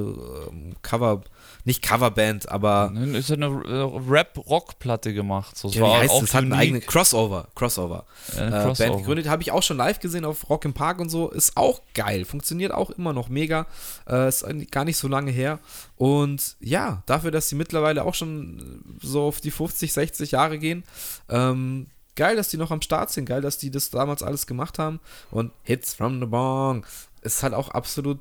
ähm, 0.49 0.75
Cover, 0.83 1.23
nicht 1.65 1.81
Coverband, 1.81 2.49
aber 2.49 2.91
ist 3.13 3.31
eine 3.31 3.45
äh, 3.45 4.09
Rap-Rock-Platte 4.09 5.13
gemacht. 5.13 5.57
So, 5.57 5.69
ja, 5.69 5.81
wie 5.81 5.93
heißt 5.93 6.11
auch 6.11 6.21
das? 6.21 6.33
Hat 6.33 6.43
eine 6.43 6.55
unique. 6.55 6.61
eigene 6.61 6.81
Crossover, 6.81 7.47
Crossover. 7.55 8.05
Äh, 8.35 8.47
äh, 8.47 8.49
Crossover. 8.49 8.89
Band 8.89 8.97
gegründet. 8.97 9.27
Habe 9.29 9.41
ich 9.43 9.51
auch 9.51 9.63
schon 9.63 9.77
live 9.77 9.99
gesehen 9.99 10.25
auf 10.25 10.49
Rock 10.49 10.65
im 10.65 10.73
Park 10.73 10.99
und 10.99 11.09
so. 11.09 11.29
Ist 11.29 11.55
auch 11.55 11.81
geil. 11.93 12.25
Funktioniert 12.25 12.73
auch 12.73 12.89
immer 12.89 13.13
noch 13.13 13.29
mega. 13.29 13.65
Äh, 14.09 14.27
ist 14.27 14.45
gar 14.71 14.83
nicht 14.83 14.97
so 14.97 15.07
lange 15.07 15.31
her. 15.31 15.59
Und 15.95 16.57
ja, 16.59 17.01
dafür, 17.05 17.31
dass 17.31 17.47
sie 17.47 17.55
mittlerweile 17.55 18.03
auch 18.03 18.15
schon 18.15 18.83
so 19.01 19.23
auf 19.23 19.39
die 19.39 19.51
50, 19.51 19.93
60 19.93 20.31
Jahre 20.31 20.59
gehen, 20.59 20.83
ähm, 21.29 21.87
geil, 22.15 22.35
dass 22.35 22.49
die 22.49 22.57
noch 22.57 22.71
am 22.71 22.81
Start 22.81 23.09
sind. 23.09 23.25
Geil, 23.25 23.41
dass 23.41 23.57
die 23.57 23.71
das 23.71 23.89
damals 23.89 24.21
alles 24.21 24.47
gemacht 24.47 24.79
haben. 24.79 24.99
Und 25.31 25.51
Hits 25.63 25.93
from 25.93 26.19
the 26.19 26.25
Bong 26.25 26.85
ist 27.21 27.41
halt 27.41 27.53
auch 27.53 27.69
absolut 27.69 28.19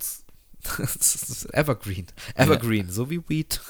das 0.79 1.15
ist 1.15 1.55
Evergreen. 1.55 2.07
Evergreen, 2.35 2.91
so 2.91 3.11
wie 3.11 3.21
Weed. 3.29 3.61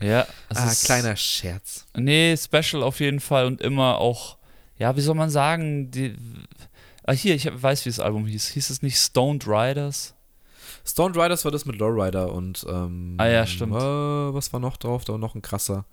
Ja, 0.00 0.26
Ah, 0.54 0.72
kleiner 0.84 1.16
Scherz. 1.16 1.86
Nee, 1.96 2.36
Special 2.36 2.82
auf 2.82 3.00
jeden 3.00 3.20
Fall 3.20 3.46
und 3.46 3.60
immer 3.62 3.98
auch, 3.98 4.36
ja, 4.78 4.94
wie 4.96 5.00
soll 5.00 5.14
man 5.14 5.30
sagen, 5.30 5.90
die, 5.90 6.14
ah, 7.04 7.12
hier, 7.12 7.34
ich 7.34 7.50
weiß, 7.50 7.86
wie 7.86 7.90
das 7.90 8.00
Album 8.00 8.26
hieß. 8.26 8.48
Hieß 8.48 8.70
es 8.70 8.82
nicht 8.82 8.98
Stoned 8.98 9.46
Riders? 9.46 10.14
Stone 10.84 11.14
Riders 11.16 11.44
war 11.44 11.50
das 11.50 11.64
mit 11.64 11.76
Lowrider 11.78 12.32
und 12.32 12.64
ähm, 12.68 13.14
Ah 13.18 13.26
ja, 13.26 13.46
stimmt. 13.46 13.74
Äh, 13.74 13.78
was 13.78 14.52
war 14.52 14.60
noch 14.60 14.76
drauf? 14.76 15.04
Da 15.04 15.14
war 15.14 15.18
noch 15.18 15.34
ein 15.34 15.42
krasser. 15.42 15.84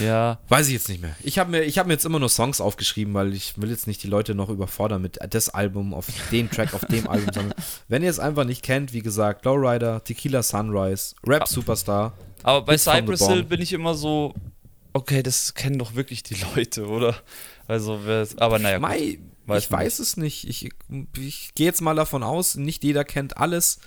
Ja, 0.00 0.38
Weiß 0.48 0.66
ich 0.68 0.72
jetzt 0.74 0.88
nicht 0.88 1.00
mehr. 1.02 1.14
Ich 1.22 1.38
habe 1.38 1.50
mir, 1.50 1.62
ich 1.62 1.78
hab 1.78 1.86
mir 1.86 1.92
jetzt 1.94 2.04
immer 2.04 2.18
nur 2.18 2.28
Songs 2.28 2.60
aufgeschrieben, 2.60 3.14
weil 3.14 3.32
ich 3.34 3.60
will 3.60 3.70
jetzt 3.70 3.86
nicht 3.86 4.02
die 4.02 4.08
Leute 4.08 4.34
noch 4.34 4.48
überfordern 4.48 5.00
mit 5.02 5.18
das 5.30 5.48
Album 5.48 5.94
auf 5.94 6.06
dem 6.32 6.50
Track, 6.50 6.74
auf 6.74 6.84
dem 6.86 7.08
Album. 7.08 7.32
Sondern 7.32 7.54
wenn 7.88 8.02
ihr 8.02 8.10
es 8.10 8.18
einfach 8.18 8.44
nicht 8.44 8.62
kennt, 8.62 8.92
wie 8.92 9.02
gesagt, 9.02 9.44
Lowrider, 9.44 10.02
Tequila 10.04 10.42
Sunrise, 10.42 11.14
Rap 11.26 11.48
Superstar. 11.48 12.12
aber 12.42 12.62
bei 12.62 12.76
Cypress. 12.78 13.26
Hill 13.28 13.44
bin 13.44 13.60
ich 13.60 13.72
immer 13.72 13.94
so, 13.94 14.34
okay, 14.92 15.22
das 15.22 15.54
kennen 15.54 15.78
doch 15.78 15.94
wirklich 15.94 16.22
die 16.22 16.36
Leute, 16.54 16.86
oder? 16.86 17.14
Also, 17.66 18.00
wer- 18.04 18.26
aber 18.38 18.58
naja, 18.58 18.78
gut. 18.78 18.86
Weiß 19.46 19.64
ich 19.64 19.70
weiß 19.70 19.98
es 19.98 20.16
nicht. 20.16 20.48
Ich, 20.48 20.70
ich 21.18 21.50
gehe 21.54 21.66
jetzt 21.66 21.82
mal 21.82 21.94
davon 21.94 22.22
aus, 22.22 22.54
nicht 22.54 22.82
jeder 22.82 23.04
kennt 23.04 23.36
alles. 23.36 23.78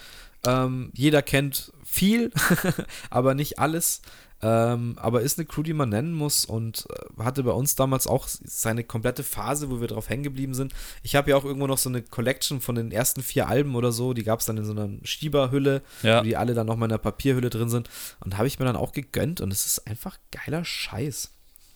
Ähm, 0.46 0.92
jeder 0.94 1.24
kennt 1.24 1.72
viel, 1.84 2.32
aber 3.10 3.34
nicht 3.34 3.58
alles. 3.58 4.02
Ähm, 4.42 4.98
aber 5.02 5.22
ist 5.22 5.40
eine 5.40 5.48
Crew, 5.48 5.64
die 5.64 5.74
man 5.74 5.90
nennen 5.90 6.14
muss 6.14 6.46
und 6.46 6.86
äh, 6.92 7.24
hatte 7.24 7.42
bei 7.42 7.52
uns 7.52 7.74
damals 7.76 8.06
auch 8.06 8.28
seine 8.28 8.84
komplette 8.84 9.24
Phase, 9.24 9.72
wo 9.72 9.82
wir 9.82 9.88
drauf 9.88 10.10
hängen 10.10 10.22
geblieben 10.22 10.54
sind. 10.54 10.74
Ich 11.02 11.16
habe 11.16 11.32
ja 11.32 11.38
auch 11.38 11.44
irgendwo 11.44 11.66
noch 11.66 11.80
so 11.80 11.90
eine 11.90 12.04
Collection 12.04 12.62
von 12.62 12.76
den 12.76 12.92
ersten 12.92 13.24
vier 13.24 13.48
Alben 13.48 13.76
oder 13.76 13.92
so, 13.92 14.14
die 14.14 14.24
gab 14.24 14.40
es 14.40 14.46
dann 14.46 14.58
in 14.58 14.66
so 14.66 14.74
einer 14.74 14.90
Schieberhülle, 15.04 15.82
Ja. 16.04 16.20
wo 16.20 16.24
die 16.24 16.38
alle 16.38 16.54
dann 16.54 16.68
nochmal 16.68 16.88
in 16.88 16.92
einer 16.94 17.00
Papierhülle 17.00 17.50
drin 17.50 17.70
sind. 17.70 17.90
Und 18.24 18.38
habe 18.38 18.48
ich 18.48 18.60
mir 18.60 18.66
dann 18.66 18.76
auch 18.76 18.92
gegönnt 18.92 19.42
und 19.42 19.52
es 19.52 19.66
ist 19.66 19.88
einfach 19.88 20.18
geiler 20.32 20.64
Scheiß. 20.64 21.32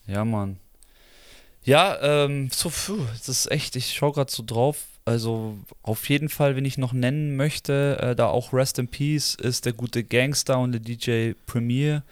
Ja, 0.05 0.24
Mann. 0.24 0.57
Ja, 1.64 1.97
ähm, 2.01 2.49
so, 2.51 2.70
puh, 2.70 2.97
das 3.18 3.28
ist 3.30 3.51
echt, 3.51 3.76
ich 3.76 3.93
schaue 3.93 4.14
gerade 4.14 4.32
so 4.32 4.43
drauf. 4.45 4.78
Also 5.05 5.57
auf 5.82 6.09
jeden 6.09 6.30
Fall, 6.30 6.55
wenn 6.55 6.66
ich 6.66 6.78
noch 6.78 6.93
nennen 6.93 7.36
möchte, 7.36 7.97
äh, 7.99 8.16
da 8.16 8.28
auch 8.28 8.53
Rest 8.53 8.78
in 8.78 8.88
Peace 8.88 9.34
ist 9.36 9.66
der 9.66 9.74
gute 9.74 10.03
Gangster 10.03 10.59
und 10.59 10.74
der 10.74 10.82
DJ 10.82 11.34
Premier. 11.47 12.03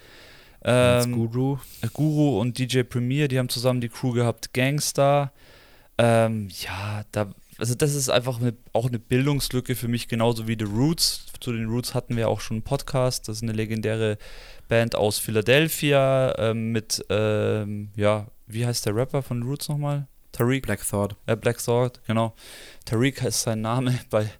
Ähm, 0.64 1.12
Guru. 1.12 1.58
Guru 1.92 2.38
und 2.40 2.58
DJ 2.58 2.82
Premier, 2.82 3.28
die 3.28 3.38
haben 3.38 3.48
zusammen 3.48 3.80
die 3.80 3.88
Crew 3.88 4.12
gehabt, 4.12 4.52
Gangster. 4.52 5.32
Ähm, 5.98 6.48
ja, 6.62 7.04
da, 7.12 7.30
also 7.58 7.74
das 7.74 7.94
ist 7.94 8.08
einfach 8.08 8.40
eine, 8.40 8.54
auch 8.72 8.88
eine 8.88 8.98
Bildungslücke 8.98 9.74
für 9.74 9.88
mich, 9.88 10.08
genauso 10.08 10.48
wie 10.48 10.56
The 10.58 10.64
Roots. 10.64 11.26
Zu 11.40 11.52
den 11.52 11.68
Roots 11.68 11.94
hatten 11.94 12.16
wir 12.16 12.28
auch 12.28 12.40
schon 12.40 12.56
einen 12.56 12.62
Podcast. 12.62 13.28
Das 13.28 13.36
ist 13.36 13.42
eine 13.42 13.52
legendäre 13.52 14.18
Band 14.68 14.96
aus 14.96 15.18
Philadelphia 15.18 16.34
ähm, 16.38 16.72
mit, 16.72 17.04
ähm, 17.08 17.90
ja, 17.96 18.28
wie 18.46 18.66
heißt 18.66 18.86
der 18.86 18.94
Rapper 18.94 19.22
von 19.22 19.42
Roots 19.42 19.68
nochmal? 19.68 20.06
Tariq. 20.32 20.64
Black 20.64 20.86
Thought. 20.88 21.16
Äh, 21.26 21.36
Black 21.36 21.62
Thought, 21.62 22.00
genau. 22.06 22.34
Tariq 22.84 23.20
heißt 23.22 23.42
sein 23.42 23.60
Name 23.60 23.98
bei, 24.10 24.30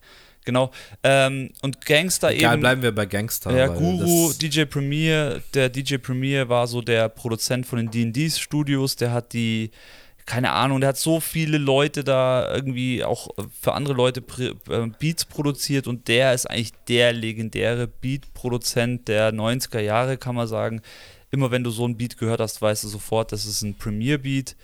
genau. 0.51 0.71
Ähm, 1.05 1.51
und 1.63 1.85
Gangster 1.85 2.31
Egal, 2.33 2.55
eben. 2.55 2.61
bleiben 2.61 2.83
wir 2.83 2.93
bei 2.93 3.07
Gangster. 3.07 3.57
Ja, 3.57 3.69
weil 3.69 3.79
Guru, 3.79 4.33
DJ 4.33 4.65
Premier, 4.65 5.41
der 5.55 5.69
DJ 5.69 5.97
Premier 5.97 6.49
war 6.49 6.67
so 6.67 6.83
der 6.83 7.09
Produzent 7.09 7.67
von 7.67 7.79
den 7.79 7.91
D&D-Studios, 7.91 8.97
der 8.97 9.13
hat 9.13 9.33
die, 9.33 9.71
keine 10.27 10.51
Ahnung, 10.51 10.81
der 10.81 10.91
hat 10.91 10.97
so 10.97 11.21
viele 11.21 11.59
Leute 11.59 12.03
da 12.03 12.53
irgendwie 12.53 13.05
auch 13.05 13.29
für 13.61 13.75
andere 13.75 13.95
Leute 13.95 14.23
äh, 14.69 14.87
Beats 14.99 15.25
produziert 15.25 15.87
und 15.87 16.09
der 16.09 16.35
ist 16.35 16.47
eigentlich 16.47 16.73
der 16.89 17.13
legendäre 17.13 17.87
Beat-Produzent 17.87 19.07
der 19.09 19.33
90er 19.33 19.81
Jahre, 19.81 20.17
kann 20.17 20.35
man 20.35 20.49
sagen. 20.49 20.83
Immer 21.31 21.53
wenn 21.53 21.63
du 21.63 21.71
so 21.71 21.87
ein 21.87 21.97
Beat 21.97 22.19
gehört 22.19 22.41
hast, 22.41 22.61
weißt 22.61 22.83
du 22.83 22.89
sofort, 22.89 23.31
das 23.31 23.47
ist 23.47 23.63
ein 23.63 23.75
Premier-Beat. 23.75 24.57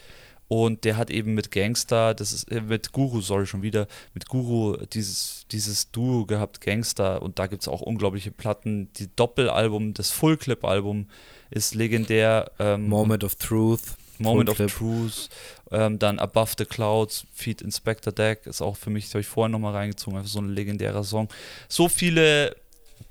Und 0.49 0.85
der 0.85 0.97
hat 0.97 1.11
eben 1.11 1.35
mit 1.35 1.51
Gangster, 1.51 2.15
das 2.15 2.33
ist 2.33 2.51
äh, 2.51 2.61
mit 2.61 2.93
Guru, 2.93 3.21
sorry 3.21 3.47
schon 3.47 3.63
wieder, 3.63 3.89
mit 4.15 4.29
Guru 4.29 4.77
dieses, 4.93 5.47
dieses 5.51 5.91
Duo 5.91 6.25
gehabt, 6.25 6.61
Gangster. 6.61 7.23
Und 7.23 7.39
da 7.39 7.47
gibt 7.47 7.63
es 7.63 7.69
auch 7.69 7.81
unglaubliche 7.81 8.31
Platten. 8.31 8.93
Die 8.95 9.09
Doppelalbum, 9.15 9.95
das 9.95 10.11
Full-Clip-Album 10.11 11.09
ist 11.51 11.75
legendär. 11.75 12.51
Ähm, 12.59 12.89
Moment 12.89 13.25
of 13.25 13.35
Truth. 13.37 13.97
Moment 14.19 14.49
of 14.49 14.57
Full 14.57 14.67
Clip. 14.67 14.79
Truth. 14.79 15.29
Ähm, 15.71 15.99
dann 15.99 16.19
Above 16.19 16.53
the 16.59 16.65
Clouds, 16.65 17.27
Feed 17.33 17.61
Inspector 17.61 18.13
Deck 18.13 18.47
ist 18.47 18.63
auch 18.63 18.77
für 18.77 18.91
mich, 18.91 19.07
das 19.07 19.15
habe 19.15 19.21
ich 19.21 19.27
vorher 19.27 19.49
nochmal 19.49 19.75
reingezogen, 19.75 20.17
einfach 20.17 20.31
so 20.31 20.41
ein 20.41 20.51
legendärer 20.51 21.05
Song. 21.05 21.29
So 21.69 21.89
viele, 21.89 22.55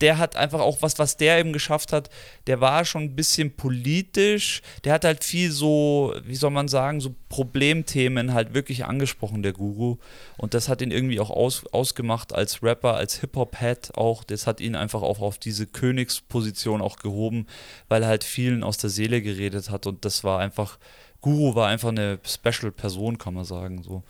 der 0.02 0.18
hat 0.18 0.36
einfach 0.36 0.60
auch 0.60 0.82
was, 0.82 1.00
was 1.00 1.18
der 1.18 1.40
eben 1.40 1.54
geschafft 1.54 1.94
hat, 1.94 2.10
der 2.48 2.62
war 2.62 2.86
schon 2.86 3.04
ein 3.04 3.16
bisschen 3.16 3.56
politisch, 3.56 4.62
der 4.84 4.94
hat 4.94 5.06
halt 5.06 5.24
viel 5.24 5.52
so, 5.52 6.14
wie 6.24 6.36
soll 6.36 6.52
man 6.52 6.68
sagen, 6.68 7.02
so 7.02 7.16
Problemthemen 7.30 8.34
halt 8.34 8.54
wirklich 8.54 8.86
angesprochen, 8.86 9.44
der 9.44 9.54
Guru. 9.54 9.98
Und 10.38 10.54
das 10.54 10.70
hat 10.70 10.82
ihn 10.82 10.92
irgendwie 10.92 11.20
auch 11.20 11.30
aus, 11.30 11.66
ausgemacht 11.68 12.34
als 12.34 12.62
Rapper, 12.62 12.96
als 12.96 13.20
Hip-Hop-Head 13.20 13.96
auch. 13.96 14.24
Das 14.24 14.48
hat 14.48 14.60
ihn 14.60 14.76
einfach 14.76 15.02
auch 15.02 15.22
auf 15.22 15.38
diese 15.38 15.66
Königsposition 15.68 16.82
auch 16.82 16.98
gehoben, 16.98 17.48
weil 17.88 18.04
er 18.04 18.10
halt 18.10 18.24
vielen 18.24 18.64
aus 18.64 18.78
der 18.78 18.90
Seele 18.90 19.22
geredet 19.22 19.70
hat. 19.70 19.88
Und 19.88 20.06
das 20.06 20.24
war 20.24 20.40
einfach, 20.40 20.78
Guru 21.22 21.56
war 21.56 21.68
einfach 21.68 21.90
eine 21.90 22.20
special 22.26 22.72
Person, 22.72 23.18
kann 23.18 23.34
man 23.34 23.46
sagen. 23.46 23.84
So. 23.84 24.04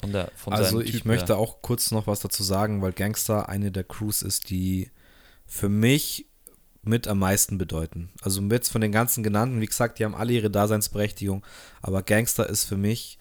Von 0.00 0.12
der, 0.12 0.30
von 0.36 0.52
Also 0.52 0.80
ich 0.80 0.92
Typ 0.92 1.04
möchte 1.04 1.34
her. 1.34 1.38
auch 1.38 1.60
kurz 1.60 1.90
noch 1.90 2.06
was 2.06 2.20
dazu 2.20 2.42
sagen, 2.42 2.82
weil 2.82 2.92
Gangster 2.92 3.48
eine 3.48 3.72
der 3.72 3.84
Crews 3.84 4.22
ist, 4.22 4.50
die 4.50 4.90
für 5.48 5.68
mich 5.68 6.26
mit 6.82 7.08
am 7.08 7.18
meisten 7.18 7.58
bedeuten. 7.58 8.10
Also 8.22 8.40
mit 8.40 8.66
von 8.68 8.80
den 8.80 8.92
ganzen 8.92 9.22
genannten, 9.22 9.60
wie 9.60 9.66
gesagt, 9.66 9.98
die 9.98 10.04
haben 10.04 10.14
alle 10.14 10.32
ihre 10.32 10.50
Daseinsberechtigung, 10.50 11.44
aber 11.82 12.02
Gangster 12.02 12.48
ist 12.48 12.64
für 12.64 12.76
mich, 12.76 13.18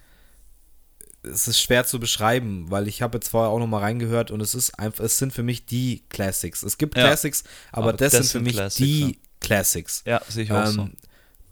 es 1.24 1.48
ist 1.48 1.60
schwer 1.60 1.86
zu 1.86 2.00
beschreiben, 2.00 2.70
weil 2.70 2.88
ich 2.88 3.02
habe 3.02 3.18
jetzt 3.18 3.30
vorher 3.30 3.50
auch 3.50 3.60
noch 3.60 3.68
mal 3.68 3.80
reingehört 3.80 4.32
und 4.32 4.42
es 4.42 4.56
ist 4.56 4.78
einfach, 4.80 5.04
es 5.04 5.18
sind 5.18 5.34
für 5.34 5.44
mich 5.44 5.66
die 5.66 6.04
Classics. 6.10 6.64
Es 6.64 6.78
gibt 6.78 6.96
Ja. 6.96 7.06
Classics, 7.08 7.44
aber, 7.72 7.90
Aber 7.90 7.94
das, 7.98 8.14
das 8.14 8.30
sind 8.30 8.32
für 8.32 8.44
mich 8.46 8.54
Classics, 8.54 8.76
die 8.78 9.02
ja. 9.02 9.12
Classics. 9.42 10.04
Ja, 10.06 10.22
sehe 10.30 10.44
ich 10.44 10.52
auch 10.52 10.66
so. 10.68 10.82
Ähm, 10.82 10.94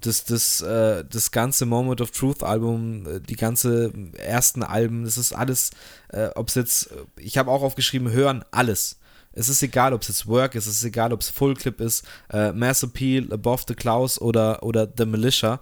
das, 0.01 0.23
das, 0.23 0.61
äh, 0.61 1.03
das 1.03 1.32
ganze 1.32 1.65
Moment 1.65 1.99
of 1.99 2.11
Truth 2.11 2.43
Album, 2.43 3.07
äh, 3.07 3.19
die 3.19 3.36
ganze 3.36 3.91
ersten 4.17 4.63
Alben, 4.63 5.03
das 5.03 5.17
ist 5.17 5.34
alles, 5.34 5.71
äh, 6.09 6.28
ob 6.36 6.49
es 6.49 6.55
jetzt, 6.55 6.91
äh, 6.91 6.95
ich 7.17 7.38
habe 7.38 7.51
auch 7.51 7.63
aufgeschrieben, 7.63 8.11
hören 8.11 8.45
alles. 8.51 8.99
Es 9.36 9.50
ist 9.50 9.62
egal, 9.62 9.94
ob 9.94 10.02
es 10.02 10.08
jetzt 10.08 10.28
Work 10.28 10.56
ist, 10.56 10.66
es 10.66 10.78
ist 10.78 10.84
egal, 10.84 11.14
ob 11.14 11.22
es 11.22 11.30
Full 11.30 11.56
Clip 11.56 11.80
ist, 11.82 12.06
äh, 12.32 12.52
Mass 12.52 12.84
Appeal, 12.84 13.32
Above 13.32 13.64
the 13.68 13.76
Clouds 13.76 14.20
oder, 14.20 14.64
oder 14.64 14.88
The 14.98 15.06
Militia. 15.06 15.60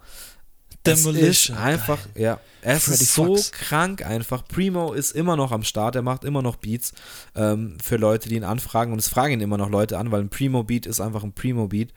Es 0.86 1.00
ist 1.00 1.06
Demolition, 1.06 1.58
einfach, 1.58 2.00
ja, 2.16 2.40
es 2.62 2.86
Freddy 2.86 3.04
ist 3.04 3.14
so 3.14 3.26
Fox. 3.28 3.52
krank 3.54 4.06
einfach. 4.06 4.46
Primo 4.46 4.92
ist 4.92 5.12
immer 5.12 5.38
noch 5.38 5.54
am 5.54 5.64
Start, 5.64 5.96
er 5.96 6.02
macht 6.02 6.26
immer 6.26 6.42
noch 6.42 6.58
Beats 6.58 6.92
ähm, 7.36 7.78
für 7.82 7.96
Leute, 7.96 8.28
die 8.28 8.36
ihn 8.36 8.44
anfragen 8.44 8.92
und 8.92 9.00
es 9.00 9.08
fragen 9.08 9.34
ihn 9.34 9.42
immer 9.42 9.58
noch 9.58 9.70
Leute 9.70 9.98
an, 9.98 10.12
weil 10.12 10.22
ein 10.22 10.30
Primo-Beat 10.30 10.86
ist 10.86 11.00
einfach 11.00 11.24
ein 11.24 11.34
Primo-Beat. 11.34 11.94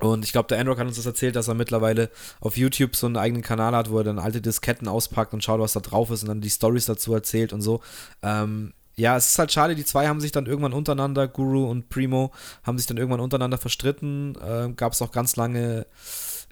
Und 0.00 0.24
ich 0.24 0.32
glaube, 0.32 0.48
der 0.48 0.58
Android 0.58 0.78
hat 0.78 0.86
uns 0.86 0.96
das 0.96 1.06
erzählt, 1.06 1.36
dass 1.36 1.48
er 1.48 1.54
mittlerweile 1.54 2.10
auf 2.40 2.56
YouTube 2.56 2.96
so 2.96 3.06
einen 3.06 3.16
eigenen 3.16 3.42
Kanal 3.42 3.74
hat, 3.74 3.90
wo 3.90 3.98
er 3.98 4.04
dann 4.04 4.18
alte 4.18 4.42
Disketten 4.42 4.88
auspackt 4.88 5.32
und 5.32 5.42
schaut, 5.42 5.60
was 5.60 5.72
da 5.72 5.80
drauf 5.80 6.10
ist 6.10 6.22
und 6.22 6.28
dann 6.28 6.40
die 6.42 6.50
Stories 6.50 6.86
dazu 6.86 7.14
erzählt 7.14 7.52
und 7.52 7.62
so. 7.62 7.80
Ähm, 8.22 8.74
ja, 8.98 9.16
es 9.16 9.30
ist 9.30 9.38
halt 9.38 9.52
schade, 9.52 9.74
die 9.74 9.84
zwei 9.84 10.08
haben 10.08 10.20
sich 10.20 10.32
dann 10.32 10.46
irgendwann 10.46 10.72
untereinander, 10.72 11.28
Guru 11.28 11.70
und 11.70 11.88
Primo, 11.90 12.32
haben 12.62 12.78
sich 12.78 12.86
dann 12.86 12.96
irgendwann 12.96 13.20
untereinander 13.20 13.58
verstritten. 13.58 14.36
Ähm, 14.42 14.76
Gab 14.76 14.92
es 14.92 15.02
auch 15.02 15.12
ganz 15.12 15.36
lange, 15.36 15.86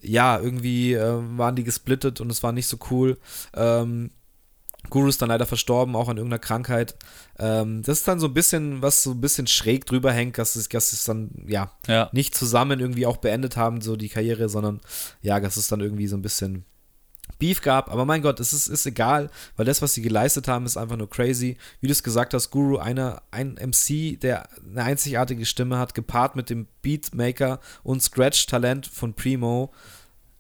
ja, 0.03 0.39
irgendwie 0.39 0.93
äh, 0.95 1.19
waren 1.39 1.57
die 1.57 1.65
gesplittet 1.65 2.21
und 2.21 2.31
es 2.31 2.43
war 2.43 2.53
nicht 2.53 2.67
so 2.69 2.77
cool. 2.91 3.19
Ähm, 3.55 4.11
Guru 4.91 5.09
ist 5.09 5.23
dann 5.23 5.31
leider 5.31 5.47
verstorben, 5.47 5.97
auch 5.97 6.11
an 6.11 6.19
irgendeiner 6.19 6.39
Krankheit. 6.39 6.95
Ähm, 7.39 7.83
das 7.83 8.01
ist 8.01 8.09
dann 8.09 8.21
so 8.21 8.27
ein 8.27 8.35
bisschen, 8.35 8.83
was 8.83 9.03
so 9.03 9.13
ein 9.13 9.21
bisschen 9.23 9.47
schräg 9.47 9.87
drüber 9.87 10.13
hängt, 10.13 10.37
dass 10.37 10.57
es, 10.57 10.69
dass 10.69 10.93
es 10.93 11.05
dann, 11.05 11.31
ja, 11.47 11.71
Ja. 11.87 12.11
nicht 12.13 12.35
zusammen 12.35 12.81
irgendwie 12.81 13.07
auch 13.07 13.17
beendet 13.17 13.57
haben, 13.57 13.81
so 13.81 13.97
die 13.97 14.11
Karriere, 14.11 14.51
sondern 14.51 14.83
ja, 15.23 15.41
dass 15.41 15.57
es 15.57 15.69
dann 15.69 15.81
irgendwie 15.81 16.07
so 16.07 16.17
ein 16.17 16.23
bisschen 16.23 16.67
Beef 17.39 17.61
gab. 17.61 17.91
Aber 17.91 18.05
mein 18.05 18.23
Gott, 18.23 18.41
es 18.41 18.53
ist, 18.53 18.69
ist 18.69 18.87
egal, 18.87 19.31
weil 19.57 19.67
das, 19.67 19.83
was 19.83 19.95
sie 19.95 20.03
geleistet 20.03 20.49
haben, 20.49 20.67
ist 20.67 20.77
einfach 20.77 20.97
nur 20.97 21.11
crazy. 21.11 21.57
Wie 21.81 21.87
du 21.87 21.93
es 21.93 22.03
gesagt 22.03 22.35
hast, 22.35 22.51
Guru, 22.51 22.79
einer, 22.79 23.23
ein 23.31 23.55
MC, 23.55 24.19
der 24.21 24.49
eine 24.71 24.85
einzigartige 24.85 25.47
Stimme 25.47 25.79
hat, 25.79 25.95
gepaart 25.95 26.37
mit 26.37 26.51
dem 26.51 26.67
Beatmaker 26.83 27.61
und 27.83 28.03
Scratch-Talent 28.03 28.87
von 28.87 29.15
Primo. 29.15 29.73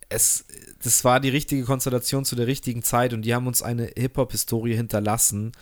Es, 0.08 0.44
das 0.82 1.04
war 1.04 1.20
die 1.20 1.30
richtige 1.30 1.64
Konstellation 1.64 2.24
zu 2.24 2.36
der 2.36 2.46
richtigen 2.46 2.82
Zeit 2.82 3.12
und 3.12 3.22
die 3.22 3.34
haben 3.34 3.46
uns 3.46 3.62
eine 3.62 3.90
Hip-Hop-Historie 3.96 4.76
hinterlassen. 4.76 5.52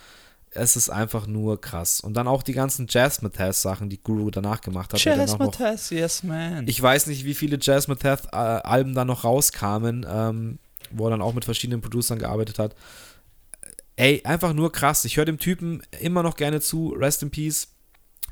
Es 0.55 0.77
ist 0.77 0.91
einfach 0.91 1.27
nur 1.27 1.59
krass. 1.61 2.01
Und 2.01 2.15
dann 2.15 2.29
auch 2.29 2.43
die 2.43 2.53
ganzen 2.53 2.87
Jazz-Mathas-Sachen, 2.87 3.89
die 3.89 4.03
Guru 4.03 4.31
danach 4.31 4.61
gemacht 4.61 4.93
hat. 4.93 5.03
Jazz 5.03 5.39
Mathes, 5.39 5.89
yes 5.89 6.23
man. 6.23 6.69
ich 6.69 6.83
weiß 6.83 7.07
nicht, 7.07 7.25
wie 7.25 7.33
viele 7.33 7.57
Jazz 7.59 7.89
Matheth 7.89 8.27
äh, 8.33 8.37
Alben 8.37 8.95
dann 8.95 9.07
noch 9.07 9.25
rauskamen, 9.25 10.05
ähm, 10.07 10.59
wo 10.95 11.07
er 11.07 11.11
dann 11.11 11.23
auch 11.23 11.35
mit 11.35 11.45
verschiedenen 11.45 11.81
Producern 11.81 12.19
gearbeitet 12.19 12.59
hat. 12.59 12.75
Ey, 13.97 14.23
einfach 14.25 14.53
nur 14.53 14.73
krass. 14.73 15.05
Ich 15.05 15.17
höre 15.17 15.25
dem 15.25 15.39
Typen 15.39 15.83
immer 16.01 16.23
noch 16.23 16.37
gerne 16.37 16.61
zu. 16.61 16.91
Rest 16.91 17.23
in 17.23 17.31
Peace. 17.31 17.69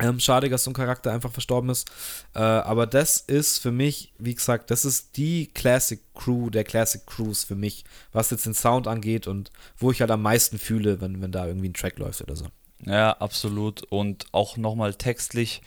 Ähm, 0.01 0.19
schade, 0.19 0.49
dass 0.49 0.65
so 0.65 0.71
ein 0.71 0.75
Charakter 0.75 1.13
einfach 1.13 1.31
verstorben 1.31 1.69
ist. 1.69 1.91
Äh, 2.35 2.39
aber 2.39 2.87
das 2.87 3.19
ist 3.19 3.59
für 3.59 3.71
mich, 3.71 4.15
wie 4.19 4.35
gesagt, 4.35 4.71
das 4.71 4.85
ist 4.85 5.17
die 5.17 5.49
Classic 5.49 6.01
Crew 6.15 6.49
der 6.49 6.65
Classic 6.65 7.05
Crews 7.07 7.45
für 7.45 7.55
mich, 7.55 7.85
was 8.13 8.31
jetzt 8.31 8.47
den 8.47 8.55
Sound 8.55 8.87
angeht 8.87 9.27
und 9.27 9.51
wo 9.77 9.91
ich 9.91 10.01
halt 10.01 10.11
am 10.11 10.23
meisten 10.23 10.59
fühle, 10.59 11.01
wenn, 11.01 11.21
wenn 11.21 11.33
da 11.33 11.47
irgendwie 11.47 11.69
ein 11.69 11.75
Track 11.75 11.99
läuft 11.99 12.23
oder 12.23 12.37
so. 12.37 12.47
Ja, 12.87 13.13
absolut. 13.13 13.83
Und 13.91 14.27
auch 14.33 14.57
nochmal 14.57 14.95
textlich 14.95 15.61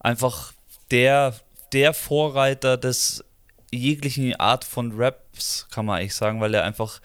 einfach 0.00 0.52
der, 0.90 1.34
der 1.72 1.94
Vorreiter 1.94 2.76
des 2.76 3.24
jeglichen 3.70 4.34
Art 4.36 4.64
von 4.64 4.96
Raps, 5.38 5.66
kann 5.70 5.86
man 5.86 5.98
eigentlich 5.98 6.14
sagen, 6.14 6.40
weil 6.40 6.52
er 6.52 6.64
einfach, 6.64 7.00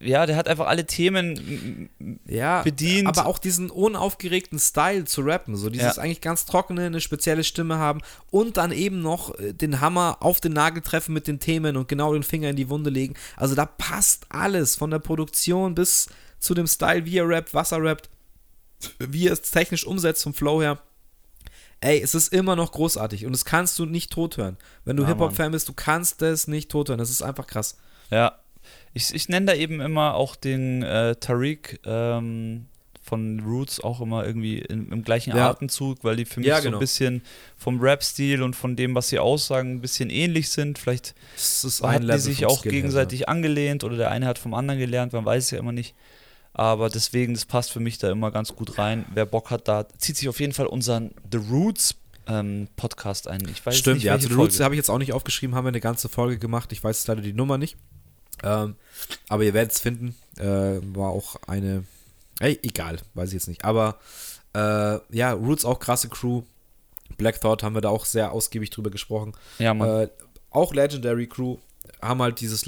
ja, 0.00 0.26
der 0.26 0.36
hat 0.36 0.48
einfach 0.48 0.66
alle 0.66 0.86
Themen 0.86 1.90
ja, 2.26 2.62
bedient. 2.62 3.08
Aber 3.08 3.26
auch 3.26 3.38
diesen 3.38 3.70
unaufgeregten 3.70 4.58
Style 4.58 5.04
zu 5.04 5.22
rappen, 5.22 5.56
so 5.56 5.70
dieses 5.70 5.96
Ja. 5.96 6.02
eigentlich 6.02 6.20
ganz 6.20 6.46
trockene, 6.46 6.86
eine 6.86 7.00
spezielle 7.00 7.44
Stimme 7.44 7.78
haben 7.78 8.00
und 8.30 8.56
dann 8.56 8.72
eben 8.72 9.02
noch 9.02 9.38
äh, 9.38 9.52
den 9.52 9.80
Hammer 9.80 10.18
auf 10.20 10.40
den 10.40 10.52
Nagel 10.52 10.82
treffen 10.82 11.12
mit 11.12 11.26
den 11.26 11.40
Themen 11.40 11.76
und 11.76 11.88
genau 11.88 12.12
den 12.12 12.22
Finger 12.22 12.50
in 12.50 12.56
die 12.56 12.68
Wunde 12.68 12.90
legen. 12.90 13.14
Also 13.36 13.54
da 13.54 13.66
passt 13.66 14.26
alles, 14.28 14.76
von 14.76 14.90
der 14.90 15.00
Produktion 15.00 15.74
bis 15.74 16.08
zu 16.38 16.54
dem 16.54 16.66
Style, 16.66 17.04
wie 17.04 17.18
er 17.18 17.28
rappt, 17.28 17.52
was 17.54 17.72
er 17.72 17.82
rappt, 17.82 18.08
wie 18.98 19.26
er 19.26 19.32
es 19.32 19.42
technisch 19.42 19.84
umsetzt 19.84 20.22
vom 20.22 20.34
Flow 20.34 20.62
her. 20.62 20.78
Ey, 21.80 22.00
es 22.00 22.14
ist 22.14 22.32
immer 22.32 22.56
noch 22.56 22.72
großartig 22.72 23.24
und 23.26 23.32
das 23.32 23.44
kannst 23.44 23.78
du 23.78 23.86
nicht 23.86 24.12
tot 24.12 24.36
hören. 24.36 24.56
Wenn 24.84 24.96
du 24.96 25.02
Ja, 25.04 25.10
Hip-Hop-Fan 25.10 25.52
bist, 25.52 25.68
du 25.68 25.72
kannst 25.72 26.22
das 26.22 26.48
nicht 26.48 26.70
tot 26.70 26.88
hören. 26.88 26.98
Das 26.98 27.10
ist 27.10 27.22
einfach 27.22 27.46
krass. 27.46 27.78
Ja. 28.10 28.38
Ich, 28.94 29.14
ich 29.14 29.28
nenne 29.28 29.46
da 29.46 29.54
eben 29.54 29.80
immer 29.80 30.14
auch 30.14 30.34
den 30.36 30.82
äh, 30.82 31.14
Tariq 31.16 31.80
ähm, 31.84 32.66
von 33.02 33.40
Roots 33.40 33.80
auch 33.80 34.00
immer 34.02 34.26
irgendwie 34.26 34.58
im, 34.58 34.92
im 34.92 35.02
gleichen 35.02 35.34
Ja. 35.34 35.48
Atemzug, 35.50 36.04
weil 36.04 36.16
die 36.16 36.24
für 36.26 36.40
mich 36.40 36.48
Ja, 36.48 36.56
so 36.58 36.64
genau. 36.64 36.76
ein 36.76 36.80
bisschen 36.80 37.22
vom 37.56 37.80
Rap-Stil 37.80 38.42
und 38.42 38.54
von 38.54 38.76
dem, 38.76 38.94
was 38.94 39.08
sie 39.08 39.18
aussagen, 39.18 39.76
ein 39.76 39.80
bisschen 39.80 40.10
ähnlich 40.10 40.50
sind. 40.50 40.78
Vielleicht 40.78 41.14
hatten 41.82 42.06
die 42.06 42.18
sich 42.18 42.44
auch 42.44 42.64
her, 42.64 42.72
gegenseitig 42.72 43.28
angelehnt 43.28 43.84
oder 43.84 43.96
der 43.96 44.10
eine 44.10 44.26
hat 44.26 44.38
vom 44.38 44.52
anderen 44.52 44.78
gelernt, 44.80 45.12
man 45.14 45.24
weiß 45.24 45.44
es 45.44 45.50
ja 45.52 45.58
immer 45.58 45.72
nicht. 45.72 45.94
Aber 46.58 46.90
deswegen, 46.90 47.34
das 47.34 47.44
passt 47.44 47.70
für 47.70 47.78
mich 47.78 47.98
da 47.98 48.10
immer 48.10 48.32
ganz 48.32 48.56
gut 48.56 48.78
rein. 48.78 49.06
Wer 49.14 49.26
Bock 49.26 49.52
hat, 49.52 49.68
da 49.68 49.86
zieht 49.98 50.16
sich 50.16 50.28
auf 50.28 50.40
jeden 50.40 50.52
Fall 50.52 50.66
unseren 50.66 51.12
The 51.30 51.38
Roots 51.38 51.94
ähm, 52.26 52.66
Podcast 52.74 53.28
ein. 53.28 53.46
Ich 53.48 53.64
weiß 53.64 53.78
Stimmt, 53.78 53.98
nicht, 53.98 54.04
ja, 54.06 54.18
den 54.18 54.34
Roots 54.34 54.58
habe 54.58 54.74
ich 54.74 54.78
jetzt 54.78 54.90
auch 54.90 54.98
nicht 54.98 55.12
aufgeschrieben, 55.12 55.54
haben 55.54 55.66
wir 55.66 55.68
eine 55.68 55.80
ganze 55.80 56.08
Folge 56.08 56.36
gemacht. 56.36 56.72
Ich 56.72 56.82
weiß 56.82 56.98
jetzt 56.98 57.06
leider 57.06 57.22
die 57.22 57.32
Nummer 57.32 57.58
nicht. 57.58 57.76
Ähm, 58.42 58.74
aber 59.28 59.44
ihr 59.44 59.54
werdet 59.54 59.70
es 59.70 59.78
finden. 59.78 60.16
Äh, 60.36 60.80
war 60.96 61.10
auch 61.10 61.36
eine. 61.46 61.84
Ey, 62.40 62.58
egal, 62.64 62.98
weiß 63.14 63.28
ich 63.28 63.34
jetzt 63.34 63.46
nicht. 63.46 63.64
Aber 63.64 64.00
äh, 64.52 64.98
ja, 65.16 65.32
Roots 65.34 65.64
auch 65.64 65.78
krasse 65.78 66.08
Crew. 66.08 66.42
Black 67.18 67.40
Thought 67.40 67.62
haben 67.62 67.76
wir 67.76 67.82
da 67.82 67.90
auch 67.90 68.04
sehr 68.04 68.32
ausgiebig 68.32 68.70
drüber 68.70 68.90
gesprochen. 68.90 69.32
Ja, 69.60 69.74
Mann. 69.74 69.88
Äh, 69.88 70.08
auch 70.50 70.74
Legendary 70.74 71.28
Crew 71.28 71.58
haben 72.02 72.20
halt 72.20 72.40
dieses 72.40 72.66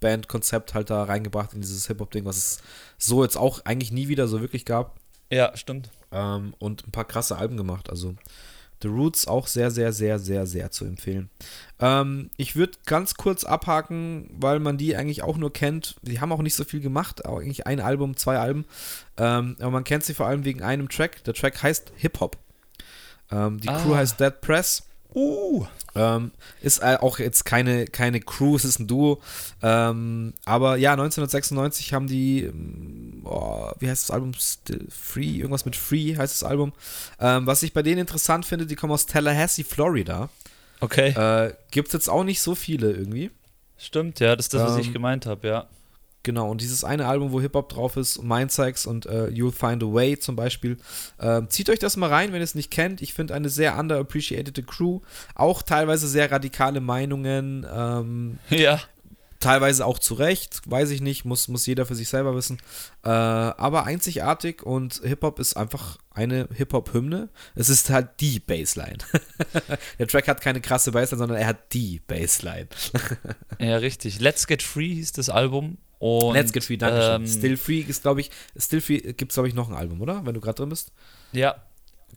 Live-Band-Konzept 0.00 0.74
halt 0.74 0.90
da 0.90 1.04
reingebracht 1.04 1.54
in 1.54 1.60
dieses 1.60 1.86
Hip-Hop-Ding, 1.86 2.24
was 2.24 2.36
es 2.36 2.62
so 2.98 3.22
jetzt 3.22 3.36
auch 3.36 3.64
eigentlich 3.64 3.92
nie 3.92 4.08
wieder 4.08 4.28
so 4.28 4.40
wirklich 4.40 4.64
gab. 4.64 4.96
ja, 5.30 5.56
stimmt. 5.56 5.90
Ähm, 6.12 6.54
und 6.58 6.86
ein 6.88 6.90
paar 6.90 7.04
krasse 7.04 7.36
Alben 7.38 7.56
gemacht. 7.56 7.88
Also 7.88 8.14
The 8.82 8.88
Roots 8.88 9.28
auch 9.28 9.46
sehr, 9.46 9.70
sehr, 9.70 9.92
sehr, 9.92 10.18
sehr, 10.18 10.46
sehr 10.46 10.70
zu 10.72 10.84
empfehlen. 10.86 11.30
Ähm, 11.78 12.30
ich 12.36 12.56
würde 12.56 12.78
ganz 12.86 13.14
kurz 13.14 13.44
abhaken, 13.44 14.28
weil 14.40 14.58
man 14.58 14.76
die 14.78 14.96
eigentlich 14.96 15.22
auch 15.22 15.36
nur 15.36 15.52
kennt. 15.52 15.96
Die 16.02 16.20
haben 16.20 16.32
auch 16.32 16.42
nicht 16.42 16.54
so 16.56 16.64
viel 16.64 16.80
gemacht, 16.80 17.24
auch 17.26 17.38
eigentlich 17.40 17.66
ein 17.66 17.78
Album, 17.80 18.16
zwei 18.16 18.38
Alben. 18.38 18.64
Ähm, 19.18 19.56
aber 19.60 19.70
man 19.70 19.84
kennt 19.84 20.04
sie 20.04 20.14
vor 20.14 20.26
allem 20.26 20.44
wegen 20.44 20.62
einem 20.62 20.88
Track. 20.88 21.22
Der 21.24 21.34
Track 21.34 21.62
heißt 21.62 21.92
Hip 21.96 22.18
Hop. 22.20 22.38
Ähm, 23.30 23.60
die 23.60 23.68
Crew 23.68 23.92
Ah. 23.94 23.98
heißt 23.98 24.18
Dead 24.18 24.40
Press. 24.40 24.82
Uh. 25.14 25.66
Ähm, 25.94 26.30
ist 26.62 26.78
äh, 26.78 26.96
auch 27.00 27.18
jetzt 27.18 27.44
keine, 27.44 27.86
keine 27.86 28.20
Crew, 28.20 28.56
es 28.56 28.64
ist 28.64 28.78
ein 28.78 28.86
Duo. 28.86 29.20
Ähm, 29.62 30.34
aber 30.44 30.76
ja, 30.76 30.92
1996 30.92 31.92
haben 31.92 32.06
die, 32.06 32.44
ähm, 32.44 33.22
oh, 33.24 33.70
wie 33.78 33.88
heißt 33.88 34.08
das 34.08 34.14
Album? 34.14 34.32
Still 34.34 34.86
Free, 34.88 35.38
irgendwas 35.38 35.64
mit 35.64 35.76
Free 35.76 36.16
heißt 36.16 36.42
das 36.42 36.48
Album. 36.48 36.72
Ähm, 37.18 37.46
was 37.46 37.62
ich 37.62 37.72
bei 37.72 37.82
denen 37.82 37.98
interessant 37.98 38.46
finde, 38.46 38.66
die 38.66 38.76
kommen 38.76 38.92
aus 38.92 39.06
Tallahassee, 39.06 39.64
Florida. 39.64 40.28
Okay. 40.80 41.08
Äh, 41.10 41.54
Gibt 41.70 41.88
es 41.88 41.92
jetzt 41.92 42.08
auch 42.08 42.24
nicht 42.24 42.40
so 42.40 42.54
viele 42.54 42.92
irgendwie. 42.92 43.30
Stimmt, 43.78 44.20
ja, 44.20 44.36
das 44.36 44.46
ist 44.46 44.54
das, 44.54 44.62
was 44.62 44.78
ich 44.78 44.88
ähm, 44.88 44.92
gemeint 44.92 45.26
habe, 45.26 45.48
ja. 45.48 45.66
Genau, 46.22 46.50
und 46.50 46.60
dieses 46.60 46.84
eine 46.84 47.06
Album, 47.06 47.32
wo 47.32 47.40
Hip-Hop 47.40 47.70
drauf 47.70 47.96
ist, 47.96 48.22
Mindsex 48.22 48.84
und 48.86 49.06
äh, 49.06 49.28
You'll 49.28 49.52
Find 49.52 49.82
a 49.82 49.86
Way 49.86 50.18
zum 50.18 50.36
Beispiel. 50.36 50.76
Ähm, 51.18 51.48
zieht 51.48 51.70
euch 51.70 51.78
das 51.78 51.96
mal 51.96 52.10
rein, 52.10 52.32
wenn 52.32 52.40
ihr 52.40 52.44
es 52.44 52.54
nicht 52.54 52.70
kennt. 52.70 53.00
Ich 53.00 53.14
finde 53.14 53.32
eine 53.34 53.48
sehr 53.48 53.78
underappreciated 53.78 54.66
Crew. 54.66 55.00
Auch 55.34 55.62
teilweise 55.62 56.06
sehr 56.08 56.30
radikale 56.30 56.80
Meinungen. 56.80 57.66
Ähm, 57.72 58.38
Ja. 58.50 58.80
teilweise 59.38 59.86
auch 59.86 59.98
zu 59.98 60.12
Recht, 60.12 60.60
weiß 60.66 60.90
ich 60.90 61.00
nicht, 61.00 61.24
muss, 61.24 61.48
muss 61.48 61.64
jeder 61.64 61.86
für 61.86 61.94
sich 61.94 62.10
selber 62.10 62.34
wissen. 62.36 62.58
Äh, 63.02 63.08
aber 63.08 63.84
einzigartig 63.86 64.62
und 64.62 65.00
Hip-Hop 65.02 65.38
ist 65.38 65.56
einfach 65.56 65.96
eine 66.12 66.50
Hip-Hop-Hymne. 66.54 67.30
Es 67.54 67.70
ist 67.70 67.88
halt 67.88 68.08
die 68.20 68.40
Bassline. 68.40 68.98
Der 69.98 70.06
Track 70.06 70.28
hat 70.28 70.42
keine 70.42 70.60
krasse 70.60 70.92
Bassline, 70.92 71.18
sondern 71.18 71.38
er 71.38 71.46
hat 71.46 71.72
die 71.72 72.00
Bassline. 72.06 72.68
Ja, 73.58 73.76
richtig. 73.78 74.20
Let's 74.20 74.46
Get 74.46 74.62
Free 74.62 74.94
hieß 74.94 75.12
das 75.12 75.30
Album. 75.30 75.78
Und, 76.00 76.34
Let's 76.34 76.52
Get 76.52 76.64
Free, 76.64 76.78
danke 76.78 77.02
schön. 77.02 77.22
ähm, 77.22 77.26
Still 77.26 77.56
Free 77.58 77.80
ist, 77.80 78.02
glaube 78.02 78.22
ich, 78.22 78.30
Still 78.58 78.80
Free 78.80 78.98
gibt 79.12 79.32
es, 79.32 79.34
glaube 79.34 79.48
ich, 79.48 79.54
noch 79.54 79.68
ein 79.68 79.76
Album, 79.76 80.00
oder? 80.00 80.24
Wenn 80.24 80.34
du 80.34 80.40
gerade 80.40 80.56
drin 80.56 80.70
bist. 80.70 80.92
Ja, 81.32 81.56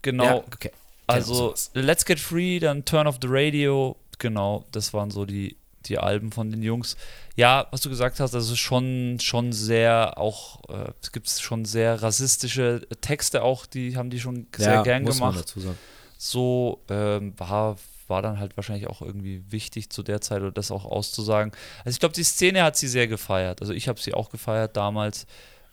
genau. 0.00 0.24
Ja, 0.24 0.36
okay. 0.36 0.70
also. 1.06 1.54
Let's 1.74 2.06
Get 2.06 2.18
Free, 2.18 2.58
dann 2.58 2.86
Turn 2.86 3.06
of 3.06 3.18
the 3.20 3.28
Radio. 3.30 3.96
Genau, 4.18 4.64
das 4.72 4.94
waren 4.94 5.10
so 5.10 5.26
die, 5.26 5.58
die 5.84 5.98
Alben 5.98 6.32
von 6.32 6.50
den 6.50 6.62
Jungs. 6.62 6.96
Ja, 7.36 7.66
was 7.72 7.82
du 7.82 7.90
gesagt 7.90 8.20
hast, 8.20 8.32
das 8.32 8.48
ist 8.48 8.58
schon, 8.58 9.18
schon 9.20 9.52
sehr 9.52 10.16
auch, 10.16 10.66
äh, 10.70 10.90
es 11.02 11.12
gibt 11.12 11.28
schon 11.28 11.66
sehr 11.66 12.02
rassistische 12.02 12.86
Texte 13.02 13.42
auch, 13.42 13.66
die 13.66 13.96
haben 13.98 14.08
die 14.08 14.20
schon 14.20 14.46
sehr 14.56 14.74
ja, 14.74 14.82
gern 14.82 15.02
muss 15.02 15.20
man 15.20 15.32
gemacht. 15.32 15.48
dazu 15.48 15.60
sagen. 15.60 15.78
so 16.16 16.80
ähm, 16.88 17.34
war, 17.36 17.76
war 18.08 18.22
dann 18.22 18.38
halt 18.38 18.56
wahrscheinlich 18.56 18.86
auch 18.86 19.02
irgendwie 19.02 19.44
wichtig 19.50 19.90
zu 19.90 20.02
der 20.02 20.20
Zeit 20.20 20.42
oder 20.42 20.52
das 20.52 20.70
auch 20.70 20.84
auszusagen. 20.84 21.52
Also 21.84 21.96
ich 21.96 22.00
glaube, 22.00 22.14
die 22.14 22.24
Szene 22.24 22.62
hat 22.62 22.76
sie 22.76 22.88
sehr 22.88 23.06
gefeiert. 23.08 23.60
Also 23.60 23.72
ich 23.72 23.88
habe 23.88 24.00
sie 24.00 24.14
auch 24.14 24.30
gefeiert 24.30 24.76
damals. 24.76 25.26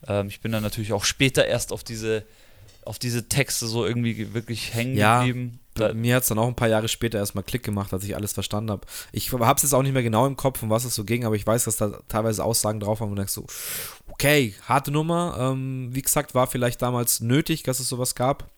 Ähm, 0.07 0.27
ich 0.27 0.41
bin 0.41 0.51
dann 0.51 0.63
natürlich 0.63 0.93
auch 0.93 1.03
später 1.03 1.45
erst 1.45 1.71
auf 1.71 1.83
diese, 1.83 2.25
auf 2.85 2.99
diese 2.99 3.29
Texte 3.29 3.67
so 3.67 3.85
irgendwie 3.85 4.13
ge- 4.13 4.33
wirklich 4.33 4.73
hängen 4.73 4.95
Ja, 4.97 5.19
geblieben. 5.23 5.59
Da, 5.73 5.93
mir 5.93 6.15
hat 6.15 6.23
es 6.23 6.29
dann 6.29 6.37
auch 6.37 6.47
ein 6.49 6.55
paar 6.55 6.67
Jahre 6.67 6.89
später 6.89 7.17
erstmal 7.17 7.45
Klick 7.45 7.63
gemacht, 7.63 7.93
als 7.93 8.03
ich 8.03 8.13
alles 8.15 8.33
verstanden 8.33 8.71
habe. 8.71 8.85
Ich 9.13 9.31
habe 9.31 9.55
es 9.55 9.63
jetzt 9.63 9.73
auch 9.73 9.83
nicht 9.83 9.93
mehr 9.93 10.03
genau 10.03 10.27
im 10.27 10.35
Kopf, 10.35 10.61
um 10.63 10.69
was 10.69 10.83
es 10.83 10.95
so 10.95 11.05
ging, 11.05 11.23
aber 11.23 11.35
ich 11.35 11.47
weiß, 11.47 11.63
dass 11.63 11.77
da 11.77 11.99
teilweise 12.09 12.43
Aussagen 12.43 12.81
drauf 12.81 12.99
waren, 12.99 13.09
wo 13.09 13.15
du 13.15 13.19
denkst 13.19 13.31
so, 13.33 13.45
okay, 14.09 14.53
harte 14.67 14.91
Nummer. 14.91 15.37
Ähm, 15.39 15.89
wie 15.93 16.01
gesagt, 16.01 16.35
war 16.35 16.47
vielleicht 16.47 16.81
damals 16.81 17.21
nötig, 17.21 17.63
dass 17.63 17.79
es 17.79 17.87
sowas 17.87 18.15
gab. 18.15 18.49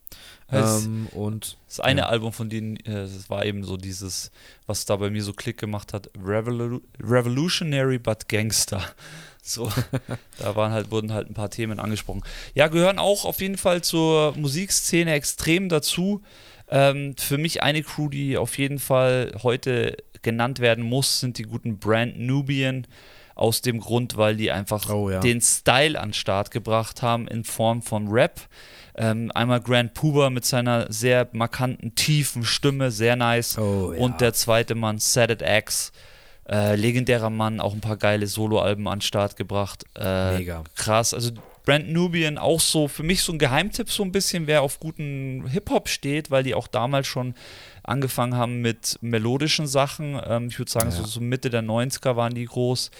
Ähm, 0.50 1.06
und 1.12 1.56
das 1.68 1.80
eine 1.80 2.02
ja. 2.02 2.06
Album 2.08 2.32
von 2.32 2.50
denen, 2.50 2.76
äh, 2.78 3.02
das 3.02 3.30
war 3.30 3.44
eben 3.46 3.62
so 3.64 3.76
dieses, 3.76 4.30
was 4.66 4.84
da 4.84 4.96
bei 4.96 5.08
mir 5.10 5.22
so 5.22 5.32
Klick 5.32 5.56
gemacht 5.58 5.92
hat, 5.92 6.10
Revolu 6.22 6.80
Revolutionary 7.00 7.98
but 7.98 8.28
Gangster. 8.28 8.82
So, 9.46 9.70
da 10.38 10.56
waren 10.56 10.72
halt, 10.72 10.90
wurden 10.90 11.12
halt 11.12 11.28
ein 11.28 11.34
paar 11.34 11.50
Themen 11.50 11.78
angesprochen. 11.78 12.22
Ja, 12.54 12.68
gehören 12.68 12.98
auch 12.98 13.26
auf 13.26 13.42
jeden 13.42 13.58
Fall 13.58 13.82
zur 13.82 14.34
Musikszene 14.38 15.12
extrem 15.12 15.68
dazu. 15.68 16.22
Ähm, 16.70 17.14
für 17.18 17.36
mich 17.36 17.62
eine 17.62 17.82
Crew, 17.82 18.08
die 18.08 18.38
auf 18.38 18.56
jeden 18.56 18.78
Fall 18.78 19.34
heute 19.42 19.98
genannt 20.22 20.60
werden 20.60 20.82
muss, 20.82 21.20
sind 21.20 21.36
die 21.36 21.42
guten 21.42 21.78
Brand 21.78 22.18
Nubian. 22.18 22.86
Aus 23.36 23.62
dem 23.62 23.80
Grund, 23.80 24.16
weil 24.16 24.36
die 24.36 24.52
einfach 24.52 24.88
Oh, 24.90 25.10
ja. 25.10 25.18
den 25.18 25.40
Style 25.40 25.98
an 26.00 26.10
den 26.10 26.14
Start 26.14 26.52
gebracht 26.52 27.02
haben 27.02 27.26
in 27.26 27.42
Form 27.42 27.82
von 27.82 28.06
Rap. 28.06 28.40
Ähm, 28.96 29.32
einmal 29.34 29.60
Grand 29.60 29.92
Puba 29.92 30.30
mit 30.30 30.44
seiner 30.44 30.86
sehr 30.92 31.28
markanten, 31.32 31.96
tiefen 31.96 32.44
Stimme, 32.44 32.92
sehr 32.92 33.16
nice. 33.16 33.58
Oh, 33.58 33.92
ja. 33.92 33.98
Und 33.98 34.20
der 34.20 34.34
zweite 34.34 34.76
Mann, 34.76 34.98
It 35.16 35.42
X, 35.42 35.90
äh, 36.48 36.76
legendärer 36.76 37.30
Mann, 37.30 37.60
auch 37.60 37.72
ein 37.74 37.80
paar 37.80 37.96
geile 37.96 38.26
Soloalben 38.26 38.86
an 38.88 38.98
den 38.98 39.02
Start 39.02 39.36
gebracht. 39.36 39.84
Äh, 39.98 40.38
Mega. 40.38 40.64
Krass. 40.76 41.14
Also 41.14 41.30
Brand 41.64 41.88
Nubian 41.90 42.36
auch 42.36 42.60
so, 42.60 42.88
für 42.88 43.02
mich 43.02 43.22
so 43.22 43.32
ein 43.32 43.38
Geheimtipp 43.38 43.90
so 43.90 44.02
ein 44.02 44.12
bisschen, 44.12 44.46
wer 44.46 44.60
auf 44.62 44.80
guten 44.80 45.46
Hip-Hop 45.48 45.88
steht, 45.88 46.30
weil 46.30 46.42
die 46.42 46.54
auch 46.54 46.66
damals 46.66 47.06
schon 47.06 47.34
angefangen 47.82 48.34
haben 48.36 48.60
mit 48.60 48.98
melodischen 49.00 49.66
Sachen. 49.66 50.20
Ähm, 50.26 50.48
ich 50.48 50.58
würde 50.58 50.70
sagen, 50.70 50.90
Ja. 50.90 50.96
so, 50.96 51.04
so 51.04 51.20
Mitte 51.20 51.48
der 51.48 51.62
90er 51.62 52.16
waren 52.16 52.34
die 52.34 52.44
groß. 52.44 52.90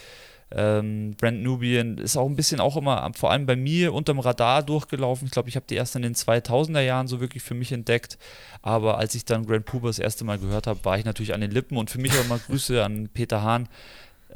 Ähm, 0.57 1.17
Brand 1.19 1.43
Nubian 1.43 1.99
ist 1.99 2.17
auch 2.17 2.29
ein 2.29 2.37
bisschen 2.37 2.61
auch 2.61 2.77
immer, 2.77 3.11
vor 3.15 3.33
allem 3.33 3.45
bei 3.45 3.57
mir, 3.57 3.93
unterm 3.93 4.21
Radar 4.21 4.63
durchgelaufen. 4.63 5.27
Ich 5.27 5.33
glaube, 5.33 5.49
ich 5.49 5.57
habe 5.57 5.67
die 5.69 5.75
erst 5.75 5.97
in 5.97 6.03
den 6.03 6.15
2000er 6.15 6.81
Jahren 6.81 7.09
so 7.09 7.21
wirklich 7.21 7.43
für 7.43 7.55
mich 7.55 7.73
entdeckt. 7.73 8.19
Aber 8.63 8.99
als 8.99 9.15
ich 9.15 9.25
dann 9.25 9.47
Grand 9.47 9.65
Puba 9.65 9.89
das 9.89 9.99
erste 9.99 10.25
Mal 10.25 10.39
gehört 10.39 10.67
habe, 10.67 10.85
war 10.85 10.97
ich 10.97 11.05
natürlich 11.05 11.35
an 11.35 11.41
den 11.41 11.51
Lippen 11.51 11.77
und 11.77 11.91
für 11.91 11.99
mich 11.99 12.13
auch 12.13 12.25
immer 12.25 12.39
Grüße 12.47 12.83
an 12.85 13.09
Peter 13.13 13.43
Hahn. 13.43 13.69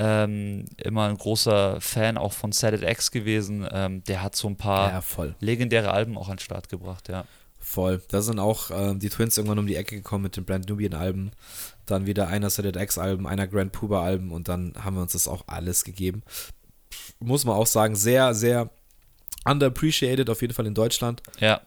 Ähm, 0.01 0.65
immer 0.77 1.09
ein 1.09 1.17
großer 1.17 1.81
Fan 1.81 2.17
auch 2.17 2.33
von 2.33 2.51
It 2.51 2.83
X 2.83 3.11
gewesen. 3.11 3.67
Ähm, 3.71 4.03
der 4.05 4.23
hat 4.23 4.35
so 4.37 4.49
ein 4.49 4.57
paar 4.57 4.93
ja, 4.93 5.35
legendäre 5.41 5.91
Alben 5.91 6.17
auch 6.17 6.29
an 6.29 6.37
den 6.37 6.41
Start 6.41 6.69
gebracht, 6.69 7.09
ja. 7.09 7.25
Voll. 7.61 8.01
Da 8.09 8.23
sind 8.23 8.39
auch 8.39 8.71
ähm, 8.73 8.99
die 8.99 9.09
Twins 9.09 9.37
irgendwann 9.37 9.59
um 9.59 9.67
die 9.67 9.77
Ecke 9.77 9.97
gekommen 9.97 10.23
mit 10.25 10.37
den 10.37 10.45
Brand 10.45 10.69
Nubian-Alben. 10.69 11.33
Dann 11.91 12.07
wieder 12.07 12.29
einer 12.29 12.51
Set 12.51 12.77
X-Alben, 12.77 13.27
einer 13.27 13.47
Grand 13.47 13.73
Puba-Alben 13.73 14.31
und 14.31 14.49
dann 14.49 14.75
haben 14.85 14.97
wir 14.97 15.03
uns 15.03 15.13
das 15.13 15.27
auch 15.29 15.45
alles 15.47 15.85
gegeben. 15.85 16.23
Muss 17.19 17.45
man 17.45 17.57
auch 17.57 17.67
sagen, 17.67 17.97
sehr, 17.97 18.35
sehr 18.35 18.71
underappreciated, 19.45 20.29
auf 20.31 20.41
jeden 20.43 20.55
Fall 20.55 20.67
in 20.67 20.75
Deutschland. 20.75 21.23
Ja, 21.41 21.61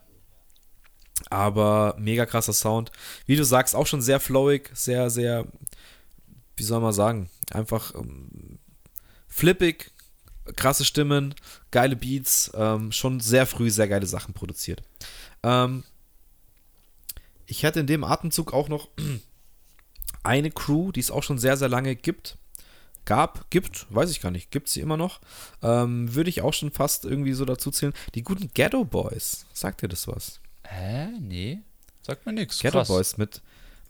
Aber 1.29 1.95
mega 1.99 2.25
krasser 2.25 2.53
Sound. 2.53 2.91
Wie 3.25 3.35
du 3.35 3.43
sagst, 3.43 3.75
auch 3.75 3.87
schon 3.87 4.01
sehr 4.01 4.19
flowig, 4.19 4.69
sehr, 4.73 5.09
sehr, 5.09 5.45
wie 6.55 6.63
soll 6.63 6.81
man 6.81 6.93
sagen, 6.93 7.29
einfach 7.51 7.93
ähm, 7.95 8.59
flippig, 9.27 9.91
krasse 10.55 10.85
Stimmen, 10.85 11.35
geile 11.71 11.95
Beats, 11.95 12.51
ähm, 12.55 12.91
schon 12.91 13.19
sehr 13.19 13.45
früh 13.45 13.69
sehr 13.69 13.87
geile 13.87 14.05
Sachen 14.05 14.33
produziert. 14.33 14.81
Ähm, 15.43 15.83
ich 17.45 17.63
hätte 17.63 17.79
in 17.81 17.87
dem 17.87 18.03
Atemzug 18.03 18.53
auch 18.53 18.69
noch 18.69 18.89
eine 20.23 20.51
Crew, 20.51 20.91
die 20.91 20.99
es 20.99 21.11
auch 21.11 21.23
schon 21.23 21.39
sehr, 21.39 21.57
sehr 21.57 21.69
lange 21.69 21.95
gibt. 21.95 22.37
Gab, 23.05 23.49
gibt, 23.49 23.87
weiß 23.89 24.11
ich 24.11 24.21
gar 24.21 24.29
nicht, 24.29 24.51
gibt 24.51 24.69
sie 24.69 24.79
immer 24.79 24.97
noch. 24.97 25.21
Ähm, 25.63 26.13
würde 26.13 26.29
ich 26.29 26.41
auch 26.41 26.53
schon 26.53 26.71
fast 26.71 27.03
irgendwie 27.03 27.33
so 27.33 27.45
dazu 27.45 27.71
zählen. 27.71 27.93
Die 28.13 28.23
guten 28.23 28.51
Ghetto 28.53 28.85
Boys. 28.85 29.45
Sagt 29.53 29.81
ihr 29.81 29.89
das 29.89 30.07
was? 30.07 30.39
Hä? 30.63 31.07
Nee. 31.19 31.61
Sagt 32.01 32.25
mir 32.25 32.33
nichts. 32.33 32.59
Ghetto 32.59 32.83
Boys 32.83 33.17
mit, 33.17 33.41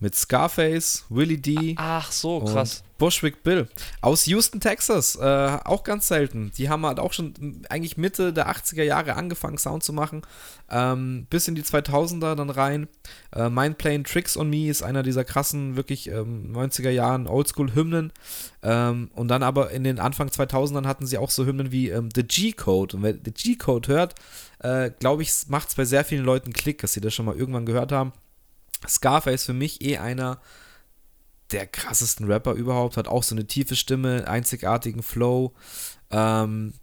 mit 0.01 0.15
Scarface, 0.15 1.05
Willie 1.09 1.37
D. 1.37 1.75
Ach 1.77 2.11
so, 2.11 2.41
krass. 2.41 2.83
Bushwick 2.97 3.41
Bill 3.43 3.67
aus 4.01 4.25
Houston, 4.25 4.59
Texas. 4.59 5.15
Äh, 5.15 5.57
auch 5.63 5.83
ganz 5.83 6.07
selten. 6.07 6.51
Die 6.57 6.69
haben 6.69 6.85
halt 6.85 6.99
auch 6.99 7.13
schon 7.13 7.63
eigentlich 7.69 7.97
Mitte 7.97 8.31
der 8.31 8.47
80er 8.47 8.83
Jahre 8.83 9.15
angefangen, 9.15 9.57
Sound 9.57 9.83
zu 9.83 9.93
machen. 9.93 10.21
Ähm, 10.69 11.25
bis 11.29 11.47
in 11.47 11.55
die 11.55 11.63
2000er 11.63 12.35
dann 12.35 12.49
rein. 12.49 12.87
Äh, 13.35 13.49
Mind 13.49 13.79
Playing 13.79 14.03
Tricks 14.03 14.37
on 14.37 14.49
Me 14.49 14.69
ist 14.69 14.83
einer 14.83 15.01
dieser 15.01 15.23
krassen, 15.23 15.75
wirklich 15.75 16.09
ähm, 16.09 16.51
90er 16.55 16.91
Jahren 16.91 17.27
Oldschool-Hymnen. 17.27 18.11
Ähm, 18.61 19.09
und 19.15 19.27
dann 19.29 19.41
aber 19.41 19.71
in 19.71 19.83
den 19.83 19.99
Anfang 19.99 20.27
2000ern 20.27 20.85
hatten 20.85 21.07
sie 21.07 21.17
auch 21.17 21.31
so 21.31 21.45
Hymnen 21.45 21.71
wie 21.71 21.89
ähm, 21.89 22.09
The 22.13 22.23
G-Code. 22.23 22.97
Und 22.97 23.03
wer 23.03 23.13
The 23.13 23.31
G-Code 23.31 23.87
hört, 23.87 24.15
äh, 24.59 24.91
glaube 24.99 25.23
ich, 25.23 25.31
macht 25.47 25.69
es 25.69 25.75
bei 25.75 25.85
sehr 25.85 26.05
vielen 26.05 26.25
Leuten 26.25 26.53
Klick, 26.53 26.81
dass 26.81 26.93
sie 26.93 27.01
das 27.01 27.13
schon 27.13 27.25
mal 27.25 27.35
irgendwann 27.35 27.65
gehört 27.65 27.91
haben. 27.91 28.13
Scarface 28.87 29.45
für 29.45 29.53
mich 29.53 29.81
eh 29.81 29.97
einer 29.97 30.41
der 31.51 31.67
krassesten 31.67 32.31
Rapper 32.31 32.53
überhaupt, 32.53 32.97
hat 32.97 33.07
auch 33.07 33.23
so 33.23 33.35
eine 33.35 33.45
tiefe 33.45 33.75
Stimme, 33.75 34.27
einzigartigen 34.27 35.03
Flow. 35.03 35.53
Ähm, 36.09 36.73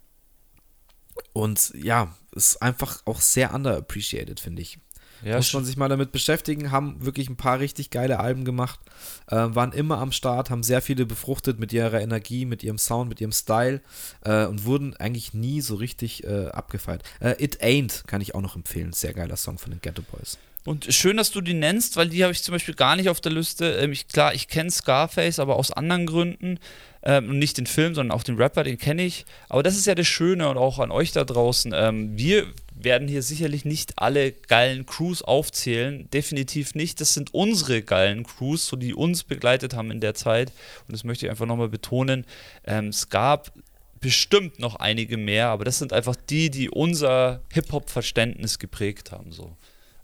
und 1.33 1.73
ja, 1.75 2.15
ist 2.33 2.61
einfach 2.61 3.01
auch 3.05 3.21
sehr 3.21 3.53
underappreciated, 3.53 4.39
finde 4.39 4.61
ich. 4.61 4.79
Ja, 5.23 5.35
Muss 5.35 5.53
man 5.53 5.65
sich 5.65 5.75
mal 5.75 5.89
damit 5.89 6.13
beschäftigen, 6.13 6.71
haben 6.71 7.03
wirklich 7.05 7.29
ein 7.29 7.35
paar 7.35 7.59
richtig 7.59 7.89
geile 7.89 8.19
Alben 8.19 8.45
gemacht, 8.45 8.79
äh, 9.27 9.35
waren 9.35 9.73
immer 9.73 9.97
am 9.97 10.13
Start, 10.13 10.49
haben 10.49 10.63
sehr 10.63 10.81
viele 10.81 11.05
befruchtet 11.05 11.59
mit 11.59 11.73
ihrer 11.73 11.99
Energie, 11.99 12.45
mit 12.45 12.63
ihrem 12.63 12.77
Sound, 12.77 13.09
mit 13.09 13.19
ihrem 13.19 13.33
Style 13.33 13.81
äh, 14.21 14.45
und 14.45 14.63
wurden 14.63 14.95
eigentlich 14.95 15.33
nie 15.33 15.59
so 15.59 15.75
richtig 15.75 16.23
äh, 16.23 16.47
abgefeiert. 16.47 17.03
Äh, 17.19 17.35
It 17.43 17.61
Ain't 17.61 18.07
kann 18.07 18.21
ich 18.21 18.33
auch 18.33 18.41
noch 18.41 18.55
empfehlen, 18.55 18.93
sehr 18.93 19.13
geiler 19.13 19.35
Song 19.35 19.57
von 19.57 19.71
den 19.71 19.81
Ghetto 19.81 20.03
Boys. 20.03 20.37
Und 20.65 20.93
schön, 20.93 21.17
dass 21.17 21.31
du 21.31 21.41
die 21.41 21.53
nennst, 21.53 21.95
weil 21.95 22.09
die 22.09 22.23
habe 22.23 22.33
ich 22.33 22.43
zum 22.43 22.53
Beispiel 22.53 22.75
gar 22.75 22.95
nicht 22.95 23.09
auf 23.09 23.21
der 23.21 23.31
Liste. 23.31 23.77
Ähm, 23.81 23.91
ich, 23.91 24.07
klar, 24.07 24.33
ich 24.33 24.47
kenne 24.47 24.69
Scarface, 24.69 25.39
aber 25.39 25.55
aus 25.55 25.71
anderen 25.71 26.05
Gründen. 26.05 26.59
Ähm, 27.01 27.39
nicht 27.39 27.57
den 27.57 27.65
Film, 27.65 27.95
sondern 27.95 28.15
auch 28.15 28.23
den 28.23 28.35
Rapper, 28.35 28.63
den 28.63 28.77
kenne 28.77 29.03
ich. 29.03 29.25
Aber 29.47 29.63
das 29.63 29.77
ist 29.77 29.87
ja 29.87 29.95
das 29.95 30.07
Schöne 30.07 30.49
und 30.49 30.57
auch 30.57 30.79
an 30.79 30.91
euch 30.91 31.13
da 31.13 31.23
draußen. 31.23 31.73
Ähm, 31.73 32.17
wir 32.17 32.45
werden 32.75 33.07
hier 33.07 33.21
sicherlich 33.21 33.63
nicht 33.63 33.93
alle 33.97 34.33
geilen 34.33 34.85
Crews 34.85 35.21
aufzählen. 35.21 36.09
Definitiv 36.11 36.75
nicht. 36.75 36.99
Das 36.99 37.13
sind 37.13 37.33
unsere 37.33 37.81
geilen 37.81 38.23
Crews, 38.23 38.67
so 38.67 38.75
die 38.75 38.93
uns 38.93 39.23
begleitet 39.23 39.73
haben 39.73 39.91
in 39.91 40.01
der 40.01 40.13
Zeit. 40.13 40.51
Und 40.87 40.91
das 40.91 41.05
möchte 41.05 41.25
ich 41.25 41.29
einfach 41.29 41.45
nochmal 41.45 41.69
betonen. 41.69 42.25
Ähm, 42.65 42.87
es 42.87 43.09
gab 43.09 43.53
bestimmt 44.01 44.59
noch 44.59 44.75
einige 44.75 45.17
mehr, 45.17 45.47
aber 45.47 45.65
das 45.65 45.79
sind 45.79 45.93
einfach 45.93 46.15
die, 46.15 46.49
die 46.49 46.69
unser 46.69 47.41
Hip-Hop-Verständnis 47.51 48.59
geprägt 48.59 49.11
haben. 49.11 49.31
So. 49.31 49.55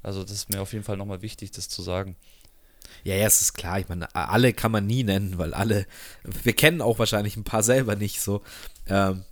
Also 0.05 0.21
das 0.21 0.33
ist 0.33 0.49
mir 0.51 0.61
auf 0.61 0.71
jeden 0.71 0.85
Fall 0.85 0.97
nochmal 0.97 1.23
wichtig, 1.23 1.49
das 1.49 1.67
zu 1.67 1.81
sagen. 1.81 2.15
Ja, 3.03 3.15
ja, 3.15 3.25
es 3.25 3.41
ist 3.41 3.53
klar. 3.53 3.79
Ich 3.79 3.89
meine, 3.89 4.13
alle 4.13 4.53
kann 4.53 4.71
man 4.71 4.85
nie 4.85 5.03
nennen, 5.03 5.39
weil 5.39 5.55
alle, 5.55 5.87
wir 6.23 6.53
kennen 6.53 6.81
auch 6.81 6.99
wahrscheinlich 6.99 7.35
ein 7.37 7.43
paar 7.43 7.63
selber 7.63 7.95
nicht 7.95 8.21
so. 8.21 8.43
Ähm, 8.87 9.23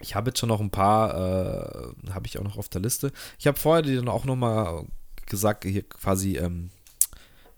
ich 0.00 0.14
habe 0.14 0.30
jetzt 0.30 0.38
schon 0.38 0.48
noch 0.48 0.60
ein 0.60 0.70
paar, 0.70 1.10
äh, 1.14 2.10
habe 2.10 2.26
ich 2.26 2.38
auch 2.38 2.42
noch 2.42 2.56
auf 2.56 2.70
der 2.70 2.80
Liste. 2.80 3.12
Ich 3.38 3.46
habe 3.46 3.58
vorher 3.58 3.82
dir 3.82 3.96
dann 3.96 4.08
auch 4.08 4.24
nochmal 4.24 4.86
gesagt, 5.26 5.64
hier 5.64 5.86
quasi, 5.86 6.38
ähm, 6.38 6.70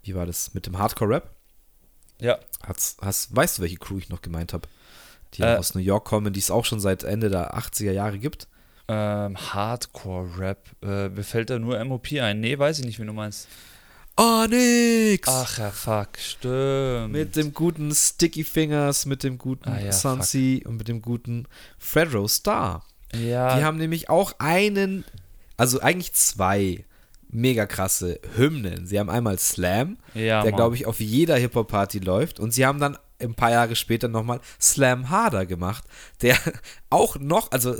wie 0.03 0.13
war 0.13 0.25
das 0.25 0.53
mit 0.53 0.65
dem 0.65 0.77
Hardcore-Rap? 0.77 1.33
Ja. 2.19 2.37
Hast, 2.63 3.01
hast, 3.01 3.33
weißt 3.33 3.57
du, 3.57 3.61
welche 3.61 3.77
Crew 3.77 3.97
ich 3.97 4.09
noch 4.09 4.21
gemeint 4.21 4.51
habe? 4.51 4.67
Die 5.35 5.43
äh, 5.43 5.55
aus 5.55 5.73
New 5.73 5.81
York 5.81 6.03
kommen, 6.03 6.33
die 6.33 6.39
es 6.41 6.51
auch 6.51 6.65
schon 6.65 6.81
seit 6.81 7.03
Ende 7.03 7.29
der 7.29 7.55
80er 7.57 7.93
Jahre 7.93 8.19
gibt 8.19 8.49
ähm, 8.91 9.37
Hardcore-Rap. 9.37 10.69
Äh, 10.83 11.09
mir 11.09 11.23
fällt 11.23 11.49
da 11.49 11.57
nur 11.57 11.81
MOP 11.85 12.07
ein. 12.19 12.41
Nee, 12.41 12.59
weiß 12.59 12.79
ich 12.79 12.85
nicht, 12.85 12.99
wie 12.99 13.05
du 13.05 13.13
meinst. 13.13 13.47
Onyx! 14.17 15.27
Ach 15.29 15.57
ja, 15.57 15.71
fuck, 15.71 16.09
stimmt. 16.17 17.13
Mit 17.13 17.37
dem 17.37 17.53
guten 17.53 17.95
Sticky 17.95 18.43
Fingers, 18.43 19.05
mit 19.05 19.23
dem 19.23 19.37
guten 19.37 19.69
ah, 19.69 19.79
ja, 19.79 19.93
Sunsea 19.93 20.67
und 20.67 20.77
mit 20.77 20.89
dem 20.89 21.01
guten 21.01 21.47
Fredro 21.79 22.27
Star. 22.27 22.83
Ja. 23.15 23.57
Die 23.57 23.63
haben 23.63 23.77
nämlich 23.77 24.09
auch 24.09 24.33
einen, 24.39 25.05
also 25.55 25.79
eigentlich 25.79 26.11
zwei 26.13 26.83
mega 27.29 27.65
krasse 27.65 28.19
Hymnen. 28.35 28.85
Sie 28.85 28.99
haben 28.99 29.09
einmal 29.09 29.39
Slam, 29.39 29.97
ja, 30.13 30.43
der 30.43 30.51
glaube 30.51 30.75
ich 30.75 30.85
auf 30.85 30.99
jeder 30.99 31.37
Hip-Hop-Party 31.37 31.99
läuft 31.99 32.41
und 32.41 32.53
sie 32.53 32.65
haben 32.65 32.81
dann 32.81 32.97
ein 33.21 33.35
paar 33.35 33.51
Jahre 33.51 33.75
später 33.75 34.07
nochmal 34.07 34.41
Slam 34.59 35.09
Harder 35.09 35.45
gemacht, 35.45 35.83
der 36.21 36.37
auch 36.89 37.17
noch, 37.17 37.51
also, 37.51 37.71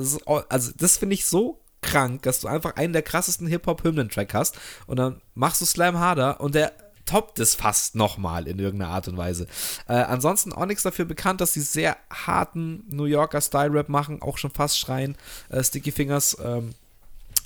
also 0.49 0.71
das 0.77 0.97
finde 0.97 1.15
ich 1.15 1.25
so 1.25 1.61
krank, 1.81 2.21
dass 2.23 2.41
du 2.41 2.47
einfach 2.47 2.75
einen 2.75 2.93
der 2.93 3.01
krassesten 3.01 3.47
Hip-Hop-Hymnen-Track 3.47 4.33
hast 4.33 4.57
und 4.87 4.97
dann 4.97 5.21
machst 5.33 5.61
du 5.61 5.65
Slam 5.65 5.97
Harder 5.97 6.39
und 6.39 6.55
der 6.55 6.73
toppt 7.05 7.39
es 7.39 7.55
fast 7.55 7.95
nochmal 7.95 8.47
in 8.47 8.59
irgendeiner 8.59 8.91
Art 8.91 9.07
und 9.07 9.17
Weise. 9.17 9.47
Äh, 9.87 9.93
ansonsten 9.93 10.53
Onyx 10.53 10.83
dafür 10.83 11.05
bekannt, 11.05 11.41
dass 11.41 11.53
sie 11.53 11.61
sehr 11.61 11.97
harten 12.09 12.83
New 12.87 13.05
Yorker 13.05 13.41
Style-Rap 13.41 13.89
machen, 13.89 14.21
auch 14.21 14.37
schon 14.37 14.51
fast 14.51 14.79
schreien. 14.79 15.17
Äh, 15.49 15.63
Sticky 15.63 15.91
Fingers 15.91 16.37
ähm, 16.43 16.73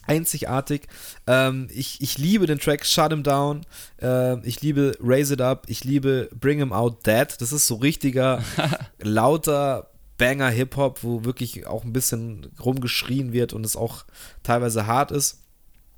einzigartig. 0.05 0.87
Ähm, 1.27 1.67
ich, 1.73 2.01
ich 2.01 2.17
liebe 2.17 2.47
den 2.47 2.59
Track 2.59 2.85
Shut 2.85 3.11
Him 3.11 3.23
Down. 3.23 3.65
Äh, 4.01 4.39
ich 4.47 4.61
liebe 4.61 4.97
Raise 4.99 5.33
It 5.33 5.41
Up. 5.41 5.65
Ich 5.67 5.83
liebe 5.83 6.29
Bring 6.39 6.59
Him 6.59 6.73
Out 6.73 7.05
Dead. 7.05 7.27
Das 7.39 7.51
ist 7.51 7.67
so 7.67 7.75
richtiger, 7.75 8.43
lauter 9.01 9.89
Banger 10.17 10.49
Hip-Hop, 10.49 11.03
wo 11.03 11.25
wirklich 11.25 11.67
auch 11.67 11.83
ein 11.83 11.93
bisschen 11.93 12.47
rumgeschrien 12.63 13.33
wird 13.33 13.53
und 13.53 13.65
es 13.65 13.75
auch 13.75 14.05
teilweise 14.43 14.87
hart 14.87 15.11
ist. 15.11 15.41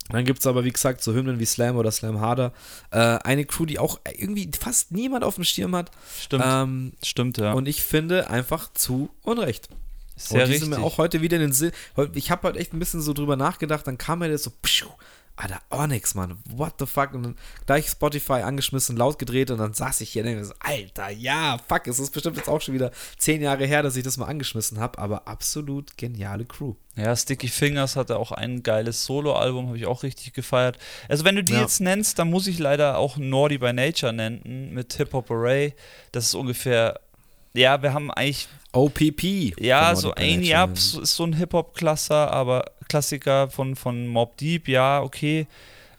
Dann 0.09 0.23
gibt 0.23 0.39
es 0.39 0.47
aber, 0.47 0.63
wie 0.63 0.71
gesagt, 0.71 1.03
so 1.03 1.13
Hymnen 1.13 1.39
wie 1.39 1.45
Slam 1.45 1.75
oder 1.75 1.91
Slam 1.91 2.21
Harder. 2.21 2.53
Äh, 2.91 2.99
eine 2.99 3.45
Crew, 3.45 3.65
die 3.65 3.77
auch 3.77 3.99
irgendwie 4.17 4.49
fast 4.57 4.91
niemand 4.91 5.23
auf 5.23 5.35
dem 5.35 5.43
Schirm 5.43 5.75
hat. 5.75 5.91
Stimmt. 6.19 6.43
Ähm, 6.47 6.93
Stimmt, 7.03 7.37
ja. 7.37 7.53
Und 7.53 7.67
ich 7.67 7.83
finde 7.83 8.29
einfach 8.29 8.71
zu 8.73 9.09
Unrecht. 9.23 9.69
Sehr 10.17 10.41
und 10.41 10.47
die 10.47 10.53
richtig. 10.53 10.69
sind 10.69 10.79
mir 10.79 10.85
auch 10.85 10.97
heute 10.97 11.21
wieder 11.21 11.37
in 11.37 11.43
den 11.43 11.53
Sinn. 11.53 11.71
Ich 12.13 12.31
habe 12.31 12.43
halt 12.47 12.57
echt 12.57 12.73
ein 12.73 12.79
bisschen 12.79 13.01
so 13.01 13.13
drüber 13.13 13.35
nachgedacht, 13.35 13.87
dann 13.87 13.97
kam 13.97 14.19
mir 14.19 14.29
das 14.29 14.43
so, 14.43 14.51
pschuh, 14.61 14.89
Alter, 15.39 15.61
Onyx, 15.69 16.15
Mann, 16.15 16.39
what 16.49 16.73
the 16.79 16.87
fuck? 16.87 17.13
Und 17.13 17.21
dann 17.21 17.35
gleich 17.67 17.87
Spotify 17.87 18.41
angeschmissen, 18.41 18.97
laut 18.97 19.19
gedreht 19.19 19.51
und 19.51 19.59
dann 19.59 19.71
saß 19.71 20.01
ich 20.01 20.09
hier 20.09 20.23
und 20.23 20.29
denke 20.29 20.43
so, 20.43 20.53
Alter, 20.57 21.11
ja, 21.11 21.59
fuck, 21.67 21.85
es 21.85 21.99
ist 21.99 22.09
bestimmt 22.09 22.37
jetzt 22.37 22.49
auch 22.49 22.59
schon 22.59 22.73
wieder 22.73 22.89
zehn 23.19 23.43
Jahre 23.43 23.67
her, 23.67 23.83
dass 23.83 23.95
ich 23.95 24.03
das 24.03 24.17
mal 24.17 24.25
angeschmissen 24.25 24.79
habe, 24.79 24.97
aber 24.97 25.27
absolut 25.27 25.95
geniale 25.95 26.45
Crew. 26.45 26.73
Ja, 26.95 27.15
Sticky 27.15 27.49
Fingers 27.49 27.95
hatte 27.95 28.17
auch 28.17 28.31
ein 28.31 28.63
geiles 28.63 29.05
Solo-Album, 29.05 29.67
habe 29.67 29.77
ich 29.77 29.85
auch 29.85 30.01
richtig 30.01 30.33
gefeiert. 30.33 30.79
Also 31.07 31.23
wenn 31.23 31.35
du 31.35 31.43
die 31.43 31.53
ja. 31.53 31.61
jetzt 31.61 31.81
nennst, 31.81 32.17
dann 32.17 32.31
muss 32.31 32.47
ich 32.47 32.57
leider 32.57 32.97
auch 32.97 33.17
Naughty 33.17 33.59
by 33.59 33.73
Nature 33.73 34.13
nennen 34.13 34.71
mit 34.73 34.93
Hip 34.93 35.13
Hop 35.13 35.29
Array. 35.29 35.75
Das 36.13 36.25
ist 36.25 36.33
ungefähr, 36.33 36.99
ja, 37.53 37.83
wir 37.83 37.93
haben 37.93 38.09
eigentlich 38.09 38.47
OPP. 38.77 39.59
Ja, 39.59 39.95
so 39.95 40.13
ein 40.13 40.51
Up 40.53 40.73
ist 40.73 40.93
so 41.03 41.23
ein 41.23 41.33
Hip-Hop-Klassiker, 41.33 42.31
aber 42.31 42.65
Klassiker 42.87 43.49
von, 43.49 43.75
von 43.75 44.07
Mob 44.07 44.37
Deep, 44.37 44.67
ja, 44.67 45.01
okay. 45.01 45.47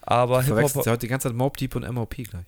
Aber 0.01 0.41
Hip-Hop. 0.41 0.75
heute 0.75 0.97
die 0.97 1.07
ganze 1.07 1.27
Zeit 1.27 1.37
Mob 1.37 1.57
Deep 1.57 1.75
und 1.75 1.89
MOP 1.93 2.15
gleich. 2.15 2.45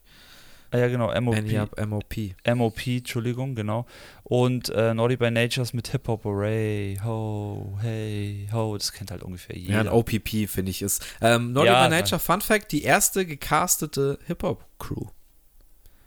Ah, 0.73 0.77
ja, 0.77 0.88
genau, 0.88 1.07
MOP. 1.19 1.36
Anyup, 1.36 1.86
MOP. 1.86 2.15
MOP, 2.55 2.88
Entschuldigung, 2.88 3.55
genau. 3.55 3.86
Und 4.23 4.69
äh, 4.69 4.93
Naughty 4.93 5.17
by 5.17 5.29
Natures 5.29 5.73
mit 5.73 5.89
Hip 5.89 6.07
Hop 6.07 6.25
Array, 6.25 6.97
ho, 7.03 7.77
hey, 7.82 8.47
ho, 8.53 8.77
das 8.77 8.93
kennt 8.93 9.11
halt 9.11 9.21
ungefähr 9.21 9.57
jeder. 9.57 9.73
Ja, 9.73 9.79
ein 9.82 9.89
OPP, 9.89 10.47
finde 10.47 10.71
ich, 10.71 10.82
ist. 10.82 11.05
Ähm, 11.19 11.51
Naughty 11.51 11.67
ja, 11.67 11.88
by 11.88 11.93
Nature, 11.93 12.19
Fun 12.19 12.39
Fact, 12.39 12.71
die 12.71 12.84
erste 12.84 13.25
gecastete 13.25 14.17
Hip-Hop-Crew. 14.27 15.07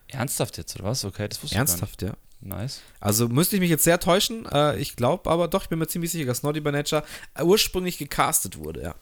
Ernsthaft 0.08 0.56
jetzt, 0.56 0.76
oder 0.76 0.84
was? 0.84 1.04
Okay, 1.04 1.28
das 1.28 1.42
wusste 1.42 1.56
Ernsthaft, 1.56 2.02
ich 2.02 2.08
nicht. 2.08 2.14
ja. 2.14 2.18
Nice. 2.44 2.82
Also 3.00 3.28
müsste 3.28 3.56
ich 3.56 3.60
mich 3.60 3.70
jetzt 3.70 3.84
sehr 3.84 3.98
täuschen. 3.98 4.46
Äh, 4.52 4.76
ich 4.78 4.96
glaube 4.96 5.30
aber 5.30 5.48
doch, 5.48 5.62
ich 5.62 5.68
bin 5.70 5.78
mir 5.78 5.86
ziemlich 5.86 6.12
sicher, 6.12 6.26
dass 6.26 6.42
Naughty 6.42 6.60
by 6.60 6.72
Nature 6.72 7.02
ursprünglich 7.42 7.96
gecastet 7.96 8.58
wurde, 8.58 8.82
ja. 8.82 8.94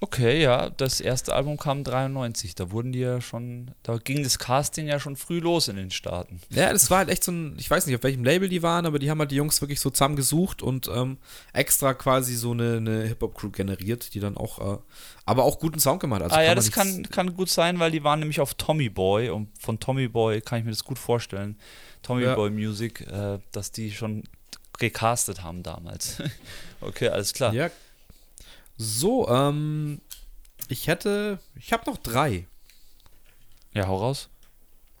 Okay, 0.00 0.42
ja, 0.42 0.68
das 0.70 1.00
erste 1.00 1.34
Album 1.34 1.56
kam 1.56 1.82
93. 1.82 2.54
Da 2.54 2.70
wurden 2.70 2.92
die 2.92 2.98
ja 2.98 3.20
schon, 3.20 3.70
da 3.82 3.96
ging 3.96 4.22
das 4.22 4.38
Casting 4.38 4.86
ja 4.86 5.00
schon 5.00 5.16
früh 5.16 5.38
los 5.38 5.68
in 5.68 5.76
den 5.76 5.90
Staaten. 5.90 6.40
Ja, 6.50 6.72
das 6.72 6.90
war 6.90 6.98
halt 6.98 7.08
echt 7.08 7.24
so 7.24 7.32
ein, 7.32 7.56
ich 7.58 7.70
weiß 7.70 7.86
nicht, 7.86 7.96
auf 7.96 8.02
welchem 8.02 8.22
Label 8.22 8.48
die 8.48 8.62
waren, 8.62 8.86
aber 8.86 8.98
die 8.98 9.10
haben 9.10 9.18
halt 9.18 9.30
die 9.30 9.36
Jungs 9.36 9.60
wirklich 9.62 9.80
so 9.80 9.90
zusammengesucht 9.90 10.62
und 10.62 10.88
ähm, 10.88 11.16
extra 11.52 11.94
quasi 11.94 12.34
so 12.34 12.50
eine, 12.50 12.76
eine 12.76 13.04
Hip-Hop-Crew 13.04 13.50
generiert, 13.50 14.14
die 14.14 14.20
dann 14.20 14.36
auch, 14.36 14.74
äh, 14.74 14.78
aber 15.24 15.44
auch 15.44 15.58
guten 15.58 15.80
Sound 15.80 16.00
gemacht 16.00 16.22
hat. 16.22 16.32
Also 16.32 16.36
ah 16.36 16.42
ja, 16.42 16.54
das 16.54 16.70
kann, 16.70 17.08
kann 17.10 17.34
gut 17.34 17.48
sein, 17.48 17.78
weil 17.78 17.90
die 17.90 18.04
waren 18.04 18.18
nämlich 18.18 18.40
auf 18.40 18.54
Tommy 18.54 18.90
Boy 18.90 19.30
und 19.30 19.48
von 19.58 19.80
Tommy 19.80 20.08
Boy 20.08 20.40
kann 20.40 20.58
ich 20.58 20.64
mir 20.64 20.72
das 20.72 20.84
gut 20.84 20.98
vorstellen. 20.98 21.56
Tommy 22.02 22.24
ja. 22.24 22.34
Boy 22.34 22.50
Music, 22.50 23.00
äh, 23.00 23.38
dass 23.52 23.72
die 23.72 23.90
schon 23.92 24.24
gecastet 24.78 25.42
haben 25.42 25.62
damals. 25.62 26.22
okay, 26.80 27.08
alles 27.08 27.32
klar. 27.32 27.54
Ja, 27.54 27.70
so, 28.76 29.28
ähm, 29.28 30.00
ich 30.68 30.86
hätte, 30.86 31.38
ich 31.56 31.72
habe 31.72 31.88
noch 31.90 31.98
drei. 31.98 32.46
Ja, 33.72 33.86
hau 33.86 33.96
raus. 33.96 34.30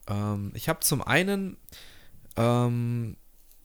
Ähm, 0.08 0.52
ich 0.54 0.68
habe 0.68 0.80
zum 0.80 1.02
einen, 1.02 1.56
ähm, 2.36 3.16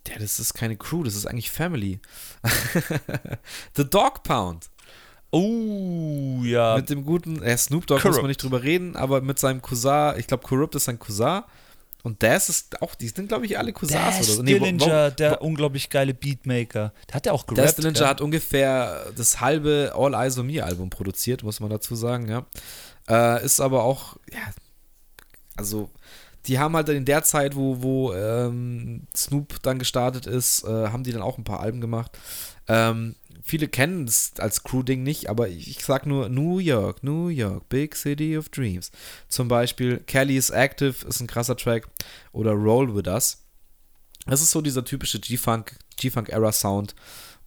ja, 0.08 0.18
das 0.18 0.40
ist 0.40 0.54
keine 0.54 0.78
Crew, 0.78 1.04
das 1.04 1.16
ist 1.16 1.26
eigentlich 1.26 1.52
Family. 1.52 2.00
The 3.76 3.90
Dog 3.90 4.24
Pound. 4.24 4.70
Oh, 5.32 6.42
ja. 6.44 6.78
Mit 6.78 6.90
dem 6.90 7.06
guten, 7.06 7.42
äh, 7.44 7.58
Snoop 7.58 7.86
Dogg 7.86 8.02
Corrupt. 8.02 8.16
muss 8.16 8.22
man 8.24 8.30
nicht 8.30 8.42
drüber 8.42 8.64
reden, 8.64 8.96
aber 8.96 9.22
mit 9.22 9.38
seinem 9.38 9.62
Cousin, 9.62 10.14
ich 10.18 10.28
glaube, 10.28 10.44
Corrupt 10.44 10.76
ist 10.76 10.86
sein 10.86 10.98
Cousin. 10.98 11.44
Und 12.04 12.24
Daz 12.24 12.48
ist 12.48 12.82
auch, 12.82 12.96
die 12.96 13.10
sind, 13.10 13.28
glaube 13.28 13.46
ich, 13.46 13.58
alle 13.58 13.74
Cousins 13.74 14.00
oder 14.00 14.24
so. 14.24 14.42
Nee, 14.42 14.54
Dillinger, 14.54 15.12
der 15.12 15.42
unglaublich 15.42 15.90
geile 15.90 16.14
Beatmaker. 16.14 16.94
Der 17.10 17.16
hat 17.16 17.26
ja 17.26 17.34
auch 17.34 17.46
gerappt. 17.46 17.78
Dillinger 17.78 17.94
gell? 17.94 18.08
hat 18.08 18.22
ungefähr 18.22 19.08
das 19.16 19.42
halbe 19.42 19.92
All 19.96 20.14
Eyes 20.14 20.38
on 20.38 20.48
Me 20.48 20.64
Album 20.64 20.90
produziert, 20.90 21.44
muss 21.44 21.60
man 21.60 21.70
dazu 21.70 21.96
sagen, 21.96 22.30
ja. 22.30 22.46
Äh, 23.10 23.44
ist 23.44 23.60
aber 23.60 23.84
auch, 23.84 24.16
ja, 24.32 24.40
also 25.58 25.90
die 26.46 26.58
haben 26.58 26.76
halt 26.76 26.88
in 26.90 27.06
der 27.06 27.24
Zeit, 27.24 27.56
wo, 27.56 27.82
wo 27.82 28.14
ähm, 28.14 29.08
Snoop 29.16 29.62
dann 29.62 29.78
gestartet 29.78 30.26
ist, 30.26 30.64
äh, 30.64 30.88
haben 30.88 31.04
die 31.04 31.12
dann 31.12 31.22
auch 31.22 31.38
ein 31.38 31.44
paar 31.44 31.60
Alben 31.60 31.82
gemacht. 31.82 32.18
Ähm, 32.68 33.16
viele 33.44 33.68
kennen 33.68 34.06
es 34.06 34.34
als 34.40 34.64
Crew-Ding 34.64 35.04
nicht, 35.04 35.30
aber 35.30 35.50
ich, 35.50 35.84
sag 35.84 36.06
nur 36.06 36.30
New 36.30 36.60
York, 36.60 37.04
New 37.04 37.28
York, 37.28 37.68
Big 37.70 37.96
City 37.96 38.38
of 38.38 38.50
Dreams. 38.50 38.92
Zum 39.28 39.48
Beispiel 39.48 40.00
Kelly 40.06 40.38
is 40.38 40.50
Active 40.50 41.08
ist 41.08 41.20
ein 41.20 41.28
krasser 41.28 41.56
Track 41.56 41.88
oder 42.32 42.52
Roll 42.52 42.96
With 42.96 43.08
Us. 43.08 43.44
Das 44.26 44.42
ist 44.42 44.52
so 44.52 44.62
dieser 44.62 44.86
typische 44.86 45.20
G-Funk, 45.20 45.76
G-Funk-Era-Sound 45.98 46.96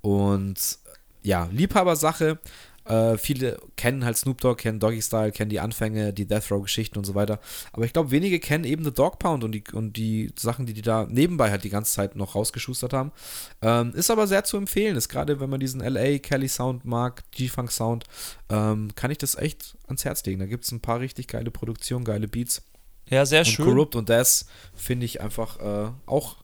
und 0.01 0.78
ja, 1.23 1.48
Liebhabersache. 1.52 2.39
Äh, 2.84 3.16
viele 3.16 3.59
kennen 3.76 4.04
halt 4.04 4.16
Snoop 4.16 4.40
Dogg, 4.40 4.60
kennen 4.60 4.80
Doggy 4.80 5.00
Style, 5.02 5.32
kennen 5.32 5.50
die 5.50 5.60
Anfänge, 5.60 6.12
die 6.12 6.26
Death 6.26 6.50
Row-Geschichten 6.50 6.98
und 6.98 7.04
so 7.04 7.14
weiter. 7.14 7.40
Aber 7.72 7.84
ich 7.84 7.92
glaube, 7.92 8.10
wenige 8.10 8.40
kennen 8.40 8.64
eben 8.64 8.84
The 8.84 8.92
Dog 8.92 9.18
Pound 9.18 9.44
und 9.44 9.52
die, 9.52 9.64
und 9.72 9.96
die 9.96 10.32
Sachen, 10.38 10.66
die 10.66 10.74
die 10.74 10.82
da 10.82 11.06
nebenbei 11.09 11.50
halt 11.50 11.64
die 11.64 11.70
ganze 11.70 11.92
Zeit 11.92 12.16
noch 12.16 12.34
rausgeschustert 12.34 12.92
haben. 12.92 13.12
Ähm, 13.60 13.92
ist 13.94 14.10
aber 14.10 14.26
sehr 14.26 14.44
zu 14.44 14.56
empfehlen. 14.56 14.96
Ist 14.96 15.09
gerade, 15.09 15.40
wenn 15.40 15.50
man 15.50 15.60
diesen 15.60 15.80
LA 15.80 16.18
Kelly 16.18 16.48
Sound 16.48 16.84
mag, 16.84 17.22
G-Funk 17.30 17.70
Sound, 17.70 18.04
ähm, 18.48 18.90
kann 18.94 19.10
ich 19.10 19.18
das 19.18 19.36
echt 19.36 19.76
ans 19.86 20.04
Herz 20.04 20.24
legen. 20.24 20.40
Da 20.40 20.46
gibt 20.46 20.64
es 20.64 20.72
ein 20.72 20.80
paar 20.80 21.00
richtig 21.00 21.28
geile 21.28 21.50
Produktionen, 21.50 22.04
geile 22.04 22.28
Beats. 22.28 22.62
Ja, 23.09 23.26
sehr 23.26 23.40
Und 23.40 23.46
schön. 23.46 23.64
Corrupt 23.66 23.94
und 23.94 24.09
Das 24.09 24.46
finde 24.74 25.06
ich 25.06 25.20
einfach 25.20 25.59
äh, 25.60 25.92
auch 26.06 26.36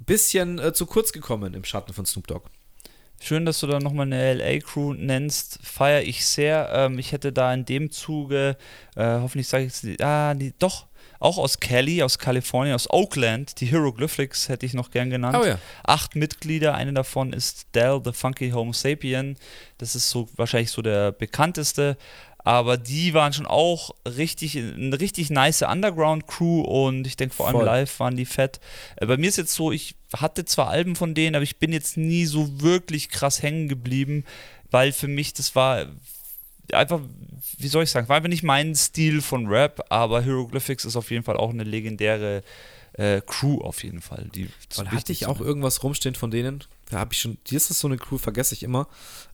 ein 0.00 0.04
bisschen 0.04 0.58
äh, 0.58 0.72
zu 0.72 0.86
kurz 0.86 1.12
gekommen 1.12 1.54
im 1.54 1.64
Schatten 1.64 1.92
von 1.92 2.06
Snoop 2.06 2.26
Dogg. 2.26 2.50
Schön, 3.22 3.44
dass 3.44 3.60
du 3.60 3.66
da 3.66 3.78
nochmal 3.78 4.06
eine 4.06 4.32
LA-Crew 4.34 4.94
nennst. 4.94 5.58
Feiere 5.62 6.02
ich 6.02 6.24
sehr. 6.24 6.70
Ähm, 6.72 6.98
ich 6.98 7.12
hätte 7.12 7.32
da 7.32 7.52
in 7.52 7.66
dem 7.66 7.90
Zuge, 7.90 8.56
äh, 8.96 9.04
hoffentlich 9.04 9.46
sage 9.46 9.64
ich 9.66 9.72
es, 9.72 10.00
ah, 10.00 10.32
die, 10.32 10.54
doch, 10.58 10.86
auch 11.18 11.36
aus 11.36 11.60
Cali, 11.60 12.02
aus 12.02 12.18
Kalifornien, 12.18 12.74
aus 12.74 12.88
Oakland, 12.88 13.60
die 13.60 13.66
Hieroglyphics 13.66 14.48
hätte 14.48 14.64
ich 14.64 14.72
noch 14.72 14.90
gern 14.90 15.10
genannt. 15.10 15.36
Oh 15.38 15.44
ja. 15.44 15.58
Acht 15.84 16.16
Mitglieder, 16.16 16.74
eine 16.74 16.94
davon 16.94 17.34
ist 17.34 17.66
Dell, 17.74 18.00
the 18.02 18.12
Funky 18.12 18.50
Homo 18.52 18.72
Sapien. 18.72 19.36
Das 19.76 19.94
ist 19.94 20.08
so 20.08 20.30
wahrscheinlich 20.36 20.70
so 20.70 20.80
der 20.80 21.12
bekannteste. 21.12 21.98
Aber 22.44 22.76
die 22.76 23.12
waren 23.14 23.32
schon 23.32 23.46
auch 23.46 23.90
richtig, 24.06 24.56
eine 24.56 24.98
richtig 24.98 25.30
nice 25.30 25.62
Underground-Crew 25.62 26.62
und 26.62 27.06
ich 27.06 27.16
denke 27.16 27.34
vor 27.34 27.46
allem 27.46 27.56
Voll. 27.56 27.66
live 27.66 28.00
waren 28.00 28.16
die 28.16 28.24
fett. 28.24 28.60
Äh, 28.96 29.06
Bei 29.06 29.16
mir 29.16 29.28
ist 29.28 29.36
jetzt 29.36 29.54
so, 29.54 29.72
ich 29.72 29.94
hatte 30.16 30.44
zwar 30.44 30.68
Alben 30.68 30.96
von 30.96 31.14
denen, 31.14 31.36
aber 31.36 31.42
ich 31.42 31.58
bin 31.58 31.72
jetzt 31.72 31.96
nie 31.96 32.24
so 32.24 32.60
wirklich 32.60 33.10
krass 33.10 33.42
hängen 33.42 33.68
geblieben, 33.68 34.24
weil 34.70 34.92
für 34.92 35.08
mich 35.08 35.34
das 35.34 35.54
war 35.54 35.86
einfach, 36.72 37.00
wie 37.58 37.68
soll 37.68 37.84
ich 37.84 37.90
sagen, 37.90 38.08
war 38.08 38.16
einfach 38.16 38.28
nicht 38.28 38.42
mein 38.42 38.74
Stil 38.74 39.20
von 39.20 39.46
Rap, 39.46 39.84
aber 39.88 40.22
Hieroglyphics 40.22 40.84
ist 40.84 40.96
auf 40.96 41.10
jeden 41.10 41.24
Fall 41.24 41.36
auch 41.36 41.50
eine 41.50 41.64
legendäre 41.64 42.42
äh, 42.94 43.20
Crew 43.26 43.60
auf 43.60 43.84
jeden 43.84 44.00
Fall. 44.00 44.28
Die 44.34 44.48
Weil 44.76 44.90
hatte 44.90 45.12
ich 45.12 45.26
auch 45.26 45.40
irgendwas 45.40 45.82
rumstehen 45.82 46.14
von 46.14 46.30
denen? 46.30 46.64
Da 46.90 46.98
habe 46.98 47.12
ich 47.12 47.20
schon, 47.20 47.38
die 47.46 47.56
ist 47.56 47.70
das 47.70 47.78
so 47.78 47.88
eine 47.88 47.96
Crew, 47.96 48.18
vergesse 48.18 48.54
ich 48.54 48.62
immer, 48.62 48.88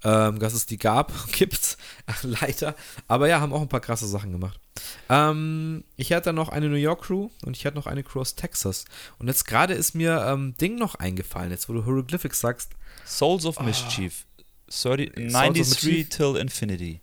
ähm, 0.05 0.39
dass 0.39 0.53
es 0.53 0.67
die 0.67 0.79
gab, 0.79 1.13
gibt, 1.33 1.77
leider. 2.23 2.75
Aber 3.09 3.29
ja, 3.29 3.41
haben 3.41 3.53
auch 3.53 3.63
ein 3.63 3.69
paar 3.69 3.81
krasse 3.81 4.07
Sachen 4.07 4.33
gemacht. 4.33 4.61
Ähm, 5.09 5.85
ich 5.97 6.13
hatte 6.13 6.33
noch 6.33 6.51
eine 6.51 6.69
New 6.69 6.77
York 6.77 7.03
Crew 7.03 7.31
und 7.45 7.57
ich 7.57 7.65
hatte 7.65 7.77
noch 7.77 7.87
eine 7.87 8.03
Crew 8.03 8.21
aus 8.21 8.35
Texas. 8.35 8.85
Und 9.19 9.29
jetzt 9.29 9.47
gerade 9.47 9.75
ist 9.75 9.95
mir 9.95 10.25
ähm, 10.29 10.55
Ding 10.61 10.77
noch 10.77 10.97
eingefallen, 10.97 11.51
jetzt 11.51 11.69
wo 11.69 11.73
du 11.73 11.85
Hieroglyphics 11.85 12.41
sagst. 12.41 12.73
Souls 13.07 13.47
of 13.47 13.61
Mischief. 13.61 14.27
30, 14.69 14.69
Souls 14.69 15.01
of 15.01 15.15
93 15.15 15.85
Mischief. 15.85 16.09
Till 16.11 16.37
Infinity. 16.37 17.01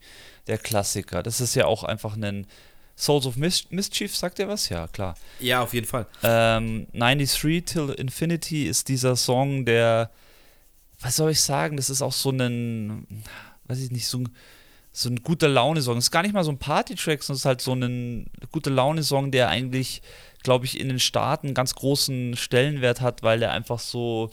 Der 0.47 0.57
Klassiker. 0.57 1.23
Das 1.23 1.41
ist 1.41 1.55
ja 1.55 1.65
auch 1.65 1.83
einfach 1.83 2.15
ein 2.15 2.45
Souls 2.95 3.25
of 3.25 3.37
Mis 3.37 3.69
Mischief, 3.71 4.15
sagt 4.15 4.39
ihr 4.39 4.47
was? 4.47 4.69
Ja, 4.69 4.87
klar. 4.87 5.15
Ja, 5.39 5.61
auf 5.61 5.73
jeden 5.73 5.87
Fall. 5.87 6.05
Ähm, 6.21 6.87
93 6.93 7.65
Till 7.65 7.89
Infinity 7.89 8.65
ist 8.67 8.87
dieser 8.87 9.15
Song, 9.15 9.65
der, 9.65 10.11
was 11.03 11.15
soll 11.17 11.31
ich 11.31 11.41
sagen, 11.41 11.77
das 11.77 11.89
ist 11.89 12.01
auch 12.01 12.13
so 12.13 12.29
ein, 12.31 13.05
weiß 13.65 13.79
ich 13.79 13.91
nicht, 13.91 14.07
so 14.07 14.19
ein, 14.19 14.29
so 14.91 15.09
ein 15.09 15.17
guter 15.23 15.47
Laune-Song. 15.49 15.97
Es 15.97 16.05
ist 16.05 16.11
gar 16.11 16.21
nicht 16.23 16.33
mal 16.33 16.43
so 16.43 16.51
ein 16.51 16.59
Party-Track, 16.59 17.21
sondern 17.23 17.35
es 17.35 17.41
ist 17.41 17.45
halt 17.45 17.61
so 17.61 17.73
ein 17.73 18.27
guter 18.51 18.71
Laune-Song, 18.71 19.31
der 19.31 19.49
eigentlich, 19.49 20.01
glaube 20.43 20.65
ich, 20.65 20.79
in 20.79 20.87
den 20.87 20.99
Staaten 20.99 21.47
einen 21.47 21.53
ganz 21.55 21.75
großen 21.75 22.35
Stellenwert 22.37 23.01
hat, 23.01 23.21
weil 23.23 23.41
er 23.41 23.51
einfach 23.51 23.79
so, 23.79 24.29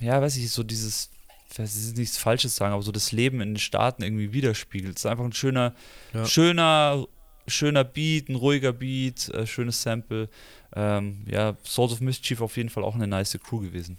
ja, 0.00 0.20
weiß 0.20 0.36
ich, 0.36 0.50
so 0.50 0.62
dieses, 0.62 1.10
ich 1.52 1.58
will 1.58 1.92
nichts 1.96 2.16
Falsches 2.18 2.56
sagen, 2.56 2.72
aber 2.72 2.82
so 2.82 2.92
das 2.92 3.12
Leben 3.12 3.40
in 3.40 3.50
den 3.54 3.58
Staaten 3.58 4.02
irgendwie 4.02 4.32
widerspiegelt. 4.32 4.96
Es 4.96 5.04
ist 5.04 5.10
einfach 5.10 5.24
ein 5.24 5.32
schöner, 5.32 5.74
Ja. 6.14 6.24
schöner, 6.26 7.06
schöner 7.46 7.84
Beat, 7.84 8.28
ein 8.28 8.36
ruhiger 8.36 8.72
Beat, 8.72 9.28
äh, 9.30 9.46
schönes 9.46 9.82
Sample. 9.82 10.28
Ähm, 10.74 11.24
ja, 11.30 11.56
Souls 11.64 11.92
of 11.92 12.00
Mischief 12.00 12.40
auf 12.40 12.56
jeden 12.56 12.68
Fall 12.70 12.84
auch 12.84 12.94
eine 12.94 13.06
nice 13.06 13.38
Crew 13.42 13.60
gewesen. 13.60 13.98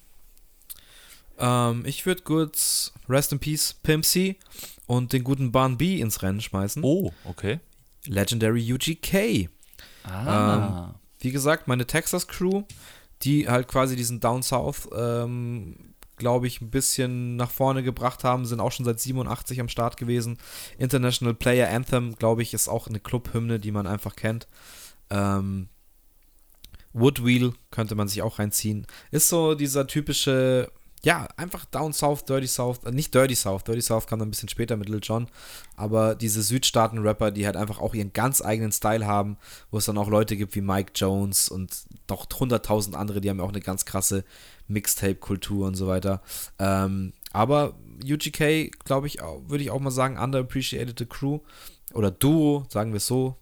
Ähm, 1.41 1.83
ich 1.85 2.05
würde 2.05 2.21
kurz 2.21 2.93
Rest 3.09 3.31
in 3.31 3.39
Peace 3.39 3.73
Pimp 3.83 4.05
C 4.05 4.37
und 4.85 5.13
den 5.13 5.23
guten 5.23 5.51
Barn 5.51 5.77
B 5.77 5.99
ins 5.99 6.21
Rennen 6.21 6.41
schmeißen. 6.41 6.83
Oh, 6.83 7.11
okay. 7.25 7.59
Legendary 8.05 8.73
UGK. 8.73 9.49
Ah. 10.03 10.93
Wie 11.19 11.31
gesagt, 11.31 11.67
meine 11.67 11.85
Texas 11.85 12.27
Crew, 12.27 12.63
die 13.23 13.47
halt 13.47 13.67
quasi 13.67 13.95
diesen 13.95 14.19
Down 14.19 14.41
South, 14.43 14.89
ähm, 14.95 15.75
glaube 16.17 16.47
ich, 16.47 16.61
ein 16.61 16.69
bisschen 16.69 17.35
nach 17.35 17.49
vorne 17.49 17.83
gebracht 17.83 18.23
haben, 18.23 18.45
sind 18.45 18.59
auch 18.59 18.71
schon 18.71 18.85
seit 18.85 18.99
87 18.99 19.59
am 19.59 19.69
Start 19.69 19.97
gewesen. 19.97 20.37
International 20.77 21.33
Player 21.33 21.69
Anthem, 21.69 22.15
glaube 22.15 22.41
ich, 22.41 22.53
ist 22.53 22.67
auch 22.67 22.87
eine 22.87 22.99
Clubhymne, 22.99 23.59
die 23.59 23.71
man 23.71 23.87
einfach 23.87 24.15
kennt. 24.15 24.47
Ähm, 25.09 25.67
Woodwheel 26.93 27.53
könnte 27.71 27.95
man 27.95 28.07
sich 28.07 28.21
auch 28.21 28.39
reinziehen. 28.39 28.85
Ist 29.11 29.29
so 29.29 29.55
dieser 29.55 29.87
typische, 29.87 30.71
ja, 31.03 31.27
einfach 31.35 31.65
Down 31.65 31.93
South, 31.93 32.25
Dirty 32.25 32.47
South, 32.47 32.83
äh, 32.85 32.91
nicht 32.91 33.13
Dirty 33.13 33.35
South, 33.35 33.63
Dirty 33.63 33.81
South 33.81 34.07
kam 34.07 34.19
dann 34.19 34.27
ein 34.27 34.31
bisschen 34.31 34.49
später 34.49 34.77
mit 34.77 34.87
Lil 34.87 34.99
Jon, 35.01 35.27
aber 35.75 36.15
diese 36.15 36.43
Südstaaten-Rapper, 36.43 37.31
die 37.31 37.45
halt 37.45 37.57
einfach 37.57 37.79
auch 37.79 37.95
ihren 37.95 38.13
ganz 38.13 38.41
eigenen 38.41 38.71
Style 38.71 39.07
haben, 39.07 39.37
wo 39.71 39.77
es 39.77 39.85
dann 39.85 39.97
auch 39.97 40.09
Leute 40.09 40.37
gibt 40.37 40.55
wie 40.55 40.61
Mike 40.61 40.91
Jones 40.95 41.49
und 41.49 41.71
noch 42.09 42.27
100.000 42.27 42.93
andere, 42.93 43.19
die 43.21 43.29
haben 43.29 43.39
ja 43.39 43.43
auch 43.43 43.49
eine 43.49 43.61
ganz 43.61 43.85
krasse 43.85 44.23
Mixtape-Kultur 44.67 45.67
und 45.67 45.75
so 45.75 45.87
weiter. 45.87 46.21
Ähm, 46.59 47.13
aber 47.33 47.73
UGK, 48.03 48.71
glaube 48.83 49.07
ich, 49.07 49.19
würde 49.47 49.63
ich 49.63 49.71
auch 49.71 49.79
mal 49.79 49.91
sagen, 49.91 50.17
underappreciated 50.17 51.09
Crew 51.09 51.39
oder 51.93 52.11
Duo, 52.11 52.65
sagen 52.69 52.93
wir 52.93 52.99
so. 52.99 53.37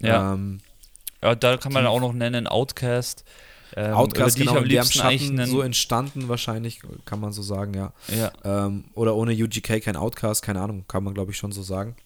Ja. 0.00 0.34
Ähm, 0.34 0.60
ja, 1.22 1.34
da 1.34 1.56
kann 1.56 1.72
man 1.72 1.86
auch 1.86 2.00
noch 2.00 2.12
nennen 2.12 2.46
Outcast. 2.46 3.24
Ähm, 3.76 3.94
Outcast, 3.94 4.36
die 4.36 4.40
genau, 4.40 4.52
ich 4.52 4.58
am 4.58 4.64
liebsten 4.64 4.98
Schatten 4.98 5.46
so 5.46 5.60
entstanden 5.60 6.28
wahrscheinlich, 6.28 6.80
kann 7.04 7.20
man 7.20 7.32
so 7.32 7.42
sagen, 7.42 7.74
ja. 7.74 7.92
ja, 8.08 8.32
Ähm, 8.44 8.84
oder 8.94 9.14
ohne 9.14 9.32
UGK 9.32 9.82
kein 9.82 9.96
Outcast, 9.96 10.42
keine 10.42 10.60
Ahnung, 10.60 10.84
kann 10.88 11.04
man 11.04 11.14
glaube 11.14 11.32
ich 11.32 11.36
schon 11.36 11.52
so 11.52 11.62
sagen. 11.62 11.96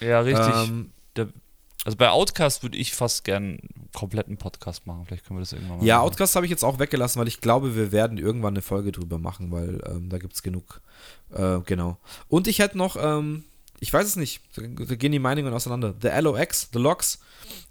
ja, 0.00 0.20
richtig. 0.20 0.54
Ähm, 0.54 0.92
also 1.84 1.98
bei 1.98 2.10
Outcast 2.10 2.62
würde 2.62 2.78
ich 2.78 2.94
fast 2.94 3.24
gern 3.24 3.42
einen 3.42 3.88
kompletten 3.92 4.36
Podcast 4.36 4.86
machen. 4.86 5.04
Vielleicht 5.04 5.26
können 5.26 5.38
wir 5.38 5.42
das 5.42 5.52
irgendwann 5.52 5.78
mal 5.78 5.84
ja, 5.84 5.96
machen. 5.96 6.06
Outcast 6.06 6.36
habe 6.36 6.46
ich 6.46 6.50
jetzt 6.50 6.64
auch 6.64 6.78
weggelassen, 6.78 7.18
weil 7.18 7.26
ich 7.26 7.40
glaube, 7.40 7.74
wir 7.74 7.90
werden 7.90 8.18
irgendwann 8.18 8.54
eine 8.54 8.62
Folge 8.62 8.92
drüber 8.92 9.18
machen, 9.18 9.50
weil 9.50 9.82
ähm, 9.86 10.08
da 10.08 10.18
gibt 10.18 10.34
es 10.34 10.42
genug. 10.42 10.80
Äh, 11.34 11.58
genau. 11.66 11.98
Und 12.28 12.46
ich 12.46 12.60
hätte 12.60 12.78
noch, 12.78 12.96
ähm, 12.96 13.44
ich 13.80 13.92
weiß 13.92 14.06
es 14.06 14.14
nicht, 14.14 14.42
da, 14.54 14.62
da 14.62 14.94
gehen 14.94 15.10
die 15.10 15.18
Meinungen 15.18 15.52
auseinander. 15.52 15.92
The 16.00 16.08
LOX, 16.20 16.68
The 16.72 16.78
Locks, 16.78 17.18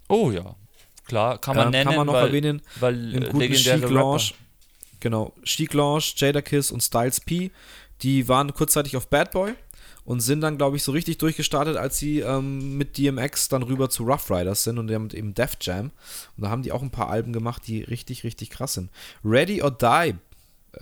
Oh 0.08 0.30
ja, 0.30 0.56
klar, 1.06 1.38
kann 1.38 1.56
man 1.56 1.66
ähm, 1.66 1.70
nennen, 1.72 1.84
kann 1.86 1.96
man 1.96 2.06
noch 2.06 2.14
weil, 2.14 2.26
erwähnen. 2.26 2.62
weil 2.80 3.14
Im 3.14 3.22
äh, 3.22 3.26
guten 3.26 3.38
legendäre 3.38 3.80
Chic. 3.80 3.90
Lounge. 3.90 4.22
Genau. 5.00 5.32
Chic 5.44 5.72
Lounge, 5.74 6.12
Jada 6.16 6.42
Kiss 6.42 6.70
und 6.70 6.80
Styles 6.80 7.20
P. 7.20 7.50
Die 8.02 8.28
waren 8.28 8.52
kurzzeitig 8.54 8.96
auf 8.96 9.08
Bad 9.08 9.32
Boy 9.32 9.54
und 10.04 10.20
sind 10.20 10.40
dann, 10.40 10.58
glaube 10.58 10.76
ich, 10.76 10.82
so 10.82 10.92
richtig 10.92 11.18
durchgestartet, 11.18 11.76
als 11.76 11.98
sie 11.98 12.20
ähm, 12.20 12.76
mit 12.76 12.98
DMX 12.98 13.48
dann 13.48 13.62
rüber 13.62 13.88
zu 13.90 14.04
Rough 14.04 14.30
Riders 14.30 14.64
sind 14.64 14.78
und 14.78 14.88
damit 14.88 15.14
eben 15.14 15.34
Def 15.34 15.56
Jam. 15.60 15.92
Und 16.36 16.44
da 16.44 16.50
haben 16.50 16.62
die 16.62 16.72
auch 16.72 16.82
ein 16.82 16.90
paar 16.90 17.08
Alben 17.08 17.32
gemacht, 17.32 17.62
die 17.66 17.82
richtig, 17.82 18.24
richtig 18.24 18.50
krass 18.50 18.74
sind. 18.74 18.90
Ready 19.24 19.62
or 19.62 19.70
Die, 19.70 20.14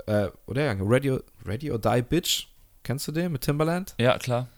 äh, 0.06 0.28
oder 0.46 0.64
ja, 0.64 0.72
Ready 0.80 1.18
Ready 1.44 1.70
or 1.70 1.78
Die 1.78 2.02
Bitch. 2.02 2.46
Kennst 2.82 3.06
du 3.08 3.12
den 3.12 3.32
mit 3.32 3.42
Timbaland? 3.42 3.94
Ja, 3.98 4.18
klar. 4.18 4.48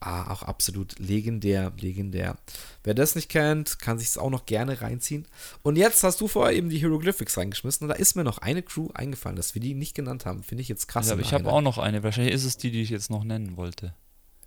Ah, 0.00 0.30
auch 0.30 0.42
absolut 0.44 0.96
legendär, 1.00 1.72
legendär. 1.80 2.36
Wer 2.84 2.94
das 2.94 3.16
nicht 3.16 3.28
kennt, 3.28 3.80
kann 3.80 3.98
sich 3.98 4.08
es 4.08 4.18
auch 4.18 4.30
noch 4.30 4.46
gerne 4.46 4.80
reinziehen. 4.80 5.26
Und 5.62 5.76
jetzt 5.76 6.04
hast 6.04 6.20
du 6.20 6.28
vorher 6.28 6.56
eben 6.56 6.68
die 6.68 6.78
Hieroglyphics 6.78 7.36
reingeschmissen 7.36 7.84
und 7.84 7.88
da 7.88 7.96
ist 7.96 8.14
mir 8.14 8.22
noch 8.22 8.38
eine 8.38 8.62
Crew 8.62 8.90
eingefallen, 8.94 9.34
dass 9.34 9.54
wir 9.54 9.60
die 9.60 9.74
nicht 9.74 9.94
genannt 9.96 10.24
haben. 10.24 10.44
Finde 10.44 10.62
ich 10.62 10.68
jetzt 10.68 10.86
krass. 10.86 11.08
Ja, 11.08 11.14
aber 11.14 11.22
ich 11.22 11.34
habe 11.34 11.50
auch 11.50 11.62
noch 11.62 11.78
eine. 11.78 12.04
Wahrscheinlich 12.04 12.34
ist 12.34 12.44
es 12.44 12.56
die, 12.56 12.70
die 12.70 12.82
ich 12.82 12.90
jetzt 12.90 13.10
noch 13.10 13.24
nennen 13.24 13.56
wollte. 13.56 13.92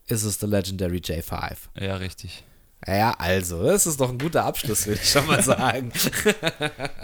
ist 0.07 0.23
es 0.23 0.37
der 0.37 0.47
Legendary 0.47 0.99
J5. 0.99 1.57
Ja, 1.77 1.95
richtig. 1.95 2.45
Ja, 2.87 3.11
also, 3.19 3.63
das 3.63 3.85
ist 3.85 3.99
doch 4.01 4.09
ein 4.09 4.17
guter 4.17 4.43
Abschluss, 4.43 4.87
würde 4.87 4.99
ich 5.03 5.09
schon 5.09 5.27
mal 5.27 5.43
sagen. 5.43 5.91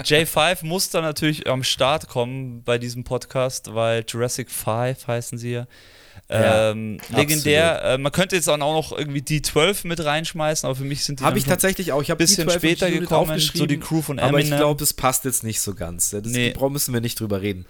J5 0.04 0.66
muss 0.66 0.90
dann 0.90 1.04
natürlich 1.04 1.48
am 1.48 1.64
Start 1.64 2.08
kommen 2.08 2.64
bei 2.64 2.78
diesem 2.78 3.04
Podcast, 3.04 3.74
weil 3.74 4.04
Jurassic 4.08 4.50
5 4.50 5.08
heißen 5.08 5.38
sie 5.38 5.52
ja. 5.52 5.68
Ja, 6.30 6.72
ähm, 6.72 6.98
legendär. 7.10 7.82
Äh, 7.84 7.98
man 7.98 8.12
könnte 8.12 8.36
jetzt 8.36 8.50
auch 8.50 8.58
noch 8.58 8.92
irgendwie 8.92 9.22
D12 9.22 9.88
mit 9.88 10.04
reinschmeißen, 10.04 10.68
aber 10.68 10.76
für 10.76 10.84
mich 10.84 11.06
sind 11.06 11.22
die 11.22 11.24
Habe 11.24 11.38
ich 11.38 11.46
tatsächlich 11.46 11.94
auch. 11.94 12.02
Ich 12.02 12.10
habe 12.10 12.18
ein 12.22 12.26
bisschen 12.28 12.48
die 12.48 12.52
12 12.54 12.62
später 12.62 12.92
gekommen, 12.92 13.40
so 13.40 13.66
die 13.66 13.80
Crew 13.80 14.02
von 14.02 14.18
Eminem. 14.18 14.30
Aber 14.36 14.40
ich 14.42 14.48
glaube, 14.50 14.78
das 14.80 14.94
passt 14.94 15.24
jetzt 15.24 15.44
nicht 15.44 15.62
so 15.62 15.74
ganz. 15.74 16.10
Das 16.10 16.24
Nee. 16.24 16.54
müssen 16.70 16.94
wir 16.94 17.00
nicht 17.00 17.20
drüber 17.20 17.42
reden. 17.42 17.66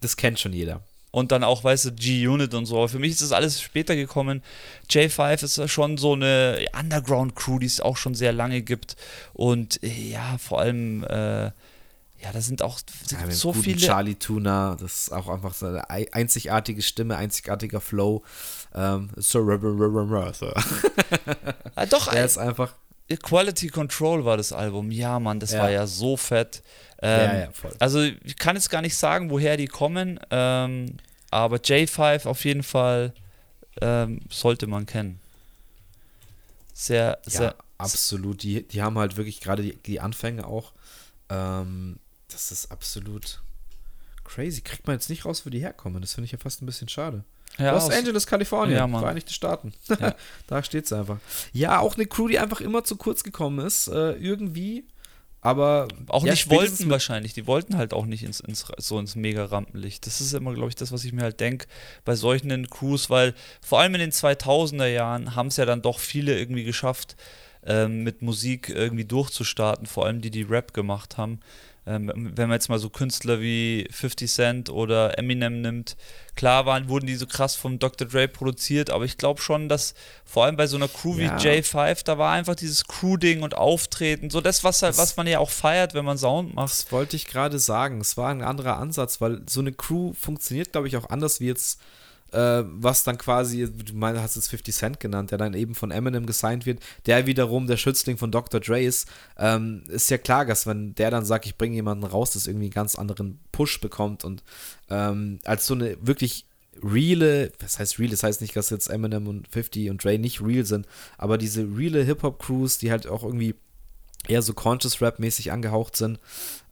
Das 0.00 0.16
kennt 0.18 0.40
schon 0.40 0.52
jeder. 0.52 0.82
Und 1.12 1.30
dann 1.30 1.44
auch, 1.44 1.62
weißt 1.62 1.84
du, 1.84 1.92
G-Unit 1.92 2.52
und 2.54 2.66
so. 2.66 2.88
Für 2.88 2.98
mich 2.98 3.12
ist 3.12 3.22
das 3.22 3.30
alles 3.32 3.60
später 3.60 3.94
gekommen. 3.94 4.42
J5 4.90 5.44
ist 5.44 5.58
ja 5.58 5.68
schon 5.68 5.96
so 5.98 6.14
eine 6.14 6.64
Underground-Crew, 6.78 7.60
die 7.60 7.66
es 7.66 7.80
auch 7.80 7.96
schon 7.96 8.14
sehr 8.16 8.32
lange 8.32 8.62
gibt. 8.62 8.96
Und 9.34 9.80
äh, 9.84 9.88
ja, 10.10 10.36
vor 10.38 10.60
allem, 10.60 11.04
äh, 11.04 11.44
ja, 11.44 12.30
da 12.32 12.40
sind 12.40 12.62
auch 12.62 12.80
Ja, 13.10 13.30
so 13.30 13.52
viele. 13.52 13.78
Charlie 13.78 14.14
Tuna, 14.14 14.76
das 14.80 15.02
ist 15.02 15.12
auch 15.12 15.28
einfach 15.28 15.54
so 15.54 15.66
eine 15.66 15.88
ei- 15.90 16.06
einzigartige 16.12 16.80
Stimme, 16.80 17.16
einzigartiger 17.16 17.80
Flow. 17.80 18.22
Ähm, 18.74 19.10
so, 19.16 19.40
so. 20.32 20.52
Ah, 21.74 21.86
doch, 21.86 22.12
Er 22.12 22.24
ist 22.24 22.38
einfach. 22.38 22.74
Quality 23.22 23.68
Control 23.68 24.24
war 24.24 24.36
das 24.38 24.52
Album. 24.52 24.90
Ja, 24.90 25.18
Mann, 25.20 25.40
das 25.40 25.52
Ja. 25.52 25.60
war 25.62 25.70
ja 25.70 25.86
so 25.86 26.16
fett. 26.16 26.62
Ähm, 27.02 27.30
Ja, 27.30 27.38
ja, 27.40 27.50
voll. 27.52 27.74
Also, 27.78 28.00
ich 28.02 28.36
kann 28.36 28.56
jetzt 28.56 28.70
gar 28.70 28.80
nicht 28.82 28.96
sagen, 28.96 29.30
woher 29.30 29.56
die 29.56 29.66
kommen, 29.66 30.20
ähm, 30.30 30.96
aber 31.30 31.56
J5 31.56 32.26
auf 32.26 32.44
jeden 32.44 32.62
Fall 32.62 33.12
ähm, 33.80 34.20
sollte 34.30 34.66
man 34.66 34.86
kennen. 34.86 35.18
Sehr, 36.72 37.18
Ja, 37.26 37.30
sehr. 37.30 37.54
absolut. 37.78 38.42
Die, 38.42 38.66
die 38.66 38.82
haben 38.82 38.98
halt 38.98 39.16
wirklich 39.16 39.40
gerade 39.40 39.62
die, 39.62 39.76
die 39.76 40.00
Anfänge 40.00 40.46
auch. 40.46 40.72
Ähm, 41.28 41.98
das 42.30 42.50
ist 42.52 42.70
absolut 42.70 43.40
crazy. 44.24 44.62
Kriegt 44.62 44.86
man 44.86 44.96
jetzt 44.96 45.10
nicht 45.10 45.24
raus, 45.24 45.44
wo 45.44 45.50
die 45.50 45.60
herkommen. 45.60 46.00
Das 46.00 46.14
finde 46.14 46.26
ich 46.26 46.32
ja 46.32 46.38
fast 46.38 46.62
ein 46.62 46.66
bisschen 46.66 46.88
schade. 46.88 47.24
Ja, 47.58 47.72
Los 47.72 47.90
Angeles, 47.90 48.26
Kalifornien, 48.26 48.78
Ja. 48.78 48.88
Vereinigte 48.88 49.32
Staaten. 49.32 49.74
Ja. 50.00 50.14
da 50.46 50.62
steht 50.62 50.86
es 50.86 50.92
einfach. 50.92 51.18
Ja, 51.52 51.80
auch 51.80 51.96
eine 51.96 52.06
Crew, 52.06 52.28
die 52.28 52.38
einfach 52.38 52.62
immer 52.62 52.82
zu 52.84 52.96
kurz 52.96 53.22
gekommen 53.22 53.64
ist, 53.66 53.88
äh, 53.88 54.12
irgendwie. 54.12 54.84
Aber 55.44 55.88
Auch 56.06 56.24
ja, 56.24 56.30
nicht 56.30 56.48
wollten 56.50 56.88
wahrscheinlich. 56.88 57.34
Die 57.34 57.48
wollten 57.48 57.76
halt 57.76 57.92
auch 57.92 58.06
nicht 58.06 58.22
ins, 58.22 58.38
ins, 58.38 58.64
so 58.78 58.98
ins 59.00 59.16
Mega-Rampenlicht. 59.16 60.06
Das 60.06 60.20
ist 60.20 60.32
immer, 60.34 60.54
glaube 60.54 60.68
ich, 60.68 60.76
das, 60.76 60.92
was 60.92 61.04
ich 61.04 61.12
mir 61.12 61.22
halt 61.22 61.40
denke 61.40 61.66
bei 62.04 62.14
solchen 62.14 62.70
Crews, 62.70 63.10
weil 63.10 63.34
vor 63.60 63.80
allem 63.80 63.94
in 63.94 64.00
den 64.00 64.12
2000er 64.12 64.86
Jahren 64.86 65.34
haben 65.34 65.48
es 65.48 65.56
ja 65.56 65.66
dann 65.66 65.82
doch 65.82 65.98
viele 65.98 66.38
irgendwie 66.38 66.62
geschafft, 66.62 67.16
ähm, 67.66 68.04
mit 68.04 68.22
Musik 68.22 68.68
irgendwie 68.68 69.04
durchzustarten, 69.04 69.86
vor 69.86 70.06
allem 70.06 70.20
die, 70.20 70.30
die 70.30 70.42
Rap 70.42 70.74
gemacht 70.74 71.18
haben. 71.18 71.40
Ähm, 71.84 72.12
wenn 72.14 72.48
man 72.48 72.54
jetzt 72.56 72.68
mal 72.68 72.78
so 72.78 72.90
Künstler 72.90 73.40
wie 73.40 73.88
50 73.90 74.30
Cent 74.30 74.70
oder 74.70 75.18
Eminem 75.18 75.62
nimmt, 75.62 75.96
klar 76.36 76.64
waren, 76.64 76.88
wurden 76.88 77.06
die 77.08 77.16
so 77.16 77.26
krass 77.26 77.56
von 77.56 77.80
Dr. 77.80 78.06
Dre 78.06 78.28
produziert, 78.28 78.90
aber 78.90 79.04
ich 79.04 79.18
glaube 79.18 79.40
schon, 79.42 79.68
dass 79.68 79.94
vor 80.24 80.44
allem 80.44 80.56
bei 80.56 80.68
so 80.68 80.76
einer 80.76 80.86
Crew 80.86 81.18
Ja. 81.18 81.36
wie 81.42 81.48
J5, 81.48 82.04
da 82.04 82.18
war 82.18 82.30
einfach 82.32 82.54
dieses 82.54 82.86
Crew-Ding 82.86 83.42
und 83.42 83.56
Auftreten, 83.56 84.30
so 84.30 84.40
das, 84.40 84.62
was, 84.62 84.80
halt, 84.82 84.90
Das- 84.92 84.98
was 84.98 85.16
man 85.16 85.26
ja 85.26 85.40
auch 85.40 85.50
feiert, 85.50 85.92
wenn 85.94 86.04
man 86.04 86.18
Sound 86.18 86.54
macht. 86.54 86.70
Das 86.70 86.92
wollte 86.92 87.16
ich 87.16 87.26
gerade 87.26 87.58
sagen. 87.58 88.00
Es 88.00 88.16
war 88.16 88.30
ein 88.30 88.42
anderer 88.42 88.76
Ansatz, 88.76 89.20
weil 89.20 89.40
so 89.50 89.58
eine 89.58 89.72
Crew 89.72 90.12
funktioniert, 90.12 90.70
glaube 90.70 90.86
ich, 90.86 90.96
auch 90.96 91.10
anders 91.10 91.40
wie 91.40 91.46
jetzt, 91.46 91.80
äh, 92.32 92.64
was 92.66 93.04
dann 93.04 93.18
quasi, 93.18 93.68
du 93.70 93.94
meinst, 93.94 94.20
hast 94.20 94.36
jetzt 94.36 94.48
50 94.48 94.74
Cent 94.74 95.00
genannt, 95.00 95.30
der 95.30 95.38
dann 95.38 95.54
eben 95.54 95.74
von 95.74 95.90
Eminem 95.90 96.26
gesigned 96.26 96.66
wird, 96.66 96.80
der 97.06 97.26
wiederum 97.26 97.66
der 97.66 97.76
Schützling 97.76 98.16
von 98.16 98.30
Dr. 98.30 98.60
Dre 98.60 98.82
ist. 98.82 99.08
Ähm, 99.38 99.84
ist 99.88 100.10
ja 100.10 100.18
klar, 100.18 100.44
dass 100.44 100.66
wenn 100.66 100.94
der 100.94 101.10
dann 101.10 101.24
sagt, 101.24 101.46
ich 101.46 101.56
bringe 101.56 101.74
jemanden 101.74 102.04
raus, 102.04 102.32
das 102.32 102.46
irgendwie 102.46 102.66
einen 102.66 102.74
ganz 102.74 102.94
anderen 102.94 103.38
Push 103.52 103.80
bekommt 103.80 104.24
und 104.24 104.42
ähm, 104.90 105.38
als 105.44 105.66
so 105.66 105.74
eine 105.74 105.96
wirklich 106.00 106.46
reale, 106.82 107.52
was 107.60 107.78
heißt 107.78 107.98
real, 107.98 108.10
das 108.10 108.22
heißt 108.22 108.40
nicht, 108.40 108.56
dass 108.56 108.70
jetzt 108.70 108.88
Eminem 108.88 109.28
und 109.28 109.48
50 109.48 109.90
und 109.90 110.02
Dre 110.02 110.18
nicht 110.18 110.40
real 110.40 110.64
sind, 110.64 110.86
aber 111.18 111.38
diese 111.38 111.62
reale 111.76 112.02
Hip-Hop-Crews, 112.02 112.78
die 112.78 112.90
halt 112.90 113.06
auch 113.06 113.24
irgendwie 113.24 113.54
eher 114.28 114.42
so 114.42 114.54
Conscious 114.54 115.00
Rap-mäßig 115.00 115.52
angehaucht 115.52 115.96
sind. 115.96 116.18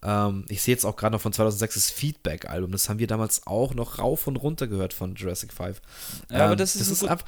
Ähm, 0.03 0.45
ich 0.49 0.61
sehe 0.61 0.73
jetzt 0.73 0.85
auch 0.85 0.95
gerade 0.95 1.13
noch 1.15 1.21
von 1.21 1.33
2006 1.33 1.75
das 1.75 1.89
Feedback-Album. 1.91 2.71
Das 2.71 2.89
haben 2.89 2.99
wir 2.99 3.07
damals 3.07 3.45
auch 3.47 3.73
noch 3.73 3.99
rauf 3.99 4.27
und 4.27 4.37
runter 4.37 4.67
gehört 4.67 4.93
von 4.93 5.15
Jurassic 5.15 5.53
5. 5.53 5.81
Ja, 6.31 6.45
aber 6.45 6.55
das 6.55 6.75
ist 6.75 6.89
ein 6.89 6.97
gut- 6.99 7.09
einfach, 7.09 7.25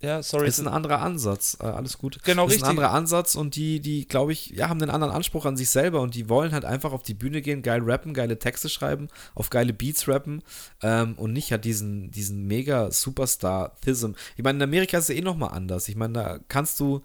Ja, 0.00 0.22
sorry. 0.22 0.48
ist 0.48 0.58
ein 0.58 0.68
anderer 0.68 1.00
Ansatz. 1.00 1.56
Äh, 1.60 1.66
alles 1.66 1.96
gut. 1.96 2.18
Genau, 2.24 2.44
das 2.46 2.56
ist 2.56 2.62
ein 2.62 2.66
richtig. 2.70 2.78
anderer 2.84 2.90
Ansatz 2.90 3.36
und 3.36 3.54
die, 3.56 3.80
die 3.80 4.06
glaube 4.06 4.32
ich, 4.32 4.50
ja, 4.50 4.68
haben 4.68 4.82
einen 4.82 4.90
anderen 4.90 5.14
Anspruch 5.14 5.46
an 5.46 5.56
sich 5.56 5.70
selber 5.70 6.00
und 6.00 6.14
die 6.16 6.28
wollen 6.28 6.52
halt 6.52 6.64
einfach 6.64 6.92
auf 6.92 7.04
die 7.04 7.14
Bühne 7.14 7.40
gehen, 7.40 7.62
geil 7.62 7.80
rappen, 7.82 8.12
geile 8.12 8.38
Texte 8.38 8.68
schreiben, 8.68 9.08
auf 9.34 9.48
geile 9.48 9.72
Beats 9.72 10.08
rappen 10.08 10.42
ähm, 10.82 11.14
und 11.16 11.32
nicht 11.32 11.52
halt 11.52 11.64
diesen, 11.64 12.10
diesen 12.10 12.46
mega 12.48 12.90
Superstar-Thism. 12.90 14.12
Ich 14.36 14.42
meine, 14.44 14.58
in 14.58 14.62
Amerika 14.62 14.98
ist 14.98 15.08
es 15.08 15.16
eh 15.16 15.20
nochmal 15.22 15.50
anders. 15.52 15.88
Ich 15.88 15.96
meine, 15.96 16.12
da 16.14 16.38
kannst 16.48 16.78
du 16.80 17.02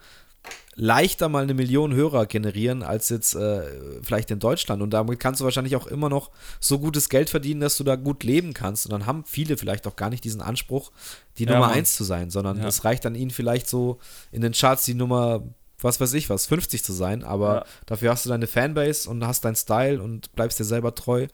leichter 0.80 1.28
mal 1.28 1.42
eine 1.44 1.56
Million 1.56 1.94
Hörer 1.94 2.28
generieren 2.28 2.84
als 2.84 3.10
jetzt 3.10 3.36
äh, 3.36 3.64
vielleicht 4.04 4.30
in 4.32 4.40
Deutschland. 4.40 4.82
Und 4.84 4.92
damit 4.92 5.20
kannst 5.20 5.42
du 5.42 5.44
wahrscheinlich 5.46 5.76
auch 5.76 5.88
immer 5.88 6.08
noch 6.08 6.30
so 6.60 6.78
gutes 6.80 7.10
Geld 7.10 7.30
verdienen, 7.32 7.60
dass 7.62 7.78
du 7.78 7.84
da 7.84 7.96
gut 7.96 8.24
leben 8.24 8.54
kannst. 8.54 8.86
Und 8.86 8.92
dann 8.92 9.06
haben 9.08 9.24
viele 9.26 9.58
vielleicht 9.58 9.88
auch 9.88 9.96
gar 9.96 10.12
nicht 10.12 10.24
diesen 10.24 10.40
Anspruch, 10.42 10.92
die 11.40 11.46
Ja, 11.46 11.54
Nummer. 11.56 11.70
1 11.72 11.96
zu 11.96 12.04
sein, 12.04 12.30
sondern 12.30 12.60
Ja. 12.60 12.68
es 12.68 12.86
reicht 12.86 13.06
an 13.08 13.16
ihnen 13.16 13.32
vielleicht 13.32 13.68
so 13.68 13.98
in 14.32 14.42
den 14.42 14.54
Charts 14.54 14.86
die 14.86 14.94
Nummer, 14.94 15.44
was 15.82 16.00
weiß 16.00 16.14
ich 16.14 16.30
was, 16.30 16.46
50 16.46 16.84
zu 16.84 16.94
sein. 16.94 17.24
Aber 17.24 17.54
Ja. 17.56 17.66
dafür 17.88 18.12
hast 18.12 18.26
du 18.26 18.30
deine 18.30 18.46
Fanbase 18.48 19.10
und 19.10 19.26
hast 19.26 19.46
deinen 19.46 19.56
Style 19.56 20.02
und 20.02 20.32
bleibst 20.36 20.60
dir 20.60 20.64
selber 20.64 20.94
treu. 20.94 21.26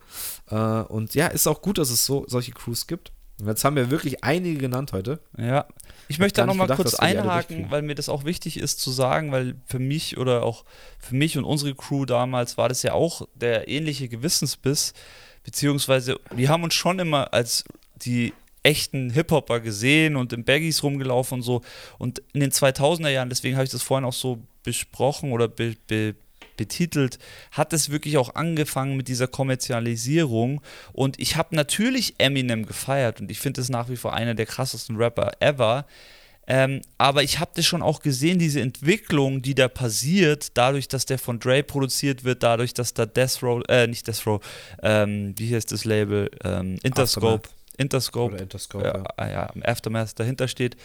Äh, 0.50 0.56
und 0.56 1.14
ja, 1.14 1.26
ist 1.26 1.46
auch 1.46 1.60
gut, 1.60 1.76
dass 1.78 1.90
es 1.90 2.06
so 2.06 2.24
solche 2.28 2.52
Crews 2.52 2.86
gibt. 2.86 3.12
Und 3.40 3.48
jetzt 3.48 3.64
haben 3.64 3.76
wir 3.76 3.90
wirklich 3.90 4.22
einige 4.22 4.58
genannt 4.58 4.92
heute. 4.92 5.18
Ja, 5.36 5.66
ich 6.08 6.18
möchte 6.18 6.40
da 6.40 6.46
nochmal 6.46 6.68
kurz 6.68 6.94
einhaken, 6.94 7.70
weil 7.70 7.82
mir 7.82 7.94
das 7.94 8.08
auch 8.08 8.24
wichtig 8.24 8.58
ist 8.58 8.80
zu 8.80 8.90
sagen, 8.90 9.32
weil 9.32 9.56
für 9.66 9.80
mich 9.80 10.18
oder 10.18 10.44
auch 10.44 10.64
für 10.98 11.16
mich 11.16 11.36
und 11.36 11.44
unsere 11.44 11.74
Crew 11.74 12.04
damals 12.04 12.56
war 12.56 12.68
das 12.68 12.82
ja 12.82 12.92
auch 12.92 13.26
der 13.34 13.68
ähnliche 13.68 14.08
Gewissensbiss, 14.08 14.94
beziehungsweise 15.42 16.20
wir 16.34 16.48
haben 16.48 16.62
uns 16.62 16.74
schon 16.74 16.98
immer 17.00 17.34
als 17.34 17.64
die 17.96 18.32
echten 18.62 19.10
Hip-Hopper 19.10 19.60
gesehen 19.60 20.16
und 20.16 20.32
in 20.32 20.44
Baggies 20.44 20.82
rumgelaufen 20.82 21.36
und 21.36 21.42
so. 21.42 21.60
Und 21.98 22.22
in 22.32 22.40
den 22.40 22.50
2000er 22.50 23.10
Jahren, 23.10 23.28
deswegen 23.28 23.56
habe 23.56 23.64
ich 23.64 23.70
das 23.70 23.82
vorhin 23.82 24.04
auch 24.04 24.12
so 24.12 24.38
besprochen 24.62 25.32
oder 25.32 25.48
be, 25.48 25.76
be, 25.86 26.14
betitelt, 26.56 27.18
hat 27.50 27.72
es 27.72 27.90
wirklich 27.90 28.16
auch 28.18 28.34
angefangen 28.34 28.96
mit 28.96 29.08
dieser 29.08 29.26
Kommerzialisierung. 29.26 30.60
Und 30.92 31.18
ich 31.18 31.36
habe 31.36 31.54
natürlich 31.56 32.14
Eminem 32.18 32.66
gefeiert 32.66 33.20
und 33.20 33.30
ich 33.30 33.38
finde 33.38 33.60
es 33.60 33.68
nach 33.68 33.88
wie 33.88 33.96
vor 33.96 34.12
einer 34.14 34.34
der 34.34 34.46
krassesten 34.46 34.96
Rapper 34.96 35.32
ever. 35.40 35.86
Ähm, 36.46 36.82
aber 36.98 37.22
ich 37.22 37.38
habe 37.40 37.52
das 37.54 37.64
schon 37.64 37.82
auch 37.82 38.00
gesehen, 38.00 38.38
diese 38.38 38.60
Entwicklung, 38.60 39.40
die 39.40 39.54
da 39.54 39.68
passiert, 39.68 40.48
dadurch, 40.54 40.88
dass 40.88 41.06
der 41.06 41.18
von 41.18 41.38
Dre 41.38 41.62
produziert 41.62 42.24
wird, 42.24 42.42
dadurch, 42.42 42.74
dass 42.74 42.92
da 42.92 43.06
Death 43.06 43.42
Row, 43.42 43.62
äh, 43.68 43.86
nicht 43.86 44.06
Death 44.06 44.26
Row, 44.26 44.40
ähm, 44.82 45.34
wie 45.38 45.54
heißt 45.54 45.72
das 45.72 45.84
Label? 45.84 46.30
Ähm, 46.44 46.78
Interscope. 46.82 47.48
Interscope 47.76 48.36
Interscope, 48.36 48.84
ja, 48.84 48.96
ja. 48.96 49.04
ah 49.16 49.28
ja, 49.28 49.46
im 49.54 49.62
Aftermath 49.64 50.18
dahinter 50.18 50.48
steht. 50.48 50.76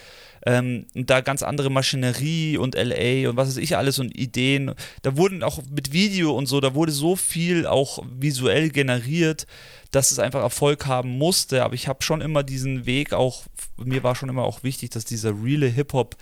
Ähm, 0.44 0.86
und 0.94 1.08
da 1.10 1.20
ganz 1.20 1.42
andere 1.42 1.70
Maschinerie 1.70 2.56
und 2.56 2.74
LA 2.74 3.28
und 3.30 3.36
was 3.36 3.48
weiß 3.48 3.56
ich 3.58 3.76
alles 3.76 3.98
und 3.98 4.16
Ideen. 4.16 4.74
Da 5.02 5.16
wurden 5.16 5.42
auch 5.42 5.60
mit 5.70 5.92
Video 5.92 6.36
und 6.36 6.46
so, 6.46 6.60
da 6.60 6.74
wurde 6.74 6.92
so 6.92 7.16
viel 7.16 7.66
auch 7.66 8.02
visuell 8.18 8.70
generiert, 8.70 9.46
dass 9.90 10.10
es 10.10 10.18
einfach 10.18 10.40
Erfolg 10.40 10.86
haben 10.86 11.10
musste. 11.10 11.64
Aber 11.64 11.74
ich 11.74 11.88
habe 11.88 12.02
schon 12.02 12.20
immer 12.20 12.42
diesen 12.42 12.86
Weg 12.86 13.12
auch, 13.12 13.44
mir 13.76 14.02
war 14.02 14.14
schon 14.14 14.28
immer 14.28 14.44
auch 14.44 14.62
wichtig, 14.62 14.90
dass 14.90 15.04
dieser 15.04 15.34
reale 15.42 15.66
Hip-Hop 15.66 16.16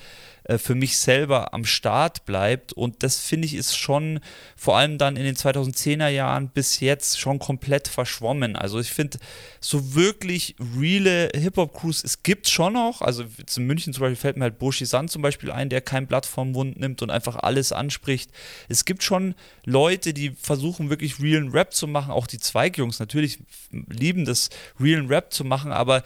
äh, 0.48 0.56
für 0.58 0.74
mich 0.74 0.96
selber 0.96 1.52
am 1.52 1.64
Start 1.64 2.24
bleibt. 2.24 2.72
Und 2.72 3.02
das 3.02 3.20
finde 3.20 3.46
ich 3.46 3.54
ist 3.54 3.76
schon 3.76 4.20
vor 4.56 4.78
allem 4.78 4.98
dann 4.98 5.16
in 5.16 5.24
den 5.24 5.36
2010er 5.36 6.08
Jahren 6.08 6.48
bis 6.48 6.80
jetzt 6.80 7.20
schon 7.20 7.38
komplett 7.38 7.86
verschwommen. 7.86 8.56
Also 8.56 8.80
ich 8.80 8.90
finde, 8.90 9.18
so 9.60 9.94
wirklich 9.94 10.56
reale 10.78 11.30
Hip-Hop-Crews, 11.34 12.02
es 12.02 12.22
gibt 12.22 12.48
schon 12.48 12.72
noch, 12.72 13.02
also 13.02 13.24
in 13.56 13.66
München 13.66 13.92
zum 13.92 14.00
Beispiel 14.00 14.16
fällt 14.16 14.36
mir 14.38 14.44
halt 14.44 14.58
Boshi 14.58 14.86
San 14.86 15.08
zum 15.08 15.20
Beispiel 15.20 15.50
ein, 15.50 15.68
der 15.68 15.82
kein 15.82 16.06
Blatt 16.06 16.24
vom 16.24 16.52
Mund 16.52 16.80
nimmt 16.80 17.02
und 17.02 17.10
einfach 17.10 17.36
alles 17.36 17.72
anspricht. 17.72 18.30
Es 18.68 18.86
gibt 18.86 19.02
schon 19.02 19.34
Leute, 19.66 20.14
die 20.14 20.30
versuchen 20.30 20.88
wirklich 20.88 21.20
realen 21.20 21.50
Rap 21.50 21.74
zu 21.74 21.86
machen, 21.86 22.10
auch 22.10 22.26
die 22.26 22.38
Zweigjungs 22.38 22.98
natürlich 23.00 23.38
lieben 23.70 24.24
das, 24.24 24.48
realen 24.80 25.08
Rap 25.08 25.30
zu 25.30 25.44
machen, 25.44 25.72
aber 25.72 26.04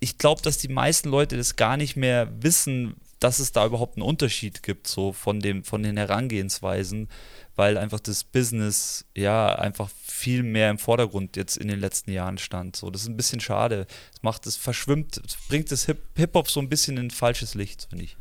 ich 0.00 0.16
glaube, 0.16 0.40
dass 0.40 0.56
die 0.56 0.68
meisten 0.68 1.10
Leute 1.10 1.36
das 1.36 1.56
gar 1.56 1.76
nicht 1.76 1.96
mehr 1.96 2.28
wissen, 2.40 2.94
dass 3.22 3.38
es 3.38 3.52
da 3.52 3.66
überhaupt 3.66 3.96
einen 3.96 4.06
Unterschied 4.06 4.62
gibt, 4.62 4.88
so 4.88 5.12
von, 5.12 5.38
dem, 5.40 5.62
von 5.62 5.82
den 5.82 5.96
Herangehensweisen. 5.96 7.08
weil 7.54 7.76
einfach 7.76 8.00
das 8.00 8.24
Business 8.24 9.04
ja 9.14 9.54
einfach 9.54 9.90
viel 10.04 10.42
mehr 10.42 10.70
im 10.70 10.78
Vordergrund 10.78 11.36
jetzt 11.36 11.56
in 11.56 11.68
den 11.68 11.78
letzten 11.78 12.10
Jahren 12.10 12.38
stand. 12.38 12.76
So, 12.76 12.90
das 12.90 13.02
ist 13.02 13.08
ein 13.08 13.16
bisschen 13.16 13.40
schade. 13.40 13.86
Es 14.14 14.22
macht, 14.22 14.46
es 14.46 14.56
verschwimmt, 14.56 15.22
bringt 15.48 15.70
das 15.70 15.84
Hip-Hop 15.84 16.50
so 16.50 16.60
ein 16.60 16.68
bisschen 16.68 16.96
in 16.96 17.10
falsches 17.10 17.54
Licht, 17.54 17.86
finde 17.90 18.06
ich. 18.06 18.16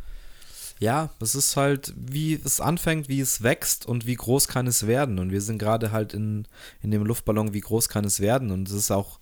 Ja, 0.79 1.11
es 1.19 1.35
ist 1.35 1.55
halt, 1.57 1.93
wie 1.95 2.33
es 2.33 2.59
anfängt, 2.59 3.07
wie 3.07 3.21
es 3.21 3.41
wächst 3.41 3.85
und 3.85 4.05
wie 4.05 4.15
groß 4.15 4.47
kann 4.47 4.67
es 4.67 4.85
werden. 4.87 5.19
Und 5.19 5.31
wir 5.31 5.41
sind 5.41 5.59
gerade 5.59 5.91
halt 5.91 6.13
in, 6.13 6.47
in 6.81 6.91
dem 6.91 7.05
Luftballon, 7.05 7.53
wie 7.53 7.61
groß 7.61 7.87
kann 7.87 8.03
es 8.03 8.19
werden. 8.19 8.51
Und 8.51 8.67
es 8.67 8.73
ist 8.73 8.91
auch 8.91 9.19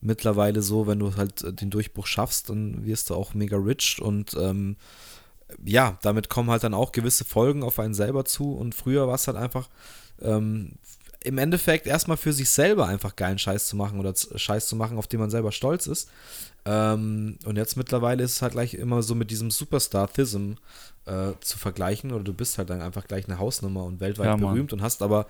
mittlerweile 0.00 0.62
so, 0.62 0.86
wenn 0.86 0.98
du 0.98 1.16
halt 1.16 1.60
den 1.60 1.70
Durchbruch 1.70 2.06
schaffst, 2.06 2.50
dann 2.50 2.84
wirst 2.84 3.10
du 3.10 3.14
auch 3.14 3.34
mega 3.34 3.56
rich 3.56 4.00
und 4.00 4.34
ähm, 4.34 4.76
ja, 5.64 5.98
damit 6.02 6.28
kommen 6.28 6.50
halt 6.50 6.64
dann 6.64 6.74
auch 6.74 6.92
gewisse 6.92 7.24
Folgen 7.24 7.62
auf 7.62 7.78
einen 7.78 7.94
selber 7.94 8.24
zu. 8.24 8.54
Und 8.54 8.74
früher 8.74 9.06
war 9.06 9.14
es 9.14 9.26
halt 9.26 9.36
einfach 9.36 9.68
ähm, 10.22 10.72
im 11.24 11.38
Endeffekt 11.38 11.86
erstmal 11.86 12.16
für 12.16 12.32
sich 12.32 12.50
selber 12.50 12.86
einfach 12.86 13.16
geilen 13.16 13.38
Scheiß 13.38 13.66
zu 13.66 13.76
machen 13.76 13.98
oder 13.98 14.14
Scheiß 14.14 14.68
zu 14.68 14.76
machen, 14.76 14.98
auf 14.98 15.06
den 15.06 15.20
man 15.20 15.30
selber 15.30 15.52
stolz 15.52 15.86
ist. 15.86 16.08
Ähm, 16.66 17.38
und 17.44 17.56
jetzt 17.56 17.76
mittlerweile 17.76 18.22
ist 18.22 18.32
es 18.32 18.42
halt 18.42 18.52
gleich 18.52 18.74
immer 18.74 19.02
so 19.02 19.14
mit 19.14 19.30
diesem 19.30 19.50
Superstar-Thism 19.50 20.52
äh, 21.06 21.32
zu 21.40 21.58
vergleichen. 21.58 22.12
Oder 22.12 22.24
du 22.24 22.34
bist 22.34 22.58
halt 22.58 22.70
dann 22.70 22.82
einfach 22.82 23.06
gleich 23.06 23.26
eine 23.26 23.38
Hausnummer 23.38 23.84
und 23.84 24.00
weltweit 24.00 24.26
ja, 24.26 24.36
berühmt 24.36 24.72
und 24.72 24.82
hast 24.82 25.02
aber 25.02 25.26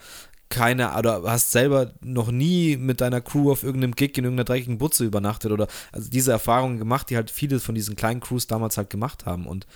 keine, 0.49 0.97
oder 0.97 1.23
hast 1.25 1.53
selber 1.53 1.93
noch 2.01 2.31
nie 2.31 2.77
mit 2.77 3.01
deiner 3.01 3.21
Crew 3.21 3.51
auf 3.51 3.63
irgendeinem 3.63 3.95
Gig 3.95 4.17
in 4.19 4.25
irgendeiner 4.25 4.45
dreckigen 4.45 4.79
Butze 4.79 5.05
übernachtet 5.05 5.51
oder 5.53 5.67
also 5.91 6.11
diese 6.11 6.33
Erfahrungen 6.33 6.79
gemacht, 6.79 7.11
die 7.11 7.17
halt 7.17 7.31
viele 7.31 7.61
von 7.61 7.75
diesen 7.75 7.97
kleinen 7.97 8.21
Crews 8.21 8.47
damals 8.47 8.77
halt 8.77 8.91
gemacht 8.91 9.27
haben. 9.27 9.47
Und 9.47 9.67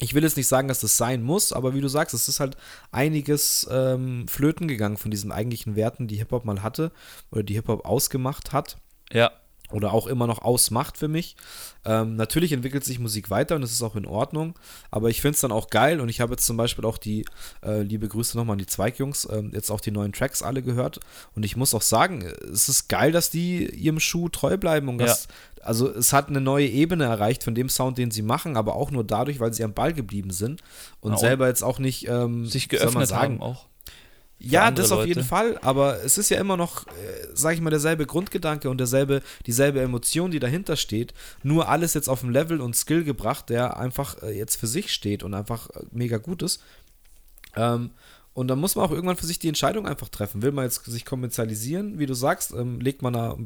ich 0.00 0.14
will 0.14 0.22
jetzt 0.22 0.36
nicht 0.36 0.48
sagen, 0.48 0.68
dass 0.68 0.80
das 0.80 0.96
sein 0.96 1.22
muss, 1.22 1.52
aber 1.52 1.74
wie 1.74 1.80
du 1.80 1.88
sagst, 1.88 2.14
es 2.14 2.28
ist 2.28 2.40
halt 2.40 2.56
einiges 2.90 3.68
ähm, 3.70 4.26
flöten 4.28 4.68
gegangen 4.68 4.96
von 4.96 5.10
diesen 5.10 5.32
eigentlichen 5.32 5.76
Werten, 5.76 6.08
die 6.08 6.16
Hip-Hop 6.16 6.44
mal 6.44 6.62
hatte 6.62 6.92
oder 7.30 7.42
die 7.42 7.54
Hip-Hop 7.54 7.84
ausgemacht 7.84 8.52
hat. 8.52 8.78
Ja 9.12 9.30
oder 9.72 9.92
auch 9.92 10.06
immer 10.06 10.26
noch 10.26 10.42
ausmacht 10.42 10.96
für 10.98 11.08
mich. 11.08 11.36
Ähm, 11.84 12.16
natürlich 12.16 12.52
entwickelt 12.52 12.84
sich 12.84 12.98
Musik 12.98 13.30
weiter 13.30 13.54
und 13.54 13.62
das 13.62 13.72
ist 13.72 13.82
auch 13.82 13.96
in 13.96 14.04
Ordnung, 14.04 14.58
aber 14.90 15.08
ich 15.08 15.22
finde 15.22 15.36
es 15.36 15.40
dann 15.40 15.52
auch 15.52 15.70
geil 15.70 16.00
und 16.00 16.10
ich 16.10 16.20
habe 16.20 16.32
jetzt 16.32 16.44
zum 16.44 16.58
Beispiel 16.58 16.84
auch 16.84 16.98
die, 16.98 17.24
äh, 17.64 17.80
liebe 17.80 18.06
Grüße 18.06 18.36
nochmal 18.36 18.54
an 18.54 18.58
die 18.58 18.66
Zweigjungs, 18.66 19.24
äh, 19.24 19.42
jetzt 19.52 19.70
auch 19.70 19.80
die 19.80 19.90
neuen 19.90 20.12
Tracks 20.12 20.42
alle 20.42 20.62
gehört 20.62 21.00
und 21.34 21.44
ich 21.44 21.56
muss 21.56 21.72
auch 21.72 21.82
sagen, 21.82 22.22
es 22.52 22.68
ist 22.68 22.88
geil, 22.88 23.12
dass 23.12 23.30
die 23.30 23.66
ihrem 23.70 23.98
Schuh 23.98 24.28
treu 24.28 24.58
bleiben 24.58 24.88
und 24.88 24.98
das, 24.98 25.28
ja. 25.56 25.64
also 25.64 25.88
es 25.88 26.12
hat 26.12 26.28
eine 26.28 26.42
neue 26.42 26.66
Ebene 26.66 27.04
erreicht 27.04 27.44
von 27.44 27.54
dem 27.54 27.70
Sound, 27.70 27.96
den 27.96 28.10
sie 28.10 28.22
machen, 28.22 28.58
aber 28.58 28.74
auch 28.74 28.90
nur 28.90 29.04
dadurch, 29.04 29.40
weil 29.40 29.54
sie 29.54 29.64
am 29.64 29.72
Ball 29.72 29.94
geblieben 29.94 30.32
sind 30.32 30.62
und, 31.00 31.12
ja, 31.12 31.18
selber 31.18 31.48
jetzt 31.48 31.62
auch 31.62 31.78
nicht 31.78 32.06
ähm, 32.08 32.44
sich 32.44 32.68
geöffnet 32.68 33.08
sagen, 33.08 33.40
haben 33.40 33.42
auch. 33.42 33.69
Ja, 34.42 34.70
das 34.70 34.90
auf 34.90 35.04
jeden 35.04 35.22
Fall, 35.22 35.58
aber 35.60 36.02
es 36.02 36.16
ist 36.16 36.30
ja 36.30 36.38
immer 36.40 36.56
noch, 36.56 36.86
äh, 36.86 36.90
sag 37.34 37.54
ich 37.54 37.60
mal, 37.60 37.70
derselbe 37.70 38.06
Grundgedanke 38.06 38.70
und 38.70 38.78
derselbe, 38.78 39.20
dieselbe 39.46 39.80
Emotion, 39.80 40.30
die 40.30 40.38
dahinter 40.38 40.76
steht. 40.76 41.12
Nur 41.42 41.68
alles 41.68 41.92
jetzt 41.92 42.08
auf 42.08 42.22
ein 42.22 42.32
Level 42.32 42.60
und 42.62 42.74
Skill 42.74 43.04
gebracht, 43.04 43.50
der 43.50 43.76
einfach 43.76 44.22
äh, 44.22 44.36
jetzt 44.36 44.56
für 44.56 44.66
sich 44.66 44.92
steht 44.92 45.22
und 45.22 45.34
einfach 45.34 45.68
äh, 45.70 45.82
mega 45.92 46.16
gut 46.16 46.42
ist. 46.42 46.62
Ähm, 47.54 47.90
und 48.32 48.48
dann 48.48 48.60
muss 48.60 48.76
man 48.76 48.86
auch 48.86 48.92
irgendwann 48.92 49.16
für 49.16 49.26
sich 49.26 49.38
die 49.38 49.48
Entscheidung 49.48 49.86
einfach 49.86 50.08
treffen. 50.08 50.40
Will 50.40 50.52
man 50.52 50.64
jetzt 50.64 50.84
sich 50.84 51.04
kommerzialisieren, 51.04 51.98
wie 51.98 52.06
du 52.06 52.14
sagst, 52.14 52.52
ähm, 52.52 52.80
legt 52.80 53.02
man 53.02 53.12
da 53.12 53.36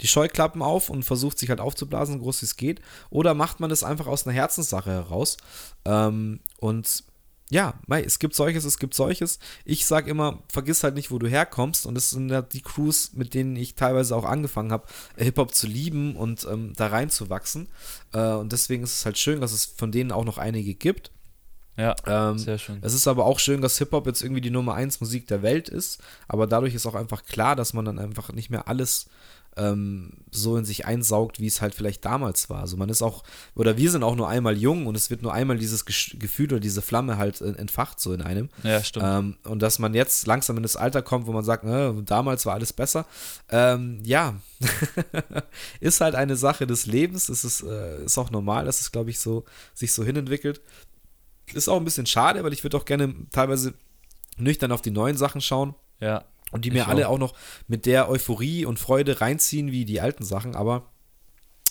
die 0.00 0.06
Scheuklappen 0.06 0.62
auf 0.62 0.90
und 0.90 1.02
versucht 1.02 1.38
sich 1.38 1.48
halt 1.48 1.60
aufzublasen, 1.60 2.14
so 2.14 2.20
groß 2.20 2.42
wie 2.42 2.46
es 2.46 2.56
geht, 2.56 2.80
oder 3.10 3.34
macht 3.34 3.58
man 3.58 3.70
das 3.70 3.82
einfach 3.82 4.06
aus 4.06 4.26
einer 4.26 4.34
Herzenssache 4.34 4.90
heraus? 4.90 5.38
Ähm, 5.84 6.40
und 6.60 7.04
ja, 7.50 7.74
mei, 7.86 8.02
es 8.02 8.18
gibt 8.18 8.34
solches, 8.34 8.64
es 8.64 8.78
gibt 8.78 8.94
solches. 8.94 9.38
Ich 9.64 9.86
sage 9.86 10.10
immer, 10.10 10.42
vergiss 10.48 10.82
halt 10.82 10.94
nicht, 10.94 11.10
wo 11.10 11.18
du 11.18 11.28
herkommst. 11.28 11.86
Und 11.86 11.94
das 11.94 12.10
sind 12.10 12.30
ja 12.30 12.42
die 12.42 12.62
Crews, 12.62 13.12
mit 13.12 13.34
denen 13.34 13.54
ich 13.56 13.74
teilweise 13.74 14.16
auch 14.16 14.24
angefangen 14.24 14.72
habe, 14.72 14.86
Hip-Hop 15.16 15.54
zu 15.54 15.66
lieben 15.66 16.16
und 16.16 16.46
ähm, 16.50 16.72
da 16.74 16.86
reinzuwachsen. 16.86 17.68
Äh, 18.12 18.32
und 18.32 18.52
deswegen 18.52 18.82
ist 18.82 18.96
es 18.96 19.04
halt 19.04 19.18
schön, 19.18 19.40
dass 19.40 19.52
es 19.52 19.66
von 19.66 19.92
denen 19.92 20.10
auch 20.10 20.24
noch 20.24 20.38
einige 20.38 20.74
gibt. 20.74 21.10
Ja, 21.76 21.96
ähm, 22.06 22.38
sehr 22.38 22.58
schön. 22.58 22.78
Es 22.82 22.94
ist 22.94 23.08
aber 23.08 23.26
auch 23.26 23.38
schön, 23.38 23.60
dass 23.60 23.78
Hip-Hop 23.78 24.06
jetzt 24.06 24.22
irgendwie 24.22 24.40
die 24.40 24.50
Nummer 24.50 24.74
1 24.74 25.00
Musik 25.00 25.26
der 25.26 25.42
Welt 25.42 25.68
ist. 25.68 26.00
Aber 26.28 26.46
dadurch 26.46 26.74
ist 26.74 26.86
auch 26.86 26.94
einfach 26.94 27.24
klar, 27.24 27.56
dass 27.56 27.74
man 27.74 27.84
dann 27.84 27.98
einfach 27.98 28.32
nicht 28.32 28.48
mehr 28.48 28.68
alles 28.68 29.08
ähm, 29.56 30.12
so 30.30 30.56
in 30.56 30.64
sich 30.64 30.86
einsaugt, 30.86 31.40
wie 31.40 31.46
es 31.46 31.60
halt 31.60 31.74
vielleicht 31.74 32.04
damals 32.04 32.50
war. 32.50 32.60
Also 32.60 32.76
man 32.76 32.88
ist 32.88 33.02
auch, 33.02 33.22
oder 33.54 33.76
wir 33.76 33.90
sind 33.90 34.02
auch 34.02 34.16
nur 34.16 34.28
einmal 34.28 34.56
jung 34.56 34.86
und 34.86 34.96
es 34.96 35.10
wird 35.10 35.22
nur 35.22 35.32
einmal 35.32 35.58
dieses 35.58 35.84
Gefühl 35.84 36.46
oder 36.46 36.60
diese 36.60 36.82
Flamme 36.82 37.18
halt 37.18 37.40
äh, 37.40 37.52
entfacht 37.52 38.00
so 38.00 38.12
in 38.12 38.22
einem. 38.22 38.48
Ja, 38.62 38.82
stimmt. 38.82 39.06
Ähm, 39.08 39.36
und 39.44 39.62
dass 39.62 39.78
man 39.78 39.94
jetzt 39.94 40.26
langsam 40.26 40.56
in 40.56 40.62
das 40.62 40.76
Alter 40.76 41.02
kommt, 41.02 41.26
wo 41.26 41.32
man 41.32 41.44
sagt, 41.44 41.64
äh, 41.64 41.92
damals 42.04 42.46
war 42.46 42.54
alles 42.54 42.72
besser. 42.72 43.06
Ähm, 43.48 44.00
ja, 44.02 44.34
ist 45.80 46.00
halt 46.00 46.14
eine 46.14 46.36
Sache 46.36 46.66
des 46.66 46.86
Lebens. 46.86 47.28
Es 47.28 47.44
ist, 47.44 47.62
äh, 47.62 48.04
ist 48.04 48.18
auch 48.18 48.30
normal, 48.30 48.64
dass 48.64 48.80
es, 48.80 48.92
glaube 48.92 49.10
ich, 49.10 49.18
so 49.18 49.44
sich 49.72 49.92
so 49.92 50.04
hinentwickelt. 50.04 50.60
Ist 51.52 51.68
auch 51.68 51.76
ein 51.76 51.84
bisschen 51.84 52.06
schade, 52.06 52.42
weil 52.42 52.52
ich 52.52 52.64
würde 52.64 52.76
auch 52.76 52.86
gerne 52.86 53.14
teilweise 53.30 53.74
nüchtern 54.36 54.72
auf 54.72 54.82
die 54.82 54.90
neuen 54.90 55.16
Sachen 55.16 55.40
schauen. 55.40 55.74
Ja. 56.00 56.24
Und 56.54 56.64
die 56.64 56.70
mir 56.70 56.88
alle 56.88 57.08
auch. 57.08 57.14
auch 57.14 57.18
noch 57.18 57.34
mit 57.66 57.84
der 57.84 58.08
Euphorie 58.08 58.64
und 58.64 58.78
Freude 58.78 59.20
reinziehen 59.20 59.72
wie 59.72 59.84
die 59.84 60.00
alten 60.00 60.24
Sachen, 60.24 60.54
aber 60.54 60.86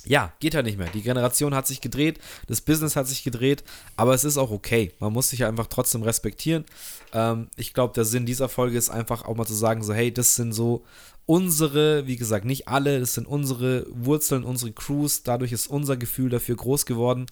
ja, 0.05 0.33
geht 0.39 0.53
halt 0.53 0.65
nicht 0.65 0.77
mehr. 0.77 0.89
Die 0.89 1.01
Generation 1.01 1.55
hat 1.55 1.65
sich 1.65 1.79
gedreht, 1.79 2.19
das 2.47 2.59
Business 2.59 2.97
hat 2.97 3.07
sich 3.07 3.23
gedreht, 3.23 3.63
aber 3.95 4.13
es 4.13 4.25
ist 4.25 4.37
auch 4.37 4.51
okay. 4.51 4.91
Man 4.99 5.13
muss 5.13 5.29
sich 5.29 5.45
einfach 5.45 5.67
trotzdem 5.67 6.03
respektieren. 6.03 6.65
Ähm, 7.13 7.49
ich 7.55 7.73
glaube, 7.73 7.93
der 7.93 8.03
Sinn 8.03 8.25
dieser 8.25 8.49
Folge 8.49 8.77
ist 8.77 8.89
einfach 8.89 9.23
auch 9.23 9.35
mal 9.35 9.45
zu 9.45 9.53
sagen, 9.53 9.81
so, 9.81 9.93
hey, 9.93 10.13
das 10.13 10.35
sind 10.35 10.51
so 10.51 10.83
unsere, 11.25 12.05
wie 12.05 12.17
gesagt, 12.17 12.45
nicht 12.45 12.67
alle, 12.67 12.99
das 12.99 13.13
sind 13.13 13.27
unsere 13.27 13.85
Wurzeln, 13.89 14.43
unsere 14.43 14.71
Crews, 14.71 15.23
dadurch 15.23 15.51
ist 15.51 15.67
unser 15.67 15.95
Gefühl 15.95 16.29
dafür 16.29 16.55
groß 16.55 16.85
geworden. 16.85 17.27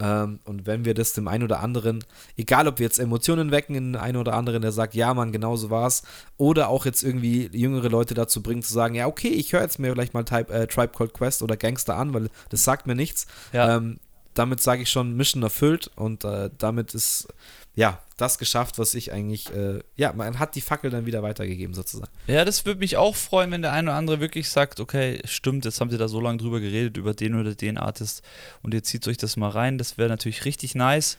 Ähm, 0.00 0.40
und 0.44 0.66
wenn 0.66 0.84
wir 0.84 0.94
das 0.94 1.12
dem 1.12 1.28
einen 1.28 1.44
oder 1.44 1.60
anderen, 1.60 2.04
egal 2.36 2.66
ob 2.66 2.78
wir 2.78 2.84
jetzt 2.84 2.98
Emotionen 2.98 3.50
wecken 3.50 3.76
in 3.76 3.92
den 3.92 4.00
einen 4.00 4.16
oder 4.16 4.34
anderen, 4.34 4.62
der 4.62 4.72
sagt, 4.72 4.94
ja, 4.94 5.14
Mann, 5.14 5.32
genau 5.32 5.56
so 5.56 5.70
war's, 5.70 6.02
oder 6.36 6.68
auch 6.68 6.86
jetzt 6.86 7.02
irgendwie 7.02 7.48
jüngere 7.52 7.88
Leute 7.88 8.14
dazu 8.14 8.42
bringen, 8.42 8.62
zu 8.62 8.72
sagen, 8.72 8.94
ja, 8.94 9.06
okay, 9.06 9.28
ich 9.28 9.52
höre 9.52 9.62
jetzt 9.62 9.78
mir 9.78 9.92
vielleicht 9.92 10.14
mal 10.14 10.24
Type, 10.24 10.52
äh, 10.52 10.66
Tribe 10.66 10.92
Called 10.96 11.14
Quest 11.14 11.42
oder 11.42 11.56
Gangster 11.56 11.96
an, 11.96 12.14
weil 12.14 12.28
das 12.48 12.64
sagt 12.64 12.86
mir 12.86 12.96
nichts. 12.96 13.26
Ja. 13.52 13.76
Ähm, 13.76 13.98
damit 14.38 14.60
sage 14.60 14.82
ich 14.82 14.90
schon, 14.90 15.16
Mission 15.16 15.42
erfüllt 15.42 15.90
und 15.96 16.24
äh, 16.24 16.50
damit 16.58 16.94
ist 16.94 17.28
ja, 17.76 18.00
das 18.16 18.38
geschafft, 18.38 18.78
was 18.78 18.94
ich 18.94 19.12
eigentlich, 19.12 19.52
äh, 19.52 19.80
ja, 19.96 20.14
man 20.14 20.38
hat 20.38 20.54
die 20.54 20.62
Fackel 20.62 20.90
dann 20.90 21.04
wieder 21.04 21.22
weitergegeben 21.22 21.74
sozusagen. 21.74 22.10
Ja, 22.26 22.46
das 22.46 22.64
würde 22.64 22.80
mich 22.80 22.96
auch 22.96 23.14
freuen, 23.14 23.50
wenn 23.50 23.60
der 23.60 23.72
eine 23.72 23.90
oder 23.90 23.98
andere 23.98 24.20
wirklich 24.20 24.48
sagt, 24.48 24.80
okay, 24.80 25.20
stimmt, 25.26 25.66
jetzt 25.66 25.78
haben 25.80 25.90
sie 25.90 25.98
da 25.98 26.08
so 26.08 26.18
lange 26.18 26.38
drüber 26.38 26.60
geredet, 26.60 26.96
über 26.96 27.12
den 27.12 27.38
oder 27.38 27.54
den 27.54 27.76
Artist 27.76 28.22
und 28.62 28.72
ihr 28.72 28.82
zieht 28.82 29.06
euch 29.06 29.18
das 29.18 29.36
mal 29.36 29.50
rein, 29.50 29.76
das 29.76 29.98
wäre 29.98 30.08
natürlich 30.08 30.46
richtig 30.46 30.74
nice. 30.74 31.18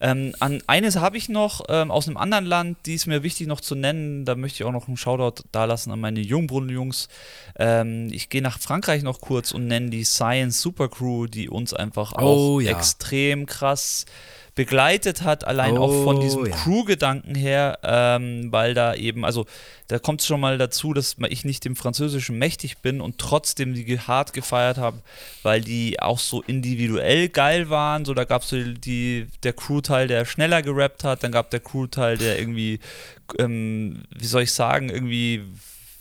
Ähm, 0.00 0.34
an 0.40 0.62
eines 0.66 0.96
habe 0.96 1.16
ich 1.16 1.28
noch 1.28 1.64
ähm, 1.68 1.90
aus 1.90 2.06
einem 2.06 2.16
anderen 2.16 2.44
Land, 2.44 2.78
die 2.86 2.94
ist 2.94 3.06
mir 3.06 3.22
wichtig 3.22 3.46
noch 3.46 3.60
zu 3.60 3.74
nennen. 3.74 4.24
Da 4.24 4.34
möchte 4.34 4.62
ich 4.62 4.64
auch 4.64 4.72
noch 4.72 4.88
einen 4.88 4.96
Shoutout 4.96 5.44
dalassen 5.52 5.92
an 5.92 6.00
meine 6.00 6.20
Jungbrunnen-Jungs. 6.20 7.08
Ähm, 7.58 8.08
ich 8.12 8.28
gehe 8.28 8.42
nach 8.42 8.58
Frankreich 8.58 9.02
noch 9.02 9.20
kurz 9.20 9.52
und 9.52 9.66
nenne 9.66 9.90
die 9.90 10.04
Science 10.04 10.60
Super 10.60 10.88
Crew, 10.88 11.26
die 11.26 11.48
uns 11.48 11.72
einfach 11.72 12.12
auch 12.12 12.54
oh, 12.54 12.60
ja. 12.60 12.72
extrem 12.72 13.46
krass 13.46 14.06
begleitet 14.56 15.22
hat, 15.22 15.46
allein 15.46 15.76
oh, 15.76 15.82
auch 15.82 16.04
von 16.04 16.18
diesem 16.18 16.46
ja. 16.46 16.56
Crew-Gedanken 16.56 17.34
her, 17.34 17.78
ähm, 17.82 18.50
weil 18.50 18.72
da 18.72 18.94
eben, 18.94 19.24
also 19.24 19.44
da 19.86 19.98
kommt 19.98 20.22
es 20.22 20.26
schon 20.26 20.40
mal 20.40 20.56
dazu, 20.56 20.94
dass 20.94 21.16
ich 21.28 21.44
nicht 21.44 21.64
dem 21.66 21.76
Französischen 21.76 22.38
mächtig 22.38 22.78
bin 22.78 23.02
und 23.02 23.18
trotzdem 23.18 23.74
die 23.74 24.00
hart 24.00 24.32
gefeiert 24.32 24.78
habe, 24.78 25.02
weil 25.42 25.60
die 25.60 26.00
auch 26.00 26.18
so 26.18 26.42
individuell 26.42 27.28
geil 27.28 27.68
waren. 27.68 28.06
So, 28.06 28.14
da 28.14 28.24
gab 28.24 28.42
es 28.42 28.48
so 28.48 28.56
die, 28.56 29.26
der 29.42 29.52
Crew-Teil, 29.52 30.08
der 30.08 30.24
schneller 30.24 30.62
gerappt 30.62 31.04
hat, 31.04 31.22
dann 31.22 31.32
gab 31.32 31.50
der 31.50 31.60
Crew-Teil, 31.60 32.16
der 32.16 32.38
irgendwie, 32.38 32.80
ähm, 33.38 34.04
wie 34.18 34.26
soll 34.26 34.42
ich 34.42 34.52
sagen, 34.54 34.88
irgendwie 34.88 35.42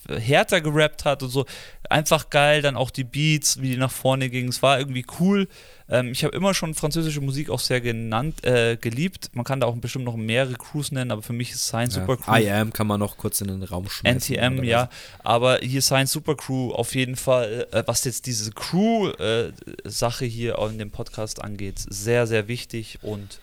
härter 0.08 0.62
gerappt 0.62 1.04
hat 1.04 1.24
und 1.24 1.30
so. 1.30 1.46
Einfach 1.90 2.30
geil, 2.30 2.62
dann 2.62 2.78
auch 2.78 2.90
die 2.90 3.04
Beats, 3.04 3.62
wie 3.62 3.72
die 3.72 3.78
nach 3.78 3.92
vorne 3.92 4.30
gingen. 4.30 4.50
Es 4.50 4.64
war 4.64 4.80
irgendwie 4.80 5.06
cool. 5.20 5.50
Ähm, 5.88 6.12
ich 6.12 6.24
habe 6.24 6.36
immer 6.36 6.54
schon 6.54 6.74
französische 6.74 7.22
Musik 7.22 7.50
auch 7.50 7.60
sehr 7.60 7.82
genannt, 7.82 8.44
äh, 8.44 8.78
geliebt. 8.78 9.30
Man 9.34 9.46
kann 9.46 9.60
da 9.60 9.68
auch 9.68 9.76
bestimmt 9.76 10.06
noch 10.06 10.16
mehrere 10.16 10.54
Crews 10.54 10.92
nennen, 10.92 11.12
aber 11.12 11.22
für 11.22 11.34
mich 11.34 11.52
ist 11.52 11.68
Science 11.68 11.96
ja. 11.96 12.02
Super 12.02 12.18
Crew. 12.18 12.36
I 12.36 12.50
Am 12.50 12.74
kann 12.74 12.88
man 12.88 13.00
noch 13.00 13.18
kurz 13.18 13.42
in 13.42 13.48
den 13.48 13.64
Raum 13.64 13.88
schmeißen. 13.88 14.36
NTM, 14.36 14.64
ja. 14.64 14.90
Aber 15.24 15.60
hier 15.60 15.82
Science 15.82 16.12
Super 16.12 16.36
Crew 16.36 16.72
auf 16.72 16.96
jeden 16.96 17.16
Fall, 17.16 17.68
äh, 17.72 17.84
was 17.86 18.04
jetzt 18.04 18.26
diese 18.26 18.52
Crew-Sache 18.52 20.26
äh, 20.26 20.30
hier 20.30 20.58
in 20.70 20.80
dem 20.80 20.92
Podcast 20.92 21.44
angeht, 21.44 21.80
sehr, 21.88 22.26
sehr 22.26 22.48
wichtig 22.48 23.00
und 23.02 23.40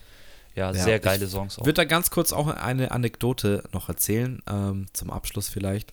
ja, 0.55 0.73
ja 0.73 0.83
sehr 0.83 0.99
geile 0.99 1.27
Songs 1.27 1.57
auch. 1.57 1.63
Ich 1.63 1.67
würde 1.67 1.77
da 1.77 1.85
ganz 1.85 2.11
kurz 2.11 2.33
auch 2.33 2.49
eine 2.49 2.91
Anekdote 2.91 3.63
noch 3.73 3.89
erzählen, 3.89 4.43
ähm, 4.51 4.87
zum 4.93 5.11
Abschluss 5.11 5.49
vielleicht. 5.49 5.91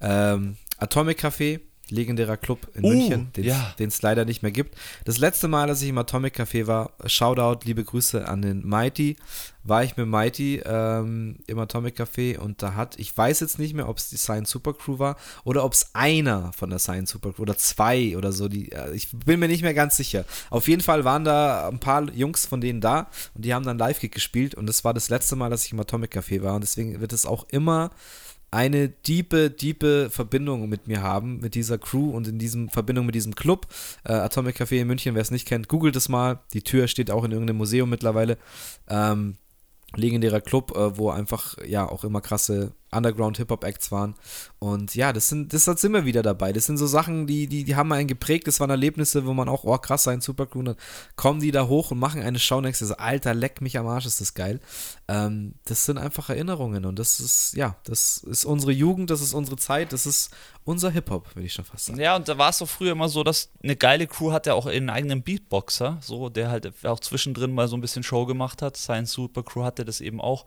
Ähm, 0.00 0.56
Atomic 0.78 1.22
Café 1.22 1.60
legendärer 1.90 2.36
Club 2.36 2.68
in 2.74 2.84
Uh, 2.84 2.88
München, 2.88 3.32
den 3.36 3.44
ja. 3.44 3.74
es 3.78 4.02
leider 4.02 4.24
nicht 4.24 4.42
mehr 4.42 4.52
gibt. 4.52 4.76
Das 5.04 5.18
letzte 5.18 5.48
Mal, 5.48 5.68
als 5.68 5.82
ich 5.82 5.88
im 5.88 5.98
Atomic 5.98 6.38
Café 6.38 6.66
war, 6.66 6.92
Shoutout, 7.06 7.64
liebe 7.64 7.84
Grüße 7.84 8.26
an 8.26 8.42
den 8.42 8.66
Mighty, 8.66 9.16
war 9.62 9.84
ich 9.84 9.96
mit 9.96 10.06
Mighty 10.06 10.62
ähm, 10.64 11.36
im 11.46 11.58
Atomic 11.58 12.00
Café 12.00 12.38
und 12.38 12.62
da 12.62 12.74
hat, 12.74 12.98
ich 12.98 13.16
weiß 13.16 13.40
jetzt 13.40 13.58
nicht 13.58 13.74
mehr, 13.74 13.88
ob 13.88 13.98
es 13.98 14.08
die 14.08 14.16
Science 14.16 14.50
Super 14.50 14.72
Crew 14.72 14.98
war 14.98 15.16
oder 15.44 15.64
ob 15.64 15.74
es 15.74 15.90
einer 15.94 16.52
von 16.54 16.70
der 16.70 16.78
Science 16.78 17.10
Super 17.10 17.32
Crew 17.32 17.42
oder 17.42 17.56
zwei 17.56 18.16
oder 18.16 18.32
so, 18.32 18.48
die, 18.48 18.72
äh, 18.72 18.94
ich 18.94 19.08
bin 19.10 19.38
mir 19.38 19.48
nicht 19.48 19.62
mehr 19.62 19.74
ganz 19.74 19.96
sicher. 19.96 20.24
Auf 20.48 20.66
jeden 20.68 20.82
Fall 20.82 21.04
waren 21.04 21.24
da 21.24 21.68
ein 21.68 21.78
paar 21.78 22.10
Jungs 22.10 22.46
von 22.46 22.60
denen 22.60 22.80
da 22.80 23.10
und 23.34 23.44
die 23.44 23.52
haben 23.52 23.64
dann 23.64 23.78
Live-Kick 23.78 24.12
gespielt 24.12 24.54
und 24.54 24.66
das 24.66 24.84
war 24.84 24.94
das 24.94 25.10
letzte 25.10 25.36
Mal, 25.36 25.50
dass 25.50 25.64
ich 25.64 25.72
im 25.72 25.80
Atomic 25.80 26.16
Café 26.16 26.42
war 26.42 26.54
und 26.54 26.62
deswegen 26.62 27.00
wird 27.00 27.12
es 27.12 27.26
auch 27.26 27.46
immer 27.50 27.90
eine 28.50 28.88
diepe, 28.88 29.50
diepe 29.50 30.10
Verbindung 30.10 30.68
mit 30.68 30.88
mir 30.88 31.02
haben, 31.02 31.38
mit 31.40 31.54
dieser 31.54 31.78
Crew 31.78 32.10
und 32.10 32.26
in 32.26 32.38
diesem 32.38 32.68
Verbindung 32.68 33.06
mit 33.06 33.14
diesem 33.14 33.34
Club. 33.34 33.66
Äh, 34.04 34.12
Atomic 34.12 34.60
Café 34.60 34.80
in 34.80 34.88
München, 34.88 35.14
wer 35.14 35.22
es 35.22 35.30
nicht 35.30 35.46
kennt, 35.46 35.68
googelt 35.68 35.94
es 35.96 36.08
mal. 36.08 36.40
Die 36.52 36.62
Tür 36.62 36.88
steht 36.88 37.10
auch 37.10 37.24
in 37.24 37.32
irgendeinem 37.32 37.58
Museum 37.58 37.88
mittlerweile. 37.88 38.38
Ähm, 38.88 39.36
legendärer 39.94 40.40
Club, 40.40 40.76
äh, 40.76 40.96
wo 40.96 41.10
einfach 41.10 41.56
ja 41.66 41.88
auch 41.88 42.04
immer 42.04 42.20
krasse 42.20 42.72
Underground-Hip-Hop-Acts 42.92 43.92
waren. 43.92 44.14
Und 44.58 44.94
ja, 44.94 45.12
das 45.12 45.28
sind, 45.28 45.52
das 45.52 45.64
sind 45.64 45.92
wir 45.92 46.04
wieder 46.04 46.22
dabei. 46.22 46.52
Das 46.52 46.66
sind 46.66 46.76
so 46.76 46.86
Sachen, 46.86 47.26
die, 47.26 47.46
die, 47.46 47.64
die 47.64 47.76
haben 47.76 47.92
einen 47.92 48.08
geprägt. 48.08 48.46
Das 48.46 48.60
waren 48.60 48.70
Erlebnisse, 48.70 49.26
wo 49.26 49.32
man 49.32 49.48
auch, 49.48 49.64
oh 49.64 49.78
krass, 49.78 50.02
sein 50.02 50.20
Supercrew. 50.20 50.62
Dann 50.62 50.76
kommen 51.16 51.40
die 51.40 51.50
da 51.50 51.66
hoch 51.66 51.90
und 51.90 51.98
machen 51.98 52.22
eine 52.22 52.38
Show 52.38 52.60
nächstes. 52.60 52.88
So, 52.88 52.96
Alter, 52.96 53.34
leck 53.34 53.60
mich 53.60 53.78
am 53.78 53.86
Arsch, 53.86 54.06
ist 54.06 54.20
das 54.20 54.34
geil. 54.34 54.60
Ähm, 55.08 55.54
das 55.64 55.84
sind 55.84 55.98
einfach 55.98 56.28
Erinnerungen 56.30 56.84
und 56.84 56.98
das 56.98 57.20
ist, 57.20 57.54
ja, 57.54 57.76
das 57.84 58.18
ist 58.18 58.44
unsere 58.44 58.72
Jugend, 58.72 59.10
das 59.10 59.20
ist 59.20 59.34
unsere 59.34 59.56
Zeit, 59.56 59.92
das 59.92 60.06
ist 60.06 60.30
unser 60.64 60.90
Hip-Hop, 60.90 61.34
würde 61.34 61.46
ich 61.46 61.52
schon 61.52 61.64
fast 61.64 61.86
sagen. 61.86 62.00
Ja, 62.00 62.16
und 62.16 62.28
da 62.28 62.38
war 62.38 62.50
es 62.50 62.58
doch 62.58 62.68
früher 62.68 62.92
immer 62.92 63.08
so, 63.08 63.24
dass 63.24 63.50
eine 63.62 63.76
geile 63.76 64.06
Crew 64.06 64.32
hat 64.32 64.46
ja 64.46 64.54
auch 64.54 64.66
einen 64.66 64.90
eigenen 64.90 65.22
Beatboxer, 65.22 65.98
so, 66.00 66.28
der 66.28 66.50
halt 66.50 66.84
auch 66.84 67.00
zwischendrin 67.00 67.52
mal 67.52 67.68
so 67.68 67.76
ein 67.76 67.80
bisschen 67.80 68.02
Show 68.02 68.26
gemacht 68.26 68.62
hat. 68.62 68.76
Science 68.76 69.12
Super 69.12 69.42
Crew 69.42 69.64
hatte 69.64 69.84
das 69.84 70.00
eben 70.00 70.20
auch. 70.20 70.46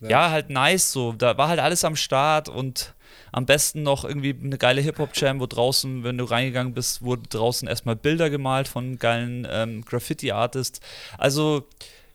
Ja. 0.00 0.08
ja, 0.08 0.30
halt 0.30 0.50
nice, 0.50 0.92
so. 0.92 1.12
Da 1.12 1.36
war 1.36 1.48
halt 1.48 1.60
alles 1.60 1.84
am 1.84 1.96
Start 1.96 2.48
und 2.48 2.94
am 3.32 3.46
besten 3.46 3.82
noch 3.82 4.04
irgendwie 4.04 4.34
eine 4.42 4.58
geile 4.58 4.80
Hip-Hop-Jam, 4.80 5.40
wo 5.40 5.46
draußen, 5.46 6.04
wenn 6.04 6.18
du 6.18 6.24
reingegangen 6.24 6.74
bist, 6.74 7.02
wurden 7.02 7.24
draußen 7.28 7.68
erstmal 7.68 7.96
Bilder 7.96 8.30
gemalt 8.30 8.68
von 8.68 8.98
geilen 8.98 9.46
ähm, 9.50 9.84
Graffiti-Artists. 9.84 10.80
Also, 11.18 11.66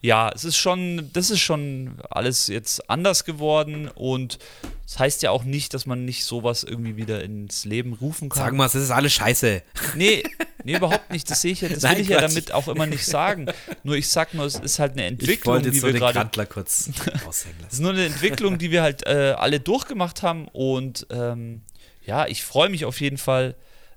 ja, 0.02 0.30
es 0.34 0.44
ist 0.44 0.58
schon, 0.58 1.10
das 1.14 1.30
ist 1.32 1.40
schon 1.40 1.98
alles 2.10 2.48
jetzt 2.48 2.90
anders 2.90 3.24
geworden 3.24 3.90
und 3.94 4.40
das 4.84 5.00
heißt 5.00 5.24
ja 5.24 5.32
auch 5.32 5.44
nicht, 5.44 5.74
dass 5.74 5.86
man 5.88 6.06
nicht 6.06 6.26
sowas 6.26 6.64
irgendwie 6.64 6.96
wieder 6.96 7.24
ins 7.24 7.66
Leben 7.66 7.94
rufen 7.94 8.30
kann. 8.30 8.44
Sag 8.44 8.54
mal, 8.54 8.66
das 8.66 8.76
ist 8.76 8.92
alles 8.92 9.14
scheiße. 9.14 9.64
Nee, 9.96 10.24
nee, 10.66 10.76
überhaupt 10.76 11.12
nicht. 11.12 11.30
Das 11.30 11.42
sehe 11.42 11.52
ich 11.52 11.62
ja, 11.62 11.70
das 11.70 11.82
Nein, 11.84 11.96
will 11.96 12.02
ich 12.02 12.08
Quatsch. 12.08 12.22
ja 12.22 12.28
damit 12.28 12.52
auch 12.52 12.68
immer 12.68 12.86
nicht 12.86 13.06
sagen. 13.06 13.48
Nur 13.84 13.96
ich 13.96 14.10
sag 14.10 14.34
nur, 14.34 14.46
es 14.46 14.56
ist 14.56 14.80
halt 14.80 14.94
eine 14.94 15.06
Entwicklung, 15.06 15.62
die 15.62 15.82
wir 15.82 15.94
gerade. 15.94 16.46
kurz 16.48 16.90
aushängen 17.28 17.58
lassen. 17.60 17.68
Es 17.68 17.74
ist 17.74 17.80
nur 17.80 17.92
eine 17.92 18.06
Entwicklung, 18.06 18.58
die 18.58 18.72
wir 18.72 18.82
halt 18.82 19.06
äh, 19.06 19.36
alle 19.38 19.60
durchgemacht 19.60 20.24
haben 20.24 20.48
und 20.50 21.08
ähm, 21.12 21.62
ja, 22.06 22.28
ich 22.28 22.44
freue 22.44 22.70
mich 22.70 22.86
auf 22.86 23.00
jeden 23.02 23.18
Fall 23.18 23.56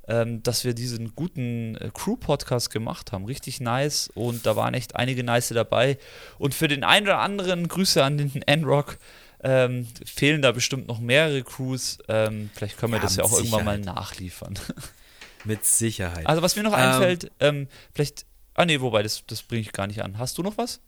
ähm, 0.09 0.43
dass 0.43 0.65
wir 0.65 0.75
diesen 0.75 1.15
guten 1.15 1.77
äh, 1.77 1.91
Crew-Podcast 1.93 2.71
gemacht 2.71 3.13
haben. 3.13 3.27
Richtig 3.27 3.61
nice 3.61 4.11
und 4.15 4.47
da 4.47 4.57
waren 4.57 4.75
echt 4.75 4.97
einige 4.97 5.23
nice 5.23 5.49
dabei. 5.49 5.99
Und 6.39 6.55
für 6.55 6.67
den 6.67 6.83
einen 6.83 7.07
oder 7.07 7.19
anderen 7.19 7.69
Grüße 7.69 8.03
an 8.03 8.19
den 8.19 8.43
N-Rock. 8.43 8.99
Ähm, 9.41 9.87
fehlen 10.05 10.43
da 10.43 10.51
bestimmt 10.51 10.89
noch 10.89 10.99
mehrere 10.99 11.45
Crews. 11.45 11.99
Ähm, 12.09 12.51
vielleicht 12.55 12.77
können 12.77 12.93
wir 12.93 12.97
ja, 12.97 13.05
das 13.05 13.15
ja 13.15 13.23
auch 13.23 13.29
Sicherheit. 13.29 13.45
irgendwann 13.45 13.65
mal 13.65 13.95
nachliefern. 13.95 14.59
Mit 15.49 15.65
Sicherheit. 15.65 16.27
Also, 16.27 16.43
was 16.43 16.55
mir 16.57 16.63
noch 16.63 16.73
einfällt, 16.73 17.33
ähm, 17.41 17.69
vielleicht. 17.93 18.27
Ah, 18.55 18.65
nee, 18.65 18.81
wobei, 18.81 19.03
das, 19.03 19.25
das 19.27 19.43
bringe 19.43 19.63
ich 19.63 19.73
gar 19.73 19.87
nicht 19.87 20.03
an. 20.03 20.19
Hast 20.19 20.39
du 20.39 20.43
noch 20.43 20.59
was? 20.59 20.81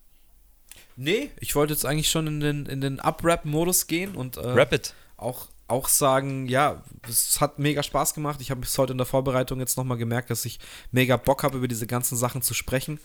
Nee, 0.95 1.31
ich 1.39 1.55
wollte 1.55 1.73
jetzt 1.73 1.85
eigentlich 1.85 2.09
schon 2.09 2.27
in 2.27 2.39
den, 2.39 2.65
in 2.65 2.81
den 2.81 2.99
Up-Rap-Modus 2.99 3.87
gehen 3.87 4.15
und 4.15 4.37
äh, 4.37 4.41
Rapid. 4.41 4.93
auch 5.17 5.47
auch 5.71 5.87
sagen, 5.87 6.47
ja, 6.47 6.83
es 7.07 7.39
hat 7.39 7.57
mega 7.57 7.81
Spaß 7.81 8.13
gemacht. 8.13 8.41
Ich 8.41 8.51
habe 8.51 8.61
es 8.61 8.77
heute 8.77 8.91
in 8.91 8.97
der 8.97 9.07
Vorbereitung 9.07 9.59
jetzt 9.59 9.77
nochmal 9.77 9.97
gemerkt, 9.97 10.29
dass 10.29 10.43
ich 10.43 10.59
mega 10.91 11.15
Bock 11.15 11.43
habe, 11.43 11.57
über 11.57 11.67
diese 11.69 11.87
ganzen 11.87 12.17
Sachen 12.17 12.41
zu 12.41 12.53
sprechen 12.53 12.99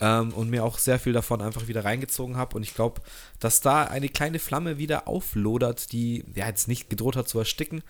ähm, 0.00 0.32
und 0.32 0.48
mir 0.48 0.64
auch 0.64 0.78
sehr 0.78 1.00
viel 1.00 1.12
davon 1.12 1.42
einfach 1.42 1.66
wieder 1.66 1.84
reingezogen 1.84 2.36
habe. 2.36 2.56
Und 2.56 2.62
ich 2.62 2.74
glaube, 2.74 3.02
dass 3.40 3.60
da 3.60 3.84
eine 3.84 4.08
kleine 4.08 4.38
Flamme 4.38 4.78
wieder 4.78 5.08
auflodert, 5.08 5.90
die 5.92 6.24
ja 6.34 6.46
jetzt 6.46 6.68
nicht 6.68 6.88
gedroht 6.88 7.16
hat 7.16 7.28
zu 7.28 7.40
ersticken. 7.40 7.82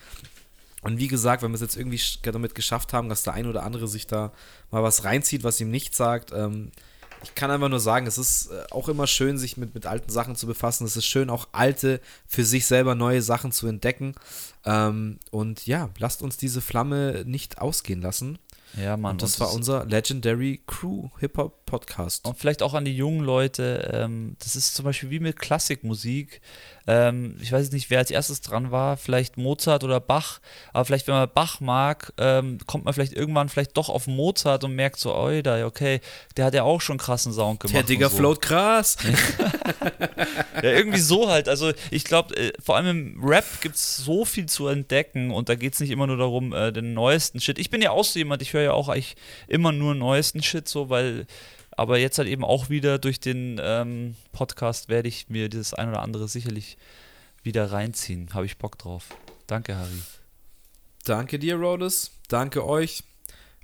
Und 0.83 0.99
wie 0.99 1.09
gesagt, 1.09 1.43
wenn 1.43 1.53
wir 1.53 1.57
es 1.57 1.61
jetzt 1.61 1.77
irgendwie 1.77 2.01
damit 2.23 2.55
geschafft 2.55 2.93
haben, 2.93 3.09
dass 3.09 3.23
der 3.23 3.35
ein 3.35 3.47
oder 3.47 3.63
andere 3.63 3.89
sich 3.89 4.07
da 4.07 4.33
mal 4.71 4.83
was 4.83 5.05
reinzieht, 5.05 5.45
was 5.45 5.61
ihm 5.61 5.71
nicht 5.71 5.95
sagt, 5.95 6.33
ähm, 6.33 6.73
ich 7.23 7.35
kann 7.35 7.51
einfach 7.51 7.69
nur 7.69 7.81
sagen, 7.81 8.07
es 8.07 8.19
ist 8.19 8.51
äh, 8.51 8.65
auch 8.71 8.89
immer 8.89 9.07
schön, 9.07 9.39
sich 9.39 9.57
mit, 9.57 9.75
mit 9.75 9.87
alten 9.87 10.11
Sachen 10.11 10.37
zu 10.37 10.47
befassen. 10.47 10.85
Es 10.85 10.97
ist 10.97 11.07
schön, 11.07 11.31
auch 11.31 11.49
alte, 11.53 12.01
für 12.27 12.45
sich 12.45 12.67
selber 12.67 12.95
neue 12.95 13.23
Sachen 13.23 13.53
zu 13.53 13.67
entdecken. 13.67 14.15
Ähm, 14.65 15.19
und 15.31 15.67
ja, 15.67 15.91
lasst 15.99 16.23
uns 16.23 16.37
diese 16.37 16.61
Flamme 16.61 17.23
nicht 17.27 17.59
ausgehen 17.59 18.03
lassen. 18.03 18.39
Ja, 18.77 18.97
Mann. 18.97 19.13
Und 19.13 19.23
das 19.23 19.35
und 19.35 19.41
war 19.41 19.53
unser 19.53 19.85
Legendary 19.85 20.63
Crew 20.67 21.11
Hip-Hop 21.19 21.67
Podcast. 21.67 22.27
Und 22.27 22.39
vielleicht 22.39 22.63
auch 22.63 22.75
an 22.75 22.85
die 22.85 22.97
jungen 22.97 23.21
Leute. 23.21 23.91
Ähm, 23.93 24.37
das 24.39 24.57
ist 24.57 24.75
zum 24.75 24.85
Beispiel 24.85 25.11
wie 25.11 25.21
mit 25.21 25.39
Klassikmusik. 25.39 26.41
Ähm, 26.87 27.37
ich 27.41 27.53
weiß 27.53 27.71
nicht, 27.73 27.91
wer 27.91 27.99
als 27.99 28.11
erstes 28.11 28.41
dran 28.41 28.71
war, 28.71 28.97
vielleicht 28.97 29.37
Mozart 29.37 29.85
oder 29.85 30.01
Bach, 30.01 30.41
aber 30.73 30.85
vielleicht, 30.85 31.07
wenn 31.07 31.15
man 31.15 31.29
Bach 31.33 31.61
mag, 31.61 32.13
ähm, 32.19 32.59
kommt 32.67 32.85
man 32.85 32.95
vielleicht 32.95 33.13
irgendwann 33.13 33.49
vielleicht 33.49 33.77
doch 33.77 33.89
auf 33.89 34.07
Mozart 34.07 34.65
und 34.65 34.75
merkt 34.75 34.99
so, 34.99 35.15
oida, 35.15 35.65
okay, 35.67 36.01
der 36.37 36.47
hat 36.47 36.55
ja 36.55 36.63
auch 36.65 36.81
schon 36.81 36.99
krassen 36.99 37.33
Sound 37.33 37.61
gemacht. 37.61 37.75
Der 37.75 37.83
Digger 37.83 38.09
so. 38.09 38.17
float 38.17 38.41
krass. 38.41 38.97
ja, 40.57 40.71
irgendwie 40.71 41.01
so 41.01 41.29
halt. 41.29 41.49
Also 41.49 41.73
ich 41.91 42.05
glaube, 42.05 42.37
äh, 42.37 42.53
vor 42.63 42.77
allem 42.77 43.17
im 43.17 43.25
Rap 43.25 43.45
gibt 43.61 43.77
es 43.77 43.99
so 43.99 44.25
viel 44.25 44.47
zu 44.47 44.69
entdecken 44.69 45.31
und 45.31 45.49
da 45.49 45.55
geht 45.55 45.75
es 45.75 45.81
nicht 45.81 45.91
immer 45.91 46.07
nur 46.07 46.17
darum, 46.17 46.53
äh, 46.53 46.73
den 46.73 46.95
neuesten 46.95 47.41
Shit. 47.41 47.59
Ich 47.59 47.71
bin 47.71 47.83
ja 47.83 47.91
auch 47.91 48.05
so 48.05 48.19
jemand, 48.19 48.43
ich 48.43 48.53
höre 48.53 48.63
ja 48.63 48.73
auch 48.73 48.89
eigentlich 48.89 49.17
immer 49.47 49.73
nur 49.73 49.95
neuesten 49.95 50.43
Shit 50.43 50.69
so, 50.69 50.91
weil 50.91 51.27
aber 51.83 51.99
jetzt 51.99 52.19
halt 52.19 52.29
eben 52.29 52.45
auch 52.45 52.71
wieder 52.71 53.01
durch 53.01 53.19
den 53.19 53.61
ähm, 53.61 54.15
Podcast 54.31 54.89
werde 54.89 55.09
ich 55.09 55.29
mir 55.29 55.49
dieses 55.49 55.75
ein 55.75 55.89
oder 55.89 56.01
andere 56.01 56.29
sicherlich 56.29 56.79
wieder 57.43 57.73
reinziehen. 57.73 58.33
Habe 58.35 58.47
ich 58.47 58.57
Bock 58.57 58.79
drauf. 58.79 59.09
Danke, 59.49 59.77
Harry. 59.77 60.01
Danke 61.05 61.41
dir, 61.41 61.57
Rhodes. 61.57 62.13
Danke 62.29 62.65
euch. 62.65 63.03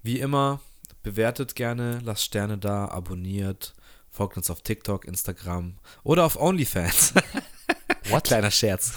Wie 0.03 0.19
immer, 0.19 0.61
bewertet 1.05 1.55
gerne, 1.55 2.01
lasst 2.03 2.24
Sterne 2.24 2.59
da, 2.59 2.86
abonniert, 2.86 3.74
folgt 4.11 4.36
uns 4.36 4.51
auf 4.51 4.62
TikTok, 4.62 5.05
Instagram 5.05 5.78
oder 6.03 6.24
auf 6.24 6.40
OnlyFans. 6.40 7.15
What? 8.09 8.24
Kleiner 8.24 8.51
Scherz. 8.51 8.95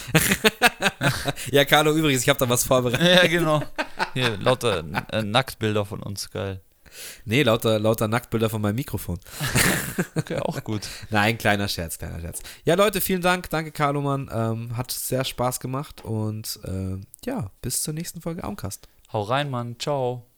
ja, 1.52 1.64
Carlo, 1.65 1.93
übrigens, 1.93 2.23
ich 2.23 2.30
habe 2.30 2.39
da 2.39 2.49
was 2.49 2.64
vorbereitet. 2.64 3.07
ja, 3.07 3.27
genau. 3.27 3.61
Hier, 4.15 4.35
lauter 4.38 4.84
äh, 5.11 5.22
Nacktbilder 5.22 5.85
von 5.85 6.02
uns, 6.02 6.31
geil. 6.31 6.61
Nee, 7.26 7.43
lauter, 7.43 7.80
lauter 7.80 8.07
Nacktbilder 8.07 8.49
von 8.49 8.61
meinem 8.61 8.76
Mikrofon. 8.76 9.19
okay, 10.15 10.38
auch 10.38 10.63
gut. 10.63 10.88
Nein, 11.09 11.38
kleiner 11.38 11.68
Scherz, 11.68 11.97
kleiner 11.97 12.19
Scherz. 12.19 12.41
Ja, 12.65 12.76
Leute, 12.76 13.01
vielen 13.01 13.22
Dank. 13.22 13.49
Danke, 13.49 13.72
Carlo, 13.72 14.01
Mann. 14.01 14.30
Ähm, 14.34 14.77
hat 14.77 14.91
sehr 14.91 15.23
Spaß 15.23 15.59
gemacht 15.59 16.03
und 16.03 16.59
äh, 16.63 16.97
ja, 17.26 17.51
bis 17.61 17.84
zur 17.84 17.93
nächsten 17.93 18.22
Folge 18.22 18.43
Auncast. 18.43 18.88
Hau 19.11 19.23
rein, 19.23 19.49
Mann. 19.49 19.76
Ciao. 19.80 20.30